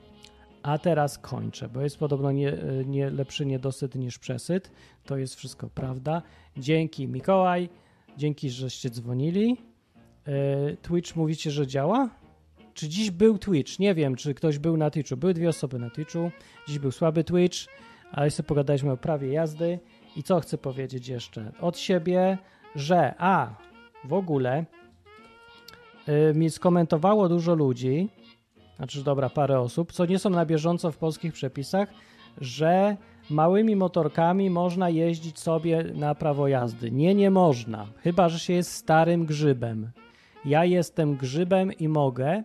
A 0.62 0.78
teraz 0.78 1.18
kończę, 1.18 1.68
bo 1.68 1.80
jest 1.80 1.98
podobno 1.98 2.32
nie, 2.32 2.56
nie 2.86 3.10
lepszy 3.10 3.46
niedosyt 3.46 3.94
niż 3.94 4.18
przesyt. 4.18 4.70
To 5.04 5.16
jest 5.16 5.34
wszystko 5.34 5.70
prawda. 5.74 6.22
Dzięki 6.56 7.08
Mikołaj, 7.08 7.68
dzięki, 8.16 8.50
żeście 8.50 8.90
dzwonili. 8.90 9.56
E, 10.26 10.76
Twitch 10.76 11.16
mówicie, 11.16 11.50
że 11.50 11.66
działa? 11.66 12.10
Czy 12.74 12.88
dziś 12.88 13.10
był 13.10 13.38
Twitch? 13.38 13.78
Nie 13.78 13.94
wiem, 13.94 14.16
czy 14.16 14.34
ktoś 14.34 14.58
był 14.58 14.76
na 14.76 14.90
Twitchu. 14.90 15.16
Były 15.16 15.34
dwie 15.34 15.48
osoby 15.48 15.78
na 15.78 15.90
Twitchu. 15.90 16.30
Dziś 16.68 16.78
był 16.78 16.90
słaby 16.90 17.24
Twitch, 17.24 17.58
ale 18.12 18.30
sobie 18.30 18.46
pogadaliśmy 18.46 18.92
o 18.92 18.96
prawie 18.96 19.32
jazdy. 19.32 19.78
I 20.20 20.22
co 20.22 20.40
chcę 20.40 20.58
powiedzieć 20.58 21.08
jeszcze? 21.08 21.52
Od 21.60 21.78
siebie, 21.78 22.38
że 22.76 23.14
a, 23.18 23.54
w 24.04 24.12
ogóle 24.12 24.64
y, 26.08 26.34
mi 26.34 26.50
skomentowało 26.50 27.28
dużo 27.28 27.54
ludzi, 27.54 28.08
znaczy 28.76 29.04
dobra, 29.04 29.30
parę 29.30 29.60
osób, 29.60 29.92
co 29.92 30.06
nie 30.06 30.18
są 30.18 30.30
na 30.30 30.46
bieżąco 30.46 30.92
w 30.92 30.96
polskich 30.96 31.32
przepisach, 31.32 31.88
że 32.40 32.96
małymi 33.30 33.76
motorkami 33.76 34.50
można 34.50 34.90
jeździć 34.90 35.38
sobie 35.38 35.84
na 35.94 36.14
prawo 36.14 36.48
jazdy. 36.48 36.90
Nie, 36.90 37.14
nie 37.14 37.30
można, 37.30 37.86
chyba 38.02 38.28
że 38.28 38.38
się 38.38 38.52
jest 38.52 38.72
starym 38.72 39.26
grzybem. 39.26 39.90
Ja 40.44 40.64
jestem 40.64 41.16
grzybem 41.16 41.72
i 41.72 41.88
mogę, 41.88 42.42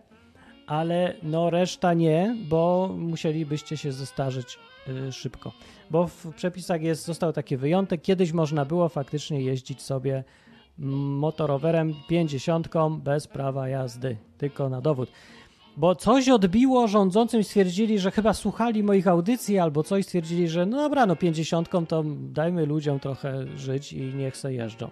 ale 0.66 1.14
no 1.22 1.50
reszta 1.50 1.94
nie, 1.94 2.36
bo 2.48 2.90
musielibyście 2.98 3.76
się 3.76 3.92
zestarzeć 3.92 4.54
y, 4.54 4.75
szybko. 5.10 5.52
Bo 5.90 6.06
w 6.06 6.26
przepisach 6.36 6.82
jest, 6.82 7.04
został 7.04 7.32
taki 7.32 7.56
wyjątek, 7.56 8.02
kiedyś 8.02 8.32
można 8.32 8.64
było 8.64 8.88
faktycznie 8.88 9.40
jeździć 9.40 9.82
sobie 9.82 10.24
motorowerem 10.78 11.94
50 12.08 12.68
bez 12.98 13.26
prawa 13.26 13.68
jazdy, 13.68 14.16
tylko 14.38 14.68
na 14.68 14.80
dowód. 14.80 15.08
Bo 15.76 15.94
coś 15.94 16.28
odbiło 16.28 16.88
rządzącym, 16.88 17.44
stwierdzili, 17.44 17.98
że 17.98 18.10
chyba 18.10 18.34
słuchali 18.34 18.82
moich 18.82 19.08
audycji, 19.08 19.58
albo 19.58 19.82
coś 19.82 20.04
stwierdzili, 20.04 20.48
że 20.48 20.66
no 20.66 20.76
dobra, 20.76 21.06
no 21.06 21.16
50 21.16 21.68
to 21.88 22.04
dajmy 22.32 22.66
ludziom 22.66 23.00
trochę 23.00 23.46
żyć 23.56 23.92
i 23.92 24.00
niech 24.00 24.36
se 24.36 24.54
jeżdżą. 24.54 24.90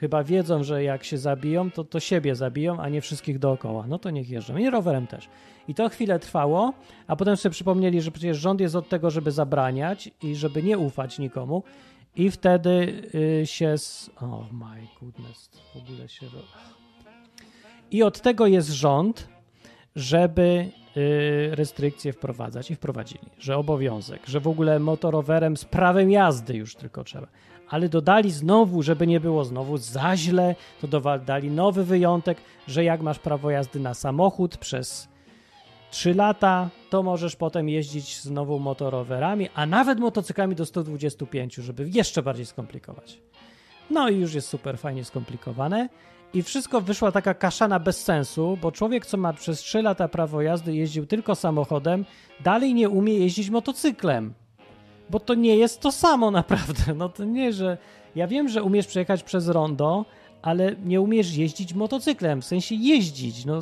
Chyba 0.00 0.24
wiedzą, 0.24 0.62
że 0.62 0.82
jak 0.82 1.04
się 1.04 1.18
zabiją, 1.18 1.70
to, 1.70 1.84
to 1.84 2.00
siebie 2.00 2.34
zabiją, 2.34 2.80
a 2.80 2.88
nie 2.88 3.00
wszystkich 3.00 3.38
dookoła. 3.38 3.86
No 3.86 3.98
to 3.98 4.10
niech 4.10 4.30
jeżdżą. 4.30 4.56
I 4.56 4.70
rowerem 4.70 5.06
też. 5.06 5.28
I 5.68 5.74
to 5.74 5.88
chwilę 5.88 6.18
trwało, 6.18 6.72
a 7.06 7.16
potem 7.16 7.36
sobie 7.36 7.52
przypomnieli, 7.52 8.00
że 8.00 8.10
przecież 8.10 8.38
rząd 8.38 8.60
jest 8.60 8.74
od 8.74 8.88
tego, 8.88 9.10
żeby 9.10 9.32
zabraniać 9.32 10.10
i 10.22 10.34
żeby 10.34 10.62
nie 10.62 10.78
ufać 10.78 11.18
nikomu. 11.18 11.62
I 12.16 12.30
wtedy 12.30 13.02
y, 13.42 13.46
się. 13.46 13.68
S... 13.68 14.10
Oh 14.20 14.46
my 14.52 14.86
goodness, 15.00 15.50
w 15.74 15.76
ogóle 15.76 16.08
się. 16.08 16.26
I 17.90 18.02
od 18.02 18.20
tego 18.20 18.46
jest 18.46 18.68
rząd, 18.68 19.28
żeby 19.96 20.70
y, 20.96 21.50
restrykcje 21.52 22.12
wprowadzać 22.12 22.70
i 22.70 22.74
wprowadzili, 22.74 23.30
że 23.38 23.56
obowiązek, 23.56 24.26
że 24.26 24.40
w 24.40 24.48
ogóle 24.48 24.78
motorowerem 24.78 25.56
z 25.56 25.64
prawem 25.64 26.10
jazdy 26.10 26.54
już 26.54 26.74
tylko 26.74 27.04
trzeba. 27.04 27.26
Ale 27.68 27.88
dodali 27.88 28.30
znowu, 28.30 28.82
żeby 28.82 29.06
nie 29.06 29.20
było 29.20 29.44
znowu 29.44 29.76
za 29.76 30.16
źle, 30.16 30.54
to 30.80 30.88
dodali 30.88 31.50
nowy 31.50 31.84
wyjątek, 31.84 32.38
że 32.68 32.84
jak 32.84 33.02
masz 33.02 33.18
prawo 33.18 33.50
jazdy 33.50 33.80
na 33.80 33.94
samochód 33.94 34.56
przez 34.56 35.08
3 35.90 36.14
lata, 36.14 36.68
to 36.90 37.02
możesz 37.02 37.36
potem 37.36 37.68
jeździć 37.68 38.20
znowu 38.20 38.58
motorowerami, 38.58 39.48
a 39.54 39.66
nawet 39.66 39.98
motocyklami 39.98 40.54
do 40.54 40.66
125, 40.66 41.54
żeby 41.54 41.88
jeszcze 41.88 42.22
bardziej 42.22 42.46
skomplikować. 42.46 43.20
No 43.90 44.08
i 44.08 44.16
już 44.16 44.34
jest 44.34 44.48
super 44.48 44.78
fajnie 44.78 45.04
skomplikowane. 45.04 45.88
I 46.34 46.42
wszystko 46.42 46.80
wyszła 46.80 47.12
taka 47.12 47.34
kaszana 47.34 47.80
bez 47.80 48.04
sensu, 48.04 48.58
bo 48.62 48.72
człowiek, 48.72 49.06
co 49.06 49.16
ma 49.16 49.32
przez 49.32 49.58
3 49.58 49.82
lata 49.82 50.08
prawo 50.08 50.42
jazdy, 50.42 50.74
jeździł 50.74 51.06
tylko 51.06 51.34
samochodem, 51.34 52.04
dalej 52.40 52.74
nie 52.74 52.88
umie 52.88 53.14
jeździć 53.14 53.50
motocyklem. 53.50 54.34
Bo 55.10 55.20
to 55.20 55.34
nie 55.34 55.56
jest 55.56 55.80
to 55.80 55.92
samo 55.92 56.30
naprawdę. 56.40 56.94
No 56.94 57.08
to 57.08 57.24
nie, 57.24 57.52
że. 57.52 57.78
Ja 58.14 58.26
wiem, 58.26 58.48
że 58.48 58.62
umiesz 58.62 58.86
przejechać 58.86 59.22
przez 59.22 59.48
rondo, 59.48 60.04
ale 60.42 60.76
nie 60.84 61.00
umiesz 61.00 61.36
jeździć 61.36 61.74
motocyklem, 61.74 62.42
w 62.42 62.44
sensie 62.44 62.74
jeździć. 62.74 63.44
No, 63.44 63.60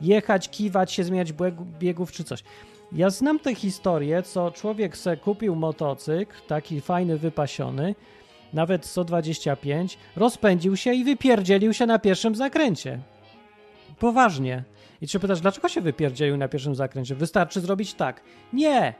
jechać, 0.00 0.50
kiwać 0.50 0.92
się, 0.92 1.04
zmieniać 1.04 1.32
biegów 1.78 2.12
czy 2.12 2.24
coś. 2.24 2.44
Ja 2.92 3.10
znam 3.10 3.38
tę 3.38 3.54
historię, 3.54 4.22
co 4.22 4.50
człowiek 4.50 4.96
se 4.96 5.16
kupił 5.16 5.56
motocykl, 5.56 6.36
taki 6.46 6.80
fajny, 6.80 7.18
wypasiony, 7.18 7.94
nawet 8.52 8.86
125, 8.86 9.98
rozpędził 10.16 10.76
się 10.76 10.92
i 10.94 11.04
wypierdzielił 11.04 11.72
się 11.72 11.86
na 11.86 11.98
pierwszym 11.98 12.34
zakręcie. 12.34 12.98
Poważnie. 13.98 14.64
I 15.00 15.08
czy 15.08 15.20
pytasz, 15.20 15.40
dlaczego 15.40 15.68
się 15.68 15.80
wypierdzielił 15.80 16.36
na 16.36 16.48
pierwszym 16.48 16.74
zakręcie? 16.74 17.14
Wystarczy 17.14 17.60
zrobić 17.60 17.94
tak. 17.94 18.20
Nie! 18.52 18.94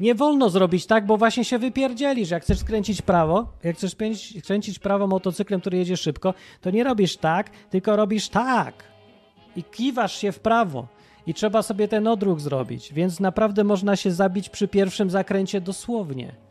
Nie 0.00 0.14
wolno 0.14 0.50
zrobić 0.50 0.86
tak, 0.86 1.06
bo 1.06 1.16
właśnie 1.16 1.44
się 1.44 1.58
wypierdzielisz. 1.58 2.30
Jak 2.30 2.42
chcesz 2.42 2.58
skręcić 2.58 3.02
prawo, 3.02 3.46
jak 3.62 3.76
chcesz 3.76 3.96
skręcić 4.42 4.78
prawo 4.78 5.06
motocyklem, 5.06 5.60
który 5.60 5.78
jedzie 5.78 5.96
szybko, 5.96 6.34
to 6.60 6.70
nie 6.70 6.84
robisz 6.84 7.16
tak, 7.16 7.50
tylko 7.70 7.96
robisz 7.96 8.28
tak. 8.28 8.84
I 9.56 9.64
kiwasz 9.64 10.18
się 10.18 10.32
w 10.32 10.40
prawo. 10.40 10.86
I 11.26 11.34
trzeba 11.34 11.62
sobie 11.62 11.88
ten 11.88 12.06
odruch 12.06 12.40
zrobić. 12.40 12.92
Więc 12.92 13.20
naprawdę 13.20 13.64
można 13.64 13.96
się 13.96 14.10
zabić 14.10 14.48
przy 14.48 14.68
pierwszym 14.68 15.10
zakręcie 15.10 15.60
dosłownie 15.60 16.44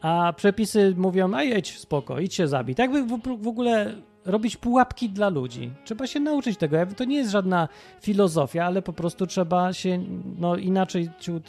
a 0.00 0.32
przepisy 0.36 0.94
mówią, 0.96 1.34
a 1.34 1.42
jedź 1.42 1.78
spoko, 1.78 2.20
idź 2.20 2.34
się 2.34 2.48
zabij. 2.48 2.74
Tak 2.74 2.92
by 2.92 3.02
w, 3.02 3.20
w 3.38 3.48
ogóle 3.48 3.94
robić 4.24 4.56
pułapki 4.56 5.08
dla 5.08 5.28
ludzi. 5.28 5.70
Trzeba 5.84 6.06
się 6.06 6.20
nauczyć 6.20 6.58
tego. 6.58 6.76
To 6.96 7.04
nie 7.04 7.16
jest 7.16 7.30
żadna 7.30 7.68
filozofia, 8.00 8.64
ale 8.64 8.82
po 8.82 8.92
prostu 8.92 9.26
trzeba 9.26 9.72
się 9.72 10.04
no, 10.38 10.56
inaczej 10.56 11.10
ciut 11.20 11.44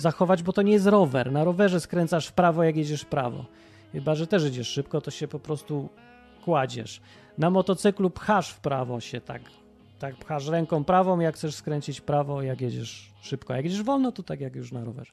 zachować, 0.00 0.42
bo 0.42 0.52
to 0.52 0.62
nie 0.62 0.72
jest 0.72 0.86
rower. 0.86 1.32
Na 1.32 1.44
rowerze 1.44 1.80
skręcasz 1.80 2.26
w 2.26 2.32
prawo, 2.32 2.64
jak 2.64 2.76
jedziesz 2.76 3.02
w 3.02 3.06
prawo. 3.06 3.44
Chyba, 3.92 4.14
że 4.14 4.26
też 4.26 4.44
jedziesz 4.44 4.68
szybko, 4.68 5.00
to 5.00 5.10
się 5.10 5.28
po 5.28 5.38
prostu 5.38 5.88
kładziesz. 6.44 7.00
Na 7.38 7.50
motocyklu 7.50 8.10
pchasz 8.10 8.50
w 8.50 8.60
prawo 8.60 9.00
się 9.00 9.20
tak. 9.20 9.42
Tak 9.98 10.16
pchasz 10.16 10.48
ręką 10.48 10.84
prawą, 10.84 11.20
jak 11.20 11.34
chcesz 11.34 11.54
skręcić 11.54 12.00
prawo, 12.00 12.42
jak 12.42 12.60
jedziesz 12.60 13.12
szybko. 13.20 13.54
Jak 13.54 13.64
jedziesz 13.64 13.82
wolno, 13.82 14.12
to 14.12 14.22
tak 14.22 14.40
jak 14.40 14.56
już 14.56 14.72
na 14.72 14.84
rowerze. 14.84 15.12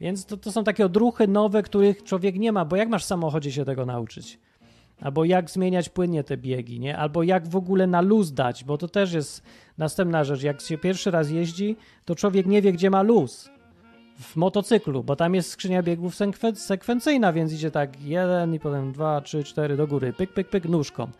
Więc 0.00 0.26
to, 0.26 0.36
to 0.36 0.52
są 0.52 0.64
takie 0.64 0.86
odruchy 0.86 1.28
nowe, 1.28 1.62
których 1.62 2.02
człowiek 2.02 2.36
nie 2.36 2.52
ma, 2.52 2.64
bo 2.64 2.76
jak 2.76 2.88
masz 2.88 3.04
w 3.04 3.06
samochodzie 3.06 3.52
się 3.52 3.64
tego 3.64 3.86
nauczyć? 3.86 4.38
Albo 5.00 5.24
jak 5.24 5.50
zmieniać 5.50 5.88
płynnie 5.88 6.24
te 6.24 6.36
biegi, 6.36 6.80
nie? 6.80 6.98
Albo 6.98 7.22
jak 7.22 7.48
w 7.48 7.56
ogóle 7.56 7.86
na 7.86 8.00
luz 8.00 8.32
dać, 8.32 8.64
bo 8.64 8.78
to 8.78 8.88
też 8.88 9.12
jest 9.12 9.42
następna 9.78 10.24
rzecz. 10.24 10.42
Jak 10.42 10.60
się 10.60 10.78
pierwszy 10.78 11.10
raz 11.10 11.30
jeździ, 11.30 11.76
to 12.04 12.14
człowiek 12.14 12.46
nie 12.46 12.62
wie, 12.62 12.72
gdzie 12.72 12.90
ma 12.90 13.02
luz 13.02 13.50
w 14.20 14.36
motocyklu, 14.36 15.04
bo 15.04 15.16
tam 15.16 15.34
jest 15.34 15.50
skrzynia 15.50 15.82
biegów 15.82 16.14
sekwencyjna, 16.54 17.32
więc 17.32 17.52
idzie 17.52 17.70
tak 17.70 18.02
jeden 18.02 18.54
i 18.54 18.60
potem 18.60 18.92
dwa, 18.92 19.20
trzy, 19.20 19.44
cztery 19.44 19.76
do 19.76 19.86
góry, 19.86 20.12
pyk, 20.12 20.32
pyk, 20.32 20.48
pyk, 20.48 20.64
nóżką. 20.64 21.10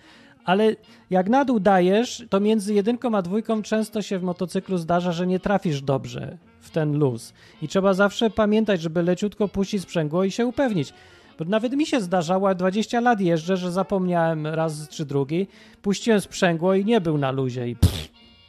Ale 0.45 0.77
jak 1.11 1.29
na 1.29 1.45
dół 1.45 1.61
dajesz, 1.61 2.27
to 2.31 2.41
między 2.41 2.75
jedynką 2.75 3.15
a 3.15 3.23
dwójką 3.23 3.63
często 3.63 4.03
się 4.03 4.19
w 4.19 4.23
motocyklu 4.23 4.79
zdarza, 4.79 5.13
że 5.13 5.27
nie 5.27 5.41
trafisz 5.41 5.83
dobrze 5.83 6.39
w 6.61 6.71
ten 6.71 6.99
luz. 6.99 7.33
I 7.63 7.69
trzeba 7.69 7.95
zawsze 7.95 8.31
pamiętać, 8.31 8.81
żeby 8.81 9.03
leciutko 9.03 9.49
puścić 9.49 9.83
sprzęgło 9.83 10.25
i 10.25 10.31
się 10.31 10.47
upewnić. 10.47 10.93
Bo 11.39 11.45
nawet 11.45 11.73
mi 11.73 11.87
się 11.87 12.01
zdarzało, 12.01 12.55
20 12.55 13.01
lat 13.01 13.21
jeżdżę, 13.21 13.57
że 13.57 13.73
zapomniałem 13.73 14.47
raz 14.47 14.89
czy 14.89 15.05
drugi, 15.05 15.47
puściłem 15.83 16.21
sprzęgło 16.21 16.75
i 16.75 16.85
nie 16.85 17.01
był 17.01 17.19
na 17.19 17.31
luzie 17.31 17.69
i 17.69 17.77
pff, 17.77 18.09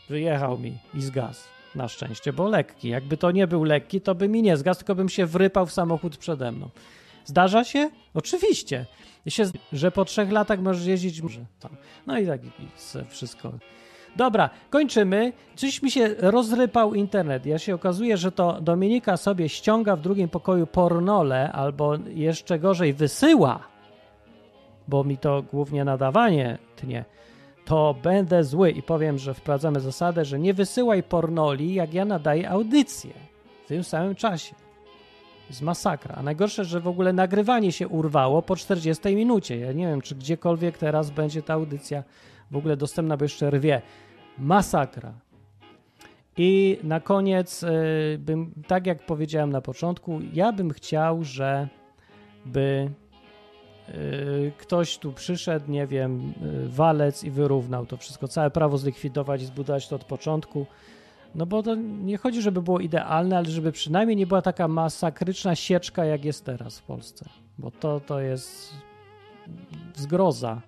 wyjechał 0.09 0.59
mi 0.59 0.77
i 0.93 1.01
zgasł. 1.01 1.58
Na 1.75 1.87
szczęście, 1.87 2.33
bo 2.33 2.49
lekki. 2.49 2.89
Jakby 2.89 3.17
to 3.17 3.31
nie 3.31 3.47
był 3.47 3.63
lekki, 3.63 4.01
to 4.01 4.15
by 4.15 4.27
mi 4.27 4.41
nie 4.41 4.57
zgasł, 4.57 4.79
tylko 4.79 4.95
bym 4.95 5.09
się 5.09 5.25
wrypał 5.25 5.65
w 5.65 5.71
samochód 5.71 6.17
przede 6.17 6.51
mną. 6.51 6.69
Zdarza 7.25 7.63
się? 7.63 7.89
Oczywiście. 8.13 8.85
Się, 9.27 9.43
że 9.73 9.91
po 9.91 10.05
trzech 10.05 10.31
latach 10.31 10.59
możesz 10.59 10.85
jeździć. 10.85 11.21
No 12.07 12.19
i 12.19 12.27
tak 12.27 12.45
i 12.45 12.49
wszystko 13.09 13.51
Dobra, 14.15 14.49
kończymy. 14.69 15.33
Coś 15.55 15.81
mi 15.81 15.91
się 15.91 16.15
rozrypał 16.17 16.93
internet. 16.93 17.45
Ja 17.45 17.59
się 17.59 17.75
okazuje, 17.75 18.17
że 18.17 18.31
to 18.31 18.61
Dominika 18.61 19.17
sobie 19.17 19.49
ściąga 19.49 19.95
w 19.95 20.01
drugim 20.01 20.29
pokoju 20.29 20.67
pornole, 20.67 21.51
albo 21.51 21.95
jeszcze 22.07 22.59
gorzej 22.59 22.93
wysyła, 22.93 23.59
bo 24.87 25.03
mi 25.03 25.17
to 25.17 25.43
głównie 25.51 25.83
nadawanie 25.83 26.57
tnie. 26.75 27.05
To 27.69 27.95
będę 28.03 28.43
zły 28.43 28.71
i 28.71 28.81
powiem, 28.81 29.17
że 29.17 29.33
wprowadzamy 29.33 29.79
zasadę, 29.79 30.25
że 30.25 30.39
nie 30.39 30.53
wysyłaj 30.53 31.03
pornoli, 31.03 31.73
jak 31.73 31.93
ja 31.93 32.05
nadaję 32.05 32.49
audycję 32.49 33.13
w 33.65 33.67
tym 33.67 33.83
samym 33.83 34.15
czasie. 34.15 34.55
jest 35.49 35.61
masakra. 35.61 36.15
A 36.15 36.23
najgorsze, 36.23 36.65
że 36.65 36.79
w 36.79 36.87
ogóle 36.87 37.13
nagrywanie 37.13 37.71
się 37.71 37.87
urwało 37.87 38.41
po 38.41 38.55
40 38.55 39.15
minucie. 39.15 39.57
Ja 39.57 39.73
nie 39.73 39.87
wiem, 39.87 40.01
czy 40.01 40.15
gdziekolwiek 40.15 40.77
teraz 40.77 41.09
będzie 41.09 41.41
ta 41.41 41.53
audycja 41.53 42.03
w 42.51 42.55
ogóle 42.55 42.77
dostępna, 42.77 43.17
bo 43.17 43.25
jeszcze 43.25 43.49
rwie. 43.49 43.81
Masakra. 44.37 45.13
I 46.37 46.79
na 46.83 46.99
koniec, 46.99 47.63
y, 47.63 47.67
bym, 48.19 48.53
tak 48.67 48.87
jak 48.87 49.05
powiedziałem 49.05 49.51
na 49.51 49.61
początku, 49.61 50.19
ja 50.33 50.51
bym 50.51 50.69
chciał, 50.71 51.23
że 51.23 51.67
by 52.45 52.89
y, 53.05 53.08
ktoś 54.57 54.97
tu 54.97 55.13
przyszedł, 55.13 55.71
nie 55.71 55.87
wiem, 55.87 56.33
y, 56.65 56.69
walec 56.69 57.23
i 57.23 57.31
wyrównał 57.31 57.85
to 57.85 57.97
wszystko, 57.97 58.27
całe 58.27 58.51
prawo 58.51 58.77
zlikwidować 58.77 59.41
i 59.41 59.45
zbudować 59.45 59.87
to 59.87 59.95
od 59.95 60.03
początku. 60.03 60.65
No 61.35 61.45
bo 61.45 61.63
to 61.63 61.75
nie 61.75 62.17
chodzi, 62.17 62.41
żeby 62.41 62.61
było 62.61 62.79
idealne, 62.79 63.37
ale 63.37 63.45
żeby 63.45 63.71
przynajmniej 63.71 64.17
nie 64.17 64.27
była 64.27 64.41
taka 64.41 64.67
masakryczna 64.67 65.55
sieczka, 65.55 66.05
jak 66.05 66.25
jest 66.25 66.45
teraz 66.45 66.79
w 66.79 66.83
Polsce. 66.83 67.25
Bo 67.57 67.71
to, 67.71 67.99
to 67.99 68.19
jest 68.19 68.73
zgroza. 69.95 70.61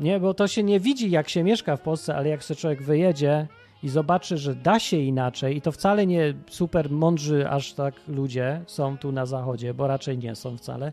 Nie, 0.00 0.20
bo 0.20 0.34
to 0.34 0.48
się 0.48 0.62
nie 0.62 0.80
widzi, 0.80 1.10
jak 1.10 1.28
się 1.28 1.44
mieszka 1.44 1.76
w 1.76 1.80
Polsce, 1.80 2.16
ale 2.16 2.28
jak 2.28 2.44
sobie 2.44 2.60
człowiek 2.60 2.82
wyjedzie 2.82 3.46
i 3.82 3.88
zobaczy, 3.88 4.38
że 4.38 4.54
da 4.54 4.78
się 4.78 4.96
inaczej, 4.96 5.56
i 5.56 5.60
to 5.60 5.72
wcale 5.72 6.06
nie 6.06 6.34
super 6.50 6.90
mądrzy 6.90 7.48
aż 7.50 7.72
tak 7.72 7.94
ludzie 8.08 8.60
są 8.66 8.98
tu 8.98 9.12
na 9.12 9.26
zachodzie, 9.26 9.74
bo 9.74 9.86
raczej 9.86 10.18
nie 10.18 10.34
są 10.34 10.56
wcale. 10.56 10.92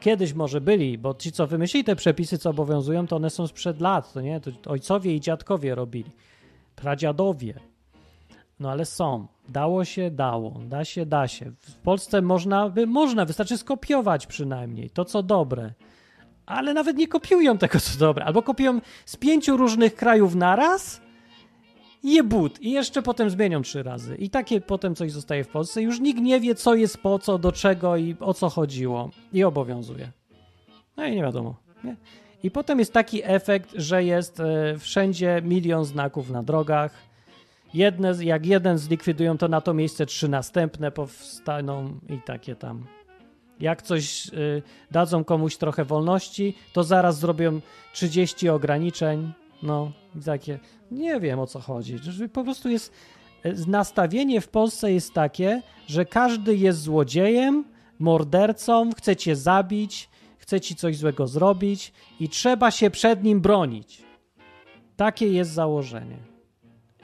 Kiedyś 0.00 0.32
może 0.32 0.60
byli, 0.60 0.98
bo 0.98 1.14
ci, 1.14 1.32
co 1.32 1.46
wymyślili 1.46 1.84
te 1.84 1.96
przepisy, 1.96 2.38
co 2.38 2.50
obowiązują, 2.50 3.06
to 3.06 3.16
one 3.16 3.30
są 3.30 3.46
sprzed 3.46 3.80
lat, 3.80 4.12
to 4.12 4.20
nie? 4.20 4.40
To 4.40 4.70
ojcowie 4.70 5.14
i 5.14 5.20
dziadkowie 5.20 5.74
robili, 5.74 6.10
pradziadowie. 6.76 7.54
No 8.60 8.70
ale 8.70 8.84
są. 8.84 9.26
Dało 9.48 9.84
się, 9.84 10.10
dało. 10.10 10.60
Da 10.68 10.84
się, 10.84 11.06
da 11.06 11.28
się. 11.28 11.50
W 11.60 11.74
Polsce 11.74 12.22
można, 12.22 12.72
można, 12.86 13.24
wystarczy 13.24 13.58
skopiować 13.58 14.26
przynajmniej 14.26 14.90
to, 14.90 15.04
co 15.04 15.22
dobre 15.22 15.72
ale 16.48 16.74
nawet 16.74 16.96
nie 16.96 17.08
kopiują 17.08 17.58
tego, 17.58 17.80
co 17.80 17.98
dobre. 17.98 18.24
Albo 18.24 18.42
kopiują 18.42 18.80
z 19.06 19.16
pięciu 19.16 19.56
różnych 19.56 19.94
krajów 19.94 20.34
naraz 20.34 21.00
je 22.02 22.22
but 22.22 22.62
i 22.62 22.70
jeszcze 22.70 23.02
potem 23.02 23.30
zmienią 23.30 23.62
trzy 23.62 23.82
razy. 23.82 24.16
I 24.16 24.30
takie 24.30 24.60
potem 24.60 24.94
coś 24.94 25.12
zostaje 25.12 25.44
w 25.44 25.48
Polsce. 25.48 25.82
Już 25.82 26.00
nikt 26.00 26.20
nie 26.20 26.40
wie, 26.40 26.54
co 26.54 26.74
jest 26.74 26.98
po 26.98 27.18
co, 27.18 27.38
do 27.38 27.52
czego 27.52 27.96
i 27.96 28.16
o 28.20 28.34
co 28.34 28.48
chodziło. 28.48 29.10
I 29.32 29.44
obowiązuje. 29.44 30.12
No 30.96 31.06
i 31.06 31.16
nie 31.16 31.22
wiadomo. 31.22 31.56
Nie? 31.84 31.96
I 32.42 32.50
potem 32.50 32.78
jest 32.78 32.92
taki 32.92 33.20
efekt, 33.24 33.70
że 33.74 34.04
jest 34.04 34.40
e, 34.40 34.78
wszędzie 34.78 35.42
milion 35.44 35.84
znaków 35.84 36.30
na 36.30 36.42
drogach. 36.42 36.92
Jedne, 37.74 38.14
jak 38.20 38.46
jeden 38.46 38.78
zlikwidują, 38.78 39.38
to 39.38 39.48
na 39.48 39.60
to 39.60 39.74
miejsce 39.74 40.06
trzy 40.06 40.28
następne 40.28 40.90
powstaną 40.90 42.00
i 42.08 42.18
takie 42.26 42.56
tam 42.56 42.86
jak 43.60 43.82
coś 43.82 44.26
y, 44.26 44.62
dadzą 44.90 45.24
komuś 45.24 45.56
trochę 45.56 45.84
wolności, 45.84 46.54
to 46.72 46.84
zaraz 46.84 47.18
zrobią 47.18 47.60
30 47.92 48.48
ograniczeń. 48.48 49.32
No, 49.62 49.92
takie. 50.24 50.58
Nie 50.90 51.20
wiem 51.20 51.38
o 51.38 51.46
co 51.46 51.60
chodzi. 51.60 51.96
Po 52.32 52.44
prostu 52.44 52.68
jest. 52.68 52.92
Y, 53.46 53.54
nastawienie 53.66 54.40
w 54.40 54.48
Polsce 54.48 54.92
jest 54.92 55.12
takie, 55.12 55.62
że 55.86 56.04
każdy 56.04 56.56
jest 56.56 56.80
złodziejem, 56.80 57.64
mordercą, 57.98 58.90
chce 58.92 59.16
cię 59.16 59.36
zabić, 59.36 60.08
chce 60.38 60.60
ci 60.60 60.76
coś 60.76 60.96
złego 60.96 61.26
zrobić 61.26 61.92
i 62.20 62.28
trzeba 62.28 62.70
się 62.70 62.90
przed 62.90 63.24
nim 63.24 63.40
bronić. 63.40 64.02
Takie 64.96 65.28
jest 65.28 65.50
założenie. 65.50 66.16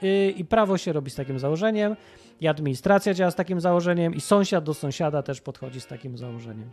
yy, 0.01 0.31
i 0.31 0.45
prawo 0.45 0.77
się 0.77 0.93
robi 0.93 1.11
z 1.11 1.15
takim 1.15 1.39
założeniem, 1.39 1.95
i 2.41 2.47
administracja 2.47 3.13
działa 3.13 3.31
z 3.31 3.35
takim 3.35 3.61
założeniem, 3.61 4.15
i 4.15 4.21
sąsiad 4.21 4.63
do 4.63 4.73
sąsiada 4.73 5.23
też 5.23 5.41
podchodzi 5.41 5.81
z 5.81 5.87
takim 5.87 6.17
założeniem. 6.17 6.69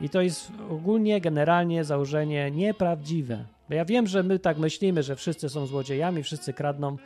I 0.00 0.08
to 0.08 0.20
jest 0.20 0.52
ogólnie, 0.70 1.20
generalnie 1.20 1.84
założenie 1.84 2.50
nieprawdziwe. 2.50 3.44
Bo 3.72 3.76
ja 3.76 3.84
wiem, 3.84 4.06
że 4.06 4.22
my 4.22 4.38
tak 4.38 4.58
myślimy, 4.58 5.02
że 5.02 5.16
wszyscy 5.16 5.48
są 5.48 5.66
złodziejami, 5.66 6.22
wszyscy 6.22 6.52
kradną. 6.52 6.96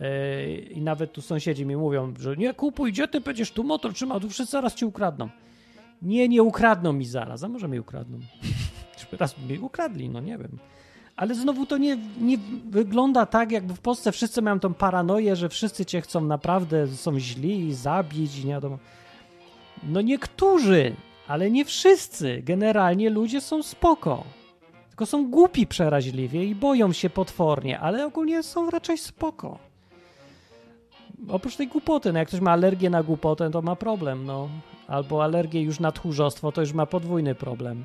Yy, 0.00 0.56
I 0.56 0.80
nawet 0.80 1.12
tu 1.12 1.22
sąsiedzi 1.22 1.66
mi 1.66 1.76
mówią, 1.76 2.14
że 2.20 2.36
nie 2.36 2.54
kupuj, 2.54 2.92
gdzie 2.92 3.08
ty 3.08 3.20
będziesz 3.20 3.52
tu 3.52 3.64
motor 3.64 3.92
trzymał, 3.92 4.20
tu 4.20 4.28
wszyscy 4.28 4.52
zaraz 4.52 4.74
ci 4.74 4.84
ukradną. 4.84 5.28
Nie, 6.02 6.28
nie 6.28 6.42
ukradną 6.42 6.92
mi 6.92 7.04
zaraz, 7.04 7.44
a 7.44 7.48
może 7.48 7.68
mi 7.68 7.80
ukradną. 7.80 8.18
Raz 9.20 9.34
mi 9.48 9.58
ukradli, 9.58 10.08
no 10.08 10.20
nie 10.20 10.38
wiem. 10.38 10.58
Ale 11.16 11.34
znowu 11.34 11.66
to 11.66 11.78
nie, 11.78 11.98
nie 12.20 12.38
wygląda 12.70 13.26
tak, 13.26 13.52
jakby 13.52 13.74
w 13.74 13.80
Polsce 13.80 14.12
wszyscy 14.12 14.42
mają 14.42 14.60
tą 14.60 14.74
paranoję, 14.74 15.36
że 15.36 15.48
wszyscy 15.48 15.86
cię 15.86 16.00
chcą 16.00 16.20
naprawdę, 16.20 16.86
są 16.86 17.18
źli, 17.18 17.74
zabić, 17.74 18.44
nie 18.44 18.52
wiadomo. 18.52 18.78
No 19.82 20.00
niektórzy, 20.00 20.92
ale 21.28 21.50
nie 21.50 21.64
wszyscy. 21.64 22.42
Generalnie 22.44 23.10
ludzie 23.10 23.40
są 23.40 23.62
spoko. 23.62 24.37
Tylko 24.98 25.06
są 25.06 25.30
głupi 25.30 25.66
przeraźliwie 25.66 26.44
i 26.44 26.54
boją 26.54 26.92
się 26.92 27.10
potwornie, 27.10 27.80
ale 27.80 28.06
ogólnie 28.06 28.42
są 28.42 28.70
raczej 28.70 28.98
spoko. 28.98 29.58
Oprócz 31.28 31.56
tej 31.56 31.68
głupoty, 31.68 32.12
no 32.12 32.18
jak 32.18 32.28
ktoś 32.28 32.40
ma 32.40 32.50
alergię 32.50 32.90
na 32.90 33.02
głupotę, 33.02 33.50
to 33.50 33.62
ma 33.62 33.76
problem, 33.76 34.24
no. 34.24 34.48
Albo 34.88 35.24
alergię 35.24 35.62
już 35.62 35.80
na 35.80 35.92
tchórzostwo, 35.92 36.52
to 36.52 36.60
już 36.60 36.72
ma 36.72 36.86
podwójny 36.86 37.34
problem. 37.34 37.84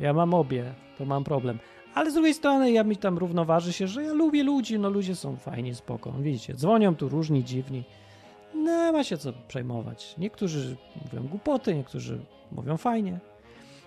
Ja 0.00 0.12
mam 0.12 0.34
obie, 0.34 0.74
to 0.98 1.04
mam 1.04 1.24
problem. 1.24 1.58
Ale 1.94 2.10
z 2.10 2.14
drugiej 2.14 2.34
strony 2.34 2.70
ja 2.70 2.84
mi 2.84 2.96
tam 2.96 3.18
równoważy 3.18 3.72
się, 3.72 3.88
że 3.88 4.02
ja 4.02 4.12
lubię 4.12 4.42
ludzi, 4.42 4.78
no 4.78 4.90
ludzie 4.90 5.16
są 5.16 5.36
fajni, 5.36 5.74
spoko. 5.74 6.12
Widzicie, 6.12 6.54
dzwonią 6.54 6.96
tu 6.96 7.08
różni, 7.08 7.44
dziwni. 7.44 7.84
No, 8.54 8.92
ma 8.92 9.04
się 9.04 9.18
co 9.18 9.32
przejmować. 9.48 10.14
Niektórzy 10.18 10.76
mówią 11.04 11.28
głupoty, 11.28 11.74
niektórzy 11.74 12.18
mówią 12.52 12.76
fajnie. 12.76 13.18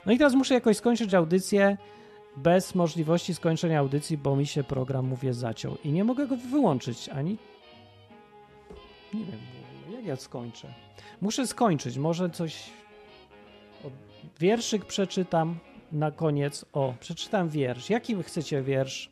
No 0.05 0.11
i 0.11 0.17
teraz 0.17 0.33
muszę 0.33 0.53
jakoś 0.53 0.77
skończyć 0.77 1.13
audycję 1.13 1.77
bez 2.37 2.75
możliwości 2.75 3.33
skończenia 3.33 3.79
audycji, 3.79 4.17
bo 4.17 4.35
mi 4.35 4.47
się 4.47 4.63
program, 4.63 5.05
mówię, 5.05 5.33
zaciął. 5.33 5.77
I 5.83 5.91
nie 5.91 6.03
mogę 6.03 6.27
go 6.27 6.37
wyłączyć 6.37 7.09
ani... 7.09 7.37
Nie 9.13 9.25
wiem, 9.25 9.39
jak 9.95 10.05
ja 10.05 10.15
skończę. 10.15 10.73
Muszę 11.21 11.47
skończyć, 11.47 11.97
może 11.97 12.29
coś... 12.29 12.69
Wierszyk 14.39 14.85
przeczytam 14.85 15.59
na 15.91 16.11
koniec. 16.11 16.65
O, 16.73 16.93
przeczytam 16.99 17.49
wiersz. 17.49 17.89
Jaki 17.89 18.23
chcecie 18.23 18.61
wiersz? 18.61 19.11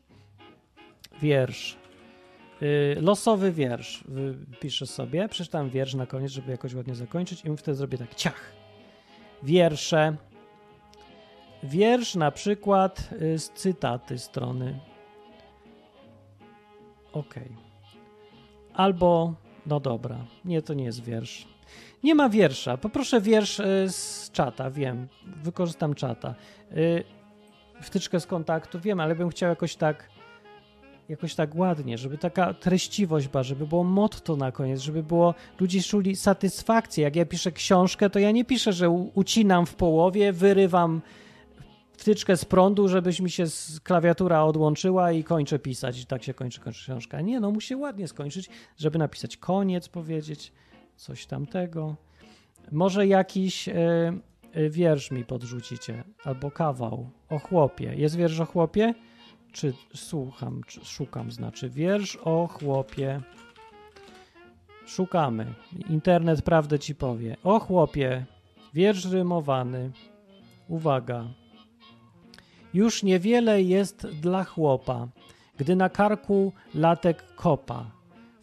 Wiersz. 1.21 1.77
Yy, 2.61 2.97
losowy 3.01 3.51
wiersz. 3.51 4.03
Piszę 4.59 4.87
sobie. 4.87 5.29
Przeczytam 5.29 5.69
wiersz 5.69 5.93
na 5.93 6.05
koniec, 6.05 6.31
żeby 6.31 6.51
jakoś 6.51 6.73
ładnie 6.73 6.95
zakończyć 6.95 7.45
i 7.45 7.57
wtedy 7.57 7.75
zrobię 7.75 7.97
tak 7.97 8.15
ciach. 8.15 8.51
Wiersze. 9.43 10.17
Wiersz 11.63 12.15
na 12.15 12.31
przykład 12.31 13.09
yy, 13.21 13.39
z 13.39 13.49
cytaty 13.49 14.19
strony. 14.19 14.79
Ok. 17.13 17.35
Albo, 18.73 19.33
no 19.65 19.79
dobra, 19.79 20.25
nie, 20.45 20.61
to 20.61 20.73
nie 20.73 20.83
jest 20.83 21.03
wiersz. 21.03 21.47
Nie 22.03 22.15
ma 22.15 22.29
wiersza. 22.29 22.77
Poproszę 22.77 23.21
wiersz 23.21 23.59
y, 23.59 23.85
z 23.89 24.31
czata, 24.31 24.71
wiem. 24.71 25.07
Wykorzystam 25.25 25.95
czata. 25.95 26.35
Y, 26.71 27.03
wtyczkę 27.81 28.19
z 28.19 28.25
kontaktu, 28.25 28.79
wiem, 28.79 28.99
ale 28.99 29.15
bym 29.15 29.29
chciał 29.29 29.49
jakoś 29.49 29.75
tak 29.75 30.09
jakoś 31.09 31.35
tak 31.35 31.55
ładnie, 31.55 31.97
żeby 31.97 32.17
taka 32.17 32.53
treściwość 32.53 33.27
była, 33.27 33.43
żeby 33.43 33.67
było 33.67 33.83
motto 33.83 34.35
na 34.35 34.51
koniec, 34.51 34.79
żeby 34.79 35.03
było, 35.03 35.33
ludzie 35.59 35.81
czuli 35.81 36.15
satysfakcję. 36.15 37.03
Jak 37.03 37.15
ja 37.15 37.25
piszę 37.25 37.51
książkę, 37.51 38.09
to 38.09 38.19
ja 38.19 38.31
nie 38.31 38.45
piszę, 38.45 38.73
że 38.73 38.89
ucinam 38.89 39.65
w 39.65 39.75
połowie, 39.75 40.33
wyrywam 40.33 41.01
wtyczkę 41.99 42.37
z 42.37 42.45
prądu, 42.45 42.87
żebyś 42.87 43.19
mi 43.19 43.29
się 43.29 43.45
klawiatura 43.83 44.43
odłączyła 44.43 45.11
i 45.11 45.23
kończę 45.23 45.59
pisać. 45.59 46.01
I 46.01 46.05
tak 46.05 46.23
się 46.23 46.33
kończy, 46.33 46.59
kończy 46.59 46.83
książka. 46.83 47.21
Nie, 47.21 47.39
no 47.39 47.51
musi 47.51 47.75
ładnie 47.75 48.07
skończyć, 48.07 48.49
żeby 48.77 48.99
napisać 48.99 49.37
koniec, 49.37 49.89
powiedzieć 49.89 50.51
coś 50.95 51.25
tamtego. 51.25 51.95
Może 52.71 53.07
jakiś 53.07 53.67
y, 53.67 54.69
wiersz 54.69 55.11
mi 55.11 55.25
podrzucicie, 55.25 56.03
albo 56.23 56.51
kawał 56.51 57.09
o 57.29 57.39
chłopie. 57.39 57.95
Jest 57.95 58.15
wiersz 58.15 58.39
o 58.39 58.45
chłopie? 58.45 58.93
Czy 59.51 59.73
słucham, 59.95 60.61
czy 60.67 60.85
szukam, 60.85 61.31
znaczy 61.31 61.69
wiersz 61.69 62.15
o 62.23 62.47
chłopie. 62.47 63.21
Szukamy. 64.85 65.53
Internet 65.89 66.41
prawdę 66.41 66.79
ci 66.79 66.95
powie. 66.95 67.37
O 67.43 67.59
chłopie. 67.59 68.25
Wiersz 68.73 69.05
rymowany. 69.05 69.91
Uwaga. 70.67 71.25
Już 72.73 73.03
niewiele 73.03 73.61
jest 73.61 74.07
dla 74.07 74.43
chłopa, 74.43 75.07
gdy 75.57 75.75
na 75.75 75.89
karku 75.89 76.53
latek 76.75 77.35
kopa. 77.35 77.91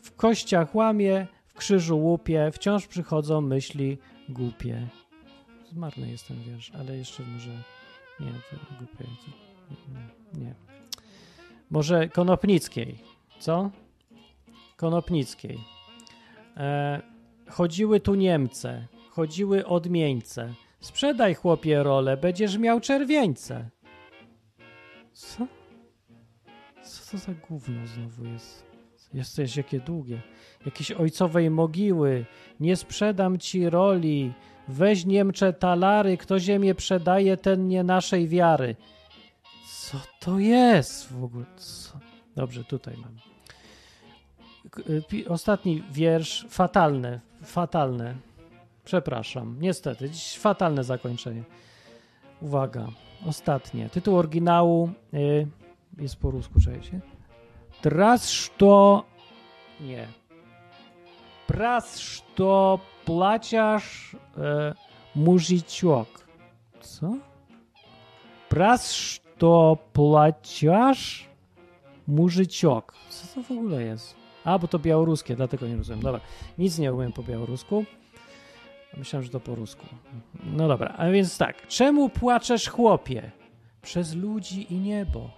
W 0.02 0.16
kościach 0.16 0.74
łamie, 0.74 1.26
krzyżu 1.54 1.98
łupie, 1.98 2.50
wciąż 2.52 2.86
przychodzą 2.86 3.40
myśli 3.40 3.98
głupie. 4.28 4.88
Zmarny 5.72 6.10
jest 6.10 6.28
ten 6.28 6.42
wiersz, 6.42 6.72
ale 6.78 6.96
jeszcze 6.96 7.22
może... 7.22 7.50
Nie, 8.20 8.32
głupie. 8.78 9.04
Nie, 10.34 10.40
nie. 10.44 10.54
Może 11.70 12.08
Konopnickiej. 12.08 12.98
Co? 13.38 13.70
Konopnickiej. 14.76 15.58
E, 16.56 17.02
chodziły 17.48 18.00
tu 18.00 18.14
Niemce, 18.14 18.86
chodziły 19.10 19.66
odmieńce. 19.66 20.54
Sprzedaj 20.80 21.34
chłopie 21.34 21.82
rolę, 21.82 22.16
będziesz 22.16 22.58
miał 22.58 22.80
czerwieńce. 22.80 23.70
Co? 25.16 25.46
Co 26.82 27.10
to 27.10 27.18
za 27.18 27.32
gówno 27.48 27.86
znowu 27.86 28.24
jest? 28.24 28.64
Jesteś 29.14 29.56
jakie 29.56 29.80
długie. 29.80 30.22
Jakieś 30.66 30.92
ojcowej 30.92 31.50
mogiły. 31.50 32.26
Nie 32.60 32.76
sprzedam 32.76 33.38
ci 33.38 33.70
roli. 33.70 34.32
Weź 34.68 35.06
Niemcze 35.06 35.52
talary. 35.52 36.16
Kto 36.16 36.38
ziemię 36.38 36.74
przedaje, 36.74 37.36
ten 37.36 37.68
nie 37.68 37.84
naszej 37.84 38.28
wiary. 38.28 38.76
Co 39.68 39.98
to 40.20 40.38
jest 40.38 41.12
w 41.12 41.24
ogóle? 41.24 41.44
Co? 41.56 41.98
Dobrze, 42.36 42.64
tutaj 42.64 42.96
mam. 42.96 43.16
Ostatni 45.28 45.82
wiersz. 45.92 46.46
Fatalne. 46.48 47.20
Fatalne. 47.42 48.14
Przepraszam. 48.84 49.56
Niestety. 49.60 50.10
Dziś 50.10 50.38
fatalne 50.38 50.84
zakończenie. 50.84 51.42
Uwaga. 52.40 52.88
Ostatnie. 53.25 53.89
Tytuł 53.89 54.17
oryginału 54.17 54.89
y, 55.13 55.47
jest 55.97 56.15
po 56.15 56.31
rusku, 56.31 56.59
czekajcie. 56.59 56.99
Раз 57.83 58.29
что... 58.29 59.03
Nie. 59.81 60.07
Раз 61.49 61.99
что 61.99 62.79
плачешь, 63.05 64.15
э, 64.35 64.73
мужичок. 65.15 66.07
Co? 66.81 67.17
Раз 68.49 68.93
что 68.93 69.77
плачешь, 69.93 71.29
mужичок. 72.07 72.93
Co 73.09 73.27
to 73.35 73.43
w 73.43 73.51
ogóle 73.51 73.83
jest? 73.83 74.15
A, 74.43 74.59
bo 74.59 74.67
to 74.67 74.79
białoruskie, 74.79 75.35
dlatego 75.35 75.67
nie 75.67 75.75
rozumiem. 75.75 76.01
Dobra, 76.01 76.21
nic 76.57 76.79
nie 76.79 76.93
umiem 76.93 77.11
po 77.11 77.23
białorusku. 77.23 77.85
Myślałem, 78.96 79.24
że 79.24 79.30
to 79.30 79.40
po 79.40 79.54
rusku. 79.54 79.86
No 80.44 80.68
dobra, 80.68 80.94
a 80.98 81.10
więc 81.10 81.38
tak. 81.38 81.66
Czemu 81.66 82.08
płaczesz, 82.08 82.68
chłopie? 82.68 83.30
Przez 83.82 84.14
ludzi 84.14 84.72
i 84.74 84.76
niebo. 84.76 85.30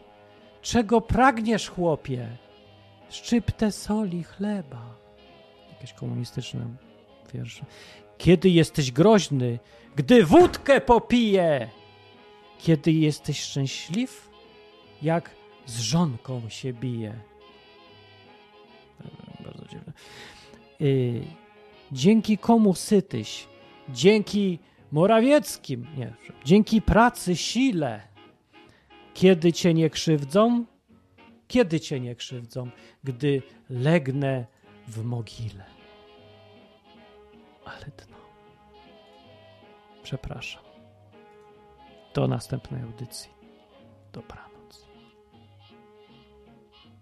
Czego 0.63 1.01
pragniesz, 1.01 1.69
chłopie? 1.69 2.29
Szczyptę 3.11 3.73
soli 3.73 4.23
chleba. 4.23 4.95
Jakieś 5.73 5.93
komunistyczne 5.93 6.61
wiersze. 7.35 7.65
Kiedy 8.19 8.49
jesteś 8.49 8.93
groźny, 8.93 9.59
gdy 9.97 10.25
wódkę 10.25 10.81
popije. 10.81 11.69
Kiedy 12.59 12.93
jesteś 12.93 13.41
szczęśliw, 13.41 14.31
jak 15.03 15.31
z 15.67 15.81
żonką 15.81 16.49
się 16.49 16.73
bije. 16.73 17.21
Bardzo 19.45 19.65
dziwne. 19.65 19.93
Yy, 20.81 21.23
dzięki 21.93 22.39
komu 22.39 22.75
sytyś? 22.75 23.49
Dzięki 23.89 24.59
Morawieckim, 24.93 25.87
nie, 25.97 26.15
dzięki 26.45 26.83
pracy, 26.83 27.37
sile 27.37 28.09
kiedy 29.19 29.53
cię 29.53 29.75
nie 29.75 29.91
krzywdzą? 29.91 30.65
Kiedy 31.49 31.81
cię 31.81 32.01
nie 32.01 32.15
krzywdzą? 32.15 32.71
Gdy 33.05 33.43
legnę 33.71 34.47
w 34.89 35.05
mogile. 35.05 35.65
Ale 37.65 37.85
dno. 37.85 38.17
Przepraszam. 40.03 40.63
Do 42.15 42.29
następnej 42.29 42.83
audycji. 42.83 43.31
Dobranoc. 44.13 44.48